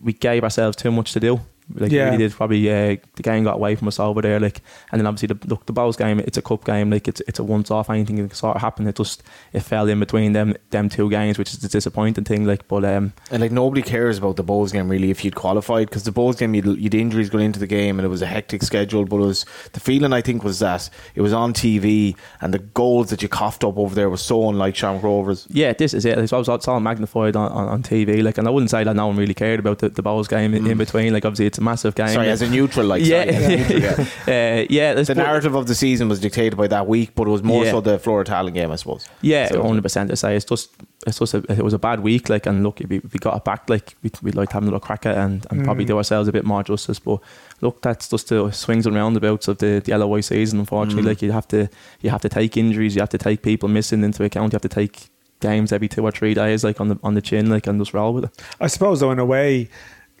we 0.00 0.12
gave 0.12 0.44
ourselves 0.44 0.76
too 0.76 0.92
much 0.92 1.12
to 1.14 1.20
do. 1.20 1.40
Like 1.74 1.92
Yeah. 1.92 2.06
really 2.06 2.18
did. 2.18 2.32
Probably 2.32 2.68
uh, 2.70 2.96
the 3.16 3.22
game 3.22 3.44
got 3.44 3.56
away 3.56 3.74
from 3.76 3.88
us 3.88 4.00
over 4.00 4.22
there. 4.22 4.40
Like, 4.40 4.60
and 4.92 5.00
then 5.00 5.06
obviously 5.06 5.28
the 5.34 5.46
look 5.48 5.66
the 5.66 5.72
Bohs 5.72 5.96
game. 5.98 6.18
It's 6.20 6.38
a 6.38 6.42
cup 6.42 6.64
game. 6.64 6.90
Like 6.90 7.08
it's 7.08 7.20
it's 7.28 7.38
a 7.38 7.44
once 7.44 7.70
off. 7.70 7.90
Anything 7.90 8.16
can 8.16 8.30
sort 8.30 8.56
of 8.56 8.62
happen. 8.62 8.86
It 8.86 8.96
just 8.96 9.22
it 9.52 9.60
fell 9.60 9.88
in 9.88 10.00
between 10.00 10.32
them 10.32 10.54
them 10.70 10.88
two 10.88 11.10
games, 11.10 11.38
which 11.38 11.50
is 11.52 11.58
the 11.58 11.68
disappointing 11.68 12.24
thing. 12.24 12.44
Like, 12.46 12.66
but 12.68 12.84
um, 12.84 13.12
And 13.30 13.40
like 13.42 13.52
nobody 13.52 13.82
cares 13.82 14.18
about 14.18 14.36
the 14.36 14.44
Bohs 14.44 14.72
game 14.72 14.88
really 14.88 15.10
if 15.10 15.24
you'd 15.24 15.34
qualified 15.34 15.88
because 15.88 16.04
the 16.04 16.12
Bohs 16.12 16.38
game 16.38 16.54
you'd, 16.54 16.66
you'd 16.66 16.94
injuries 16.94 17.30
going 17.30 17.44
into 17.46 17.58
the 17.60 17.66
game 17.66 17.98
and 17.98 18.06
it 18.06 18.08
was 18.08 18.22
a 18.22 18.26
hectic 18.26 18.62
schedule. 18.62 19.04
But 19.04 19.16
it 19.16 19.26
was 19.26 19.44
the 19.72 19.80
feeling 19.80 20.12
I 20.12 20.22
think 20.22 20.44
was 20.44 20.58
that 20.60 20.88
it 21.14 21.20
was 21.20 21.32
on 21.32 21.52
TV 21.52 22.16
and 22.40 22.54
the 22.54 22.58
goals 22.58 23.10
that 23.10 23.22
you 23.22 23.28
coughed 23.28 23.64
up 23.64 23.76
over 23.76 23.94
there 23.94 24.08
was 24.10 24.22
so 24.22 24.48
unlike 24.48 24.76
Shamrock 24.76 25.02
Rovers. 25.02 25.46
yeah, 25.50 25.72
this 25.72 25.94
is 25.94 26.04
it. 26.04 26.18
It's 26.18 26.32
all, 26.32 26.40
it's 26.54 26.68
all 26.68 26.80
magnified 26.80 27.36
on, 27.36 27.50
on, 27.52 27.68
on 27.68 27.82
TV. 27.82 28.22
Like, 28.22 28.38
and 28.38 28.46
I 28.48 28.50
wouldn't 28.50 28.70
say 28.70 28.84
that 28.84 28.94
no 28.96 29.06
one 29.08 29.16
really 29.16 29.34
cared 29.34 29.60
about 29.60 29.78
the, 29.80 29.88
the 29.88 30.02
Bohs 30.02 30.28
game 30.28 30.54
in, 30.54 30.66
in 30.66 30.78
between. 30.78 31.12
Like, 31.12 31.24
obviously 31.24 31.46
it's 31.46 31.57
a 31.58 31.62
massive 31.62 31.94
game. 31.94 32.08
Sorry, 32.08 32.28
as 32.30 32.42
a 32.42 32.48
neutral, 32.48 32.86
like 32.86 33.04
yeah, 33.04 33.24
sorry, 33.30 33.56
neutral, 33.56 33.80
yeah. 33.80 33.94
uh, 34.62 34.66
yeah. 34.70 34.94
The 34.94 35.04
but- 35.06 35.16
narrative 35.16 35.54
of 35.54 35.66
the 35.66 35.74
season 35.74 36.08
was 36.08 36.20
dictated 36.20 36.56
by 36.56 36.66
that 36.68 36.86
week, 36.86 37.14
but 37.14 37.26
it 37.26 37.30
was 37.30 37.42
more 37.42 37.64
Yeah. 37.64 37.72
so 37.72 37.80
the 37.80 37.98
Flora 37.98 38.24
Tallinn 38.24 38.54
game, 38.54 38.70
I 38.70 38.76
suppose. 38.76 39.06
Yeah, 39.20 39.48
So- 39.48 39.62
hundred 39.62 39.82
percent. 39.82 40.10
I 40.10 40.14
say 40.14 40.36
it's 40.36 40.44
just 40.44 40.70
it's 41.06 41.18
just 41.18 41.32
a, 41.34 41.38
it 41.48 41.62
was 41.62 41.72
a 41.74 41.78
bad 41.78 42.00
week. 42.00 42.28
Like, 42.28 42.46
and 42.46 42.62
look, 42.62 42.80
we, 42.88 42.98
we 42.98 43.18
got 43.20 43.36
it 43.36 43.44
back, 43.44 43.68
like 43.70 43.94
we'd, 44.02 44.20
we'd 44.22 44.34
like 44.34 44.48
to 44.48 44.54
have 44.54 44.62
another 44.64 44.80
crack 44.80 45.06
at 45.06 45.16
it 45.16 45.18
and, 45.20 45.46
and 45.50 45.64
probably 45.64 45.84
Mm. 45.84 45.88
do 45.88 45.96
ourselves 45.98 46.28
a 46.28 46.32
bit 46.32 46.44
more 46.44 46.62
justice. 46.62 46.98
But 46.98 47.20
look, 47.60 47.82
that's 47.82 48.08
just 48.08 48.28
the 48.28 48.50
swings 48.50 48.84
and 48.86 48.94
roundabouts 48.96 49.46
of 49.48 49.58
the, 49.58 49.80
the 49.84 49.96
LOI 49.96 50.20
season. 50.22 50.58
Unfortunately, 50.58 51.02
Mm. 51.04 51.06
like 51.08 51.22
you 51.22 51.32
have 51.32 51.48
to 51.48 51.68
you 52.00 52.10
have 52.10 52.20
to 52.22 52.28
take 52.28 52.56
injuries, 52.56 52.94
you 52.96 53.00
have 53.00 53.08
to 53.10 53.18
take 53.18 53.42
people 53.42 53.68
missing 53.68 54.02
into 54.04 54.24
account, 54.24 54.52
you 54.52 54.56
have 54.56 54.62
to 54.62 54.68
take 54.68 55.08
games 55.40 55.72
every 55.72 55.86
two 55.86 56.02
or 56.02 56.10
three 56.10 56.34
days, 56.34 56.64
like 56.64 56.80
on 56.80 56.88
the 56.88 56.98
on 57.04 57.14
the 57.14 57.22
chin, 57.22 57.48
like 57.48 57.68
and 57.68 57.80
just 57.80 57.94
roll 57.94 58.12
with 58.12 58.24
it. 58.24 58.42
I 58.60 58.66
suppose 58.66 58.98
though 58.98 59.12
in 59.12 59.20
a 59.20 59.24
way, 59.24 59.68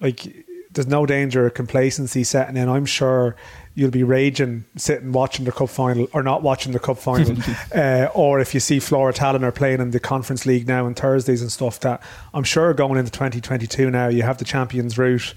like 0.00 0.46
there's 0.72 0.86
no 0.86 1.06
danger 1.06 1.46
of 1.46 1.54
complacency 1.54 2.24
setting 2.24 2.56
in. 2.56 2.68
I'm 2.68 2.86
sure 2.86 3.36
you'll 3.74 3.90
be 3.90 4.02
raging 4.02 4.64
sitting 4.76 5.12
watching 5.12 5.44
the 5.44 5.52
cup 5.52 5.68
final 5.68 6.08
or 6.12 6.22
not 6.22 6.42
watching 6.42 6.72
the 6.72 6.78
cup 6.78 6.98
final, 6.98 7.36
uh, 7.74 8.08
or 8.14 8.40
if 8.40 8.52
you 8.54 8.60
see 8.60 8.80
Flora 8.80 9.12
Tallinn 9.12 9.42
are 9.42 9.52
playing 9.52 9.80
in 9.80 9.92
the 9.92 10.00
Conference 10.00 10.46
League 10.46 10.66
now 10.66 10.86
on 10.86 10.94
Thursdays 10.94 11.42
and 11.42 11.50
stuff. 11.50 11.80
That 11.80 12.02
I'm 12.34 12.44
sure 12.44 12.74
going 12.74 12.98
into 12.98 13.12
2022 13.12 13.90
now, 13.90 14.08
you 14.08 14.22
have 14.22 14.38
the 14.38 14.44
Champions 14.44 14.98
route. 14.98 15.34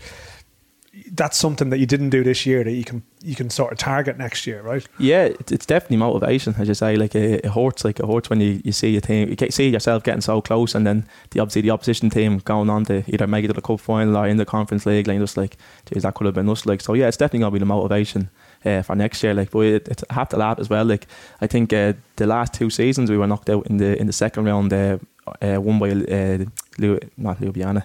That's 1.13 1.37
something 1.37 1.69
that 1.71 1.79
you 1.79 1.85
didn't 1.85 2.09
do 2.09 2.23
this 2.23 2.45
year 2.45 2.63
that 2.63 2.71
you 2.71 2.85
can 2.85 3.03
you 3.21 3.35
can 3.35 3.49
sort 3.49 3.71
of 3.71 3.77
target 3.77 4.17
next 4.17 4.47
year, 4.47 4.61
right? 4.61 4.87
Yeah, 4.97 5.25
it's, 5.25 5.51
it's 5.51 5.65
definitely 5.65 5.97
motivation. 5.97 6.55
As 6.57 6.67
you 6.67 6.73
say, 6.73 6.95
like 6.95 7.13
it, 7.15 7.45
hurts. 7.45 7.83
Like 7.83 7.99
it 7.99 8.05
hurts 8.05 8.29
when 8.29 8.39
you, 8.39 8.61
you 8.63 8.71
see 8.71 8.95
a 8.95 9.01
team, 9.01 9.29
you 9.29 9.51
see 9.51 9.69
yourself 9.69 10.03
getting 10.03 10.21
so 10.21 10.41
close, 10.41 10.73
and 10.73 10.87
then 10.87 11.05
the 11.31 11.41
obviously 11.41 11.61
the 11.61 11.71
opposition 11.71 12.09
team 12.09 12.39
going 12.39 12.69
on 12.69 12.85
to 12.85 13.03
either 13.07 13.27
make 13.27 13.43
it 13.43 13.49
to 13.49 13.53
the 13.53 13.61
cup 13.61 13.81
final 13.81 14.15
or 14.15 14.27
in 14.27 14.37
the 14.37 14.45
conference 14.45 14.85
league. 14.85 15.07
Like 15.07 15.19
just 15.19 15.37
like, 15.37 15.57
geez, 15.85 16.03
that 16.03 16.15
could 16.15 16.25
have 16.25 16.35
been 16.35 16.49
us. 16.49 16.65
Like 16.65 16.81
so, 16.81 16.93
yeah, 16.93 17.07
it's 17.07 17.17
definitely 17.17 17.39
gonna 17.39 17.51
be 17.51 17.59
the 17.59 17.65
motivation. 17.65 18.29
Uh, 18.63 18.83
for 18.83 18.95
next 18.95 19.23
year, 19.23 19.33
like, 19.33 19.49
but 19.49 19.61
it, 19.61 19.87
it, 19.87 20.03
I 20.11 20.13
have 20.13 20.29
to 20.29 20.37
laugh 20.37 20.59
as 20.59 20.69
well. 20.69 20.85
Like, 20.85 21.07
I 21.41 21.47
think 21.47 21.73
uh, 21.73 21.93
the 22.17 22.27
last 22.27 22.53
two 22.53 22.69
seasons 22.69 23.09
we 23.09 23.17
were 23.17 23.25
knocked 23.25 23.49
out 23.49 23.65
in 23.65 23.77
the 23.77 23.99
in 23.99 24.05
the 24.05 24.13
second 24.13 24.45
round, 24.45 24.71
uh, 24.71 24.99
uh, 25.41 25.59
won 25.59 25.79
by 25.79 25.89
uh, 25.89 26.45
Lu- 26.77 26.99
not 27.17 27.39
Ljubljana, 27.39 27.81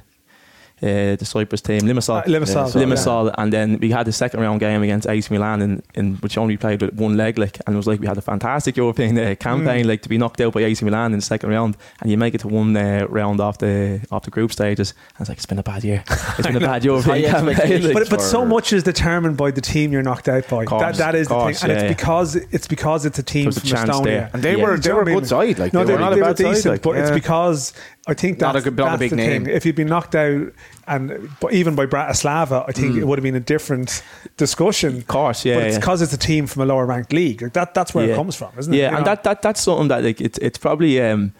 uh, 0.82 1.16
the 1.16 1.24
Cyprus 1.24 1.62
team, 1.62 1.80
Limassol. 1.80 2.20
Uh, 2.20 2.24
Limassol, 2.24 2.74
Yeah, 2.74 2.82
Limassol, 2.82 3.34
and 3.38 3.50
then 3.52 3.78
we 3.78 3.90
had 3.90 4.06
the 4.06 4.12
second 4.12 4.40
round 4.40 4.60
game 4.60 4.82
against 4.82 5.08
AC 5.08 5.32
Milan, 5.32 5.62
in, 5.62 5.82
in 5.94 6.16
which 6.16 6.36
only 6.36 6.56
played 6.58 6.82
with 6.82 6.92
one 6.94 7.16
leg, 7.16 7.38
like, 7.38 7.58
and 7.66 7.74
it 7.74 7.76
was 7.78 7.86
like 7.86 7.98
we 8.00 8.06
had 8.06 8.18
a 8.18 8.20
fantastic 8.20 8.76
European 8.76 9.18
uh, 9.18 9.34
campaign, 9.40 9.88
like 9.88 10.02
to 10.02 10.08
be 10.10 10.18
knocked 10.18 10.40
out 10.42 10.52
by 10.52 10.60
AC 10.62 10.84
Milan 10.84 11.12
in 11.12 11.18
the 11.20 11.24
second 11.24 11.48
round, 11.50 11.76
and 12.02 12.10
you 12.10 12.18
make 12.18 12.34
it 12.34 12.40
to 12.42 12.48
one 12.48 12.76
uh, 12.76 13.06
round 13.08 13.40
off 13.40 13.56
the 13.58 14.00
off 14.10 14.24
the 14.24 14.30
group 14.30 14.52
stages, 14.52 14.92
and 15.16 15.20
it's 15.22 15.28
like 15.30 15.38
it's 15.38 15.46
been 15.46 15.58
a 15.58 15.62
bad 15.62 15.82
year, 15.82 16.04
it's 16.38 16.46
been 16.46 16.56
a 16.56 16.60
bad 16.60 16.84
European 16.84 17.24
High 17.24 17.30
campaign. 17.30 17.82
like. 17.84 17.94
but 17.94 18.10
but 18.10 18.20
so 18.20 18.44
much 18.44 18.72
is 18.74 18.82
determined 18.82 19.36
by 19.38 19.50
the 19.50 19.62
team 19.62 19.92
you're 19.92 20.02
knocked 20.02 20.28
out 20.28 20.46
by. 20.48 20.66
Course, 20.66 20.82
that 20.82 20.94
that 20.96 21.14
is 21.14 21.28
course, 21.28 21.60
the 21.62 21.68
thing, 21.68 21.70
and 21.76 21.80
yeah, 21.80 21.86
it's 21.90 21.96
because 21.96 22.36
it's 22.36 22.68
because 22.68 23.06
it's 23.06 23.18
a 23.18 23.22
team 23.22 23.44
There's 23.44 23.56
a 23.56 23.60
from 23.60 23.70
Estonia. 23.88 24.04
there. 24.04 24.30
And 24.34 24.42
they 24.42 24.56
Yeah. 24.58 24.62
were 24.64 24.76
Do 24.76 24.82
they 24.82 24.92
were 24.92 25.02
a 25.02 25.04
good 25.06 25.26
side. 25.26 25.58
Like 25.58 25.72
no, 25.72 25.84
they, 25.84 25.94
were 25.94 25.98
not 25.98 26.12
a 26.12 26.16
they 26.16 26.20
bad 26.20 26.36
decent, 26.36 26.56
side. 26.58 26.70
Like, 26.70 26.82
but 26.82 26.96
it's 26.96 27.10
because 27.10 27.72
I 28.08 28.14
think 28.14 28.38
Not 28.40 28.50
a 28.50 28.52
that's, 28.60 28.64
good- 28.64 28.76
not 28.76 28.94
a 28.94 28.98
big 28.98 29.10
the 29.10 29.16
name. 29.16 29.44
thing. 29.46 29.54
If 29.54 29.66
you'd 29.66 29.74
been 29.74 29.88
knocked 29.88 30.14
out, 30.14 30.52
and 30.86 31.28
but 31.40 31.52
even 31.52 31.74
by 31.74 31.86
Bratislava, 31.86 32.64
I 32.68 32.72
Mm. 32.72 32.74
think 32.76 32.96
it 32.96 33.04
would 33.06 33.18
have 33.18 33.24
been 33.24 33.34
a 33.34 33.40
different 33.40 34.02
discussion. 34.36 34.96
Of 34.98 35.06
course, 35.08 35.44
yeah, 35.44 35.54
but 35.56 35.64
it's 35.64 35.72
yeah. 35.74 35.80
because 35.80 36.02
it's 36.02 36.12
a 36.12 36.18
team 36.18 36.46
from 36.46 36.62
a 36.62 36.66
lower 36.66 36.86
ranked 36.86 37.12
league. 37.12 37.42
Like 37.42 37.52
that, 37.54 37.74
that's 37.74 37.94
where 37.94 38.08
it 38.08 38.14
comes 38.16 38.36
from, 38.36 38.50
isn't 38.58 38.72
it? 38.72 38.76
Yeah, 38.76 38.90
You 38.90 38.96
and 38.98 39.04
know? 39.06 39.10
that, 39.10 39.24
that 39.24 39.42
that's 39.42 39.60
something 39.60 39.88
that 39.88 40.04
like 40.04 40.20
it's 40.20 40.38
it's 40.38 40.58
probably 40.58 41.00
um 41.02 41.32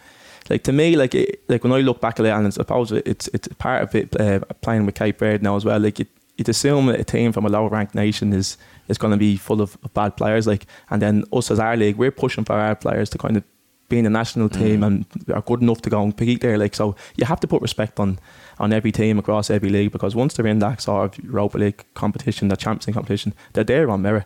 like 0.49 0.63
to 0.63 0.71
me 0.73 0.95
like 0.95 1.15
it, 1.15 1.41
like 1.47 1.63
when 1.63 1.73
I 1.73 1.79
look 1.79 2.01
back 2.01 2.19
at 2.19 2.25
it 2.25 2.29
and 2.29 2.45
I 2.47 2.49
suppose 2.49 2.91
it's 2.91 3.27
it's 3.33 3.47
part 3.59 3.83
of 3.83 3.95
it 3.95 4.19
uh, 4.19 4.39
playing 4.61 4.85
with 4.85 4.95
Cape 4.95 5.19
Verde 5.19 5.43
now 5.43 5.55
as 5.55 5.63
well. 5.65 5.79
Like 5.79 5.99
it, 6.01 6.07
you'd 6.37 6.49
assume 6.49 6.87
that 6.87 6.99
a 6.99 7.03
team 7.03 7.31
from 7.31 7.45
a 7.45 7.49
lower 7.49 7.69
ranked 7.69 7.95
nation 7.95 8.33
is 8.33 8.57
is 8.89 8.97
going 8.97 9.11
to 9.11 9.17
be 9.17 9.37
full 9.37 9.61
of, 9.61 9.77
of 9.83 9.93
bad 9.93 10.17
players. 10.17 10.47
Like 10.47 10.65
and 10.89 11.01
then 11.01 11.23
us 11.31 11.49
as 11.51 11.59
our 11.59 11.77
league, 11.77 11.95
we're 11.97 12.11
pushing 12.11 12.43
for 12.45 12.53
our 12.53 12.75
players 12.75 13.09
to 13.11 13.17
kind 13.17 13.37
of 13.37 13.43
be 13.89 13.97
in 13.97 14.03
the 14.03 14.09
national 14.09 14.49
team 14.49 14.81
mm. 14.81 14.85
and 14.85 15.05
are 15.33 15.41
good 15.41 15.61
enough 15.61 15.81
to 15.81 15.89
go 15.89 16.03
and 16.03 16.15
compete 16.15 16.41
there. 16.41 16.57
Like 16.57 16.75
so, 16.75 16.95
you 17.15 17.25
have 17.25 17.39
to 17.39 17.47
put 17.47 17.61
respect 17.61 17.99
on 17.99 18.19
on 18.59 18.73
every 18.73 18.91
team 18.91 19.19
across 19.19 19.49
every 19.49 19.69
league 19.69 19.91
because 19.91 20.15
once 20.15 20.33
they're 20.33 20.47
in 20.47 20.59
that 20.59 20.81
sort 20.81 21.17
of 21.17 21.23
Europa 21.23 21.57
League 21.57 21.85
competition, 21.93 22.47
the 22.47 22.57
Champions 22.57 22.87
League 22.87 22.95
competition, 22.95 23.33
they're 23.53 23.63
there 23.63 23.89
on 23.89 24.01
merit. 24.01 24.25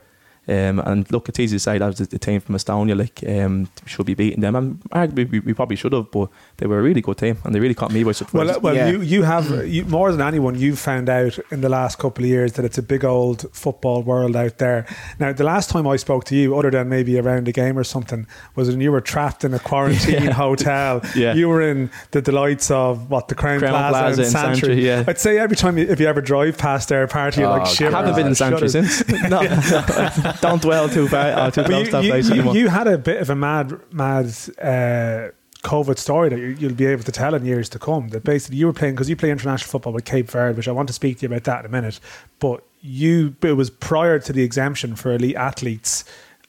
Um, 0.51 0.79
and 0.79 1.09
look, 1.11 1.29
it's 1.29 1.39
easy 1.39 1.55
to 1.55 1.59
say 1.59 1.77
that 1.77 1.87
was 1.87 2.07
the 2.09 2.19
team 2.19 2.41
from 2.41 2.55
Estonia, 2.55 2.97
like 2.97 3.23
um, 3.27 3.69
should 3.85 4.05
be 4.05 4.13
beating 4.15 4.41
them, 4.41 4.55
and 4.55 4.79
arguably 4.91 5.29
we, 5.31 5.39
we 5.39 5.53
probably 5.53 5.75
should 5.77 5.93
have, 5.93 6.11
but 6.11 6.29
they 6.57 6.67
were 6.67 6.79
a 6.79 6.81
really 6.81 7.01
good 7.01 7.17
team, 7.17 7.37
and 7.45 7.55
they 7.55 7.59
really 7.59 7.73
caught 7.75 7.91
me 7.91 8.03
by 8.03 8.11
surprise. 8.11 8.47
Well, 8.47 8.55
uh, 8.57 8.59
well, 8.59 8.75
Yeah. 8.75 8.89
you 8.89 9.01
you 9.01 9.23
have 9.23 9.49
you, 9.67 9.85
more 9.85 10.11
than 10.11 10.21
anyone. 10.21 10.55
You've 10.59 10.79
found 10.79 11.07
out 11.09 11.39
in 11.51 11.61
the 11.61 11.69
last 11.69 11.99
couple 11.99 12.23
of 12.25 12.29
years 12.29 12.53
that 12.53 12.65
it's 12.65 12.77
a 12.77 12.83
big 12.83 13.05
old 13.05 13.45
football 13.53 14.03
world 14.03 14.35
out 14.35 14.57
there. 14.57 14.85
Now, 15.19 15.31
the 15.33 15.43
last 15.45 15.69
time 15.69 15.87
I 15.87 15.95
spoke 15.97 16.25
to 16.25 16.35
you, 16.35 16.57
other 16.57 16.71
than 16.71 16.89
maybe 16.89 17.17
around 17.19 17.47
a 17.47 17.51
game 17.51 17.77
or 17.79 17.83
something, 17.85 18.27
was 18.55 18.69
when 18.69 18.81
you 18.81 18.91
were 18.91 19.01
trapped 19.01 19.43
in 19.43 19.53
a 19.53 19.59
quarantine 19.59 20.23
Yeah. 20.23 20.31
hotel. 20.31 21.01
Yeah. 21.15 21.33
you 21.33 21.47
were 21.49 21.61
in 21.61 21.89
the 22.11 22.21
delights 22.21 22.69
of 22.71 23.09
what 23.09 23.27
the 23.29 23.35
Crowne, 23.35 23.59
Crowne 23.59 23.69
Plaza, 23.69 23.89
Plaza 23.99 24.07
and 24.07 24.19
in 24.19 24.25
Santry. 24.31 24.55
Santry, 24.67 24.85
yeah. 24.85 25.03
I'd 25.07 25.19
say 25.19 25.37
every 25.37 25.55
time 25.55 25.77
you, 25.77 25.85
if 25.87 25.99
you 25.99 26.07
ever 26.07 26.21
drive 26.21 26.57
past 26.57 26.89
their 26.89 27.07
party, 27.07 27.41
you're 27.41 27.49
Oh, 27.49 27.57
like, 27.59 27.67
shit. 27.67 27.93
I 27.93 27.97
haven't 28.01 28.15
been 28.15 28.27
in 28.27 28.35
Santry 28.35 28.67
since. 28.69 29.07
no, 29.29 29.41
don't 30.41 30.61
dwell 30.61 30.89
too 30.89 31.07
far, 31.07 31.27
uh, 31.27 31.51
too 31.51 31.63
close 31.63 31.89
to 31.89 32.03
you, 32.03 32.15
you, 32.15 32.33
you, 32.35 32.53
you 32.53 32.69
had 32.69 32.87
a 32.87 32.97
bit 32.97 33.21
of 33.21 33.29
a 33.29 33.35
mad, 33.35 33.79
mad 33.91 34.25
uh, 34.61 35.29
COVID 35.63 35.97
story 35.97 36.29
that 36.29 36.39
you, 36.39 36.47
you'll 36.59 36.73
be 36.73 36.87
able 36.87 37.03
to 37.03 37.11
tell 37.11 37.35
in 37.35 37.45
years 37.45 37.69
to 37.69 37.79
come. 37.79 38.09
That 38.09 38.23
basically 38.23 38.57
you 38.57 38.65
were 38.65 38.73
playing 38.73 38.95
because 38.95 39.09
you 39.09 39.15
play 39.15 39.31
international 39.31 39.69
football 39.69 39.93
with 39.93 40.05
Cape 40.05 40.29
Verde, 40.29 40.57
which 40.57 40.67
I 40.67 40.71
want 40.71 40.87
to 40.87 40.93
speak 40.93 41.19
to 41.19 41.21
you 41.23 41.27
about 41.27 41.43
that 41.45 41.59
in 41.59 41.65
a 41.67 41.69
minute. 41.69 41.99
But 42.39 42.63
you, 42.81 43.35
it 43.43 43.53
was 43.53 43.69
prior 43.69 44.19
to 44.19 44.33
the 44.33 44.43
exemption 44.43 44.95
for 44.95 45.13
elite 45.13 45.35
athletes, 45.35 46.03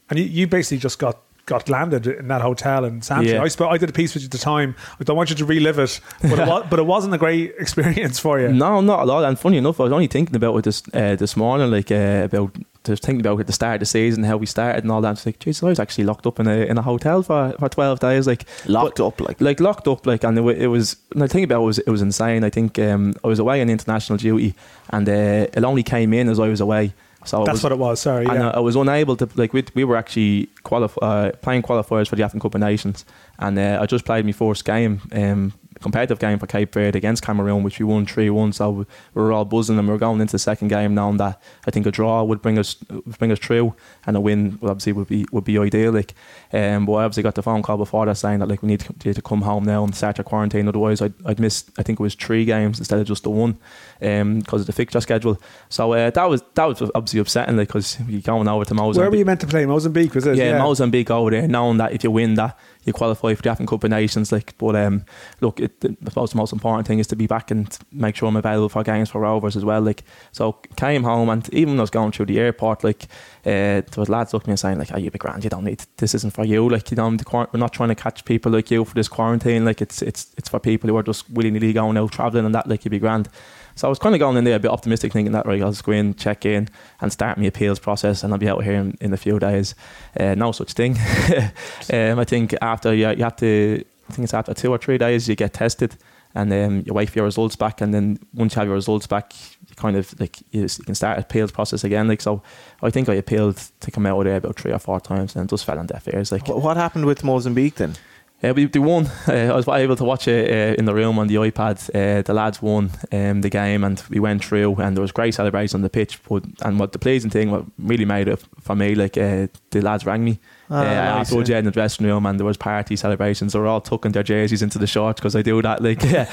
and 0.09 0.17
you, 0.17 0.25
you 0.25 0.47
basically 0.47 0.79
just 0.79 0.99
got. 0.99 1.19
Got 1.45 1.67
landed 1.67 2.07
in 2.07 2.29
that 2.29 2.41
hotel 2.41 2.85
in 2.85 3.01
Santry. 3.01 3.33
Yeah. 3.33 3.43
I, 3.43 3.49
sp- 3.51 3.67
I 3.67 3.77
did 3.77 3.89
a 3.89 3.91
piece 3.91 4.13
with 4.13 4.23
you 4.23 4.27
at 4.27 4.31
the 4.31 4.37
time. 4.37 4.77
I 4.97 5.03
don't 5.03 5.17
want 5.17 5.29
you 5.29 5.35
to 5.35 5.43
relive 5.43 5.77
it, 5.77 5.99
but 6.21 6.39
it, 6.39 6.47
was, 6.47 6.67
but 6.69 6.79
it 6.79 6.85
wasn't 6.85 7.13
a 7.13 7.17
great 7.17 7.53
experience 7.59 8.17
for 8.17 8.39
you. 8.39 8.47
No, 8.47 8.79
not 8.79 9.01
at 9.01 9.09
all. 9.09 9.25
And 9.25 9.37
funny 9.37 9.57
enough, 9.57 9.77
I 9.81 9.83
was 9.83 9.91
only 9.91 10.07
thinking 10.07 10.37
about 10.37 10.55
it 10.55 10.63
this 10.63 10.81
uh, 10.93 11.17
this 11.17 11.35
morning, 11.35 11.69
like 11.69 11.91
uh, 11.91 12.21
about 12.23 12.55
just 12.83 13.03
thinking 13.03 13.21
about 13.21 13.39
at 13.39 13.47
the 13.47 13.53
start 13.53 13.75
of 13.75 13.79
the 13.79 13.85
season, 13.85 14.23
how 14.23 14.37
we 14.37 14.45
started 14.45 14.83
and 14.83 14.91
all 14.91 15.01
that. 15.01 15.11
It's 15.11 15.25
like, 15.25 15.39
geez, 15.39 15.63
I 15.63 15.67
was 15.67 15.79
actually 15.79 16.03
locked 16.03 16.27
up 16.27 16.39
in 16.39 16.47
a 16.47 16.65
in 16.65 16.77
a 16.77 16.81
hotel 16.81 17.23
for, 17.23 17.53
for 17.59 17.69
twelve 17.69 17.99
days, 17.99 18.27
like 18.27 18.45
locked 18.65 18.99
up. 18.99 19.19
Like 19.21 19.39
like 19.41 19.59
locked 19.59 19.87
up, 19.87 20.05
like, 20.05 20.23
and 20.23 20.37
it, 20.37 20.61
it 20.61 20.67
was. 20.67 20.97
And 21.13 21.23
I 21.23 21.27
think 21.27 21.45
about 21.45 21.61
it 21.61 21.65
was 21.65 21.79
it 21.79 21.89
was 21.89 22.01
insane. 22.01 22.43
I 22.43 22.49
think 22.49 22.77
um, 22.79 23.13
I 23.23 23.27
was 23.27 23.39
away 23.39 23.61
on 23.61 23.69
international 23.69 24.17
duty, 24.17 24.53
and 24.89 25.07
uh, 25.07 25.47
it 25.53 25.63
only 25.63 25.83
came 25.83 26.13
in 26.13 26.29
as 26.29 26.39
I 26.39 26.47
was 26.47 26.61
away. 26.61 26.93
So 27.25 27.43
it 27.43 27.45
That's 27.45 27.57
was, 27.57 27.63
what 27.63 27.71
it 27.71 27.77
was. 27.77 28.01
Sorry, 28.01 28.25
and 28.25 28.35
yeah. 28.35 28.49
uh, 28.49 28.57
I 28.57 28.59
was 28.59 28.75
unable 28.75 29.15
to 29.17 29.29
like 29.35 29.53
we, 29.53 29.63
we 29.75 29.83
were 29.83 29.95
actually 29.95 30.49
qualif- 30.63 30.97
uh, 31.01 31.31
playing 31.41 31.61
qualifiers 31.61 32.07
for 32.07 32.15
the 32.15 32.23
African 32.23 32.41
Cup 32.41 32.55
of 32.55 32.61
Nations, 32.61 33.05
and 33.39 33.57
uh, 33.57 33.79
I 33.81 33.85
just 33.85 34.05
played 34.05 34.25
my 34.25 34.33
first 34.33 34.65
game, 34.65 35.01
um, 35.13 35.53
competitive 35.83 36.17
game 36.17 36.39
for 36.39 36.47
Cape 36.47 36.73
Verde 36.73 36.97
against 36.97 37.23
Cameroon, 37.23 37.61
which 37.61 37.77
we 37.77 37.85
won 37.85 38.05
three 38.05 38.29
one. 38.29 38.53
So 38.53 38.71
we 38.71 38.85
were 39.13 39.31
all 39.31 39.45
buzzing, 39.45 39.77
and 39.77 39.87
we 39.87 39.91
were 39.91 39.99
going 39.99 40.19
into 40.21 40.31
the 40.31 40.39
second 40.39 40.69
game 40.69 40.95
knowing 40.95 41.17
that 41.17 41.39
I 41.67 41.71
think 41.71 41.85
a 41.85 41.91
draw 41.91 42.23
would 42.23 42.41
bring 42.41 42.57
us 42.57 42.73
bring 43.19 43.31
us 43.31 43.39
through, 43.39 43.75
and 44.07 44.17
a 44.17 44.19
win 44.19 44.57
would 44.61 44.71
obviously 44.71 44.93
would 44.93 45.07
be 45.07 45.25
would 45.31 45.43
be 45.43 45.59
ideal. 45.59 45.91
Like, 45.91 46.15
um, 46.51 46.85
but 46.85 46.93
I 46.93 47.03
obviously 47.03 47.23
got 47.23 47.35
the 47.35 47.43
phone 47.43 47.61
call 47.61 47.77
before 47.77 48.05
that 48.07 48.15
saying 48.15 48.39
that 48.39 48.47
like 48.47 48.63
we 48.63 48.67
need 48.67 48.79
to, 48.99 49.13
to 49.13 49.21
come 49.21 49.41
home 49.41 49.65
now 49.65 49.83
and 49.83 49.93
start 49.93 50.19
our 50.19 50.23
quarantine. 50.23 50.67
Otherwise, 50.67 51.01
I'd, 51.01 51.13
I'd 51.25 51.39
miss 51.39 51.65
I 51.77 51.83
think 51.83 51.99
it 51.99 52.03
was 52.03 52.15
three 52.15 52.45
games 52.45 52.79
instead 52.79 52.99
of 52.99 53.05
just 53.05 53.23
the 53.23 53.29
one, 53.29 53.57
um, 54.01 54.39
because 54.39 54.61
of 54.61 54.67
the 54.67 54.73
fixture 54.73 55.01
schedule. 55.01 55.39
So 55.69 55.93
uh, 55.93 56.09
that 56.09 56.29
was 56.29 56.41
that 56.55 56.65
was 56.65 56.81
obviously 56.95 57.19
upsetting, 57.19 57.57
like 57.57 57.67
because 57.67 57.99
you're 58.07 58.21
going 58.21 58.47
over 58.47 58.65
to 58.65 58.73
Mozambique. 58.73 58.99
Where 58.99 59.11
were 59.11 59.17
you 59.17 59.25
meant 59.25 59.41
to 59.41 59.47
play? 59.47 59.65
Mozambique, 59.65 60.15
was 60.15 60.25
it? 60.25 60.37
Yeah, 60.37 60.59
Mozambique 60.59 61.11
over 61.11 61.31
there, 61.31 61.47
knowing 61.47 61.77
that 61.77 61.91
if 61.91 62.03
you 62.03 62.11
win 62.11 62.35
that, 62.35 62.57
you 62.85 62.93
qualify 62.93 63.33
for 63.33 63.47
African 63.49 63.67
Cup 63.67 63.83
of 63.83 63.89
Nations. 63.89 64.31
Like, 64.31 64.57
but 64.57 64.75
um, 64.75 65.05
look, 65.41 65.59
it, 65.59 65.73
I 65.83 66.09
suppose 66.09 66.31
the 66.31 66.37
most 66.37 66.53
important 66.53 66.87
thing 66.87 66.99
is 66.99 67.07
to 67.07 67.15
be 67.15 67.27
back 67.27 67.51
and 67.51 67.77
make 67.91 68.15
sure 68.15 68.27
I'm 68.27 68.35
available 68.35 68.69
for 68.69 68.83
games 68.83 69.09
for 69.09 69.21
Rovers 69.21 69.55
as 69.55 69.65
well. 69.65 69.81
Like, 69.81 70.03
so 70.31 70.53
came 70.75 71.03
home 71.03 71.29
and 71.29 71.51
even 71.53 71.73
when 71.73 71.79
I 71.79 71.83
was 71.83 71.89
going 71.89 72.11
through 72.11 72.27
the 72.27 72.39
airport, 72.39 72.83
like, 72.83 73.03
uh, 73.45 73.81
there 73.81 73.85
was 73.97 74.09
lads 74.09 74.33
looking 74.33 74.45
at 74.45 74.47
me 74.47 74.51
and 74.53 74.59
saying 74.59 74.79
like, 74.79 74.91
"Oh, 74.93 74.97
you 74.97 75.11
be 75.11 75.19
grand, 75.19 75.43
you 75.43 75.49
don't 75.49 75.65
need 75.65 75.83
this. 75.97 76.15
Isn't 76.15 76.31
for 76.31 76.45
you. 76.45 76.69
Like, 76.69 76.91
you 76.91 76.97
know, 76.97 77.09
we're 77.09 77.59
not 77.59 77.73
trying 77.73 77.89
to 77.89 77.95
catch 77.95 78.23
people 78.25 78.51
like 78.51 78.71
you 78.71 78.85
for 78.85 78.95
this 78.95 79.07
quarantine. 79.07 79.65
Like, 79.65 79.81
it's 79.81 80.01
it's 80.01 80.33
it's 80.37 80.49
for 80.49 80.59
people 80.59 80.89
who 80.89 80.97
are 80.97 81.03
just 81.03 81.29
willy 81.29 81.51
nilly 81.51 81.73
going 81.73 81.97
out 81.97 82.11
traveling 82.11 82.45
and 82.45 82.55
that. 82.55 82.67
Like, 82.67 82.85
you'd 82.85 82.91
be 82.91 82.99
grand." 82.99 83.29
So 83.75 83.87
I 83.87 83.89
was 83.89 83.99
kind 83.99 84.13
of 84.13 84.19
going 84.19 84.37
in 84.37 84.43
there 84.43 84.55
a 84.55 84.59
bit 84.59 84.71
optimistic, 84.71 85.13
thinking 85.13 85.33
that 85.33 85.45
right, 85.45 85.61
I'll 85.61 85.71
just 85.71 85.83
go 85.83 85.91
in, 85.91 86.13
check 86.15 86.45
in, 86.45 86.69
and 87.01 87.11
start 87.11 87.37
my 87.37 87.45
appeals 87.45 87.79
process, 87.79 88.23
and 88.23 88.33
I'll 88.33 88.39
be 88.39 88.49
out 88.49 88.63
here 88.63 88.73
in, 88.73 88.97
in 89.01 89.13
a 89.13 89.17
few 89.17 89.39
days. 89.39 89.75
Uh, 90.19 90.35
no 90.35 90.51
such 90.51 90.73
thing. 90.73 90.97
um, 91.93 92.19
I 92.19 92.23
think 92.23 92.55
after 92.61 92.93
you, 92.93 93.09
you 93.09 93.23
have 93.23 93.35
to, 93.37 93.83
I 94.09 94.13
think 94.13 94.25
it's 94.25 94.33
after 94.33 94.53
two 94.53 94.71
or 94.71 94.77
three 94.77 94.97
days 94.97 95.27
you 95.27 95.35
get 95.35 95.53
tested, 95.53 95.95
and 96.35 96.51
then 96.51 96.83
you 96.85 96.93
wait 96.93 97.09
for 97.09 97.19
your 97.19 97.25
results 97.25 97.55
back, 97.55 97.81
and 97.81 97.93
then 97.93 98.19
once 98.33 98.55
you 98.55 98.59
have 98.59 98.67
your 98.67 98.75
results 98.75 99.07
back, 99.07 99.33
you 99.67 99.75
kind 99.75 99.95
of 99.95 100.19
like 100.19 100.37
you, 100.51 100.67
can 100.85 100.95
start 100.95 101.19
appeals 101.19 101.51
process 101.51 101.83
again. 101.83 102.07
Like 102.07 102.21
so, 102.21 102.41
I 102.81 102.89
think 102.89 103.09
I 103.09 103.15
appealed 103.15 103.57
to 103.81 103.91
come 103.91 104.05
out 104.05 104.23
there 104.23 104.37
about 104.37 104.55
three 104.55 104.71
or 104.71 104.79
four 104.79 104.99
times, 104.99 105.35
and 105.35 105.49
just 105.49 105.65
fell 105.65 105.79
on 105.79 105.87
deaf 105.87 106.07
ears. 106.13 106.31
Like 106.31 106.47
what 106.47 106.77
happened 106.77 107.05
with 107.05 107.23
Mozambique 107.23 107.75
then? 107.75 107.95
Uh, 108.43 108.53
we, 108.55 108.65
they 108.65 108.79
won. 108.79 109.09
Uh, 109.25 109.53
I 109.53 109.55
was 109.55 109.67
able 109.67 109.95
to 109.95 110.03
watch 110.03 110.27
it 110.27 110.51
uh, 110.51 110.75
in 110.77 110.85
the 110.85 110.93
room 110.93 111.17
on 111.17 111.27
the 111.27 111.35
iPad. 111.35 111.89
Uh, 111.95 112.21
the 112.21 112.33
lads 112.33 112.61
won 112.61 112.91
um, 113.11 113.41
the 113.41 113.49
game, 113.49 113.83
and 113.83 114.03
we 114.09 114.19
went 114.19 114.43
through, 114.43 114.75
and 114.75 114.97
there 114.97 115.01
was 115.01 115.13
great 115.13 115.33
celebration 115.33 115.77
on 115.77 115.81
the 115.81 115.89
pitch. 115.89 116.21
But 116.27 116.43
and 116.61 116.77
what 116.77 116.91
the 116.91 116.99
pleasing 116.99 117.29
thing, 117.29 117.51
what 117.51 117.63
really 117.79 118.05
made 118.05 118.27
it 118.27 118.43
for 118.59 118.75
me, 118.75 118.95
like 118.95 119.17
uh, 119.17 119.47
the 119.71 119.81
lads 119.81 120.05
rang 120.05 120.25
me 120.25 120.39
uh, 120.69 120.83
nice, 120.83 121.27
afterwards, 121.27 121.49
yeah. 121.49 121.55
yeah, 121.55 121.59
in 121.59 121.65
the 121.65 121.71
dressing 121.71 122.05
room, 122.05 122.25
and 122.25 122.39
there 122.39 122.45
was 122.45 122.57
party 122.57 122.95
celebrations. 122.95 123.53
They 123.53 123.59
were 123.59 123.67
all 123.67 123.81
tucking 123.81 124.11
their 124.13 124.23
jerseys 124.23 124.61
into 124.61 124.79
the 124.79 124.87
shorts 124.87 125.19
because 125.19 125.35
I 125.35 125.41
do 125.41 125.61
that. 125.61 125.81
Like, 125.83 126.01
yeah, 126.03 126.27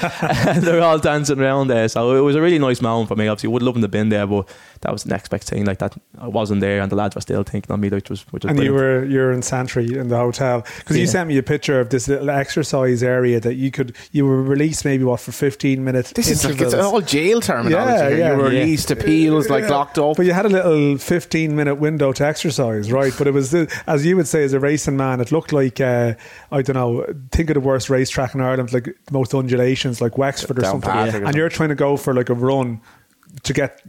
and 0.47 0.63
they're 0.63 0.81
all 0.81 0.99
dancing 0.99 1.39
around 1.39 1.67
there. 1.67 1.87
So 1.89 2.15
it 2.15 2.21
was 2.21 2.35
a 2.35 2.41
really 2.41 2.59
nice 2.59 2.81
moment 2.81 3.09
for 3.09 3.15
me. 3.15 3.27
Obviously, 3.27 3.49
would 3.49 3.61
love 3.61 3.75
them 3.75 3.81
to 3.81 3.87
been 3.87 4.09
there, 4.09 4.25
but 4.27 4.47
that 4.81 4.91
was 4.91 5.03
the 5.03 5.09
next 5.09 5.29
best 5.29 5.49
thing. 5.49 5.65
Like 5.65 5.79
that, 5.79 5.95
I 6.19 6.27
wasn't 6.27 6.61
there, 6.61 6.81
and 6.81 6.91
the 6.91 6.95
lads 6.95 7.15
were 7.15 7.21
still 7.21 7.43
thinking 7.43 7.71
on 7.71 7.79
me, 7.81 7.89
which 7.89 8.09
was 8.09 8.21
which 8.31 8.43
was 8.43 8.51
And 8.51 8.63
you 8.63 8.73
were 8.73 9.05
you're 9.05 9.31
in 9.31 9.41
Santry 9.41 9.97
in 9.97 10.07
the 10.07 10.17
hotel 10.17 10.65
because 10.77 10.97
you 10.97 11.07
sent 11.07 11.27
me 11.27 11.37
a 11.37 11.43
picture 11.43 11.79
of 11.79 11.89
this 11.89 12.07
little 12.07 12.29
exercise 12.29 13.03
area 13.03 13.39
that 13.39 13.55
you 13.55 13.71
could 13.71 13.95
you 14.11 14.25
were 14.25 14.41
released 14.41 14.85
maybe 14.85 15.03
what 15.03 15.19
for 15.19 15.31
15 15.31 15.83
minutes. 15.83 16.11
This 16.13 16.29
is 16.29 16.45
like 16.45 16.59
it's 16.61 16.73
all 16.73 17.01
jail 17.01 17.41
terminology. 17.41 17.91
Yeah, 17.91 18.09
here. 18.09 18.17
yeah. 18.17 18.31
you 18.31 18.37
were 18.37 18.51
Yeah. 18.51 18.59
released, 18.61 18.91
appeals, 18.91 19.49
like 19.49 19.69
locked 19.69 19.97
up. 19.97 20.17
But 20.17 20.25
you 20.25 20.33
had 20.33 20.45
a 20.45 20.49
little 20.49 20.97
15 20.97 21.55
minute 21.55 21.75
window 21.75 22.11
to 22.13 22.25
exercise, 22.25 22.91
right? 22.91 23.13
But 23.17 23.27
it 23.27 23.33
was, 23.33 23.51
the, 23.51 23.71
as 23.87 24.05
you 24.05 24.15
would 24.21 24.27
say, 24.27 24.43
as 24.43 24.53
a 24.53 24.59
racing 24.59 24.97
man, 24.97 25.19
it 25.19 25.31
looked 25.31 25.51
like, 25.51 25.81
uh, 25.81 26.13
I 26.51 26.61
don't 26.61 26.75
know, 26.75 27.05
think 27.31 27.49
of 27.49 27.55
the 27.55 27.59
worst 27.59 27.89
racetrack 27.89 28.33
in 28.35 28.41
Ireland, 28.41 28.71
like 28.73 28.95
most 29.11 29.33
undulations, 29.33 30.01
like 30.01 30.17
Wexford 30.17 30.57
or 30.57 30.61
Down 30.61 30.81
something. 30.81 31.23
Or 31.23 31.25
And 31.25 31.35
you're 31.35 31.49
trying 31.49 31.69
to 31.69 31.75
go 31.75 31.97
for 31.97 32.13
like 32.13 32.29
a 32.29 32.33
run 32.33 32.81
to 33.43 33.53
get 33.53 33.81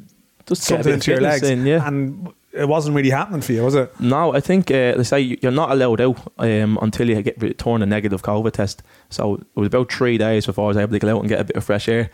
Just 0.46 0.62
something 0.62 0.88
of 0.88 0.94
into 0.94 1.10
your 1.12 1.20
legs. 1.20 1.48
in, 1.48 1.66
yeah. 1.66 1.86
And 1.86 2.32
it 2.52 2.68
wasn't 2.68 2.94
really 2.94 3.10
happening 3.10 3.40
for 3.40 3.52
you, 3.52 3.62
was 3.62 3.74
it? 3.74 3.98
No, 4.00 4.34
I 4.34 4.40
think 4.40 4.70
uh, 4.70 4.92
they 4.96 5.04
say 5.04 5.20
you're 5.20 5.52
not 5.52 5.70
allowed 5.70 6.00
out 6.00 6.32
um, 6.38 6.78
until 6.82 7.08
you 7.08 7.20
get 7.22 7.40
returned 7.40 7.82
a 7.82 7.86
negative 7.86 8.22
COVID 8.22 8.52
test. 8.52 8.82
So 9.10 9.36
it 9.36 9.46
was 9.54 9.68
about 9.68 9.92
three 9.92 10.18
days 10.18 10.46
before 10.46 10.66
I 10.66 10.68
was 10.68 10.76
able 10.76 10.92
to 10.92 10.98
get 10.98 11.10
out 11.10 11.20
and 11.20 11.28
get 11.28 11.40
a 11.40 11.44
bit 11.44 11.56
of 11.56 11.64
fresh 11.64 11.88
air. 11.88 12.10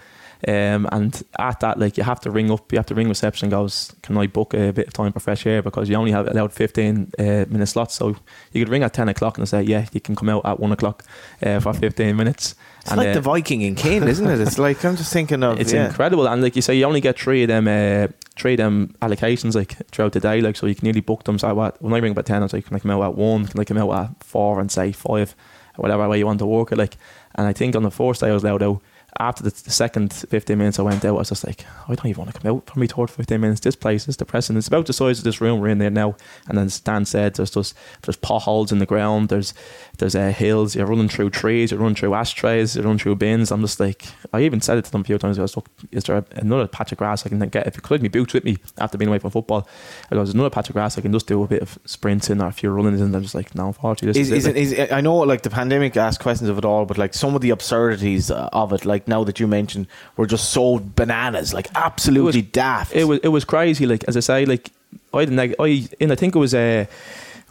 Um, 0.46 0.88
and 0.92 1.20
at 1.38 1.60
that, 1.60 1.78
like 1.78 1.96
you 1.96 2.04
have 2.04 2.20
to 2.20 2.30
ring 2.30 2.50
up, 2.50 2.70
you 2.72 2.78
have 2.78 2.86
to 2.86 2.94
ring 2.94 3.08
reception. 3.08 3.46
and 3.46 3.50
Goes, 3.50 3.92
can 4.02 4.16
I 4.16 4.26
book 4.26 4.54
a 4.54 4.72
bit 4.72 4.88
of 4.88 4.92
time 4.92 5.12
for 5.12 5.20
fresh 5.20 5.46
air 5.46 5.62
because 5.62 5.88
you 5.88 5.96
only 5.96 6.12
have 6.12 6.28
allowed 6.28 6.52
15 6.52 7.12
uh, 7.18 7.22
minute 7.22 7.66
slots. 7.66 7.94
So 7.94 8.16
you 8.52 8.64
could 8.64 8.68
ring 8.68 8.82
at 8.82 8.94
10 8.94 9.08
o'clock 9.08 9.38
and 9.38 9.48
say, 9.48 9.62
yeah, 9.62 9.86
you 9.92 10.00
can 10.00 10.14
come 10.14 10.28
out 10.28 10.46
at 10.46 10.60
one 10.60 10.70
o'clock 10.70 11.04
uh, 11.42 11.58
for 11.58 11.72
15 11.72 12.14
minutes. 12.14 12.54
It's 12.80 12.90
and, 12.90 12.98
like 12.98 13.08
uh, 13.08 13.14
the 13.14 13.20
Viking 13.20 13.62
in 13.62 13.74
Kane, 13.74 14.04
isn't 14.04 14.26
it? 14.26 14.40
It's 14.40 14.58
like 14.58 14.84
I'm 14.84 14.96
just 14.96 15.12
thinking 15.12 15.42
of 15.42 15.60
it's 15.60 15.72
yeah. 15.72 15.88
incredible, 15.88 16.26
and 16.28 16.42
like 16.42 16.56
you 16.56 16.62
say, 16.62 16.74
you 16.74 16.84
only 16.84 17.00
get 17.00 17.18
three 17.18 17.42
of 17.42 17.48
them, 17.48 17.66
uh, 17.68 18.10
three 18.36 18.54
of 18.54 18.58
them 18.58 18.94
allocations 19.02 19.54
like 19.54 19.74
throughout 19.90 20.12
the 20.12 20.20
day, 20.20 20.40
like 20.40 20.56
so 20.56 20.66
you 20.66 20.74
can 20.74 20.86
nearly 20.86 21.00
book 21.00 21.24
them. 21.24 21.38
So 21.38 21.52
what 21.54 21.82
when 21.82 21.92
I 21.92 21.98
ring 21.98 22.12
about 22.12 22.26
ten, 22.26 22.40
I 22.40 22.44
was 22.44 22.52
like, 22.52 22.64
can 22.64 22.76
I 22.76 22.78
come 22.78 22.92
out 22.92 23.02
at 23.02 23.14
one? 23.14 23.46
Can 23.46 23.60
I 23.60 23.64
come 23.64 23.76
out 23.76 23.92
at 23.92 24.24
four 24.24 24.60
and 24.60 24.70
say 24.70 24.92
five, 24.92 25.34
whatever 25.76 26.08
way 26.08 26.18
you 26.18 26.26
want 26.26 26.38
to 26.38 26.46
work 26.46 26.72
it, 26.72 26.78
like. 26.78 26.96
And 27.34 27.46
I 27.46 27.52
think 27.52 27.76
on 27.76 27.82
the 27.84 27.90
first 27.90 28.20
day 28.20 28.30
I 28.30 28.32
was 28.32 28.42
allowed 28.42 28.62
out. 28.62 28.80
After 29.18 29.42
the, 29.42 29.50
the 29.50 29.70
second 29.70 30.12
15 30.12 30.56
minutes 30.56 30.78
I 30.78 30.82
went 30.82 31.04
out, 31.04 31.16
I 31.16 31.18
was 31.18 31.30
just 31.30 31.46
like, 31.46 31.64
I 31.88 31.94
don't 31.94 32.06
even 32.06 32.22
want 32.24 32.34
to 32.34 32.40
come 32.40 32.54
out 32.54 32.68
for 32.70 32.78
me 32.78 32.86
third 32.86 33.10
15 33.10 33.40
minutes. 33.40 33.60
This 33.60 33.74
place 33.74 34.06
is 34.06 34.16
depressing. 34.16 34.56
It's 34.56 34.68
about 34.68 34.86
the 34.86 34.92
size 34.92 35.18
of 35.18 35.24
this 35.24 35.40
room 35.40 35.60
we're 35.60 35.68
in 35.68 35.78
there 35.78 35.90
now. 35.90 36.16
And 36.46 36.58
then 36.58 36.68
Stan 36.68 37.04
said, 37.04 37.34
there's 37.34 37.50
just 37.50 37.74
there's 38.02 38.16
potholes 38.16 38.70
in 38.70 38.78
the 38.78 38.86
ground. 38.86 39.28
There's 39.28 39.54
there's 39.98 40.14
uh, 40.14 40.28
hills. 40.28 40.76
You're 40.76 40.86
running 40.86 41.08
through 41.08 41.30
trees. 41.30 41.70
You're 41.70 41.80
running 41.80 41.96
through 41.96 42.14
ashtrays. 42.14 42.76
You're 42.76 42.84
running 42.84 42.98
through 42.98 43.16
bins. 43.16 43.50
I'm 43.50 43.62
just 43.62 43.80
like, 43.80 44.06
I 44.32 44.42
even 44.42 44.60
said 44.60 44.78
it 44.78 44.84
to 44.84 44.92
them 44.92 45.00
a 45.00 45.04
few 45.04 45.18
times. 45.18 45.38
I 45.38 45.42
was 45.42 45.56
like, 45.56 45.66
is 45.90 46.04
there 46.04 46.24
another 46.32 46.68
patch 46.68 46.92
of 46.92 46.98
grass 46.98 47.26
I 47.26 47.28
can 47.28 47.40
get? 47.48 47.66
If 47.66 47.76
you 47.76 47.82
could, 47.82 48.02
me 48.02 48.08
boots 48.08 48.34
with 48.34 48.44
me 48.44 48.58
after 48.78 48.98
being 48.98 49.08
away 49.08 49.18
from 49.18 49.30
football. 49.30 49.68
I 50.06 50.14
go, 50.14 50.16
there's 50.16 50.34
another 50.34 50.50
patch 50.50 50.68
of 50.68 50.74
grass 50.74 50.98
I 50.98 51.00
can 51.00 51.12
just 51.12 51.26
do 51.26 51.42
a 51.42 51.46
bit 51.48 51.62
of 51.62 51.78
sprinting 51.84 52.40
or 52.40 52.46
a 52.46 52.52
few 52.52 52.70
runnings. 52.70 53.00
And 53.00 53.14
I'm 53.14 53.22
just 53.22 53.34
like, 53.34 53.54
no, 53.54 53.68
unfortunately, 53.68 54.20
this 54.20 54.30
Is, 54.30 54.46
is, 54.46 54.46
it. 54.46 54.56
it, 54.56 54.88
is 54.88 54.92
I 54.92 55.00
know 55.00 55.16
like 55.16 55.42
the 55.42 55.50
pandemic 55.50 55.96
asked 55.96 56.20
questions 56.20 56.48
of 56.48 56.58
it 56.58 56.64
all, 56.64 56.84
but 56.84 56.98
like 56.98 57.14
some 57.14 57.34
of 57.34 57.40
the 57.40 57.50
absurdities 57.50 58.30
uh, 58.30 58.48
of 58.52 58.72
it, 58.72 58.84
like 58.84 58.97
now 59.06 59.22
that 59.24 59.38
you 59.38 59.46
mentioned, 59.46 59.86
were 60.16 60.26
just 60.26 60.50
so 60.50 60.78
bananas, 60.78 61.54
like 61.54 61.68
absolutely 61.74 62.42
daft. 62.42 62.94
It 62.94 63.04
was 63.04 63.20
it 63.22 63.28
was 63.28 63.44
crazy. 63.44 63.86
Like 63.86 64.04
as 64.08 64.16
I 64.16 64.20
say, 64.20 64.46
like 64.46 64.70
I 65.12 65.20
had 65.20 65.28
a 65.28 65.32
neg- 65.32 65.54
I 65.60 65.88
in 66.00 66.10
I 66.10 66.14
think 66.14 66.34
it 66.34 66.38
was 66.38 66.54
uh, 66.54 66.86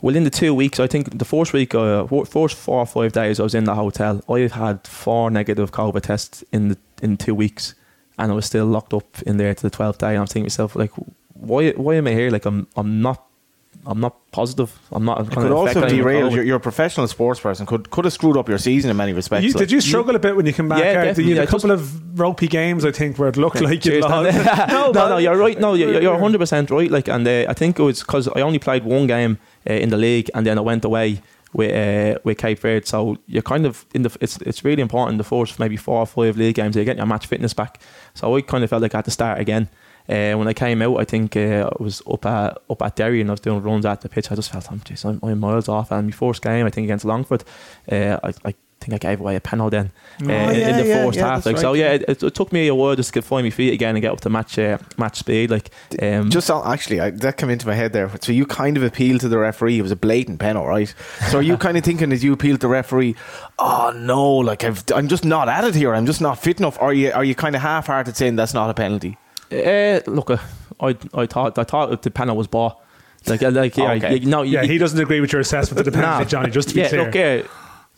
well 0.02 0.16
in 0.16 0.24
the 0.24 0.30
two 0.30 0.54
weeks. 0.54 0.80
I 0.80 0.88
think 0.88 1.18
the 1.18 1.26
first 1.26 1.54
week, 1.54 1.74
uh, 1.76 2.06
first 2.26 2.58
four 2.58 2.80
or 2.80 2.86
five 2.86 3.14
days 3.14 3.40
I 3.40 3.44
was 3.44 3.56
in 3.56 3.66
the 3.66 3.76
hotel. 3.76 4.22
I 4.30 4.48
had 4.48 4.86
four 4.88 5.30
negative 5.32 5.72
COVID 5.72 6.02
tests 6.02 6.44
in 6.52 6.70
the 6.70 6.78
in 7.02 7.18
two 7.18 7.36
weeks, 7.36 7.76
and 8.18 8.32
I 8.32 8.36
was 8.36 8.46
still 8.46 8.66
locked 8.66 8.94
up 8.94 9.22
in 9.24 9.38
there 9.38 9.54
to 9.54 9.62
the 9.62 9.70
twelfth 9.70 10.00
day. 10.00 10.10
And 10.10 10.20
I'm 10.20 10.28
thinking 10.28 10.50
to 10.50 10.54
myself 10.54 10.76
like, 10.76 10.92
why 11.34 11.72
why 11.72 11.96
am 11.96 12.08
I 12.08 12.12
here? 12.14 12.32
Like 12.32 12.46
I'm 12.46 12.68
I'm 12.76 13.02
not. 13.02 13.24
I'm 13.86 14.00
not 14.02 14.32
positive. 14.32 14.78
I'm 14.92 15.06
not. 15.06 15.20
I'm 15.20 15.26
it 15.28 15.32
could 15.32 15.52
also 15.52 15.88
derail. 15.88 16.32
You're, 16.32 16.44
you're 16.44 16.58
a 16.58 16.60
professional 16.60 17.08
sports 17.08 17.40
person. 17.40 17.66
Could 17.66 17.90
could 17.90 18.06
have 18.06 18.14
screwed 18.14 18.36
up 18.36 18.50
your 18.50 18.58
season 18.58 18.92
in 18.92 18.98
many 18.98 19.14
respects. 19.14 19.46
You, 19.46 19.52
like. 19.52 19.60
did 19.60 19.72
you 19.72 19.80
struggle 19.82 20.16
a 20.16 20.20
bit 20.20 20.36
when 20.36 20.46
you 20.46 20.54
came 20.54 20.68
back 20.68 20.80
Yeah, 20.80 21.12
out? 21.12 21.18
You 21.18 21.36
had 21.36 21.48
a 21.48 21.48
couple 21.48 21.72
of 21.72 22.20
ropey 22.20 22.48
games, 22.48 22.84
I 22.84 22.92
think, 22.92 23.18
where 23.18 23.30
it 23.30 23.38
looked 23.38 23.62
like 23.62 23.86
you 23.86 23.92
Cheers, 23.92 24.04
lost. 24.04 24.32
Dan. 24.32 24.68
no, 24.70 24.92
no, 24.92 25.18
you're 25.18 25.38
right. 25.38 25.58
No, 25.60 25.74
you're, 25.74 26.02
you're 26.02 26.12
100 26.22 26.38
percent 26.38 26.70
right. 26.70 26.92
Like, 26.92 27.08
and 27.08 27.26
uh, 27.28 27.46
I 27.48 27.54
think 27.54 27.80
it 27.80 27.84
was 27.84 28.02
because 28.02 28.28
I 28.28 28.42
only 28.42 28.60
played 28.60 28.84
one 28.84 29.08
game 29.08 29.38
uh, 29.70 29.74
in 29.74 29.90
the 29.90 29.98
league, 29.98 30.30
and 30.34 30.46
then 30.46 30.58
I 30.58 30.62
went 30.62 30.84
away 30.84 31.22
with 31.54 31.72
uh, 31.72 32.20
with 32.26 32.38
Cape 32.38 32.60
Verde. 32.60 32.86
So 32.86 33.18
you're 33.28 33.42
kind 33.42 33.66
of 33.66 33.86
in 33.94 34.02
the. 34.02 34.16
It's 34.20 34.38
it's 34.38 34.66
really 34.66 34.82
important 34.82 35.18
the 35.18 35.24
first 35.24 35.60
maybe 35.60 35.78
four 35.78 36.00
or 36.00 36.06
five 36.06 36.36
league 36.38 36.56
games 36.56 36.76
you 36.76 36.84
get 36.84 36.98
your 36.98 37.06
match 37.06 37.26
fitness 37.28 37.54
back. 37.54 37.82
So 38.14 38.36
I 38.36 38.42
kind 38.42 38.64
of 38.64 38.70
felt 38.70 38.82
like 38.82 38.94
I 38.94 38.98
had 38.98 39.06
to 39.06 39.12
start 39.12 39.40
again. 39.40 39.70
Uh, 40.10 40.34
when 40.38 40.48
I 40.48 40.54
came 40.54 40.82
out, 40.82 40.98
I 41.00 41.06
think 41.06 41.36
uh, 41.36 41.70
I 41.78 41.84
was 41.84 42.02
up 42.10 42.26
at 42.26 42.58
up 42.70 42.82
at 42.82 42.96
Derry 42.96 43.20
and 43.22 43.30
I 43.30 43.34
was 43.34 43.40
doing 43.42 43.62
runs 43.62 43.86
at 43.86 44.02
the 44.02 44.10
pitch. 44.10 44.32
I 44.32 44.36
just 44.36 44.52
felt, 44.52 44.72
I'm, 44.72 44.80
geez, 44.82 45.04
I'm, 45.04 45.20
I'm 45.22 45.40
miles 45.40 45.68
off. 45.68 45.92
And 45.92 46.08
my 46.08 46.12
first 46.12 46.42
game, 46.42 46.66
I 46.66 46.70
think 46.70 46.86
against 46.86 47.04
Longford, 47.06 47.44
uh, 47.92 48.18
I, 48.24 48.34
I 48.46 48.54
think 48.80 48.94
I 48.94 48.98
gave 49.10 49.20
away 49.20 49.36
a 49.36 49.42
penalty 49.42 49.76
then 49.76 49.92
uh, 50.22 50.26
Oh, 50.32 50.50
in- 50.52 50.60
yeah, 50.60 50.70
in 50.70 50.78
the 50.78 50.86
yeah, 50.88 51.04
first 51.06 51.18
yeah, 51.18 51.26
half. 51.26 51.44
that's 51.44 51.46
Like 51.48 51.58
so, 51.58 51.74
yeah, 51.74 51.94
it, 51.94 52.04
it, 52.08 52.24
it 52.24 52.36
took 52.36 52.54
me 52.54 52.68
a 52.68 52.76
while 52.76 52.96
just 52.96 53.14
to 53.16 53.22
find 53.22 53.44
my 53.46 53.50
feet 53.50 53.74
again 53.74 53.96
and 53.96 54.02
get 54.02 54.12
up 54.12 54.22
to 54.22 54.30
match 54.30 54.58
uh, 54.58 54.78
match 54.98 55.18
speed. 55.18 55.50
Like, 55.52 55.72
um, 56.02 56.30
Just 56.30 56.50
on- 56.50 56.72
actually, 56.72 57.02
I, 57.02 57.10
that 57.10 57.36
came 57.38 57.50
into 57.50 57.68
my 57.68 57.76
head 57.76 57.92
there. 57.92 58.10
So 58.22 58.32
you 58.32 58.46
kind 58.46 58.78
of 58.78 58.84
appealed 58.84 59.20
to 59.22 59.28
the 59.28 59.38
referee. 59.40 59.80
It 59.80 59.82
was 59.82 59.92
a 59.92 59.96
blatant 59.98 60.40
penalty, 60.40 60.68
right? 60.70 60.96
So 61.32 61.40
are 61.40 61.42
you 61.42 61.58
kind 61.66 61.76
of 61.78 61.84
thinking 61.84 62.14
as 62.14 62.24
you 62.24 62.32
appealed 62.32 62.62
to 62.62 62.68
the 62.68 62.72
referee, 62.72 63.16
oh 63.60 63.92
no, 63.94 64.36
like 64.36 64.64
I've, 64.64 64.84
I'm 64.96 65.10
just 65.10 65.26
not 65.26 65.50
at 65.50 65.66
it 65.66 65.76
here. 65.76 65.94
I'm 65.94 66.06
just 66.06 66.22
not 66.22 66.40
fit 66.40 66.60
enough. 66.60 66.78
Or 66.80 66.92
are 66.92 66.94
you 66.94 67.12
are 67.12 67.26
you 67.26 67.36
kind 67.36 67.58
of 67.58 67.62
half-hearted 67.64 68.16
saying 68.16 68.38
that's 68.38 68.54
not 68.54 68.70
a 68.70 68.74
penalty? 68.74 69.18
Uh, 69.52 70.00
look, 70.08 70.30
uh, 70.30 70.38
I 70.80 70.96
I 71.14 71.26
thought 71.26 71.58
I 71.58 71.64
thought 71.64 72.02
the 72.02 72.12
panel 72.12 72.36
was 72.38 72.48
ball. 72.48 72.84
Like, 73.26 73.44
uh, 73.44 73.52
like 73.52 73.76
yeah, 73.76 73.92
Okay. 73.94 74.18
you, 74.20 74.26
no, 74.28 74.42
you, 74.44 74.54
Yeah, 74.54 74.64
he 74.64 74.78
doesn't 74.78 75.00
agree 75.00 75.20
with 75.20 75.34
your 75.34 75.42
assessment 75.42 75.80
of 75.80 75.86
the 75.86 75.92
penalty, 75.92 76.24
Nah. 76.24 76.30
Johnny, 76.30 76.50
just 76.50 76.70
to 76.70 76.76
be 76.76 76.82
yeah, 76.82 76.88
clear. 77.10 77.38
yeah. 77.40 77.44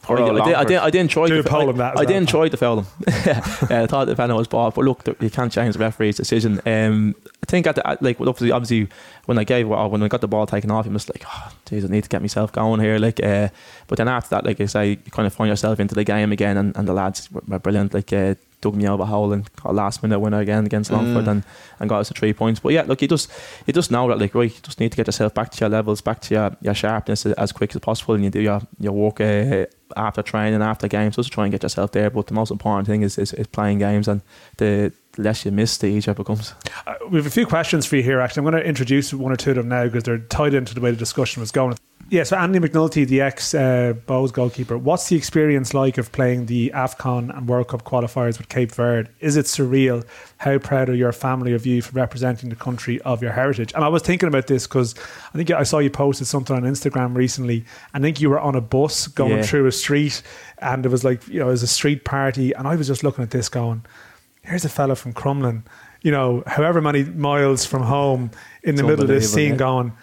I, 0.08 0.14
I, 0.14 0.18
did, 0.18 0.56
I, 0.56 0.64
did, 0.64 0.78
I 0.78 0.89
didn't 0.89 1.12
try 1.12 1.28
Do 1.28 1.36
to 1.36 1.39
a 1.41 1.43
poll 1.43 1.70
I, 1.70 1.72
that 1.74 2.00
I 2.00 2.06
didn't 2.06 2.30
try 2.30 2.47
to 2.50 2.58
foul 2.58 2.80
him. 2.80 2.86
yeah, 3.08 3.84
I 3.84 3.86
thought 3.86 4.06
the 4.06 4.16
penalty 4.16 4.39
was 4.39 4.47
ball, 4.47 4.72
but 4.72 4.84
look, 4.86 5.04
you 5.20 5.30
can't 5.30 5.52
change 5.52 5.74
the 5.74 5.80
referee's 5.80 6.16
decision. 6.16 6.62
Um, 6.66 7.14
I 7.43 7.45
think 7.45 7.68
at 7.68 7.76
the, 7.76 7.97
like 8.02 8.20
obviously, 8.20 8.52
obviously, 8.52 8.88
when 9.26 9.38
I 9.38 9.43
gave 9.43 9.68
when 9.68 10.02
I 10.02 10.08
got 10.08 10.22
the 10.22 10.28
ball 10.28 10.47
taken 10.47 10.72
off, 10.72 10.88
I'm 10.88 10.93
just 10.93 11.10
like, 11.14 11.26
oh, 11.28 11.52
geez, 11.66 11.86
I 11.86 11.89
need 11.89 12.06
to 12.06 12.10
get 12.10 12.22
myself 12.22 12.52
going 12.52 12.80
here. 12.80 12.97
Like, 12.97 13.22
uh, 13.24 13.50
but 13.88 13.97
then 13.97 14.08
after 14.08 14.30
that, 14.32 14.45
like 14.45 14.60
I 14.62 14.66
say, 14.66 14.89
you 14.91 15.12
kind 15.12 15.28
of 15.28 15.34
find 15.34 15.50
yourself 15.50 15.80
into 15.80 15.93
the 15.93 16.06
game 16.06 16.32
again, 16.32 16.58
and, 16.58 16.76
and 16.76 16.88
the 16.88 16.93
lads 16.93 17.30
were, 17.32 17.43
were 17.47 17.60
brilliant. 17.60 17.93
Like. 17.93 18.12
Uh, 18.12 18.36
Dug 18.62 18.76
me 18.76 18.86
out 18.86 18.95
of 18.95 18.99
a 19.01 19.05
hole 19.05 19.32
and 19.32 19.49
got 19.55 19.72
a 19.72 19.74
last 19.74 20.03
minute 20.03 20.20
winner 20.20 20.39
again 20.39 20.66
against 20.66 20.91
Longford 20.91 21.28
and, 21.28 21.43
and 21.80 21.89
got 21.89 21.99
us 21.99 22.10
the 22.10 22.14
three 22.14 22.34
points. 22.34 22.60
But 22.60 22.74
yeah, 22.74 22.84
look, 22.84 23.01
you 23.01 23.07
just 23.07 23.32
you 23.66 23.74
just 23.74 23.89
know 23.89 24.07
that 24.10 24.20
like 24.20 24.36
right, 24.36 24.53
you 24.53 24.62
just 24.62 24.80
need 24.80 24.91
to 24.91 24.97
get 24.97 25.07
yourself 25.07 25.34
back 25.34 25.51
to 25.51 25.60
your 25.62 25.70
levels, 25.70 26.01
back 26.01 26.20
to 26.22 26.34
your, 26.34 26.57
your 26.62 26.74
sharpness 26.74 27.26
as 27.26 27.51
quick 27.51 27.74
as 27.76 27.82
possible, 27.82 28.16
and 28.16 28.24
you 28.24 28.30
do 28.30 28.41
your 28.41 28.62
your 28.80 28.91
work 28.91 29.22
uh, 29.22 29.66
after 29.95 30.22
training, 30.22 30.62
after 30.62 30.88
games, 30.88 31.16
just 31.16 31.30
to 31.30 31.34
try 31.34 31.45
and 31.45 31.51
get 31.51 31.64
yourself 31.64 31.91
there. 31.91 32.10
But 32.10 32.28
the 32.28 32.34
most 32.34 32.51
important 32.51 32.88
thing 32.88 33.01
is 33.01 33.18
is, 33.18 33.34
is 33.34 33.47
playing 33.47 33.80
games, 33.80 34.07
and 34.07 34.22
the 34.57 34.91
less 35.18 35.45
you 35.45 35.51
miss, 35.51 35.78
the 35.78 35.88
easier 35.88 36.12
it 36.12 36.18
becomes. 36.18 36.53
Uh, 36.86 36.95
we 37.10 37.18
have 37.18 37.26
a 37.26 37.32
few 37.32 37.45
questions 37.45 37.86
for 37.86 37.95
you 37.95 38.03
here, 38.03 38.20
actually. 38.20 38.41
I'm 38.41 38.51
going 38.51 38.62
to 38.62 38.68
introduce 38.68 39.14
one 39.14 39.32
or 39.32 39.36
two 39.36 39.51
of 39.51 39.55
them 39.57 39.70
now 39.70 39.86
because 39.86 40.03
they're 40.03 40.18
tied 40.18 40.53
into 40.53 40.74
the 40.74 40.82
way 40.82 40.91
the 40.91 40.97
discussion 40.97 41.41
was 41.41 41.51
going. 41.51 41.76
Yeah, 42.12 42.24
so 42.24 42.38
Andy 42.38 42.57
McNulty, 42.57 43.07
the 43.07 43.22
ex 43.22 43.53
uh, 43.53 43.93
Bohs 44.07 44.34
goalkeeper, 44.34 44.80
what's 44.80 45.10
the 45.10 45.16
experience 45.16 45.76
like 45.76 45.99
of 45.99 46.12
playing 46.12 46.47
the 46.47 46.72
AFCON 46.74 47.36
and 47.38 47.47
World 47.47 47.68
Cup 47.68 47.84
qualifiers 47.84 48.39
with 48.39 48.49
Cape 48.49 48.72
Verde? 48.72 49.10
Is 49.20 49.38
it 49.38 49.45
surreal? 49.45 50.03
How 50.38 50.57
proud 50.57 50.89
are 50.89 50.95
your 50.95 51.12
family 51.12 51.53
of 51.53 51.68
you 51.68 51.84
for 51.84 51.91
representing 51.91 52.49
the 52.49 52.55
country 52.55 52.99
of 53.01 53.22
your 53.22 53.34
heritage? 53.34 53.74
And 53.76 53.84
I 53.84 53.89
was 53.89 54.01
thinking 54.01 54.28
about 54.28 54.47
this 54.47 54.66
because 54.66 54.95
I 55.34 55.38
think 55.38 55.51
I 55.51 55.62
saw 55.62 55.78
you 55.78 55.91
posted 55.91 56.26
something 56.26 56.55
on 56.55 56.64
Instagram 56.64 57.16
recently. 57.16 57.64
I 57.93 57.99
think 57.99 58.20
you 58.20 58.32
were 58.32 58.39
on 58.39 58.55
a 58.55 58.62
bus 58.62 59.05
going 59.05 59.38
Yeah. 59.38 59.43
through 59.43 59.68
a 59.68 59.72
street 59.72 60.24
and 60.57 60.84
it 60.84 60.89
was 60.89 61.03
like, 61.03 61.28
you 61.28 61.39
know, 61.39 61.49
it 61.49 61.51
was 61.51 61.64
a 61.64 61.68
street 61.68 62.05
party. 62.05 62.53
And 62.53 62.68
I 62.68 62.76
was 62.76 62.88
just 62.88 63.03
looking 63.03 63.24
at 63.24 63.30
this 63.30 63.49
going, 63.49 63.86
here's 64.41 64.66
a 64.66 64.70
fella 64.70 64.95
from 64.95 65.14
Crumlin, 65.14 65.62
you 66.01 66.12
know, 66.12 66.41
however 66.47 66.82
many 66.82 67.03
miles 67.03 67.66
from 67.66 67.84
home 67.84 68.32
in 68.64 68.74
the 68.76 68.82
It's 68.82 68.88
middle 68.89 69.03
of 69.03 69.10
this 69.10 69.32
scene 69.32 69.51
yeah. 69.51 69.57
going, 69.57 69.93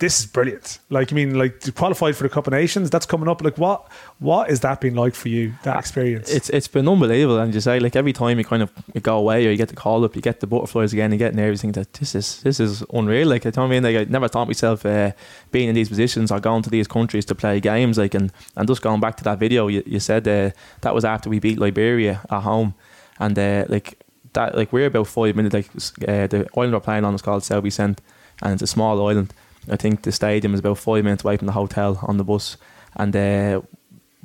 this 0.00 0.18
is 0.20 0.26
brilliant. 0.26 0.78
Like, 0.88 1.12
I 1.12 1.14
mean, 1.14 1.38
like 1.38 1.74
qualify 1.74 2.12
for 2.12 2.22
the 2.22 2.30
Cup 2.30 2.46
of 2.46 2.52
Nations, 2.54 2.88
that's 2.88 3.06
coming 3.06 3.28
up. 3.28 3.42
Like, 3.42 3.58
what 3.58 3.86
what 4.18 4.50
is 4.50 4.60
that 4.60 4.80
been 4.80 4.94
like 4.94 5.14
for 5.14 5.28
you, 5.28 5.52
that 5.62 5.78
experience? 5.78 6.30
It's 6.30 6.48
it's 6.48 6.68
been 6.68 6.88
unbelievable, 6.88 7.38
and 7.38 7.54
you 7.54 7.60
say 7.60 7.78
like 7.78 7.94
every 7.94 8.14
time 8.14 8.38
you 8.38 8.44
kind 8.44 8.62
of 8.62 8.72
you 8.94 9.00
go 9.02 9.18
away 9.18 9.46
or 9.46 9.50
you 9.50 9.58
get 9.58 9.68
the 9.68 9.76
call 9.76 10.04
up, 10.04 10.16
you 10.16 10.22
get 10.22 10.40
the 10.40 10.46
butterflies 10.46 10.92
again, 10.94 11.12
you 11.12 11.18
get 11.18 11.34
you 11.34 11.72
that 11.72 11.92
this 11.92 12.14
is 12.14 12.42
this 12.42 12.58
is 12.58 12.82
unreal. 12.94 13.28
Like 13.28 13.46
I 13.46 13.66
mean, 13.66 13.82
like 13.82 13.96
I 13.96 14.04
never 14.04 14.26
thought 14.26 14.48
myself 14.48 14.86
uh, 14.86 15.12
being 15.52 15.68
in 15.68 15.74
these 15.74 15.90
positions 15.90 16.32
or 16.32 16.40
going 16.40 16.62
to 16.62 16.70
these 16.70 16.88
countries 16.88 17.26
to 17.26 17.34
play 17.34 17.60
games. 17.60 17.98
Like 17.98 18.14
and 18.14 18.32
and 18.56 18.66
just 18.66 18.80
going 18.80 19.00
back 19.00 19.16
to 19.18 19.24
that 19.24 19.38
video, 19.38 19.68
you, 19.68 19.82
you 19.84 20.00
said 20.00 20.26
uh, 20.26 20.50
that 20.80 20.94
was 20.94 21.04
after 21.04 21.28
we 21.28 21.40
beat 21.40 21.58
Liberia 21.58 22.22
at 22.30 22.40
home, 22.40 22.74
and 23.18 23.38
uh, 23.38 23.66
like 23.68 24.02
that 24.32 24.56
like 24.56 24.72
we're 24.72 24.86
about 24.86 25.08
five 25.08 25.36
minutes. 25.36 25.54
Like 25.54 25.68
uh, 26.08 26.26
the 26.26 26.48
island 26.56 26.72
we're 26.72 26.80
playing 26.80 27.04
on 27.04 27.14
is 27.14 27.20
called 27.20 27.42
São 27.42 27.62
Vicente, 27.62 28.02
and 28.40 28.54
it's 28.54 28.62
a 28.62 28.66
small 28.66 29.06
island. 29.06 29.34
I 29.70 29.76
think 29.76 30.02
the 30.02 30.12
stadium 30.12 30.54
is 30.54 30.60
about 30.60 30.78
five 30.78 31.04
minutes 31.04 31.24
away 31.24 31.36
from 31.36 31.46
the 31.46 31.52
hotel 31.52 31.98
on 32.02 32.16
the 32.16 32.24
bus, 32.24 32.56
and 32.96 33.14
uh, 33.14 33.60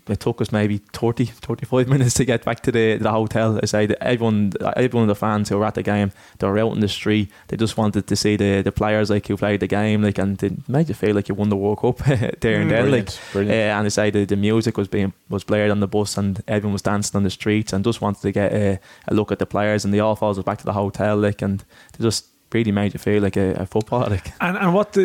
it 0.07 0.19
took 0.19 0.41
us 0.41 0.51
maybe 0.51 0.77
30, 0.77 1.25
35 1.25 1.87
minutes 1.89 2.13
to 2.15 2.25
get 2.25 2.45
back 2.45 2.61
to 2.61 2.71
the, 2.71 2.97
the 2.97 3.11
hotel. 3.11 3.59
I 3.61 3.65
say 3.65 3.85
that 3.85 4.03
everyone, 4.03 4.53
everyone 4.75 5.03
of 5.03 5.15
the 5.15 5.19
fans 5.19 5.49
who 5.49 5.57
were 5.57 5.65
at 5.65 5.75
the 5.75 5.83
game, 5.83 6.11
they 6.39 6.47
were 6.47 6.59
out 6.59 6.73
in 6.73 6.79
the 6.79 6.87
street. 6.87 7.31
They 7.47 7.57
just 7.57 7.77
wanted 7.77 8.07
to 8.07 8.15
see 8.15 8.35
the, 8.35 8.61
the 8.61 8.71
players 8.71 9.09
like 9.09 9.27
who 9.27 9.37
played 9.37 9.59
the 9.59 9.67
game, 9.67 10.03
like, 10.03 10.17
and 10.17 10.41
it 10.43 10.67
made 10.69 10.89
you 10.89 10.95
feel 10.95 11.15
like 11.15 11.29
you 11.29 11.35
won 11.35 11.49
the 11.49 11.55
World 11.55 11.79
Cup 11.79 11.97
there 12.39 12.61
and 12.61 12.71
then, 12.71 12.91
like. 12.91 13.09
brilliant. 13.31 13.51
Uh, 13.51 13.77
and 13.77 13.85
I 13.85 13.89
say 13.89 14.09
the, 14.09 14.25
the 14.25 14.35
music 14.35 14.77
was 14.77 14.87
being 14.87 15.13
was 15.29 15.43
blared 15.43 15.71
on 15.71 15.79
the 15.79 15.87
bus, 15.87 16.17
and 16.17 16.43
everyone 16.47 16.73
was 16.73 16.81
dancing 16.81 17.17
on 17.17 17.23
the 17.23 17.29
streets, 17.29 17.73
and 17.73 17.83
just 17.83 18.01
wanted 18.01 18.21
to 18.21 18.31
get 18.31 18.53
a, 18.53 18.79
a 19.07 19.13
look 19.13 19.31
at 19.31 19.39
the 19.39 19.45
players, 19.45 19.85
and 19.85 19.93
they 19.93 19.99
all 19.99 20.15
followed 20.15 20.37
us 20.37 20.43
back 20.43 20.59
to 20.59 20.65
the 20.65 20.73
hotel, 20.73 21.17
like, 21.17 21.41
and 21.41 21.63
they 21.97 22.03
just 22.03 22.27
really 22.55 22.71
made 22.71 22.91
you 22.95 22.99
feel 22.99 23.21
like 23.21 23.37
a, 23.37 23.47
a 23.63 23.65
footballer, 23.65 24.09
like. 24.15 24.27
And 24.41 24.55
and 24.57 24.73
what 24.73 24.93
do 24.93 25.03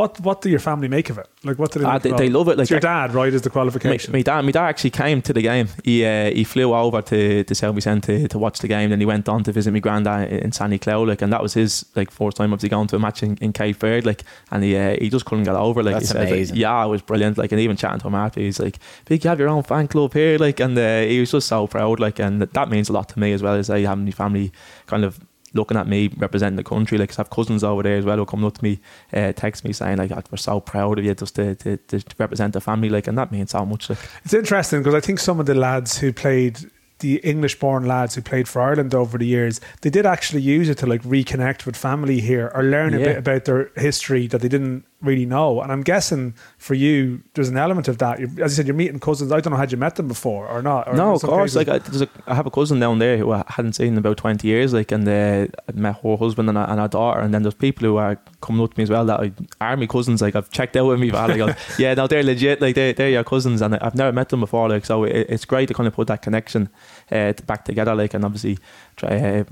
what 0.00 0.20
what 0.20 0.42
do 0.42 0.48
your 0.50 0.60
family 0.70 0.88
make 0.88 1.08
of 1.10 1.18
it? 1.18 1.28
Like 1.42 1.58
what 1.58 1.72
do 1.72 1.80
they? 1.80 1.86
Make 1.92 2.02
they- 2.02 2.12
they 2.24 2.30
love 2.38 2.48
it, 2.48 2.56
like, 2.58 2.64
It's 2.64 2.70
your 2.70 2.80
dad, 2.80 3.12
right? 3.14 3.32
Is 3.34 3.42
the 3.42 3.50
qualification? 3.50 4.12
my 4.12 4.22
dad, 4.22 4.44
my 4.44 4.52
dad 4.52 4.66
actually 4.72 4.90
came 4.90 5.18
to 5.22 5.32
the 5.32 5.42
game. 5.42 5.68
He 5.84 6.04
uh, 6.04 6.30
he 6.38 6.44
flew 6.44 6.68
over 6.74 7.00
to 7.10 7.18
to 7.48 7.54
São 7.54 7.74
Vicente 7.74 8.14
to, 8.22 8.28
to 8.28 8.38
watch 8.38 8.58
the 8.60 8.68
game. 8.68 8.90
Then 8.90 9.00
he 9.00 9.06
went 9.06 9.28
on 9.28 9.42
to 9.44 9.52
visit 9.52 9.72
my 9.72 9.80
granddad 9.80 10.30
in 10.44 10.52
Sandy 10.52 10.78
Clow, 10.78 11.02
like, 11.10 11.22
and 11.22 11.32
that 11.32 11.42
was 11.42 11.54
his 11.54 11.84
like 11.96 12.10
first 12.10 12.36
time 12.36 12.52
obviously 12.52 12.68
going 12.76 12.88
to 12.88 12.96
a 12.96 12.98
match 12.98 13.22
in, 13.22 13.36
in 13.40 13.52
Cape 13.52 13.76
Verde, 13.76 14.06
like, 14.06 14.22
and 14.50 14.62
he 14.64 14.76
uh, 14.76 14.96
he 15.00 15.08
just 15.10 15.24
couldn't 15.24 15.44
get 15.44 15.56
over, 15.56 15.82
like, 15.82 15.94
That's 15.94 16.08
he 16.12 16.12
said, 16.12 16.30
like, 16.30 16.56
yeah, 16.56 16.84
it 16.84 16.88
was 16.88 17.02
brilliant, 17.02 17.38
like, 17.38 17.52
and 17.52 17.60
even 17.60 17.76
chatting 17.76 18.00
to 18.00 18.06
him 18.08 18.14
after, 18.14 18.40
he's 18.40 18.60
like, 18.60 18.78
"Big, 19.06 19.24
you 19.24 19.28
have 19.30 19.38
your 19.40 19.48
own 19.48 19.62
fan 19.62 19.88
club 19.88 20.12
here," 20.12 20.38
like, 20.38 20.60
and 20.60 20.76
uh, 20.78 21.00
he 21.02 21.20
was 21.20 21.30
just 21.30 21.48
so 21.48 21.66
proud, 21.66 22.00
like, 22.00 22.18
and 22.18 22.42
that 22.42 22.68
means 22.68 22.88
a 22.88 22.92
lot 22.92 23.08
to 23.10 23.18
me 23.18 23.32
as 23.32 23.42
well 23.42 23.54
as 23.54 23.70
I 23.70 23.80
have 23.80 23.98
my 23.98 24.10
family 24.10 24.52
kind 24.86 25.04
of 25.04 25.18
looking 25.54 25.76
at 25.76 25.86
me 25.88 26.10
representing 26.18 26.56
the 26.56 26.64
country. 26.64 26.98
Like, 26.98 27.08
'cause 27.10 27.18
I 27.18 27.22
have 27.22 27.30
cousins 27.30 27.64
over 27.64 27.82
there 27.82 27.96
as 27.96 28.04
well 28.04 28.16
who 28.16 28.26
come 28.26 28.44
up 28.44 28.58
to 28.58 28.64
me, 28.64 28.80
uh, 29.12 29.32
text 29.32 29.64
me 29.64 29.72
saying 29.72 29.98
like, 29.98 30.10
"We're 30.30 30.36
so 30.36 30.60
proud 30.60 30.98
of 30.98 31.04
you 31.04 31.14
just 31.14 31.36
to, 31.36 31.54
to, 31.54 31.76
to 31.76 32.02
represent 32.18 32.52
the 32.52 32.60
family," 32.60 32.88
like, 32.90 33.06
and 33.06 33.16
that 33.16 33.32
means 33.32 33.50
so 33.52 33.64
much. 33.64 33.88
Like, 33.88 33.98
It's 34.24 34.34
interesting 34.34 34.80
because 34.80 34.94
I 34.94 35.00
think 35.00 35.18
some 35.18 35.40
of 35.40 35.46
the 35.46 35.54
lads 35.54 35.98
who 35.98 36.12
played 36.12 36.58
the 37.00 37.16
English 37.24 37.58
born 37.58 37.84
lads 37.86 38.14
who 38.14 38.22
played 38.22 38.46
for 38.48 38.62
Ireland 38.62 38.94
over 38.94 39.18
the 39.18 39.26
years, 39.26 39.60
they 39.82 39.90
did 39.90 40.06
actually 40.06 40.40
use 40.42 40.68
it 40.68 40.78
to 40.78 40.86
like 40.86 41.02
reconnect 41.02 41.66
with 41.66 41.76
family 41.76 42.20
here 42.20 42.50
or 42.54 42.62
learn 42.62 42.94
a 42.94 42.98
Yeah. 42.98 43.04
bit 43.06 43.16
about 43.18 43.44
their 43.46 43.70
history 43.76 44.26
that 44.28 44.40
they 44.40 44.48
didn't 44.48 44.84
really 45.04 45.26
know. 45.26 45.60
And 45.60 45.70
I'm 45.70 45.82
guessing 45.82 46.34
for 46.58 46.74
you, 46.74 47.22
there's 47.34 47.48
an 47.48 47.56
element 47.56 47.88
of 47.88 47.98
that. 47.98 48.18
You're, 48.20 48.28
as 48.42 48.52
you 48.52 48.56
said, 48.56 48.66
you're 48.66 48.74
meeting 48.74 49.00
cousins. 49.00 49.30
I 49.32 49.40
don't 49.40 49.52
know, 49.52 49.56
had 49.58 49.70
you 49.72 49.78
met 49.78 49.96
them 49.96 50.08
before 50.08 50.46
or 50.48 50.62
not? 50.62 50.88
Or 50.88 50.94
no, 50.94 51.14
of 51.14 51.22
course. 51.22 51.54
cases- 51.54 51.56
Like 51.56 51.68
I, 51.68 51.78
there's 51.78 52.02
a, 52.02 52.08
I 52.26 52.34
have 52.34 52.46
a 52.46 52.50
cousin 52.50 52.80
down 52.80 52.98
there 52.98 53.16
who 53.18 53.32
I 53.32 53.44
hadn't 53.48 53.74
seen 53.74 53.88
in 53.88 53.98
about 53.98 54.16
twenty 54.16 54.48
years. 54.48 54.72
Like, 54.72 54.90
and 54.92 55.06
uh, 55.08 55.46
I 55.68 55.72
met 55.72 56.00
her 56.02 56.16
husband 56.16 56.48
and, 56.48 56.58
a, 56.58 56.70
and 56.70 56.80
her 56.80 56.88
daughter. 56.88 57.20
And 57.20 57.32
then 57.32 57.42
there's 57.42 57.54
people 57.54 57.86
who 57.88 57.96
are 57.96 58.18
coming 58.40 58.62
up 58.62 58.74
to 58.74 58.78
me 58.80 58.82
as 58.84 58.90
well 58.90 59.04
that 59.06 59.20
I, 59.20 59.32
are 59.60 59.76
my 59.76 59.86
cousins. 59.86 60.22
Like 60.22 60.34
I've 60.36 60.50
checked 60.50 60.76
out 60.76 60.86
with 60.86 61.00
me. 61.00 61.10
Like, 61.10 61.56
yeah, 61.78 61.94
no, 61.94 62.06
they're 62.06 62.22
legit. 62.22 62.60
Like 62.60 62.74
they 62.74 62.92
they're 62.92 63.10
your 63.10 63.24
cousins, 63.24 63.60
and 63.62 63.76
I've 63.76 63.94
never 63.94 64.12
met 64.12 64.30
them 64.30 64.40
before. 64.40 64.68
Like 64.68 64.84
so, 64.84 65.04
it, 65.04 65.26
it's 65.28 65.44
great 65.44 65.68
to 65.68 65.74
kind 65.74 65.86
of 65.86 65.94
put 65.94 66.06
that 66.08 66.22
connection 66.22 66.68
uh, 67.12 67.32
back 67.46 67.64
together. 67.64 67.94
Like 67.94 68.14
and 68.14 68.24
obviously 68.24 68.58
try. 68.96 69.08
Uh, 69.40 69.44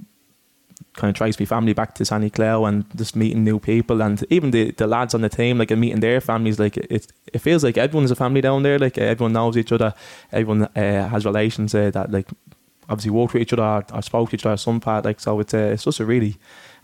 kind 0.94 1.10
of 1.10 1.16
trace 1.16 1.38
my 1.38 1.46
family 1.46 1.72
back 1.72 1.94
to 1.94 2.04
Sandy 2.04 2.30
Clow 2.30 2.64
and 2.64 2.84
just 2.96 3.16
meeting 3.16 3.44
new 3.44 3.58
people 3.58 4.02
and 4.02 4.24
even 4.30 4.50
the, 4.50 4.70
the 4.72 4.86
lads 4.86 5.14
on 5.14 5.20
the 5.20 5.28
team 5.28 5.58
like 5.58 5.70
meeting 5.70 6.00
their 6.00 6.20
families 6.20 6.58
like 6.58 6.76
it 6.76 7.06
it 7.32 7.38
feels 7.38 7.64
like 7.64 7.78
everyone's 7.78 8.10
a 8.10 8.16
family 8.16 8.40
down 8.40 8.62
there 8.62 8.78
like 8.78 8.98
everyone 8.98 9.32
knows 9.32 9.56
each 9.56 9.72
other 9.72 9.94
everyone 10.32 10.64
uh, 10.64 11.08
has 11.08 11.24
relations 11.24 11.74
uh, 11.74 11.90
that 11.90 12.10
like 12.10 12.28
obviously 12.88 13.10
worked 13.10 13.32
with 13.32 13.42
each 13.42 13.52
other 13.52 13.62
or, 13.62 13.84
or 13.94 14.02
spoke 14.02 14.30
to 14.30 14.36
each 14.36 14.46
other 14.46 14.56
some 14.56 14.80
part 14.80 15.04
like 15.04 15.20
so 15.20 15.40
it's 15.40 15.54
uh, 15.54 15.70
it's 15.72 15.84
just 15.84 16.00
a 16.00 16.04
really 16.04 16.36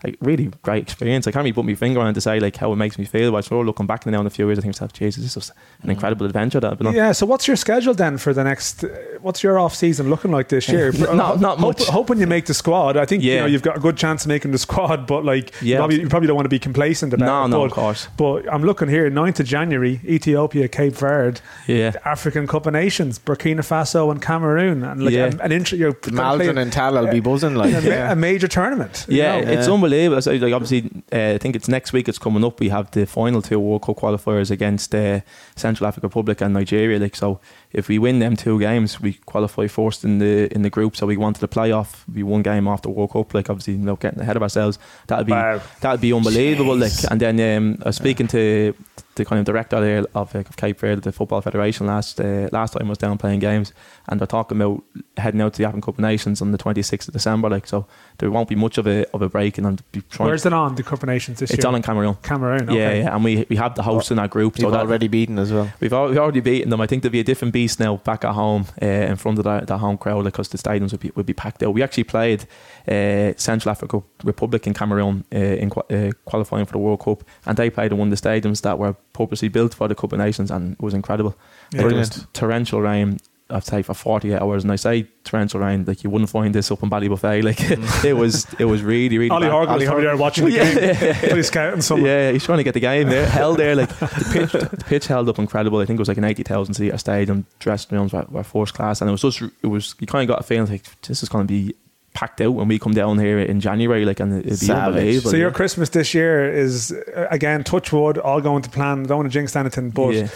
like 0.03 0.15
really 0.21 0.49
great 0.63 0.83
experience 0.83 1.27
I 1.27 1.31
can't 1.31 1.43
really 1.43 1.53
put 1.53 1.65
my 1.65 1.75
finger 1.75 1.99
on 1.99 2.07
it 2.07 2.13
to 2.13 2.21
say 2.21 2.39
like 2.39 2.55
how 2.55 2.71
it 2.71 2.77
makes 2.77 2.97
me 2.97 3.05
feel 3.05 3.31
but 3.31 3.43
sure 3.45 3.65
looking 3.65 3.85
back 3.85 4.05
now 4.05 4.21
in 4.21 4.27
a 4.27 4.29
few 4.29 4.45
years 4.47 4.57
I 4.57 4.61
think 4.61 4.75
to 4.75 4.83
myself 4.83 4.93
Jesus 4.93 5.23
this 5.23 5.35
was 5.35 5.51
an 5.83 5.89
incredible 5.89 6.25
adventure 6.25 6.59
that 6.59 6.71
I've 6.71 6.77
been 6.77 6.87
on 6.87 6.93
Yeah, 6.95 7.11
so 7.11 7.25
what's 7.25 7.47
your 7.47 7.57
schedule 7.57 7.93
then 7.93 8.17
for 8.17 8.33
the 8.33 8.43
next? 8.43 8.83
Uh, 8.83 8.87
what's 9.21 9.43
your 9.43 9.59
off 9.59 9.75
season 9.75 10.09
looking 10.09 10.31
like 10.31 10.47
this 10.49 10.69
year? 10.69 10.91
Not- 11.13 11.39
not 11.41 11.57
Hope- 11.59 11.79
much. 11.79 11.87
hoping 11.89 12.19
you 12.19 12.27
make 12.27 12.45
the 12.45 12.53
squad. 12.53 12.95
I 12.97 13.05
think 13.05 13.23
you 13.23 13.35
know 13.37 13.45
you've 13.45 13.61
got 13.61 13.77
a 13.77 13.79
good 13.79 13.97
chance 13.97 14.23
of 14.23 14.29
making 14.29 14.51
the 14.51 14.57
squad, 14.57 15.05
but 15.07 15.25
like 15.25 15.51
you, 15.61 15.71
Yeah. 15.71 15.77
probably, 15.77 15.99
you 16.01 16.07
probably 16.07 16.27
don't 16.27 16.35
want 16.35 16.45
to 16.45 16.49
be 16.49 16.59
complacent 16.59 17.13
about 17.13 17.25
No, 17.25 17.45
it. 17.45 17.47
no, 17.49 17.59
but, 17.59 17.65
of 17.65 17.71
course. 17.73 18.07
But 18.17 18.51
I'm 18.53 18.63
looking 18.63 18.87
here, 18.87 19.09
9th 19.11 19.39
of 19.41 19.45
January, 19.45 19.99
Ethiopia, 20.05 20.67
Cape 20.67 20.93
Verde, 20.95 21.41
yeah 21.67 21.91
African 22.05 22.47
Cup 22.47 22.65
of 22.65 22.73
Nations, 22.73 23.19
Burkina 23.19 23.59
Faso, 23.61 24.09
and 24.11 24.21
Cameroon, 24.21 24.83
and 24.83 25.03
like 25.03 25.13
Yeah. 25.13 25.25
an, 25.25 25.41
an 25.41 25.51
intro. 25.51 25.77
You're 25.77 25.97
and 26.07 26.71
Tal 26.71 26.93
will 26.93 27.07
be 27.11 27.19
buzzing 27.19 27.55
like. 27.55 27.73
a, 27.73 27.81
yeah. 27.81 28.11
a 28.11 28.15
major 28.15 28.47
tournament. 28.47 29.05
you 29.09 29.17
Yeah, 29.17 29.41
know? 29.41 29.51
it's 29.51 29.67
unbelievable. 29.67 29.88
So, 30.21 30.31
like 30.33 30.53
obviously, 30.53 30.89
uh, 31.11 31.33
I 31.35 31.37
think 31.37 31.55
it's 31.55 31.67
next 31.67 31.93
week. 31.93 32.07
It's 32.07 32.17
coming 32.19 32.43
up. 32.43 32.59
We 32.59 32.69
have 32.69 32.91
the 32.91 33.05
final 33.05 33.41
two 33.41 33.59
World 33.59 33.83
Cup 33.83 33.97
qualifiers 33.97 34.51
against 34.51 34.93
uh, 34.95 35.21
Central 35.55 35.87
African 35.87 36.07
Republic 36.09 36.41
and 36.41 36.53
Nigeria. 36.53 36.99
Like 36.99 37.15
so, 37.15 37.39
if 37.73 37.87
we 37.87 37.99
win 37.99 38.19
them 38.19 38.35
two 38.35 38.59
games, 38.59 39.01
we 39.01 39.13
qualify 39.13 39.67
first 39.67 40.03
in 40.03 40.19
the 40.19 40.53
in 40.53 40.61
the 40.61 40.69
group. 40.69 40.95
So 40.95 41.07
we 41.07 41.17
wanted 41.17 41.39
to 41.41 41.47
play 41.47 41.71
off. 41.71 42.05
We 42.13 42.23
one 42.23 42.41
game 42.43 42.67
off 42.67 42.81
the 42.81 42.89
World 42.89 43.11
Cup. 43.11 43.33
Like 43.33 43.49
obviously, 43.49 43.73
you 43.73 43.79
know, 43.79 43.95
getting 43.95 44.19
ahead 44.19 44.35
of 44.35 44.43
ourselves. 44.43 44.79
That'd 45.07 45.25
be 45.25 45.31
Wow. 45.33 45.61
that'd 45.81 46.01
be 46.01 46.13
unbelievable. 46.13 46.75
Like, 46.77 46.91
and 47.09 47.19
then 47.19 47.39
um, 47.57 47.77
I 47.83 47.89
was 47.89 47.95
speaking 47.95 48.27
to 48.27 48.73
the 49.19 49.25
kind 49.25 49.39
of 49.39 49.45
director 49.45 49.79
there 49.79 50.05
of, 50.15 50.35
uh, 50.35 50.39
of 50.39 50.57
Cape 50.57 50.79
Verde, 50.79 51.01
the 51.01 51.11
Football 51.11 51.41
Federation, 51.41 51.85
last 51.87 52.19
uh, 52.19 52.49
last 52.51 52.73
time 52.73 52.87
I 52.87 52.89
was 52.89 52.97
down 52.97 53.17
playing 53.17 53.39
games, 53.39 53.73
and 54.07 54.19
they're 54.19 54.27
talking 54.27 54.59
about 54.59 54.83
heading 55.17 55.41
out 55.41 55.53
to 55.53 55.57
the 55.59 55.65
African 55.65 55.81
Cup 55.81 55.95
of 55.95 55.99
Nations 55.99 56.41
on 56.41 56.51
the 56.51 56.57
26th 56.57 57.07
of 57.07 57.13
December. 57.13 57.49
Like, 57.49 57.67
so 57.67 57.85
there 58.17 58.31
won't 58.31 58.49
be 58.49 58.55
much 58.55 58.77
of 58.77 58.87
a 58.87 59.05
of 59.13 59.21
a 59.21 59.29
break, 59.29 59.57
and 59.57 59.67
I'll 59.67 59.77
be 59.91 60.01
trying. 60.09 60.29
Where's 60.29 60.45
it 60.45 60.53
on, 60.53 60.75
the 60.75 60.83
Cup 60.83 61.03
of 61.03 61.07
Nations 61.07 61.39
this 61.39 61.51
it's 61.51 61.63
year? 61.63 61.67
on 61.69 61.75
in 61.75 61.81
Cameroon. 61.81 62.15
Cameroon, 62.23 62.67
Yeah, 62.67 62.87
okay. 62.87 62.99
yeah, 63.01 63.15
and 63.15 63.23
we 63.23 63.45
we 63.49 63.55
have 63.57 63.75
the 63.75 63.83
hosts 63.83 64.11
in 64.11 64.19
our 64.19 64.27
group, 64.27 64.57
so 64.57 64.63
You've 64.63 64.71
that 64.71 64.81
already 64.81 65.07
beaten 65.07 65.37
as 65.39 65.51
well. 65.51 65.71
We've, 65.79 65.93
al- 65.93 66.07
we've 66.09 66.17
already 66.17 66.39
beaten 66.41 66.69
them. 66.69 66.81
I 66.81 66.87
think 66.87 67.03
there'll 67.03 67.11
be 67.11 67.19
a 67.19 67.23
different 67.23 67.53
beast 67.53 67.79
now 67.79 67.97
back 67.97 68.23
at 68.25 68.33
home 68.33 68.65
uh, 68.81 68.85
in 68.85 69.15
front 69.17 69.37
of 69.37 69.43
the, 69.43 69.61
the 69.65 69.77
home 69.77 69.97
crowd 69.97 70.23
because 70.25 70.49
the 70.49 70.57
stadiums 70.57 70.91
would 70.91 71.01
be, 71.01 71.11
would 71.15 71.25
be 71.25 71.33
packed 71.33 71.61
out. 71.63 71.73
We 71.73 71.83
actually 71.83 72.05
played 72.05 72.45
uh, 72.87 73.33
Central 73.37 73.71
Africa 73.71 74.01
Republic 74.23 74.65
in 74.67 74.73
Cameroon 74.73 75.25
uh, 75.33 75.37
in 75.37 75.69
qua- 75.69 75.83
uh, 75.89 76.11
qualifying 76.25 76.65
for 76.65 76.71
the 76.73 76.77
World 76.79 77.01
Cup, 77.01 77.23
and 77.45 77.57
they 77.57 77.69
played 77.69 77.91
in 77.91 77.97
one 77.97 78.11
of 78.11 78.19
the 78.21 78.29
stadiums 78.29 78.61
that 78.61 78.79
were 78.79 78.95
purposely 79.19 79.49
built 79.49 79.73
for 79.73 79.87
the 79.89 79.95
Cup 79.95 80.13
of 80.13 80.19
Nations, 80.19 80.49
and 80.49 80.73
it 80.73 80.81
was 80.81 80.93
incredible. 80.93 81.35
Yeah. 81.73 81.83
Like, 81.83 81.91
it 81.91 81.97
was 81.97 82.27
torrential 82.33 82.81
rain. 82.81 83.19
I'd 83.51 83.65
say 83.65 83.81
for 83.81 83.95
48 83.95 84.39
hours, 84.39 84.63
and 84.63 84.71
I 84.71 84.75
say 84.75 85.07
torrential 85.23 85.59
rain, 85.59 85.83
like 85.83 86.03
you 86.03 86.11
wouldn't 86.11 86.29
find 86.29 86.53
this 86.53 86.69
up 86.71 86.83
in 86.83 86.89
Ballybofey. 86.89 87.43
Like 87.49 87.57
mm. 87.57 88.05
it 88.05 88.13
was, 88.13 88.45
it 88.59 88.65
was 88.65 88.83
really, 88.83 89.17
really. 89.17 89.31
Ollie. 89.31 89.49
Horgan 89.49 89.73
was 89.73 89.85
probably 89.85 90.03
there 90.03 90.15
watching 90.17 90.45
the 90.45 90.51
Yeah, 90.59 90.73
game. 90.73 90.83
yeah, 90.83 91.03
yeah. 91.03 91.19
Probably 91.19 91.43
scouting 91.43 91.81
someone. 91.81 92.05
Yeah, 92.05 92.31
he's 92.31 92.45
trying 92.45 92.59
to 92.59 92.63
get 92.63 92.75
the 92.75 92.79
game 92.79 93.09
there. 93.09 93.25
held 93.25 93.57
there, 93.57 93.75
like 93.75 93.89
the 93.89 94.29
pitch, 94.31 94.51
the 94.51 94.85
pitch 94.85 95.07
held 95.07 95.27
up 95.29 95.39
incredible. 95.39 95.79
I 95.79 95.85
think 95.85 95.97
it 95.97 96.01
was 96.01 96.07
like 96.07 96.17
an 96.17 96.25
eighty 96.25 96.43
thousand 96.43 96.75
seat 96.75 96.97
stadium. 96.99 97.47
Dressing 97.57 97.97
rooms 97.97 98.13
were, 98.13 98.25
were 98.29 98.43
first 98.43 98.75
class, 98.75 99.01
and 99.01 99.09
it 99.09 99.11
was 99.11 99.21
just 99.23 99.41
it 99.41 99.67
was 99.67 99.95
you 99.99 100.05
kind 100.05 100.29
of 100.29 100.33
got 100.33 100.41
a 100.41 100.43
feeling 100.43 100.69
like 100.69 101.01
this 101.01 101.23
is 101.23 101.29
going 101.29 101.47
to 101.47 101.51
be 101.51 101.75
packed 102.19 102.41
out 102.41 102.53
when 102.53 102.67
we 102.67 102.77
come 102.79 102.93
down 102.93 103.17
here 103.19 103.39
in 103.39 103.59
January. 103.61 104.03
Like, 104.05 104.19
and 104.19 104.33
it'd 104.33 104.49
be 104.49 104.55
Savage. 104.55 104.87
unbelievable. 104.95 105.31
So 105.31 105.37
your 105.37 105.49
yeah. 105.49 105.53
Christmas 105.59 105.89
this 105.89 106.13
year 106.13 106.51
is 106.65 106.93
again 107.37 107.63
touch 107.63 107.93
wood, 107.93 108.17
all 108.17 108.41
going 108.41 108.61
to 108.63 108.69
plan. 108.69 109.03
Don't 109.03 109.19
want 109.19 109.29
to 109.31 109.33
jinx 109.33 109.55
anything, 109.55 109.91
but 109.91 110.13
Yeah. 110.13 110.27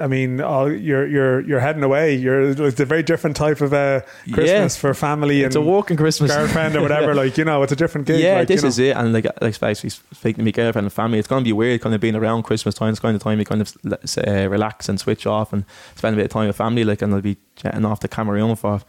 I 0.00 0.06
mean, 0.06 0.40
all, 0.40 0.70
you're 0.70 1.06
you're 1.08 1.40
you're 1.48 1.58
heading 1.58 1.82
away. 1.82 2.14
You're 2.14 2.50
it's 2.68 2.78
a 2.80 2.84
very 2.84 3.02
different 3.02 3.34
type 3.36 3.60
of 3.60 3.72
uh, 3.72 4.02
Christmas 4.32 4.76
Yeah. 4.76 4.80
for 4.80 4.94
family 4.94 5.42
it's 5.42 5.56
and 5.56 5.64
a 5.64 5.68
walking 5.68 5.96
Christmas. 5.96 6.30
girlfriend 6.32 6.76
or 6.76 6.82
whatever. 6.86 7.14
Like 7.16 7.36
you 7.36 7.44
know, 7.44 7.62
it's 7.64 7.72
a 7.72 7.76
different 7.76 8.06
gig. 8.06 8.20
Yeah, 8.20 8.34
like, 8.38 8.48
this 8.48 8.58
you 8.58 8.62
know. 8.62 8.68
is 8.68 8.78
it. 8.78 8.96
And 8.96 9.12
like, 9.12 9.26
like 9.42 9.58
basically 9.58 9.90
speaking 9.90 10.38
to 10.38 10.44
my 10.44 10.52
girlfriend 10.52 10.84
and 10.86 10.92
family, 10.92 11.18
it's 11.18 11.26
going 11.26 11.42
to 11.42 11.48
be 11.48 11.52
weird 11.52 11.80
kind 11.80 11.94
of 11.96 12.00
being 12.00 12.14
around 12.14 12.44
Christmas 12.44 12.74
time. 12.76 12.90
It's 12.90 13.00
kind 13.00 13.16
of 13.16 13.22
time 13.22 13.40
you 13.40 13.44
kind 13.44 13.60
of 13.60 13.72
let- 13.82 14.18
uh, 14.28 14.48
relax 14.48 14.88
and 14.88 15.00
switch 15.00 15.26
off 15.26 15.52
and 15.52 15.64
spend 15.96 16.14
a 16.14 16.16
bit 16.16 16.26
of 16.26 16.30
time 16.30 16.46
with 16.46 16.56
family. 16.56 16.84
Like, 16.84 17.02
and 17.02 17.12
I'll 17.12 17.20
be 17.20 17.36
jetting 17.56 17.84
off 17.84 17.98
to 18.00 18.08
Cameroon 18.08 18.54
for. 18.54 18.80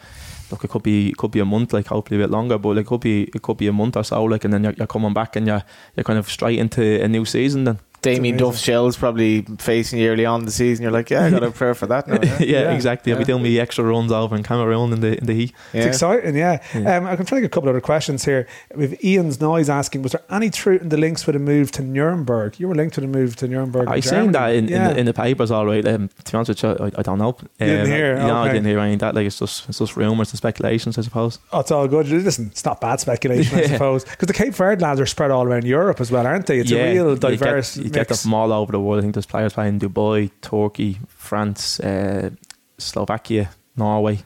Look, 0.52 0.64
it 0.64 0.70
could 0.70 0.84
be 0.84 1.10
it 1.10 1.18
could 1.18 1.32
be 1.32 1.39
a 1.39 1.45
month, 1.45 1.74
like 1.74 1.88
hopefully 1.88 2.20
a 2.20 2.24
bit 2.24 2.32
longer, 2.32 2.58
but 2.58 2.76
like, 2.76 2.86
it 2.86 2.88
could 2.88 3.02
be 3.02 3.24
it 3.24 3.41
could 3.41 3.58
be 3.58 3.68
a 3.68 3.74
month 3.74 3.97
or 3.97 4.04
so, 4.04 4.24
like, 4.24 4.43
and 4.45 4.54
then 4.54 4.64
you're, 4.64 4.74
you're 4.74 4.88
coming 4.88 5.14
back 5.14 5.36
and 5.36 5.47
you're 5.47 5.64
you're 5.95 6.04
kind 6.04 6.20
of 6.20 6.30
straight 6.30 6.60
into 6.60 7.04
a 7.04 7.08
new 7.08 7.26
season. 7.26 7.66
Then 7.66 7.80
Damien 8.02 8.36
amazing. 8.36 8.38
Duff 8.52 8.58
Shell's 8.58 8.97
probably 8.97 9.41
facing 9.58 10.00
you 10.00 10.10
early 10.10 10.26
on 10.26 10.41
in 10.41 10.45
the 10.45 10.52
season. 10.52 10.84
You're 10.84 10.91
like, 10.91 11.10
yeah, 11.10 11.26
I 11.26 11.30
got 11.32 11.39
to 11.39 11.52
prepare 11.52 11.74
for 11.76 11.88
that 11.88 12.08
now. 12.08 12.20
yeah, 12.22 12.38
Yeah, 12.39 12.45
Yeah. 12.62 12.72
exactly. 12.74 13.12
I'll 13.12 13.18
be 13.18 13.24
Yeah. 13.24 13.28
doing 13.28 13.43
me 13.43 13.60
extra 13.60 13.84
runs 13.84 14.12
over 14.12 14.36
in 14.36 14.43
Cameroon 14.43 14.93
in 14.93 15.02
the 15.02 15.18
in 15.18 15.26
the 15.26 15.34
heat. 15.34 15.54
It's 15.74 15.86
exciting, 15.86 16.36
yeah. 16.36 16.62
Yeah. 16.74 16.97
Um, 16.97 17.06
I 17.08 17.16
can 17.16 17.26
try 17.26 17.38
to 17.38 17.41
get 17.41 17.47
a 17.47 17.50
couple 17.50 17.70
of 17.70 17.76
other 17.76 17.82
questions 17.82 18.26
here. 18.26 18.47
With 18.76 19.04
Ian's 19.04 19.41
noise 19.41 19.70
asking, 19.70 20.02
was 20.04 20.14
there 20.14 20.22
any 20.30 20.50
truth 20.50 20.82
in 20.82 20.89
the 20.89 20.97
links 20.97 21.26
with 21.28 21.36
a 21.36 21.39
move 21.39 21.72
to 21.74 21.82
Nuremberg? 21.84 22.60
You 22.60 22.68
were 22.68 22.76
linked 22.76 22.95
to 22.95 23.02
the 23.02 23.08
move 23.08 23.36
to 23.38 23.47
Nuremberg. 23.47 23.88
I 23.88 23.97
in 23.97 24.02
seen 24.02 24.32
that 24.32 24.50
in, 24.56 24.68
yeah. 24.68 24.88
in, 24.89 24.93
the, 24.93 25.00
in 25.02 25.06
the 25.06 25.14
papers, 25.14 25.52
all 25.52 25.66
right. 25.66 25.86
Um, 25.88 26.10
to 26.24 26.32
be 26.32 26.36
honest 26.38 26.50
with 26.50 26.64
you, 26.80 26.86
I, 26.86 26.91
I 27.00 27.02
don't 27.02 27.20
know. 27.20 27.30
Um, 27.39 27.47
didn't 27.60 27.88
hear? 27.88 28.16
No, 28.18 28.38
I 28.38 28.47
didn't 28.47 28.66
hear 28.66 28.80
any 28.80 28.93
of 28.93 29.00
that. 29.00 29.16
Like 29.16 29.26
it's 29.26 29.39
just 29.39 29.68
it's 29.70 29.80
just 29.80 29.95
rumours 29.97 30.32
and 30.32 30.38
speculations, 30.38 30.97
I 30.97 31.02
suppose. 31.02 31.39
Oh, 31.52 31.60
it's 31.60 31.72
all 31.72 31.88
good. 31.88 32.08
Listen, 32.08 32.47
it's 32.52 32.64
not 32.66 32.80
bad 32.82 33.00
speculation, 33.00 33.58
I 33.60 33.68
suppose. 33.68 34.04
Because 34.06 34.28
the 34.28 34.34
Cape 34.34 34.54
Verde 34.54 34.82
lads 34.82 35.00
are 35.00 35.06
spread 35.06 35.32
all 35.32 35.43
around 35.45 35.66
Europe 35.66 36.00
as 36.00 36.12
well, 36.12 36.26
aren't 36.26 36.45
they? 36.47 36.60
It's 36.60 36.72
a 36.72 36.91
real 36.93 37.16
diverse 37.16 37.78
get, 37.78 37.89
you 37.90 37.94
get 38.00 38.08
them 38.08 38.18
from 38.18 38.34
all 38.34 38.52
over 38.52 38.72
the 38.72 38.80
world. 38.80 39.00
I 39.00 39.02
think 39.02 39.14
there's 39.16 39.26
players 39.26 39.54
playing 39.54 39.76
in 39.76 39.80
Dubai, 39.80 40.30
Turkey, 40.42 41.00
France, 41.08 41.80
uh, 41.80 42.30
Slovakia, 42.78 43.50
Norway. 43.76 44.20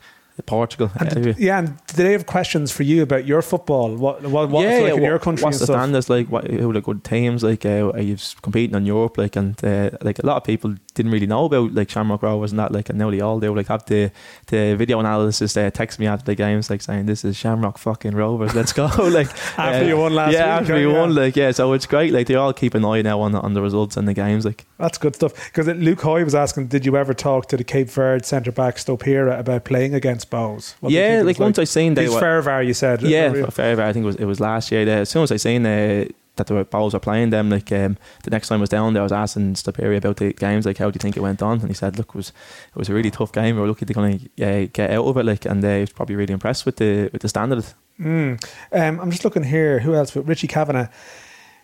Portugal. 0.48 0.90
And, 1.00 1.28
Uh, 1.28 1.34
yeah, 1.38 1.60
and 1.60 1.68
did 1.88 1.96
they 1.96 2.12
have 2.14 2.26
questions 2.26 2.72
for 2.72 2.82
you 2.82 3.04
about 3.04 3.28
your 3.28 3.44
football? 3.44 3.96
What 3.96 4.24
what 4.24 4.50
what's 4.50 4.64
yeah, 4.66 4.80
like 4.80 4.88
yeah, 4.88 4.96
in 4.96 5.02
what- 5.02 5.08
your 5.10 5.20
country 5.20 5.44
What's 5.44 5.60
the 5.60 5.68
standards 5.68 6.10
like? 6.10 6.28
What, 6.32 6.50
who 6.50 6.70
are 6.72 6.74
the 6.74 6.82
good 6.82 7.04
teams? 7.04 7.44
Like, 7.44 7.66
uh, 7.68 7.92
are 7.94 8.02
you 8.02 8.18
competing 8.42 8.76
in 8.76 8.88
Europe? 8.88 9.22
Like, 9.22 9.36
and 9.36 9.54
uh, 9.64 9.92
like 10.02 10.18
a 10.18 10.26
lot 10.26 10.38
of 10.38 10.44
people 10.44 10.74
didn't 10.94 11.12
really 11.12 11.28
know 11.28 11.46
about 11.46 11.74
like 11.74 11.90
Shamrock 11.90 12.22
Rovers 12.22 12.52
and 12.52 12.60
that. 12.60 12.72
Like, 12.72 12.90
and 12.90 12.98
now 12.98 13.10
they 13.10 13.22
all 13.22 13.40
do. 13.40 13.56
Like, 13.56 13.68
have 13.68 13.86
the 13.86 14.12
the 14.48 14.76
video 14.76 15.00
analysis 15.00 15.56
uh, 15.58 15.70
text 15.72 16.00
me 16.00 16.08
after 16.08 16.26
the 16.26 16.36
games, 16.36 16.70
like 16.70 16.82
saying 16.82 17.06
this 17.06 17.26
is 17.26 17.36
Shamrock 17.36 17.78
fucking 17.78 18.16
Rovers. 18.16 18.54
Let's 18.56 18.74
go. 18.74 18.86
like 18.98 19.28
After 19.58 19.86
you 19.86 19.98
won 19.98 20.14
last 20.14 20.34
yeah, 20.34 20.56
week, 20.56 20.62
after 20.62 20.76
we 20.76 20.88
yeah. 20.88 21.00
won. 21.00 21.16
Like, 21.16 21.36
yeah. 21.36 21.52
So 21.52 21.74
it's 21.74 21.86
great. 21.86 22.14
Like, 22.14 22.28
they 22.28 22.36
all 22.36 22.54
keep 22.54 22.74
an 22.74 22.86
eye 22.86 23.02
now 23.02 23.22
on 23.22 23.32
the, 23.32 23.42
on 23.42 23.54
the 23.54 23.62
results 23.62 23.98
and 23.98 24.08
the 24.08 24.14
games. 24.14 24.46
Like, 24.46 24.66
That's 24.78 24.98
good 24.98 25.16
stuff. 25.16 25.34
Because 25.34 25.68
Luke 25.68 26.02
Hoy 26.02 26.24
was 26.24 26.36
asking, 26.36 26.68
did 26.68 26.86
you 26.86 26.96
ever 26.98 27.14
talk 27.14 27.48
to 27.48 27.58
the 27.58 27.64
Cape 27.64 27.90
Verde 27.90 28.26
centre 28.26 28.52
back 28.52 28.76
Stopira 28.76 29.38
about 29.40 29.66
playing 29.66 29.94
against 29.94 30.30
Bohs? 30.30 30.76
What 30.80 30.92
yeah, 30.92 31.22
it 31.22 31.26
like 31.26 31.40
once 31.40 31.60
I 31.60 31.64
seen 31.64 31.94
they 31.94 32.10
were 32.10 32.20
Fairvar, 32.20 32.66
you 32.66 32.74
said. 32.74 33.02
Yeah, 33.02 33.28
Uh, 33.28 33.46
for 33.46 33.52
fair, 33.52 33.82
I 33.82 33.94
think 33.94 34.04
it 34.04 34.08
was 34.08 34.16
it 34.16 34.26
was 34.26 34.40
last 34.40 34.72
year. 34.72 34.86
There. 34.86 35.02
As 35.02 35.10
soon 35.10 35.24
as 35.24 35.32
I 35.32 35.38
seen 35.38 35.66
uh, 35.66 36.06
that 36.36 36.48
the 36.48 36.64
balls 36.66 36.94
were 36.94 37.00
playing 37.00 37.30
them, 37.30 37.50
like 37.50 37.72
um, 37.72 37.98
the 38.24 38.32
next 38.32 38.48
time 38.48 38.60
I 38.60 38.62
was 38.62 38.70
down 38.70 38.94
there, 38.94 39.02
I 39.02 39.04
was 39.04 39.12
asking 39.12 39.54
Stopira 39.54 39.98
about 39.98 40.18
the 40.18 40.34
games, 40.34 40.66
like 40.66 40.78
how 40.78 40.90
do 40.90 40.96
you 40.96 41.00
think 41.00 41.16
it 41.16 41.22
went 41.22 41.42
on? 41.42 41.60
And 41.60 41.70
he 41.70 41.74
said, 41.74 41.98
look, 41.98 42.10
it 42.10 42.16
was 42.16 42.30
it 42.30 42.76
was 42.76 42.90
a 42.90 42.94
really 42.94 43.12
tough 43.12 43.32
game. 43.32 43.56
We 43.56 43.62
were 43.62 43.68
lucky 43.68 43.86
to 43.86 43.94
kind 43.94 44.16
of 44.16 44.74
get 44.74 44.92
out 44.92 45.06
of 45.06 45.18
it, 45.18 45.26
like, 45.26 45.46
and 45.46 45.64
uh, 45.64 45.74
he 45.74 45.80
was 45.82 45.92
probably 45.92 46.16
really 46.16 46.34
impressed 46.34 46.66
with 46.66 46.78
the 46.78 47.10
with 47.14 47.22
the 47.22 47.30
standard. 47.30 47.66
Mm. 48.00 48.44
Um, 48.72 49.00
I'm 49.00 49.12
just 49.12 49.24
looking 49.24 49.44
here. 49.44 49.80
Who 49.80 49.94
else? 49.94 50.12
But 50.12 50.28
Richie 50.28 50.48
Kavanagh. 50.48 50.88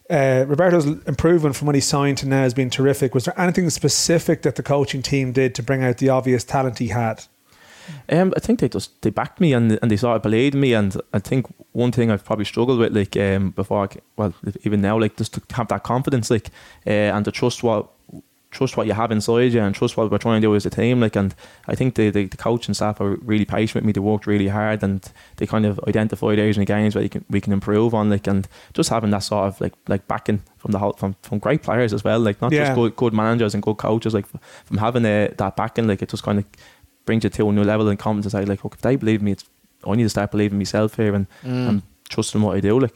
Uh, 0.10 0.44
Roberto's 0.48 0.88
improvement 0.88 1.56
from 1.56 1.68
when 1.68 1.76
he 1.76 1.82
signed 1.82 2.18
to 2.18 2.28
now 2.28 2.42
has 2.42 2.56
been 2.56 2.72
terrific. 2.72 3.14
Was 3.14 3.26
there 3.26 3.40
anything 3.40 3.70
specific 3.70 4.42
that 4.42 4.56
the 4.56 4.64
coaching 4.64 5.04
team 5.04 5.32
did 5.32 5.54
to 5.54 5.62
bring 5.62 5.84
out 5.84 6.00
the 6.00 6.10
obvious 6.10 6.44
talent 6.44 6.80
he 6.80 6.88
had? 6.88 7.26
Um, 8.12 8.34
I 8.36 8.40
think 8.40 8.60
they 8.60 8.70
just 8.70 9.02
they 9.02 9.10
backed 9.12 9.40
me 9.40 9.54
and 9.54 9.78
and 9.82 9.90
they 9.92 9.98
sort 9.98 10.16
of 10.16 10.22
believed 10.24 10.56
me. 10.56 10.74
And 10.74 10.96
I 11.14 11.20
think 11.20 11.46
one 11.74 11.92
thing 11.92 12.12
I've 12.12 12.26
probably 12.26 12.46
struggled 12.46 12.80
with, 12.80 12.96
like 12.96 13.16
um, 13.18 13.52
before, 13.52 13.84
I, 13.86 13.88
well, 14.18 14.34
even 14.64 14.82
now, 14.82 15.00
like 15.00 15.18
just 15.18 15.34
to 15.34 15.42
have 15.56 15.68
that 15.68 15.84
confidence, 15.84 16.30
like 16.32 16.50
uh, 16.88 16.90
and 17.16 17.26
to 17.26 17.32
trust 17.32 17.64
what 17.64 17.88
trust 18.52 18.76
what 18.76 18.88
you 18.88 18.94
have 18.94 19.12
inside 19.12 19.54
you 19.54 19.62
and 19.62 19.76
trust 19.76 19.96
what 19.96 20.10
we're 20.10 20.18
trying 20.18 20.42
to 20.42 20.48
do 20.48 20.56
as 20.56 20.66
a 20.66 20.72
team. 20.72 21.00
Like, 21.00 21.16
and 21.16 21.36
I 21.68 21.76
think 21.76 21.94
the 21.94 22.10
the, 22.10 22.26
the 22.26 22.38
coach 22.38 22.68
and 22.68 22.76
staff 22.76 23.00
are 23.00 23.16
really 23.18 23.46
patient 23.46 23.76
with 23.76 23.86
me. 23.86 23.92
They 23.92 24.00
worked 24.00 24.26
really 24.26 24.48
hard 24.48 24.82
and 24.84 25.08
they 25.38 25.46
kind 25.46 25.68
of 25.68 25.80
identified 25.88 26.40
areas 26.40 26.58
in 26.58 26.62
the 26.62 26.66
games 26.66 26.96
where 26.96 27.08
can, 27.08 27.24
we 27.30 27.42
can 27.42 27.54
improve 27.54 27.94
on. 27.94 28.10
Like, 28.10 28.26
and 28.26 28.48
just 28.74 28.90
having 28.90 29.12
that 29.12 29.20
sort 29.20 29.46
of 29.48 29.62
like 29.62 29.74
like 29.88 30.08
backing 30.08 30.42
from 30.58 30.72
the 30.72 30.80
whole 30.80 30.94
from, 30.94 31.16
from 31.22 31.38
great 31.38 31.62
players 31.62 31.94
as 31.94 32.04
well. 32.04 32.20
Like, 32.20 32.42
not 32.42 32.52
Yeah. 32.52 32.64
just 32.66 32.76
good 32.76 32.96
good 32.96 33.14
managers 33.14 33.54
and 33.54 33.62
good 33.62 33.78
coaches. 33.78 34.16
Like, 34.16 34.26
from 34.66 34.78
having 34.78 35.06
uh, 35.06 35.30
that 35.38 35.56
backing, 35.56 35.88
like 35.88 36.02
it 36.02 36.10
just 36.10 36.24
kind 36.24 36.40
of 36.40 36.46
brings 37.06 37.24
you 37.24 37.30
to 37.30 37.50
a 37.50 37.52
new 37.52 37.64
level 37.64 37.88
and 37.88 37.98
confidence. 37.98 38.34
I 38.34 38.44
like, 38.44 38.64
look, 38.64 38.76
if 38.76 38.82
they 38.82 38.96
believe 38.96 39.22
me, 39.22 39.32
it's 39.34 39.46
I 39.88 39.96
need 39.96 40.04
to 40.04 40.10
start 40.10 40.32
believing 40.32 40.58
myself 40.58 40.96
here 40.96 41.16
and, 41.16 41.28
and 41.44 41.82
trusting 42.10 42.42
what 42.42 42.58
I 42.58 42.60
do. 42.60 42.80
Like, 42.80 42.96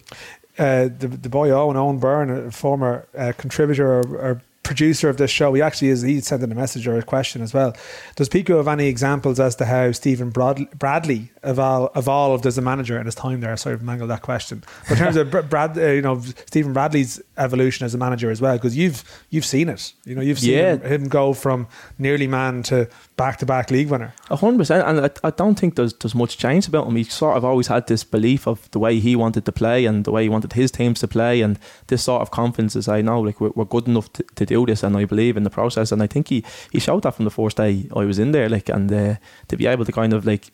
uh, 0.59 0.83
the, 0.99 1.07
the 1.07 1.29
boy 1.29 1.49
Owen 1.49 1.77
Owen 1.77 1.97
Byrne, 1.97 2.29
a 2.29 2.51
former 2.51 3.07
uh, 3.17 3.31
contributor 3.37 3.99
or, 3.99 4.17
or 4.17 4.41
producer 4.63 5.09
of 5.09 5.17
this 5.17 5.29
show, 5.31 5.53
he 5.53 5.61
actually 5.61 5.89
is. 5.89 6.01
He 6.03 6.21
sent 6.21 6.41
in 6.41 6.51
a 6.51 6.55
message 6.55 6.87
or 6.87 6.97
a 6.97 7.03
question 7.03 7.41
as 7.41 7.53
well. 7.53 7.75
Does 8.15 8.29
Pico 8.29 8.57
have 8.57 8.67
any 8.69 8.87
examples 8.87 9.39
as 9.39 9.55
to 9.57 9.65
how 9.65 9.91
Stephen 9.91 10.29
Brad- 10.29 10.69
Bradley 10.79 11.31
evol- 11.43 11.95
evolved 11.97 12.45
as 12.45 12.57
a 12.57 12.61
manager 12.61 12.97
in 12.97 13.05
his 13.05 13.15
time 13.15 13.41
there? 13.41 13.57
Sorry, 13.57 13.75
I've 13.75 13.83
mangled 13.83 14.09
that 14.09 14.21
question. 14.21 14.63
But 14.87 14.97
in 14.99 15.03
terms 15.03 15.15
of 15.17 15.49
Brad, 15.49 15.77
uh, 15.77 15.87
you 15.87 16.01
know, 16.01 16.21
Stephen 16.45 16.71
Bradley's 16.71 17.21
evolution 17.37 17.85
as 17.85 17.93
a 17.93 17.97
manager 17.97 18.29
as 18.31 18.41
well, 18.41 18.55
because 18.57 18.77
you've 18.77 19.03
you've 19.29 19.45
seen 19.45 19.69
it. 19.69 19.93
You 20.05 20.15
know, 20.15 20.21
you've 20.21 20.39
seen 20.39 20.51
Yeah. 20.57 20.75
him, 20.75 20.81
him 21.03 21.07
go 21.09 21.33
from 21.33 21.67
nearly 21.97 22.27
man 22.27 22.63
to 22.63 22.87
back 23.17 23.37
to 23.39 23.45
back 23.45 23.71
league 23.71 23.89
winner. 23.89 24.13
A 24.29 24.35
hundred 24.35 24.57
percent, 24.59 24.87
and 24.87 24.99
I, 25.05 25.09
I 25.27 25.31
don't 25.31 25.59
think 25.59 25.75
there's 25.75 25.93
there's 25.93 26.15
much 26.15 26.37
change 26.37 26.67
about 26.67 26.87
him. 26.87 26.95
He 26.95 27.03
sort 27.03 27.37
of 27.37 27.43
always 27.45 27.67
had 27.67 27.87
this 27.87 28.03
belief 28.03 28.47
of 28.47 28.69
the 28.71 28.79
way 28.79 28.99
he 28.99 29.15
wanted 29.15 29.45
to 29.45 29.51
play 29.51 29.85
and 29.85 30.05
the 30.05 30.11
way 30.11 30.23
he 30.23 30.29
wanted 30.29 30.53
his 30.53 30.71
teams 30.71 30.99
to 30.99 31.07
play, 31.07 31.41
and 31.41 31.57
this 31.87 32.03
sort 32.03 32.21
of 32.21 32.29
confidence 32.31 32.75
is 32.75 32.87
I 32.87 33.01
know 33.01 33.21
like 33.21 33.41
we're, 33.41 33.51
we're 33.55 33.65
good 33.65 33.87
enough 33.87 34.11
to, 34.13 34.23
to 34.35 34.45
do 34.45 34.65
this, 34.65 34.83
and 34.83 34.95
I 34.97 35.05
believe 35.05 35.37
in 35.37 35.43
the 35.43 35.49
process. 35.49 35.91
And 35.91 36.03
I 36.03 36.07
think 36.07 36.27
he 36.29 36.43
he 36.71 36.79
showed 36.79 37.03
that 37.03 37.15
from 37.15 37.25
the 37.25 37.31
first 37.31 37.57
day 37.57 37.87
I 37.95 38.05
was 38.05 38.19
in 38.19 38.31
there, 38.31 38.49
like, 38.49 38.69
and 38.69 38.91
uh, 38.91 39.15
to 39.47 39.57
be 39.57 39.67
able 39.67 39.85
to 39.85 39.91
kind 39.91 40.13
of 40.13 40.25
like 40.25 40.51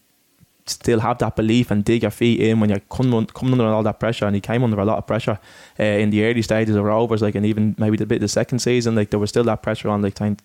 still 0.69 0.99
have 0.99 1.17
that 1.19 1.35
belief 1.35 1.71
and 1.71 1.83
dig 1.83 2.01
your 2.03 2.11
feet 2.11 2.39
in 2.39 2.59
when 2.59 2.69
you're 2.69 2.79
coming, 2.91 3.25
coming 3.27 3.53
under 3.53 3.65
all 3.65 3.83
that 3.83 3.99
pressure. 3.99 4.25
And 4.25 4.35
he 4.35 4.41
came 4.41 4.63
under 4.63 4.79
a 4.79 4.85
lot 4.85 4.97
of 4.97 5.07
pressure 5.07 5.39
uh, 5.79 5.83
in 5.83 6.09
the 6.09 6.23
early 6.25 6.41
stages 6.41 6.75
of 6.75 6.83
Rovers, 6.83 7.21
like, 7.21 7.35
and 7.35 7.45
even 7.45 7.75
maybe 7.77 7.97
the 7.97 8.05
bit 8.05 8.15
of 8.17 8.21
the 8.21 8.27
second 8.27 8.59
season, 8.59 8.95
like 8.95 9.09
there 9.09 9.19
was 9.19 9.29
still 9.29 9.43
that 9.45 9.61
pressure 9.63 9.89
on, 9.89 10.01
like, 10.01 10.15
time, 10.15 10.37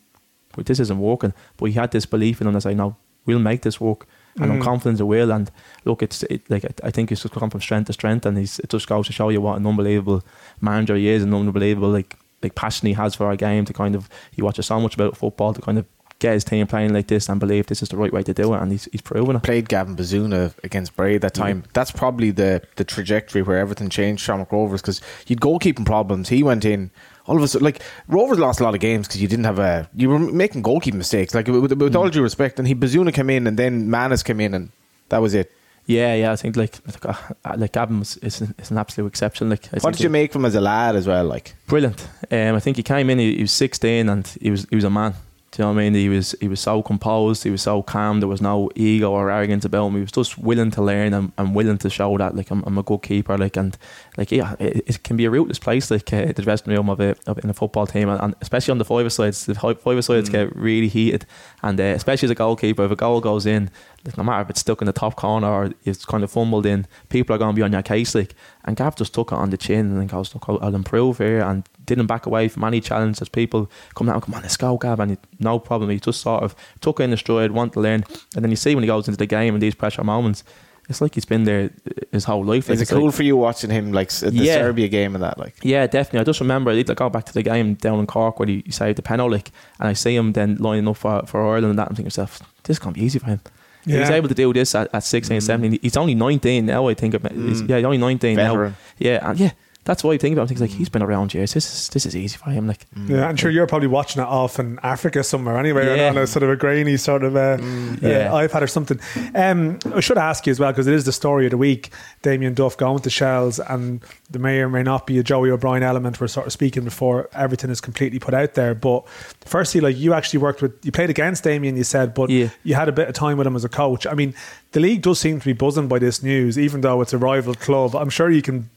but 0.57 0.67
this 0.67 0.81
isn't 0.81 0.99
working. 0.99 1.33
But 1.57 1.67
he 1.67 1.73
had 1.73 1.91
this 1.91 2.07
belief 2.07 2.41
in 2.41 2.47
him 2.47 2.57
as 2.57 2.67
I 2.67 2.73
know 2.75 2.97
we'll 3.27 3.39
make 3.39 3.63
this 3.63 3.81
work. 3.81 4.07
And 4.37 4.53
I'm 4.53 4.59
Mm. 4.61 4.65
confident 4.65 5.01
it 5.01 5.05
will. 5.05 5.31
And 5.33 5.51
look, 5.85 6.03
it's 6.03 6.25
it, 6.25 6.43
like 6.51 6.65
I- 6.83 6.91
think 6.91 7.11
it's 7.13 7.23
just 7.23 7.33
gone 7.35 7.51
from 7.51 7.61
strength 7.61 7.87
to 7.87 7.93
strength, 7.93 8.27
and 8.27 8.37
he's, 8.37 8.59
it 8.59 8.69
just 8.69 8.89
goes 8.89 9.07
to 9.07 9.13
show 9.13 9.29
you 9.31 9.41
what 9.41 9.57
an 9.59 9.67
unbelievable 9.67 10.23
manager 10.61 10.97
he 10.97 11.09
is, 11.09 11.23
and 11.23 11.33
unbelievable 11.35 11.89
like 11.91 12.17
like 12.43 12.55
passion 12.57 12.89
he 12.89 12.93
has 12.95 13.15
for 13.15 13.27
our 13.27 13.37
game. 13.37 13.65
To 13.65 13.73
kind 13.73 13.95
of 13.95 14.09
he 14.33 14.43
watches 14.43 14.67
so 14.67 14.79
much 14.81 14.95
about 14.97 15.17
football 15.17 15.55
to 15.55 15.63
kind 15.63 15.79
of 15.79 15.87
get 16.19 16.33
his 16.35 16.45
team 16.45 16.67
playing 16.67 16.93
like 16.93 17.09
this 17.09 17.29
and 17.29 17.41
believe 17.41 17.67
this 17.67 17.83
is 17.83 17.89
the 17.89 17.97
right 17.97 18.13
way 18.13 18.23
to 18.23 18.35
do 18.35 18.55
it, 18.55 18.61
and 18.61 18.73
he's 18.73 18.85
he's 18.93 19.01
proven 19.01 19.37
it. 19.37 19.43
Played 19.43 19.69
Gavin 19.69 19.97
Bazunu 19.97 20.53
against 20.65 20.97
Bray 20.97 21.19
that 21.19 21.35
time. 21.35 21.65
That's 21.73 21.91
probably 21.91 22.31
the 22.31 22.63
the 22.77 22.85
trajectory 22.85 23.43
where 23.43 23.59
everything 23.59 23.89
changed. 23.89 24.23
Shamrock 24.23 24.53
Rovers 24.53 24.81
because 24.81 25.01
you'd 25.27 25.41
goalkeeping 25.41 25.87
problems. 25.87 26.29
He 26.29 26.43
went 26.43 26.65
in. 26.65 26.91
All 27.27 27.37
of 27.37 27.43
a 27.43 27.49
sudden, 27.49 27.65
like 27.65 27.83
Rovers 28.07 28.39
lost 28.39 28.61
a 28.61 28.65
lot 28.65 28.75
of 28.75 28.81
games 28.81 29.07
because 29.07 29.23
you 29.23 29.29
didn't 29.29 29.47
have 29.47 29.59
a. 29.59 29.89
You 29.95 30.11
were 30.11 30.19
making 30.19 30.63
goalkeeping 30.63 30.95
mistakes. 30.95 31.35
Like 31.35 31.47
with, 31.47 31.73
with 31.73 31.97
all 31.97 32.11
due 32.11 32.23
respect, 32.23 32.59
and 32.59 32.69
he 32.69 32.75
Bazunu 32.75 33.15
came 33.15 33.31
in, 33.31 33.47
and 33.47 33.59
then 33.59 33.89
Mannus 33.89 34.23
came 34.23 34.41
in, 34.41 34.53
and 34.53 34.71
that 35.09 35.23
was 35.23 35.35
it. 35.35 35.51
Yeah, 35.87 36.15
yeah, 36.15 36.33
I 36.33 36.37
think 36.37 36.57
like 36.57 36.79
like, 36.87 37.05
uh, 37.05 37.57
like 37.57 37.73
Gavin 37.73 37.99
was, 37.99 38.17
is, 38.19 38.41
an, 38.41 38.55
is 38.59 38.71
an 38.71 38.79
absolute 38.79 39.07
exception. 39.07 39.51
Like, 39.51 39.69
I 39.73 39.79
What 39.81 39.95
did 39.95 40.03
you 40.03 40.11
make 40.11 40.35
him 40.35 40.45
as 40.45 40.55
a 40.55 40.61
lad 40.61 40.97
as 40.97 41.07
well? 41.07 41.25
Like 41.25 41.55
brilliant. 41.67 42.07
Um, 42.31 42.55
I 42.55 42.61
think 42.61 42.77
he 42.77 42.83
came 42.83 43.11
in. 43.11 43.19
He, 43.19 43.37
he 43.37 43.43
was 43.43 43.53
sixteen, 43.53 44.09
and 44.09 44.27
he 44.41 44.51
was 44.51 44.67
he 44.71 44.77
was 44.77 44.85
a 44.85 44.91
man. 44.91 45.15
Do 45.55 45.63
you 45.63 45.69
know 45.69 45.73
what 45.73 45.83
I 45.83 45.85
mean? 45.85 45.95
He 45.95 46.09
was 46.09 46.35
he 46.41 46.49
was 46.49 46.59
so 46.59 46.83
composed. 46.83 47.45
He 47.45 47.51
was 47.51 47.63
so 47.63 47.81
calm. 47.81 48.19
There 48.19 48.29
was 48.29 48.43
no 48.43 48.71
ego 48.75 49.13
or 49.13 49.31
arrogance 49.31 49.65
about 49.65 49.87
him. 49.87 49.95
He 49.95 50.01
was 50.01 50.11
just 50.11 50.37
willing 50.37 50.73
to 50.73 50.83
learn 50.83 51.15
and, 51.15 51.31
and 51.39 51.55
willing 51.55 51.79
to 51.79 51.89
show 51.89 52.19
that 52.19 52.35
like 52.35 52.51
I'm, 52.51 52.65
I'm 52.67 52.77
a 52.77 52.83
good 52.83 53.03
keeper. 53.03 53.39
Like 53.39 53.57
and 53.57 53.79
like 54.17 54.33
yeah, 54.33 54.57
it, 54.59 54.83
it 54.85 55.05
can 55.05 55.17
be 55.17 55.27
a 55.27 55.31
rootless 55.31 55.61
place. 55.61 55.93
Like 55.93 56.13
uh, 56.13 56.33
the 56.33 56.43
dressing 56.43 56.73
room 56.73 56.91
of 56.91 56.99
a 56.99 57.15
of, 57.29 57.39
in 57.45 57.51
a 57.51 57.55
football 57.55 57.87
team, 57.87 58.09
and, 58.09 58.21
and 58.21 58.35
especially 58.41 58.73
on 58.73 58.79
the 58.79 58.85
five 58.85 59.13
sides. 59.13 59.47
The 59.47 59.55
five 59.55 60.05
sides 60.05 60.29
get 60.29 60.57
really 60.57 60.89
heated, 60.89 61.25
and 61.63 61.81
uh, 61.81 61.85
especially 61.85 62.27
as 62.27 62.31
a 62.33 62.35
goalkeeper, 62.35 62.85
if 62.85 62.91
a 62.91 62.97
goal 62.97 63.21
goes 63.21 63.47
in, 63.47 63.71
like, 64.05 64.19
no 64.19 64.25
matter 64.25 64.43
if 64.43 64.51
it's 64.51 64.61
stuck 64.61 64.83
in 64.83 64.87
the 64.87 64.93
top 64.93 65.15
corner 65.15 65.47
or 65.47 65.73
it's 65.85 66.05
kind 66.05 66.25
of 66.25 66.33
fumbled 66.33 66.67
in, 66.67 66.89
people 67.11 67.37
are 67.37 67.39
going 67.39 67.55
to 67.55 67.57
be 67.57 67.63
on 67.63 67.71
your 67.71 67.83
case. 67.83 68.13
Like, 68.17 68.35
and 68.65 68.77
Gav 68.77 68.97
just 68.97 69.15
took 69.15 69.31
it 69.31 69.37
on 69.37 69.51
the 69.51 69.57
chin 69.57 69.97
and 69.97 70.09
goes, 70.09 70.35
"Look, 70.35 70.49
I'll, 70.49 70.59
I'll 70.61 70.75
improve 70.75 71.19
here," 71.19 71.43
and 71.43 71.63
didn't 71.87 72.07
back 72.07 72.27
away 72.27 72.49
from 72.49 72.65
any 72.65 72.81
challenge. 72.81 73.21
As 73.21 73.29
people 73.29 73.71
come 73.95 74.07
down, 74.07 74.21
come 74.21 74.35
on, 74.35 74.43
let's 74.43 74.57
go, 74.57 74.77
Gav, 74.77 75.01
and 75.01 75.13
he, 75.13 75.17
no 75.39 75.59
problem. 75.59 75.91
He 75.91 76.01
just 76.01 76.21
sort 76.21 76.43
of 76.43 76.55
took 76.81 77.01
it 77.01 77.05
in 77.05 77.11
the 77.11 77.17
stride, 77.17 77.51
want 77.53 77.73
to 77.75 77.81
learn, 77.81 78.05
and 78.35 78.45
then 78.45 78.51
you 78.51 78.57
see 78.57 78.75
when 78.75 78.83
he 78.83 78.89
goes 78.89 79.09
into 79.09 79.19
the 79.19 79.27
game 79.27 79.55
in 79.55 79.61
these 79.61 79.75
pressure 79.75 80.05
moments, 80.05 80.45
it's 80.89 81.01
like 81.01 81.15
he's 81.15 81.25
been 81.25 81.45
there 81.45 81.71
his 82.13 82.25
whole 82.25 82.45
life. 82.45 82.69
Like, 82.69 82.75
is 82.75 82.81
it 82.81 82.83
it's 82.83 82.91
cool 82.91 83.07
like- 83.07 83.15
for 83.15 83.23
you 83.23 83.37
watching 83.37 83.71
him 83.71 83.93
like 83.93 84.11
the 84.11 84.31
Yeah. 84.33 84.57
Serbia 84.57 84.89
game 84.89 85.15
and 85.15 85.25
that? 85.25 85.39
Like 85.39 85.55
yeah, 85.63 85.87
definitely. 85.87 86.21
I 86.21 86.25
just 86.25 86.41
remember 86.41 86.71
I 86.73 86.83
go 86.83 87.09
back 87.09 87.25
to 87.25 87.33
the 87.33 87.43
game 87.43 87.75
down 87.75 88.01
in 88.01 88.07
Cork 88.07 88.39
where 88.39 88.49
he, 88.49 88.63
he 88.67 88.73
saved 88.73 88.99
the 88.99 89.03
penalty, 89.03 89.33
like, 89.37 89.51
and 89.81 89.89
I 89.89 89.95
see 89.95 90.15
him 90.15 90.33
then 90.33 90.57
lining 90.57 90.87
up 90.89 90.99
for, 90.99 91.25
for 91.27 91.43
Ireland 91.43 91.71
and 91.71 91.79
that. 91.79 91.89
I'm 91.89 91.97
thinking 91.97 92.11
to 92.11 92.21
myself, 92.21 92.41
this 92.65 92.75
is 92.77 92.79
gonna 92.79 92.93
be 92.93 93.03
easy 93.03 93.19
for 93.19 93.27
him. 93.27 93.41
He 93.87 93.97
was 93.99 94.11
able 94.11 94.29
to 94.29 94.35
do 94.35 94.51
this 94.53 94.75
at, 94.75 94.89
at 94.95 95.05
16, 95.05 95.39
mm. 95.39 95.43
17. 95.43 95.79
He's 95.83 95.97
only 95.99 96.15
19 96.15 96.65
now, 96.65 96.89
I 96.89 96.95
think. 96.95 97.13
Of 97.15 97.25
it. 97.27 97.33
He's- 97.33 97.61
mm. 97.63 97.69
Yeah, 97.69 97.77
he's 97.77 97.85
only 97.85 97.99
19 97.99 98.37
Veteran. 98.37 98.71
now. 98.73 98.77
Yeah, 98.99 99.31
and 99.31 99.41
yeah, 99.41 99.51
that's 99.85 100.03
what 100.03 100.13
I 100.15 100.19
think 100.19 100.33
about. 100.33 100.45
I 100.45 100.47
think 100.47 100.61
like 100.61 100.71
he's 100.71 100.89
been 100.89 101.03
around 101.03 101.35
years. 101.35 101.53
This 101.55 101.67
is 101.73 101.89
this 101.91 102.07
is 102.07 102.17
easy 102.17 102.37
for 102.39 102.51
him. 102.51 102.67
Like, 102.67 102.87
Yeah, 103.07 103.27
I'm 103.29 103.37
sure 103.37 103.51
you're 103.51 103.67
probably 103.67 103.89
watching 103.89 104.23
it 104.23 104.27
off 104.27 104.59
in 104.59 104.79
Africa 104.83 105.23
somewhere 105.23 105.59
anyway, 105.59 105.87
or 105.87 105.97
Yeah. 105.97 106.09
on 106.09 106.19
a 106.19 106.27
sort 106.27 106.43
of 106.43 106.51
a 106.51 106.57
grainy 106.57 106.97
sort 106.97 107.23
of 107.23 107.37
uh, 107.37 107.59
yeah. 108.01 108.33
uh, 108.33 108.47
iPad 108.49 108.63
or 108.63 108.67
something. 108.67 108.99
Um, 109.35 109.79
I 109.95 110.01
should 110.01 110.19
ask 110.19 110.47
you 110.47 110.51
as 110.51 110.59
well 110.61 110.73
because 110.73 110.87
it 110.87 110.95
is 110.95 111.05
the 111.05 111.13
story 111.13 111.45
of 111.47 111.51
the 111.51 111.59
week. 111.59 111.91
Damien 112.23 112.55
Duff 112.55 112.77
going 112.77 113.01
to 113.01 113.11
Shels, 113.11 113.59
and 113.61 114.01
there 114.31 114.41
may 114.41 114.61
or 114.61 114.69
may 114.69 114.83
not 114.83 115.07
be 115.07 115.19
a 115.19 115.23
Joey 115.23 115.51
O'Brien 115.51 115.83
element. 115.83 116.21
We're 116.21 116.29
sort 116.29 116.47
of 116.47 116.53
speaking 116.53 116.85
before 116.85 117.29
everything 117.35 117.71
is 117.71 117.81
completely 117.81 118.19
put 118.19 118.33
out 118.35 118.55
there. 118.55 118.75
But 118.75 119.07
firstly, 119.45 119.81
like 119.81 119.97
you 119.99 120.15
actually 120.15 120.39
worked 120.41 120.63
with, 120.63 120.73
you 120.85 120.93
played 120.93 121.11
against 121.11 121.45
Damien, 121.45 121.77
you 121.77 121.85
said, 121.85 122.15
but 122.15 122.31
Yeah. 122.31 122.49
you 122.63 122.75
had 122.75 122.89
a 122.89 122.93
bit 122.93 123.09
of 123.09 123.15
time 123.15 123.37
with 123.37 123.47
him 123.47 123.57
as 123.57 123.65
a 123.65 123.69
coach. 123.69 124.07
I 124.07 124.15
mean, 124.15 124.35
the 124.73 124.81
league 124.81 125.03
does 125.03 125.21
seem 125.21 125.39
to 125.41 125.45
be 125.45 125.53
buzzing 125.53 125.89
by 125.89 125.99
this 125.99 126.23
news, 126.23 126.59
even 126.59 126.81
though 126.81 127.01
it's 127.01 127.13
a 127.13 127.19
rival 127.19 127.55
club. 127.55 127.95
I'm 127.95 128.11
sure 128.11 128.31
you 128.31 128.43
can 128.43 128.71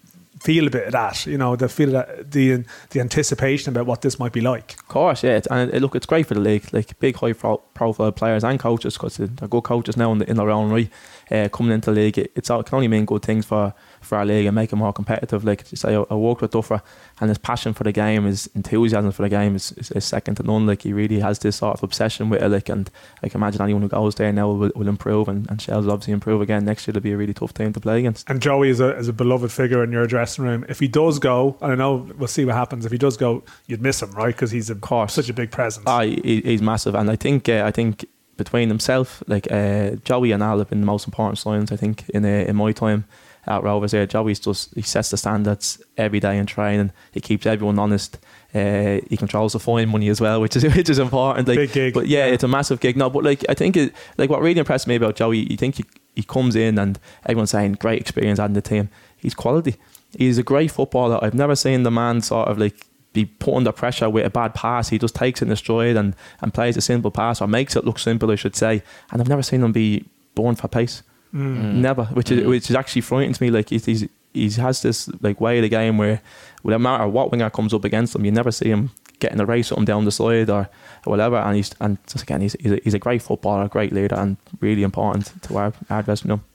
feel 0.47 0.65
a 0.65 0.69
bit 0.69 0.85
of 0.85 0.93
that. 0.93 1.25
You 1.25 1.37
know, 1.37 1.57
they 1.57 1.67
feel 1.67 1.91
that 1.91 2.31
the 2.31 2.63
the 2.91 3.01
anticipation 3.01 3.73
about 3.73 3.85
what 3.85 4.01
this 4.01 4.17
might 4.17 4.31
be 4.31 4.39
like. 4.39 4.75
Of 4.79 4.87
course, 4.87 5.21
yeah, 5.23 5.41
and 5.51 5.73
it, 5.73 5.81
look, 5.81 5.93
it's 5.93 6.05
great 6.05 6.25
for 6.25 6.35
the 6.35 6.39
league. 6.39 6.73
Like 6.73 6.97
big, 6.99 7.17
high 7.17 7.33
pro- 7.33 7.57
profile 7.73 8.13
players 8.13 8.45
and 8.45 8.57
coaches, 8.57 8.93
because 8.93 9.17
they're 9.17 9.49
good 9.49 9.63
coaches 9.63 9.97
now 9.97 10.13
in, 10.13 10.19
the, 10.19 10.29
in 10.29 10.37
their 10.37 10.49
own 10.49 10.71
right. 10.71 10.89
Uh, 11.29 11.49
coming 11.49 11.73
into 11.73 11.91
the 11.91 11.99
league, 11.99 12.17
it, 12.17 12.31
it's 12.35 12.49
all, 12.49 12.61
it 12.61 12.65
can 12.65 12.75
only 12.75 12.87
mean 12.87 13.03
good 13.03 13.21
things 13.21 13.45
for 13.45 13.73
for 13.99 14.17
our 14.17 14.25
league 14.25 14.45
and 14.45 14.55
make 14.55 14.71
it 14.71 14.77
more 14.77 14.93
competitive. 14.93 15.43
Like 15.43 15.69
you 15.69 15.75
say, 15.75 15.93
I, 15.93 16.05
I 16.09 16.15
worked 16.15 16.41
with 16.41 16.51
Duffer, 16.51 16.81
and 17.19 17.29
his 17.29 17.37
passion 17.37 17.73
for 17.73 17.83
the 17.83 17.91
game, 17.91 18.23
his 18.23 18.49
enthusiasm 18.55 19.11
for 19.11 19.23
the 19.23 19.29
game 19.29 19.53
is, 19.55 19.73
is, 19.73 19.91
is, 19.91 20.05
second 20.05 20.35
to 20.35 20.43
none. 20.43 20.65
Like 20.65 20.83
he 20.83 20.93
really 20.93 21.19
has 21.19 21.39
this 21.39 21.57
sort 21.57 21.77
of 21.77 21.83
obsession 21.83 22.29
with 22.29 22.41
it. 22.41 22.47
Like, 22.47 22.69
and 22.69 22.89
I 23.21 23.27
can 23.27 23.41
imagine 23.41 23.61
anyone 23.61 23.81
who 23.81 23.89
goes 23.89 24.15
there 24.15 24.31
now 24.31 24.47
will, 24.47 24.71
will 24.73 24.87
improve, 24.87 25.27
and, 25.27 25.49
and 25.49 25.61
Shels 25.61 25.85
will 25.85 25.91
obviously 25.91 26.13
improve 26.13 26.39
again 26.39 26.63
next 26.63 26.87
year. 26.87 26.93
It'll 26.93 27.03
be 27.03 27.11
a 27.11 27.17
really 27.17 27.33
tough 27.33 27.53
team 27.53 27.73
to 27.73 27.79
play 27.81 27.99
against. 27.99 28.29
And 28.29 28.41
Joey 28.41 28.69
is 28.69 28.79
a, 28.79 28.95
is 28.95 29.09
a 29.09 29.13
beloved 29.13 29.51
figure 29.51 29.83
in 29.83 29.91
your 29.91 30.07
dressing 30.07 30.36
room. 30.39 30.65
If 30.69 30.79
he 30.79 30.87
does 30.87 31.19
go, 31.19 31.57
and 31.61 31.71
I 31.71 31.75
know 31.75 32.09
we'll 32.17 32.27
see 32.27 32.45
what 32.45 32.55
happens. 32.55 32.85
If 32.85 32.91
he 32.91 32.97
does 32.97 33.17
go, 33.17 33.43
you'd 33.67 33.81
miss 33.81 34.01
him, 34.01 34.11
right? 34.11 34.33
Because 34.33 34.51
he's 34.51 34.69
a, 34.69 34.75
course. 34.75 35.13
such 35.13 35.29
a 35.29 35.33
big 35.33 35.51
presence. 35.51 35.85
Ah, 35.87 36.01
he, 36.01 36.41
he's 36.43 36.61
massive, 36.61 36.95
and 36.95 37.09
I 37.09 37.15
think 37.15 37.49
uh, 37.49 37.63
I 37.65 37.71
think 37.71 38.05
between 38.37 38.69
himself, 38.69 39.23
like 39.27 39.51
uh, 39.51 39.91
Joey 40.03 40.31
and 40.31 40.43
Al 40.43 40.59
have 40.59 40.69
been 40.69 40.81
the 40.81 40.85
most 40.85 41.07
important 41.07 41.39
signs. 41.39 41.71
I 41.71 41.75
think 41.75 42.07
in 42.09 42.25
uh, 42.25 42.27
in 42.27 42.55
my 42.55 42.71
time 42.71 43.05
at 43.47 43.63
Rovers 43.63 43.91
there. 43.91 44.05
Joey's 44.05 44.39
just 44.39 44.73
he 44.75 44.81
sets 44.81 45.09
the 45.09 45.17
standards 45.17 45.81
every 45.97 46.19
day 46.19 46.37
in 46.37 46.45
training. 46.45 46.91
He 47.11 47.21
keeps 47.21 47.45
everyone 47.45 47.79
honest. 47.79 48.19
Uh, 48.53 48.99
he 49.09 49.17
controls 49.17 49.53
the 49.53 49.59
fine 49.59 49.89
money 49.89 50.09
as 50.09 50.21
well, 50.21 50.41
which 50.41 50.55
is 50.55 50.63
which 50.75 50.89
is 50.89 50.99
important. 50.99 51.47
Like, 51.47 51.57
Big 51.57 51.71
gig. 51.71 51.93
But 51.93 52.07
yeah, 52.07 52.25
it's 52.25 52.43
a 52.43 52.47
massive 52.47 52.79
gig. 52.79 52.97
No, 52.97 53.09
but 53.09 53.23
like 53.23 53.45
I 53.49 53.53
think 53.53 53.77
it, 53.77 53.93
like 54.17 54.29
what 54.29 54.41
really 54.41 54.59
impressed 54.59 54.87
me 54.87 54.95
about 54.95 55.15
Joey, 55.15 55.49
you 55.49 55.57
think 55.57 55.75
he, 55.75 55.85
he 56.15 56.23
comes 56.23 56.55
in 56.55 56.77
and 56.77 56.99
everyone's 57.25 57.51
saying 57.51 57.73
great 57.73 58.01
experience 58.01 58.39
adding 58.39 58.53
the 58.53 58.61
team. 58.61 58.89
He's 59.17 59.33
quality. 59.33 59.77
He's 60.17 60.37
a 60.37 60.43
great 60.43 60.71
footballer. 60.71 61.19
I've 61.21 61.33
never 61.33 61.55
seen 61.55 61.83
the 61.83 61.91
man 61.91 62.21
sort 62.21 62.47
of 62.47 62.57
like 62.57 62.85
be 63.13 63.25
put 63.25 63.55
under 63.55 63.71
pressure 63.71 64.09
with 64.09 64.25
a 64.25 64.29
bad 64.29 64.53
pass. 64.53 64.89
He 64.89 64.97
just 64.97 65.15
takes 65.15 65.41
it 65.41 65.45
in 65.45 65.49
the 65.49 65.55
stride 65.55 65.95
and, 65.95 66.15
and 66.41 66.53
plays 66.53 66.77
a 66.77 66.81
simple 66.81 67.11
pass 67.11 67.41
or 67.41 67.47
makes 67.47 67.75
it 67.75 67.85
look 67.85 67.99
simple, 67.99 68.31
I 68.31 68.35
should 68.35 68.55
say. 68.55 68.83
And 69.11 69.21
I've 69.21 69.27
never 69.27 69.43
seen 69.43 69.63
him 69.63 69.71
be 69.71 70.05
born 70.35 70.55
for 70.55 70.67
pace. 70.67 71.03
Mm. 71.33 71.75
Never, 71.75 72.05
which 72.05 72.31
is 72.31 72.47
which 72.47 72.69
is 72.69 72.75
actually 72.75 73.01
frightening 73.01 73.33
to 73.33 73.43
me. 73.43 73.49
Like 73.49 73.69
he's, 73.69 73.85
he's 73.85 74.07
he 74.33 74.49
has 74.51 74.81
this 74.81 75.09
like 75.21 75.41
way 75.41 75.57
of 75.57 75.63
the 75.63 75.69
game 75.69 75.97
where, 75.97 76.21
no 76.63 76.79
matter 76.79 77.07
what 77.07 77.31
winger 77.31 77.49
comes 77.49 77.73
up 77.73 77.83
against 77.83 78.15
him, 78.15 78.23
you 78.23 78.31
never 78.31 78.51
see 78.51 78.69
him 78.69 78.91
getting 79.19 79.39
a 79.39 79.45
race 79.45 79.71
and 79.71 79.85
down 79.85 80.05
the 80.05 80.11
side 80.11 80.49
or, 80.49 80.69
whatever. 81.05 81.37
And 81.37 81.55
he's 81.55 81.71
and 81.79 81.97
just 82.07 82.23
again, 82.23 82.41
he's 82.41 82.53
he's 82.59 82.71
a, 82.71 82.79
he's 82.83 82.93
a 82.93 82.99
great 82.99 83.21
footballer, 83.21 83.63
a 83.63 83.67
great 83.69 83.93
leader, 83.93 84.15
and 84.15 84.37
really 84.59 84.83
important 84.83 85.31
to 85.43 85.57
our 85.57 85.73
our. 85.89 86.03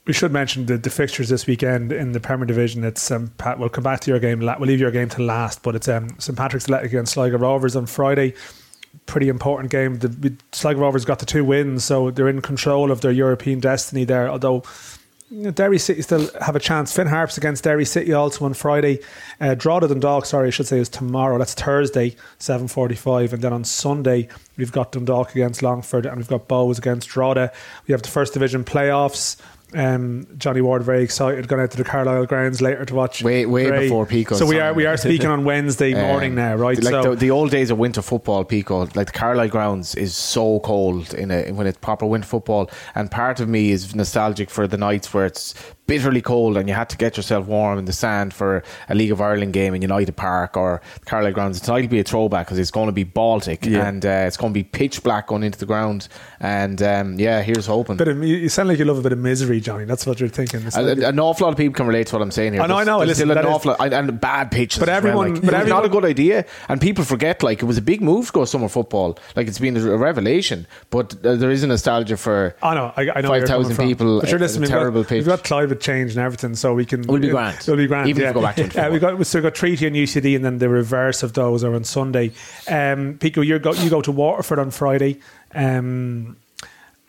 We 0.05 0.13
should 0.13 0.31
mention 0.31 0.65
the, 0.65 0.77
the 0.77 0.89
fixtures 0.89 1.29
this 1.29 1.47
weekend 1.47 1.91
in 1.91 2.11
the 2.11 2.19
Premier 2.19 2.45
Division. 2.45 2.83
It's 2.83 3.09
um, 3.09 3.31
Pat. 3.37 3.57
We'll 3.57 3.69
come 3.69 3.83
back 3.83 4.01
to 4.01 4.11
your 4.11 4.19
game. 4.19 4.39
We'll 4.39 4.59
leave 4.59 4.79
your 4.79 4.91
game 4.91 5.09
to 5.09 5.23
last, 5.23 5.63
but 5.63 5.75
it's 5.75 5.87
um, 5.87 6.09
St 6.19 6.37
Patrick's 6.37 6.65
Athletic 6.65 6.91
against 6.91 7.13
Sligo 7.13 7.37
Rovers 7.37 7.75
on 7.75 7.85
Friday. 7.85 8.33
Pretty 9.07 9.27
important 9.27 9.71
game. 9.71 9.97
The 9.97 10.35
Sligo 10.51 10.81
Rovers 10.81 11.05
got 11.05 11.19
the 11.19 11.25
two 11.25 11.43
wins, 11.43 11.83
so 11.83 12.11
they're 12.11 12.29
in 12.29 12.41
control 12.41 12.91
of 12.91 13.01
their 13.01 13.11
European 13.11 13.59
destiny 13.59 14.05
there. 14.05 14.29
Although 14.29 14.63
Derry 15.53 15.79
City 15.79 16.01
still 16.01 16.29
have 16.41 16.55
a 16.55 16.59
chance. 16.59 16.95
Finn 16.95 17.07
Harps 17.07 17.37
against 17.37 17.63
Derry 17.63 17.85
City 17.85 18.13
also 18.13 18.45
on 18.45 18.53
Friday. 18.53 18.99
Uh, 19.41 19.55
Drogheda 19.55 19.87
Dundalk, 19.87 20.25
sorry, 20.25 20.47
I 20.47 20.49
should 20.51 20.67
say, 20.67 20.77
is 20.77 20.89
tomorrow. 20.89 21.37
That's 21.37 21.55
Thursday, 21.55 22.15
seven 22.37 22.67
forty-five, 22.67 23.33
and 23.33 23.41
then 23.41 23.51
on 23.51 23.63
Sunday 23.63 24.27
we've 24.57 24.71
got 24.71 24.91
Dundalk 24.91 25.31
against 25.31 25.63
Longford, 25.63 26.05
and 26.05 26.17
we've 26.17 26.27
got 26.27 26.47
Bohs 26.47 26.77
against 26.77 27.09
Drogheda. 27.09 27.51
We 27.87 27.93
have 27.93 28.03
the 28.03 28.09
first 28.09 28.33
division 28.33 28.63
playoffs. 28.63 29.37
Um, 29.75 30.27
Johnny 30.37 30.61
Ward 30.61 30.83
very 30.83 31.03
excited 31.03 31.47
going 31.47 31.61
out 31.61 31.71
to 31.71 31.77
the 31.77 31.83
Carlisle 31.83 32.25
grounds 32.25 32.61
later 32.61 32.85
to 32.85 32.95
watch. 32.95 33.23
Way, 33.23 33.45
way 33.45 33.67
Bray. 33.67 33.79
before 33.81 34.05
Pico. 34.05 34.35
So 34.35 34.45
we 34.45 34.59
are 34.59 34.73
we 34.73 34.85
are 34.85 34.97
speaking 34.97 35.27
on 35.27 35.45
Wednesday 35.45 35.93
morning 36.07 36.31
Um, 36.31 36.35
now, 36.35 36.55
right? 36.55 36.81
Like 36.81 36.91
so 36.91 37.11
the, 37.11 37.15
the 37.15 37.31
old 37.31 37.51
days 37.51 37.69
of 37.71 37.77
winter 37.77 38.01
football, 38.01 38.43
Pico, 38.43 38.87
like 38.95 39.07
the 39.07 39.13
Carlisle 39.13 39.49
grounds 39.49 39.95
is 39.95 40.15
so 40.15 40.59
cold 40.61 41.13
in 41.13 41.31
a 41.31 41.51
when 41.51 41.67
it's 41.67 41.77
proper 41.77 42.05
winter 42.05 42.27
football, 42.27 42.69
and 42.95 43.09
part 43.09 43.39
of 43.39 43.49
me 43.49 43.71
is 43.71 43.95
nostalgic 43.95 44.49
for 44.49 44.67
the 44.67 44.77
nights 44.77 45.13
where 45.13 45.25
it's 45.25 45.53
bitterly 45.85 46.21
cold 46.21 46.55
and 46.57 46.69
you 46.69 46.73
had 46.75 46.89
to 46.89 46.97
get 46.97 47.17
yourself 47.17 47.45
warm 47.45 47.77
in 47.77 47.85
the 47.85 47.93
sand 47.93 48.33
for 48.33 48.63
a 48.89 48.95
League 48.95 49.11
of 49.11 49.19
Ireland 49.19 49.53
game 49.53 49.73
in 49.75 49.81
United 49.81 50.15
Park 50.15 50.55
or 50.55 50.81
Carlisle 51.05 51.33
grounds. 51.33 51.67
Will 51.67 51.87
be 51.87 51.99
a 51.99 52.03
throwback 52.03 52.47
because 52.47 52.57
it's 52.59 52.71
going 52.71 52.85
to 52.87 52.91
be 52.93 53.03
Baltic 53.03 53.65
Yeah. 53.65 53.87
and 53.87 54.05
uh, 54.05 54.09
it's 54.27 54.37
going 54.37 54.53
to 54.53 54.57
be 54.57 54.63
pitch 54.63 55.03
black 55.03 55.27
going 55.27 55.43
into 55.43 55.59
the 55.59 55.65
ground. 55.65 56.07
And 56.39 56.81
um, 56.81 57.19
yeah, 57.19 57.41
here's 57.41 57.65
hoping. 57.65 57.97
But 57.97 58.07
you 58.15 58.47
sound 58.49 58.69
like 58.69 58.79
you 58.79 58.85
love 58.85 58.97
a 58.99 59.01
bit 59.01 59.11
of 59.11 59.17
misery, 59.19 59.59
Johnny. 59.59 59.85
That's 59.85 60.05
what 60.05 60.19
you're 60.19 60.29
thinking. 60.29 60.61
An, 60.75 60.87
like- 60.87 60.97
an 61.09 61.19
awful 61.19 61.45
lot 61.47 61.51
of 61.51 61.57
people 61.57 61.73
can 61.73 61.87
relate 61.87 62.07
to 62.07 62.15
what 62.15 62.21
I'm 62.21 62.31
saying 62.31 62.53
here. 62.53 62.61
I 62.61 62.67
know, 62.67 62.77
I 62.77 62.83
know. 62.83 62.97
There's 62.99 63.09
Listen, 63.09 63.29
still 63.29 63.37
an 63.37 63.45
awful 63.45 63.71
lot, 63.71 63.81
and, 63.81 63.93
and 63.93 64.21
bad 64.21 64.51
pitches. 64.51 64.79
But 64.79 64.87
well, 64.87 64.97
everyone- 64.97 65.33
like, 65.35 65.43
but 65.45 65.53
was 65.53 65.67
not 65.67 65.85
a 65.85 65.89
good 65.89 66.05
idea, 66.05 66.45
and 66.69 66.79
people 66.79 67.03
forget. 67.03 67.43
Like 67.43 67.61
it 67.61 67.65
was 67.65 67.77
a 67.77 67.81
big 67.81 68.01
move 68.01 68.27
to 68.27 68.31
go 68.31 68.45
summer 68.45 68.69
football. 68.69 69.17
Like 69.35 69.47
it's 69.47 69.59
been 69.59 69.75
a 69.75 69.97
revelation, 69.97 70.67
but 70.91 71.13
uh, 71.25 71.35
there 71.35 71.51
is 71.51 71.63
a 71.63 71.67
nostalgia 71.67 72.15
for. 72.17 72.55
I 72.61 72.73
know, 72.75 72.93
I, 72.95 73.09
I 73.15 73.21
know. 73.21 73.29
5,000 73.29 73.75
people, 73.77 74.21
But 74.21 74.29
you're 74.29 74.39
listening, 74.39 74.61
we've 74.61 74.69
terrible 74.69 75.01
got, 75.01 75.09
pitch. 75.09 75.17
We've 75.19 75.27
got 75.27 75.43
climate 75.73 75.81
change 75.81 76.11
and 76.11 76.19
everything, 76.19 76.55
so 76.55 76.73
we 76.73 76.85
can. 76.85 77.01
We'll 77.01 77.19
be 77.21 77.29
grand. 77.29 77.57
It'll 77.57 77.75
be 77.77 77.87
grand. 77.87 78.09
Even 78.09 78.23
if 78.23 78.29
we 78.29 78.33
go 78.33 78.41
back 78.41 78.55
to 78.55 78.63
Uh, 78.87 78.91
we 78.91 78.99
got 78.99 79.25
so 79.25 79.39
we 79.39 79.43
got 79.43 79.55
Treaty 79.55 79.87
and 79.87 79.95
UCD, 79.95 80.35
and 80.35 80.43
then 80.45 80.57
the 80.59 80.69
reverse 80.69 81.23
of 81.23 81.33
those 81.33 81.63
are 81.63 81.73
on 81.73 81.83
Sunday. 81.83 82.31
Um, 82.67 83.17
Pico, 83.19 83.41
you 83.41 83.59
go 83.59 83.73
you 83.73 83.89
go 83.89 84.01
to 84.01 84.11
Waterford 84.11 84.59
on 84.59 84.71
Friday. 84.71 85.19
Um, 85.53 86.37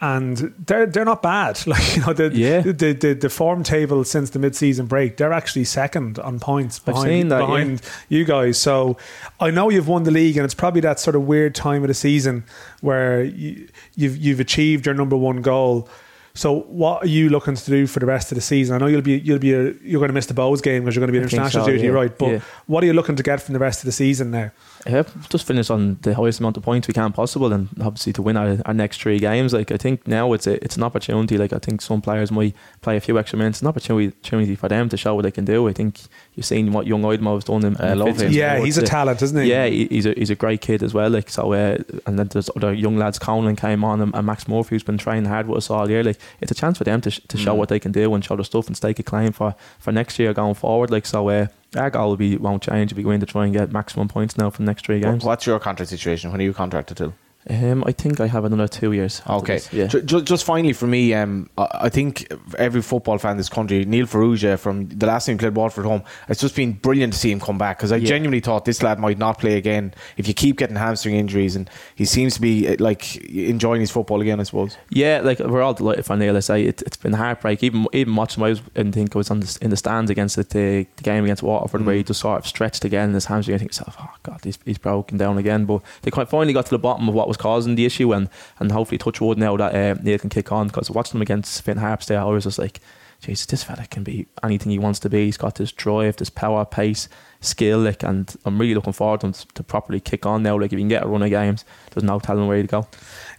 and 0.00 0.52
they're 0.66 0.86
they're 0.86 1.04
not 1.04 1.22
bad. 1.22 1.58
Like 1.66 1.96
you 1.96 2.02
know, 2.02 2.12
the, 2.12 2.30
Yeah. 2.34 2.60
the, 2.60 2.92
the 2.92 3.12
the 3.14 3.30
form 3.30 3.62
table 3.62 4.04
since 4.04 4.30
the 4.30 4.38
mid 4.38 4.54
season 4.54 4.86
break, 4.86 5.16
they're 5.16 5.32
actually 5.32 5.64
second 5.64 6.18
on 6.18 6.40
points 6.40 6.78
I've 6.80 6.84
behind 6.86 7.08
seen 7.08 7.28
that, 7.28 7.40
yeah. 7.40 7.46
behind 7.46 7.82
you 8.08 8.24
guys. 8.24 8.58
So 8.60 8.98
I 9.40 9.50
know 9.50 9.70
you've 9.70 9.88
won 9.88 10.02
the 10.02 10.10
league, 10.10 10.36
and 10.36 10.44
it's 10.44 10.52
probably 10.54 10.80
that 10.82 11.00
sort 11.00 11.16
of 11.16 11.22
weird 11.22 11.54
time 11.54 11.82
of 11.82 11.88
the 11.88 11.94
season 11.94 12.44
where 12.82 13.24
you, 13.24 13.68
you've 13.94 14.16
you've 14.18 14.40
achieved 14.40 14.84
your 14.84 14.94
number 14.94 15.16
one 15.16 15.40
goal. 15.40 15.88
So 16.36 16.62
what 16.62 17.04
are 17.04 17.06
you 17.06 17.28
looking 17.28 17.54
to 17.54 17.70
do 17.70 17.86
for 17.86 18.00
the 18.00 18.06
rest 18.06 18.32
of 18.32 18.36
the 18.36 18.42
season? 18.42 18.74
I 18.74 18.78
know 18.78 18.86
you'll 18.86 19.02
be 19.02 19.18
you'll 19.18 19.38
be 19.38 19.52
a, 19.52 19.72
you're 19.82 20.00
going 20.00 20.08
to 20.08 20.14
miss 20.14 20.26
the 20.26 20.34
Bohs 20.34 20.60
game 20.62 20.82
because 20.82 20.96
you're 20.96 21.00
going 21.06 21.08
to 21.08 21.12
be 21.12 21.18
in 21.18 21.24
I 21.24 21.28
international 21.28 21.64
so, 21.64 21.70
duty, 21.70 21.84
yeah. 21.84 21.90
right? 21.90 22.18
But 22.18 22.30
Yeah. 22.30 22.40
what 22.66 22.82
are 22.82 22.86
you 22.86 22.92
looking 22.92 23.14
to 23.14 23.22
get 23.22 23.40
from 23.40 23.52
the 23.52 23.60
rest 23.60 23.80
of 23.80 23.86
the 23.86 23.92
season 23.92 24.32
now? 24.32 24.50
Yeah, 24.86 25.04
just 25.30 25.46
finish 25.46 25.70
on 25.70 25.96
the 26.02 26.14
highest 26.14 26.40
amount 26.40 26.56
of 26.58 26.62
points 26.62 26.86
we 26.88 26.92
can 26.94 27.12
possible, 27.12 27.52
and 27.52 27.68
obviously 27.80 28.12
to 28.14 28.22
win 28.22 28.36
our, 28.36 28.58
our 28.66 28.74
next 28.74 29.00
three 29.00 29.18
games. 29.18 29.52
Like 29.54 29.72
I 29.72 29.78
think 29.78 30.06
now 30.06 30.32
it's 30.34 30.46
a, 30.46 30.62
it's 30.62 30.76
an 30.76 30.82
opportunity. 30.82 31.38
Like 31.38 31.52
I 31.54 31.58
think 31.58 31.80
some 31.80 32.02
players 32.02 32.30
might 32.30 32.54
play 32.82 32.96
a 32.96 33.00
few 33.00 33.18
extra 33.18 33.38
minutes. 33.38 33.56
It's 33.58 33.62
an 33.62 33.68
opportunity, 33.68 34.08
opportunity 34.08 34.54
for 34.56 34.68
them 34.68 34.88
to 34.90 34.96
show 34.98 35.14
what 35.14 35.22
they 35.22 35.30
can 35.30 35.46
do. 35.46 35.66
I 35.68 35.72
think 35.72 36.00
you've 36.34 36.44
seen 36.44 36.72
what 36.72 36.86
young 36.86 37.02
Idmo 37.02 37.34
has 37.36 37.44
done. 37.44 37.64
In, 37.64 37.76
I 37.80 37.92
in 37.92 37.98
love 37.98 38.08
Fitzgerald 38.08 38.32
him. 38.34 38.38
Yeah, 38.38 38.52
Sports. 38.56 38.64
he's 38.66 38.78
a 38.78 38.82
talent, 38.82 39.22
isn't 39.22 39.42
he? 39.42 39.48
Yeah, 39.50 39.66
he- 39.66 39.86
he's 39.86 40.04
a 40.06 40.12
he's 40.12 40.30
a 40.30 40.34
great 40.34 40.60
kid 40.60 40.82
as 40.82 40.92
well. 40.92 41.08
Like 41.08 41.30
so, 41.30 41.52
uh, 41.54 41.78
and 42.06 42.18
then 42.18 42.28
there's 42.28 42.50
other 42.54 42.74
young 42.74 42.96
lads. 42.98 43.18
Conlon 43.18 43.56
came 43.56 43.84
on, 43.84 44.00
and, 44.02 44.14
and 44.14 44.26
Max 44.26 44.46
Murphy 44.48 44.74
who's 44.74 44.82
been 44.82 44.98
training 44.98 45.24
hard 45.24 45.48
with 45.48 45.58
us 45.58 45.70
all 45.70 45.88
year. 45.88 46.04
Like 46.04 46.18
it's 46.42 46.52
a 46.52 46.54
chance 46.54 46.76
for 46.78 46.84
them 46.84 47.00
to 47.00 47.10
sh- 47.10 47.20
to 47.28 47.38
show 47.38 47.54
Mm. 47.54 47.56
what 47.58 47.68
they 47.70 47.78
can 47.80 47.92
do 47.92 48.12
and 48.14 48.24
show 48.24 48.36
the 48.36 48.44
stuff 48.44 48.66
and 48.66 48.76
stake 48.76 48.98
a 48.98 49.02
claim 49.02 49.32
for 49.32 49.54
for 49.78 49.92
next 49.92 50.18
year 50.18 50.34
going 50.34 50.54
forward. 50.54 50.90
Like 50.90 51.06
so, 51.06 51.28
uh, 51.30 51.46
our 51.76 51.90
goal 51.90 52.10
will 52.10 52.16
be 52.16 52.36
won't 52.36 52.62
change. 52.62 52.92
We'll 52.92 52.98
be 52.98 53.02
going 53.02 53.20
to 53.20 53.26
try 53.26 53.44
and 53.44 53.52
get 53.52 53.72
maximum 53.72 54.08
points 54.08 54.36
now 54.36 54.50
for 54.50 54.58
the 54.58 54.64
next 54.64 54.86
three 54.86 55.00
games. 55.00 55.24
What's 55.24 55.46
your 55.46 55.58
contract 55.60 55.90
situation? 55.90 56.30
When 56.30 56.40
are 56.40 56.44
you 56.44 56.54
contracted 56.54 56.96
till? 56.96 57.14
Um, 57.50 57.84
I 57.86 57.92
think 57.92 58.20
I 58.20 58.26
have 58.26 58.44
another 58.46 58.66
two 58.66 58.92
years. 58.92 59.20
Okay. 59.28 59.54
this, 59.56 59.72
Yeah. 59.72 59.86
Ju- 59.88 60.00
ju- 60.02 60.22
Just 60.22 60.44
finally 60.44 60.72
for 60.72 60.86
me, 60.86 61.12
um, 61.12 61.50
I 61.58 61.68
I 61.86 61.88
think 61.90 62.26
every 62.58 62.80
football 62.80 63.18
fan 63.18 63.32
in 63.32 63.36
this 63.36 63.50
country, 63.50 63.84
Neil 63.84 64.06
Farrugia 64.06 64.58
from 64.58 64.88
the 64.88 65.04
last 65.06 65.26
time 65.26 65.34
he 65.34 65.38
played 65.40 65.54
Waterford 65.54 65.84
home, 65.84 66.02
it's 66.28 66.40
just 66.40 66.56
been 66.56 66.72
brilliant 66.72 67.12
to 67.12 67.18
see 67.18 67.30
him 67.30 67.40
come 67.40 67.58
back 67.58 67.76
because 67.76 67.92
I 67.92 67.96
Yeah. 67.96 68.06
genuinely 68.08 68.40
thought 68.40 68.64
this 68.64 68.82
lad 68.82 68.98
might 68.98 69.18
not 69.18 69.38
play 69.38 69.56
again 69.58 69.92
if 70.16 70.26
you 70.26 70.32
keep 70.32 70.56
getting 70.56 70.76
hamstring 70.76 71.16
injuries, 71.16 71.54
and 71.56 71.68
he 71.94 72.06
seems 72.06 72.32
to 72.34 72.40
be 72.40 72.66
uh, 72.68 72.76
like 72.78 73.16
enjoying 73.26 73.80
his 73.82 73.90
football 73.90 74.22
again. 74.22 74.40
I 74.40 74.44
suppose. 74.44 74.78
Yeah, 74.88 75.20
like 75.22 75.38
we're 75.40 75.60
all 75.62 75.74
delighted 75.74 76.06
for 76.06 76.16
Neil. 76.16 76.36
I 76.36 76.40
say 76.40 76.64
it, 76.64 76.80
it's 76.82 76.96
been 76.96 77.12
heartbreak. 77.12 77.62
Even 77.62 77.86
even 77.92 78.16
watching, 78.16 78.40
him, 78.40 78.46
I 78.46 78.50
was 78.50 78.60
I 78.74 78.78
didn't 78.78 78.92
think 78.94 79.14
I 79.14 79.18
was 79.18 79.30
on 79.30 79.40
the, 79.40 79.58
in 79.60 79.68
the 79.70 79.76
stands 79.76 80.10
against 80.10 80.36
the, 80.36 80.44
the, 80.44 80.86
the 80.96 81.02
game 81.02 81.24
against 81.24 81.42
Waterford, 81.42 81.84
where 81.84 81.94
he 81.94 82.02
just 82.02 82.20
sort 82.20 82.38
of 82.38 82.46
stretched 82.46 82.86
again 82.86 83.08
in 83.10 83.14
his 83.14 83.26
hamstring. 83.26 83.54
I 83.54 83.58
think 83.58 83.72
oh 83.86 84.10
god, 84.22 84.40
he's, 84.44 84.58
he's 84.64 84.78
broken 84.78 85.18
down 85.18 85.36
again. 85.36 85.66
But 85.66 85.82
they 86.02 86.10
quite 86.10 86.30
finally 86.30 86.54
got 86.54 86.64
to 86.66 86.70
the 86.70 86.78
bottom 86.78 87.06
of 87.08 87.14
what 87.14 87.28
was 87.28 87.33
causing 87.36 87.74
the 87.74 87.84
issue, 87.84 88.12
and 88.12 88.28
and 88.58 88.72
hopefully 88.72 88.98
touch 88.98 89.20
wood 89.20 89.38
now 89.38 89.56
that 89.56 89.74
uh, 89.74 90.00
Neil 90.02 90.18
can 90.18 90.30
kick 90.30 90.52
on. 90.52 90.68
Because 90.68 90.90
watching 90.90 91.18
him 91.18 91.22
against 91.22 91.62
Finn 91.62 91.78
Harps 91.78 92.06
there, 92.06 92.20
I 92.20 92.24
was 92.24 92.44
just 92.44 92.58
like. 92.58 92.80
Jesus, 93.20 93.46
this 93.46 93.64
fella 93.64 93.86
can 93.86 94.02
be 94.02 94.26
anything 94.42 94.70
he 94.70 94.78
wants 94.78 94.98
to 95.00 95.08
be. 95.08 95.24
He's 95.24 95.38
got 95.38 95.54
this 95.54 95.72
drive, 95.72 96.16
this 96.16 96.28
power, 96.28 96.66
pace. 96.66 97.08
Skill. 97.44 97.78
Like, 97.80 98.02
and 98.02 98.34
I'm 98.44 98.58
really 98.60 98.74
looking 98.74 98.92
forward 98.92 99.20
to 99.20 99.26
them 99.26 99.32
to, 99.34 99.46
to 99.54 99.62
properly 99.62 100.00
kick 100.00 100.26
on 100.26 100.42
now. 100.42 100.58
Like, 100.58 100.66
if 100.72 100.78
you 100.78 100.78
can 100.80 100.88
get 100.88 101.04
a 101.04 101.06
run 101.06 101.22
of 101.22 101.30
games, 101.30 101.64
there's 101.92 102.04
no 102.04 102.18
telling 102.18 102.46
where 102.48 102.60
to 102.62 102.66
go. 102.68 102.86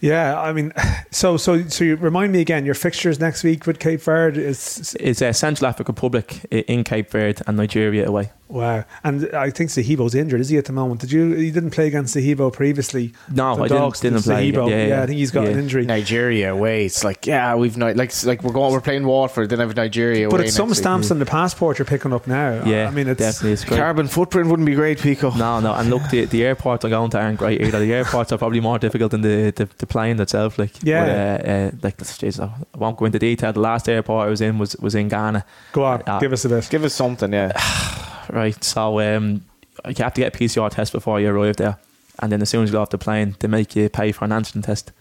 Yeah, 0.01 0.39
I 0.39 0.53
mean, 0.53 0.73
so 1.11 1.37
so 1.37 1.67
so 1.67 1.83
you 1.83 1.95
remind 1.95 2.31
me 2.31 2.41
again. 2.41 2.65
Your 2.65 2.75
fixtures 2.75 3.19
next 3.19 3.43
week 3.43 3.65
with 3.65 3.79
Cape 3.79 4.01
Verde 4.01 4.41
is 4.43 4.95
It's 4.99 5.21
uh, 5.21 5.33
Central 5.33 5.67
African 5.67 5.93
Republic 5.95 6.45
in 6.51 6.83
Cape 6.83 7.09
Verde 7.09 7.41
and 7.47 7.57
Nigeria 7.57 8.07
away. 8.07 8.31
wow, 8.47 8.83
and 9.03 9.33
I 9.33 9.49
think 9.49 9.71
Sahibo's 9.71 10.13
injured. 10.13 10.39
Is 10.41 10.49
he 10.49 10.57
at 10.57 10.65
the 10.65 10.73
moment? 10.73 11.01
Did 11.01 11.11
you? 11.11 11.33
You 11.33 11.51
didn't 11.51 11.71
play 11.71 11.87
against 11.87 12.15
Sahibo 12.15 12.51
previously. 12.53 13.13
No, 13.31 13.55
The 13.55 13.63
I 13.63 13.67
didn't, 13.69 14.01
didn't 14.01 14.21
play. 14.23 14.51
Sahibo. 14.51 14.69
Yeah, 14.69 14.85
Yeah, 14.87 15.03
I 15.03 15.05
think 15.07 15.17
he's 15.17 15.31
got 15.31 15.43
yeah. 15.45 15.51
an 15.51 15.59
injury. 15.59 15.85
Nigeria 15.85 16.53
away. 16.53 16.85
It's 16.85 17.03
like 17.03 17.25
yeah, 17.25 17.55
we've 17.55 17.75
ni- 17.77 17.93
like 17.93 18.11
like 18.25 18.43
we're 18.43 18.53
going 18.53 18.73
we're 18.73 18.81
playing 18.81 19.05
Waterford, 19.05 19.49
then 19.49 19.59
have 19.59 19.75
Nigeria 19.75 20.27
But 20.29 20.35
away. 20.41 20.45
it's 20.47 20.55
some 20.55 20.67
next 20.67 20.77
week. 20.79 20.83
stamps 20.83 21.09
on 21.11 21.19
the 21.19 21.25
passport 21.25 21.79
you're 21.79 21.85
picking 21.85 22.13
up 22.13 22.27
now. 22.27 22.63
Yeah, 22.65 22.87
I 22.87 22.91
mean, 22.91 23.07
it's 23.07 23.19
definitely. 23.19 23.53
It's 23.53 23.63
great. 23.65 23.77
Carbon 23.95 24.09
footprint 24.09 24.49
wouldn't 24.49 24.65
be 24.65 24.75
great, 24.75 24.99
Pico. 24.99 25.29
No, 25.37 25.61
no, 25.61 25.73
and 25.73 25.89
look, 25.89 26.01
the, 26.09 26.25
the 26.25 26.43
airports 26.43 26.83
are 26.83 26.89
going 26.89 27.09
to 27.11 27.17
aren't 27.17 27.39
great 27.39 27.61
either. 27.61 27.79
The 27.79 27.93
airports 27.93 28.29
are 28.33 28.37
probably 28.37 28.59
more 28.59 28.77
difficult 28.77 29.11
than 29.11 29.21
the, 29.21 29.51
the, 29.55 29.69
the 29.77 29.87
plane 29.87 30.19
itself. 30.19 30.59
Like, 30.59 30.71
Yeah. 30.83 31.37
but, 31.37 31.47
uh, 31.47 31.49
uh, 31.49 31.71
like 31.81 31.95
that's 31.95 32.17
jeez, 32.17 32.43
I 32.43 32.51
won't 32.77 32.97
go 32.97 33.05
into 33.05 33.19
detail. 33.19 33.53
The 33.53 33.61
last 33.61 33.87
airport 33.87 34.27
I 34.27 34.29
was 34.29 34.41
in 34.41 34.57
was 34.57 34.75
was 34.77 34.95
in 34.95 35.07
Ghana. 35.07 35.45
go 35.71 35.85
on, 35.85 36.03
Uh, 36.05 36.19
give 36.19 36.33
us 36.33 36.43
a 36.43 36.49
bit. 36.49 36.67
Give 36.69 36.83
us 36.83 36.93
something, 36.93 37.31
yeah. 37.31 37.53
Right, 38.29 38.61
so 38.61 38.99
um, 38.99 39.45
you 39.87 40.03
have 40.03 40.13
to 40.15 40.21
get 40.21 40.35
a 40.35 40.37
PCR 40.37 40.69
test 40.69 40.91
before 40.91 41.21
you 41.21 41.29
arrive 41.29 41.55
there, 41.55 41.77
and 42.19 42.31
then 42.33 42.41
as 42.41 42.49
soon 42.49 42.63
as 42.63 42.69
you 42.69 42.73
go 42.73 42.81
off 42.81 42.89
the 42.89 42.97
plane, 42.97 43.35
they 43.39 43.47
make 43.47 43.77
you 43.77 43.87
pay 43.87 44.11
for 44.11 44.25
an 44.25 44.31
antigen 44.31 44.61
test. 44.63 44.91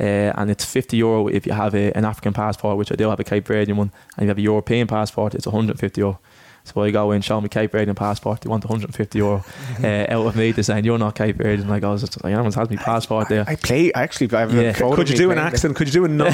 Uh, 0.00 0.32
and 0.36 0.50
it's 0.50 0.64
50 0.64 0.96
euro 0.96 1.28
if 1.28 1.46
you 1.46 1.52
have 1.52 1.74
a, 1.74 1.96
an 1.96 2.04
African 2.04 2.32
passport, 2.32 2.76
which 2.76 2.90
I 2.92 2.96
do 2.96 3.08
have 3.08 3.20
a 3.20 3.24
Cape 3.24 3.44
Verdean 3.46 3.76
one, 3.76 3.92
and 4.16 4.18
if 4.18 4.22
you 4.24 4.28
have 4.28 4.38
a 4.38 4.42
European 4.42 4.86
passport, 4.88 5.34
it's 5.34 5.46
150 5.46 6.00
euro. 6.00 6.18
So 6.64 6.80
I 6.80 6.90
go 6.92 7.10
in, 7.10 7.22
show 7.22 7.40
me 7.40 7.48
Cape 7.48 7.72
Verdean 7.72 7.96
passport, 7.96 8.42
they 8.42 8.48
want 8.48 8.64
150 8.64 9.18
euro 9.18 9.44
uh, 9.82 9.86
out 10.08 10.26
of 10.26 10.36
me 10.36 10.52
to 10.52 10.62
saying 10.62 10.84
you're 10.84 10.98
not 10.98 11.16
Cape 11.16 11.36
Verdean. 11.38 11.66
Like, 11.66 11.82
I 11.82 11.90
was 11.90 12.02
just 12.02 12.22
like, 12.22 12.32
everyone 12.32 12.52
has 12.52 12.70
my 12.70 12.76
passport 12.76 13.28
there. 13.28 13.44
I 13.48 13.56
play 13.56 13.92
actually. 13.94 14.32
I 14.32 14.40
have 14.40 14.54
Yeah. 14.54 14.70
a 14.70 14.94
Could 14.94 15.10
you 15.10 15.16
do 15.16 15.30
an 15.32 15.36
playing 15.38 15.48
accent? 15.52 15.76
Could 15.76 15.88
you 15.88 15.92
do 15.92 16.04
a 16.04 16.08
non 16.08 16.28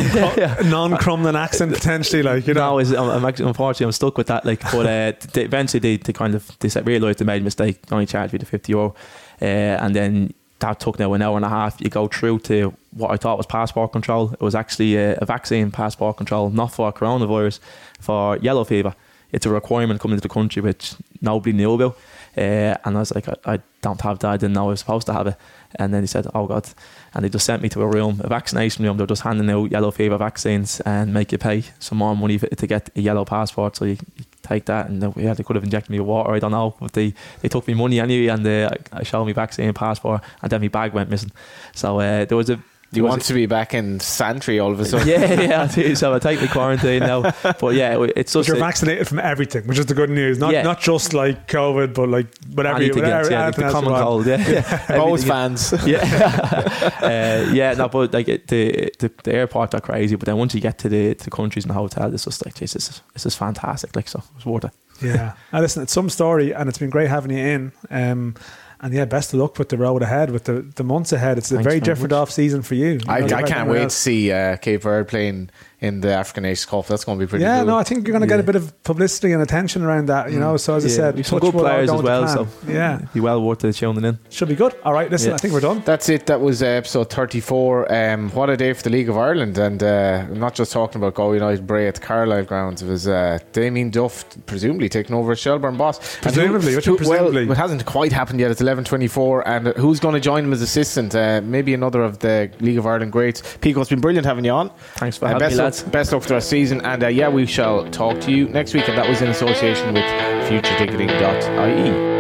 non 0.69 0.93
Crumlin 0.93 1.35
accent 1.35 1.73
potentially? 1.73 2.23
Like 2.23 2.47
you 2.47 2.55
know, 2.55 2.73
No, 2.73 2.79
is 2.79 2.93
I'm, 2.93 3.09
I'm 3.09 3.25
actually 3.25 3.47
unfortunately 3.49 3.87
I'm 3.87 3.93
stuck 3.93 4.19
with 4.19 4.27
that. 4.27 4.45
Like, 4.45 4.61
but 4.71 4.87
uh, 4.87 5.13
they, 5.33 5.45
eventually 5.45 5.81
they, 5.81 5.97
they 5.97 6.13
kind 6.13 6.35
of 6.35 6.51
they 6.61 6.69
realised 6.83 7.21
they 7.21 7.25
made 7.25 7.41
a 7.41 7.45
mistake. 7.45 7.81
Only 7.91 8.07
charged 8.07 8.33
me 8.35 8.39
the 8.39 8.47
fifty 8.47 8.73
euro, 8.73 8.95
uh, 9.41 9.45
and 9.45 9.97
then 9.97 10.35
that 10.61 10.81
took 10.81 10.99
now 10.99 11.13
an 11.15 11.23
hour 11.23 11.37
and 11.37 11.45
a 11.45 11.49
half. 11.49 11.81
You 11.81 11.89
go 11.89 12.09
through 12.09 12.41
to 12.41 12.75
what 12.93 13.11
I 13.13 13.17
thought 13.17 13.39
was 13.39 13.47
passport 13.47 13.93
control. 13.93 14.33
It 14.33 14.41
was 14.41 14.55
actually 14.55 14.97
a, 14.97 15.15
a 15.17 15.25
vaccine 15.25 15.71
passport 15.71 16.17
control, 16.17 16.51
not 16.51 16.73
for 16.73 16.93
coronavirus, 16.93 17.61
for 18.01 18.37
yellow 18.39 18.65
fever. 18.65 18.95
It's 19.33 19.47
a 19.47 19.51
requirement 19.51 20.01
coming 20.01 20.15
into 20.15 20.27
the 20.27 20.33
country 20.33 20.63
which 20.63 20.95
nobody 21.21 21.53
knew 21.53 21.73
about. 21.75 21.99
Uh, 22.37 22.77
and 22.85 22.97
I 22.97 23.01
was 23.01 23.15
like, 23.15 23.29
I, 23.29 23.35
I 23.45 23.59
don't 23.83 24.01
have 24.01 24.21
that. 24.21 24.31
I 24.31 24.37
didn't 24.37 24.55
know 24.55 24.67
I 24.67 24.71
was 24.71 24.81
supposed 24.81 25.07
to 25.09 25.13
have 25.13 25.27
it. 25.27 25.37
And 25.75 25.93
then 25.93 26.03
he 26.03 26.07
said, 26.07 26.27
Oh 26.35 26.47
God. 26.47 26.69
And 27.15 27.25
they 27.25 27.29
just 27.29 27.45
sent 27.45 27.63
me 27.63 27.69
to 27.71 27.83
a 27.83 27.87
room, 27.87 28.21
a 28.23 28.29
vaccination 28.29 28.85
room. 28.85 28.97
They're 28.97 29.07
just 29.07 29.23
handing 29.23 29.51
out 29.51 29.71
yellow 29.71 29.91
fever 29.91 30.17
vaccines 30.17 30.81
and 30.81 31.13
make 31.13 31.33
you 31.33 31.39
pay 31.39 31.65
some 31.79 31.99
more 31.99 32.17
money 32.17 32.39
to 32.39 32.67
get 32.67 32.91
a 32.97 33.01
yellow 33.01 33.25
passport. 33.25 33.77
So 33.77 33.87
you, 33.87 33.99
you 34.17 34.25
take 34.43 34.67
that. 34.67 34.89
And 34.89 35.03
uh, 35.03 35.13
yeah, 35.17 35.35
they 35.35 35.43
could 35.43 35.57
have 35.57 35.65
injected 35.65 35.91
me 35.91 35.99
with 36.01 36.09
water. 36.09 36.33
I 36.33 36.39
don't 36.39 36.53
know. 36.53 36.77
But 36.81 36.93
they, 36.93 37.13
they 37.41 37.49
took 37.49 37.67
me 37.67 37.75
money 37.75 37.99
anyway 38.01 38.29
and 38.29 38.47
they, 38.47 38.69
I 38.93 39.03
showed 39.03 39.25
me 39.25 39.33
vaccine 39.33 39.73
passport. 39.75 40.23
And 40.41 40.51
then 40.51 40.61
my 40.61 40.69
bag 40.69 40.93
went 40.93 41.11
missing. 41.11 41.33
So 41.75 42.01
uh, 42.01 42.25
there 42.25 42.37
was 42.37 42.51
a. 42.51 42.63
You 42.91 43.03
there 43.03 43.03
was 43.05 43.11
want 43.11 43.23
to 43.25 43.35
be 43.35 43.45
back 43.45 43.75
in 43.75 44.01
Santry 44.01 44.59
all 44.59 44.73
of 44.73 44.81
a 44.81 44.85
sudden? 44.87 45.07
yeah, 45.07 45.41
yeah, 45.43 45.63
I 45.65 45.67
do. 45.67 45.95
So 45.95 46.15
I 46.15 46.19
take 46.19 46.41
the 46.41 46.49
quarantine 46.49 47.01
now. 47.01 47.21
But 47.61 47.75
yeah, 47.75 48.03
it- 48.03 48.13
it's 48.17 48.33
but 48.33 48.39
just 48.41 48.49
you're 48.49 48.57
a- 48.57 48.61
vaccinated 48.61 49.07
from 49.07 49.19
everything, 49.19 49.67
which 49.67 49.79
is 49.79 49.85
the 49.87 49.95
good 49.95 50.09
news. 50.09 50.39
Not 50.39 50.53
Yeah. 50.55 50.63
not 50.63 50.81
just 50.81 51.13
like 51.13 51.47
COVID, 51.49 51.93
but 51.93 52.09
like 52.09 52.29
whatever. 52.55 52.77
anything 52.79 53.03
whatever 53.03 53.19
else, 53.21 53.31
yeah, 53.31 53.47
like 53.47 53.59
anything 53.59 53.61
the 53.61 53.67
else 53.67 53.83
you 53.85 53.89
common 53.91 54.03
cold, 54.03 54.27
yeah. 54.27 54.37
yeah. 54.49 54.97
Both 54.97 55.21
Everything- 55.21 55.29
fans. 55.29 55.75
yeah, 55.87 56.99
uh, 57.03 57.51
yeah. 57.53 57.75
No, 57.75 57.89
but 57.89 58.13
like 58.15 58.29
it- 58.29 58.47
the, 58.49 58.91
the 58.99 59.11
the 59.23 59.35
airports 59.35 59.75
are 59.75 59.81
crazy. 59.81 60.17
But 60.17 60.27
then 60.27 60.37
once 60.39 60.55
you 60.55 60.61
get 60.61 60.79
to 60.79 60.89
the 60.89 61.15
to 61.15 61.31
countries 61.31 61.65
and 61.65 61.71
the 61.71 61.75
hotel, 61.79 62.13
it's 62.15 62.25
just 62.25 62.45
like 62.45 62.55
Jesus, 62.55 62.87
this 62.87 62.97
is 62.97 63.03
this 63.13 63.27
is 63.27 63.35
fantastic. 63.35 63.95
Like 63.95 64.09
so, 64.09 64.23
it's 64.37 64.47
worth 64.47 64.65
it. 64.65 64.73
Yeah. 65.03 65.35
Now 65.53 65.61
listen, 65.61 65.83
it's 65.83 65.93
some 65.93 66.09
story, 66.09 66.55
and 66.55 66.69
it's 66.69 66.79
been 66.79 66.91
great 66.91 67.09
having 67.09 67.31
you 67.33 67.39
in. 67.45 67.73
Um, 67.91 68.35
and 68.81 68.95
yeah, 68.95 69.05
best 69.05 69.33
of 69.35 69.41
luck 69.41 69.59
with 69.59 69.69
the 69.69 69.77
road 69.79 70.03
ahead, 70.03 70.31
with 70.31 70.45
the, 70.45 70.63
the 70.63 70.85
months 70.85 71.13
ahead. 71.13 71.39
It's 71.39 71.51
a 71.51 71.55
Thanks 71.55 71.65
very 71.65 71.81
very 71.81 71.85
different 71.85 72.13
much. 72.13 72.19
off 72.19 72.31
season 72.31 72.63
for 72.63 72.75
you. 72.75 72.93
You 72.93 73.01
I, 73.09 73.21
know, 73.21 73.37
I 73.37 73.43
can't 73.43 73.51
everyone 73.61 73.79
wait 73.79 73.91
to 73.91 73.91
see 73.91 74.33
uh, 74.33 74.57
Cape 74.57 74.83
Verde 74.83 75.09
playing 75.09 75.51
in 75.81 76.01
the 76.01 76.13
African 76.13 76.45
Ace 76.45 76.65
Cup. 76.65 76.87
That's 76.87 77.05
going 77.05 77.19
to 77.19 77.25
be 77.25 77.29
pretty 77.29 77.45
good. 77.45 77.51
Yeah, 77.51 77.59
cool. 77.59 77.67
no, 77.69 77.79
I 77.79 77.85
think 77.85 78.07
you're 78.07 78.13
going 78.13 78.23
to 78.23 78.27
get 78.27 78.41
a 78.41 78.43
bit 78.43 78.57
of 78.57 78.83
publicity 78.83 79.33
and 79.33 79.41
attention 79.43 79.83
around 79.83 80.07
that. 80.07 80.33
You 80.33 80.41
know, 80.41 80.57
so 80.57 80.75
as 80.75 80.85
I 80.85 80.89
said, 80.89 81.15
we've 81.17 81.27
some 81.27 81.39
good 81.39 81.53
players 81.55 81.91
as 81.91 82.03
well. 82.03 82.27
So 82.27 82.49
yeah, 82.67 83.01
be 83.15 83.21
well 83.21 83.41
worth 83.43 83.65
it 83.65 83.75
tuning 83.75 84.05
in. 84.05 84.19
should 84.31 84.49
be 84.49 84.57
good. 84.57 84.75
All 84.85 84.93
right, 84.93 85.11
listen, 85.11 85.31
Yeah. 85.31 85.35
I 85.35 85.39
think 85.39 85.55
we're 85.55 85.61
done. 85.61 85.83
That's 85.85 86.09
it. 86.09 86.27
That 86.27 86.41
was 86.41 86.63
uh, 86.63 86.67
episode 86.67 87.11
34. 87.11 87.93
Um, 87.93 88.31
what 88.31 88.51
a 88.51 88.57
day 88.57 88.73
for 88.73 88.83
the 88.83 88.91
League 88.91 89.09
of 89.09 89.17
Ireland. 89.17 89.57
And 89.59 89.83
uh, 89.83 90.27
I'm 90.29 90.41
not 90.41 90.55
just 90.55 90.73
talking 90.73 91.01
about 91.01 91.15
Go 91.15 91.33
United 91.33 91.67
Bray 91.67 91.87
at 91.87 91.95
the 91.95 92.01
Carlisle 92.01 92.45
grounds. 92.47 92.83
It 92.83 92.89
was 92.89 93.07
uh, 93.07 93.39
Damien 93.53 93.91
Duff, 93.91 94.25
presumably 94.47 94.89
taking 94.89 95.15
over 95.15 95.33
as 95.33 95.39
Shelbourne 95.39 95.77
boss. 95.77 95.99
And 96.25 96.35
who- 96.35 96.41
Presumably, 96.41 96.75
what 96.75 96.85
do 96.85 96.91
well, 96.93 96.99
presumably? 96.99 97.43
it 97.49 97.57
hasn't 97.57 97.87
quite 97.87 98.13
happened 98.13 98.41
yet. 98.41 98.51
It's 98.51 98.61
11.24. 98.63 99.43
And 99.47 99.67
who's 99.77 100.01
going 100.01 100.15
to 100.15 100.21
join 100.21 100.45
him 100.45 100.53
as 100.53 100.61
assistant? 100.63 101.15
Uh, 101.15 101.41
maybe 101.45 101.73
another 101.75 102.03
of 102.03 102.19
the 102.19 102.51
League 102.61 102.79
of 102.79 102.87
Ireland 102.87 103.13
greats. 103.13 103.43
Pico, 103.61 103.81
it's 103.81 103.91
been 103.91 104.01
brilliant 104.01 104.27
having 104.27 104.45
you 104.45 104.51
on. 104.51 104.71
Thanks 104.97 105.17
for 105.17 105.27
Uh, 105.27 105.29
having 105.35 105.49
me, 105.49 105.55
luck, 105.55 105.68
lads. 105.69 105.83
best 105.83 106.13
luck 106.13 106.23
for 106.23 106.29
of 106.29 106.37
the 106.37 106.41
season. 106.41 106.81
And 106.83 107.05
uh, 107.05 107.09
yeah, 107.09 107.29
we 107.29 107.47
shall 107.47 107.89
talk 107.91 108.21
to 108.23 108.33
you 108.33 108.49
next 108.49 108.75
week. 108.75 108.89
And 108.89 108.97
that 108.99 109.09
was 109.09 109.23
in 109.23 109.29
association 109.29 109.95
with 109.95 110.05
futureticketing.ie. 110.49 112.18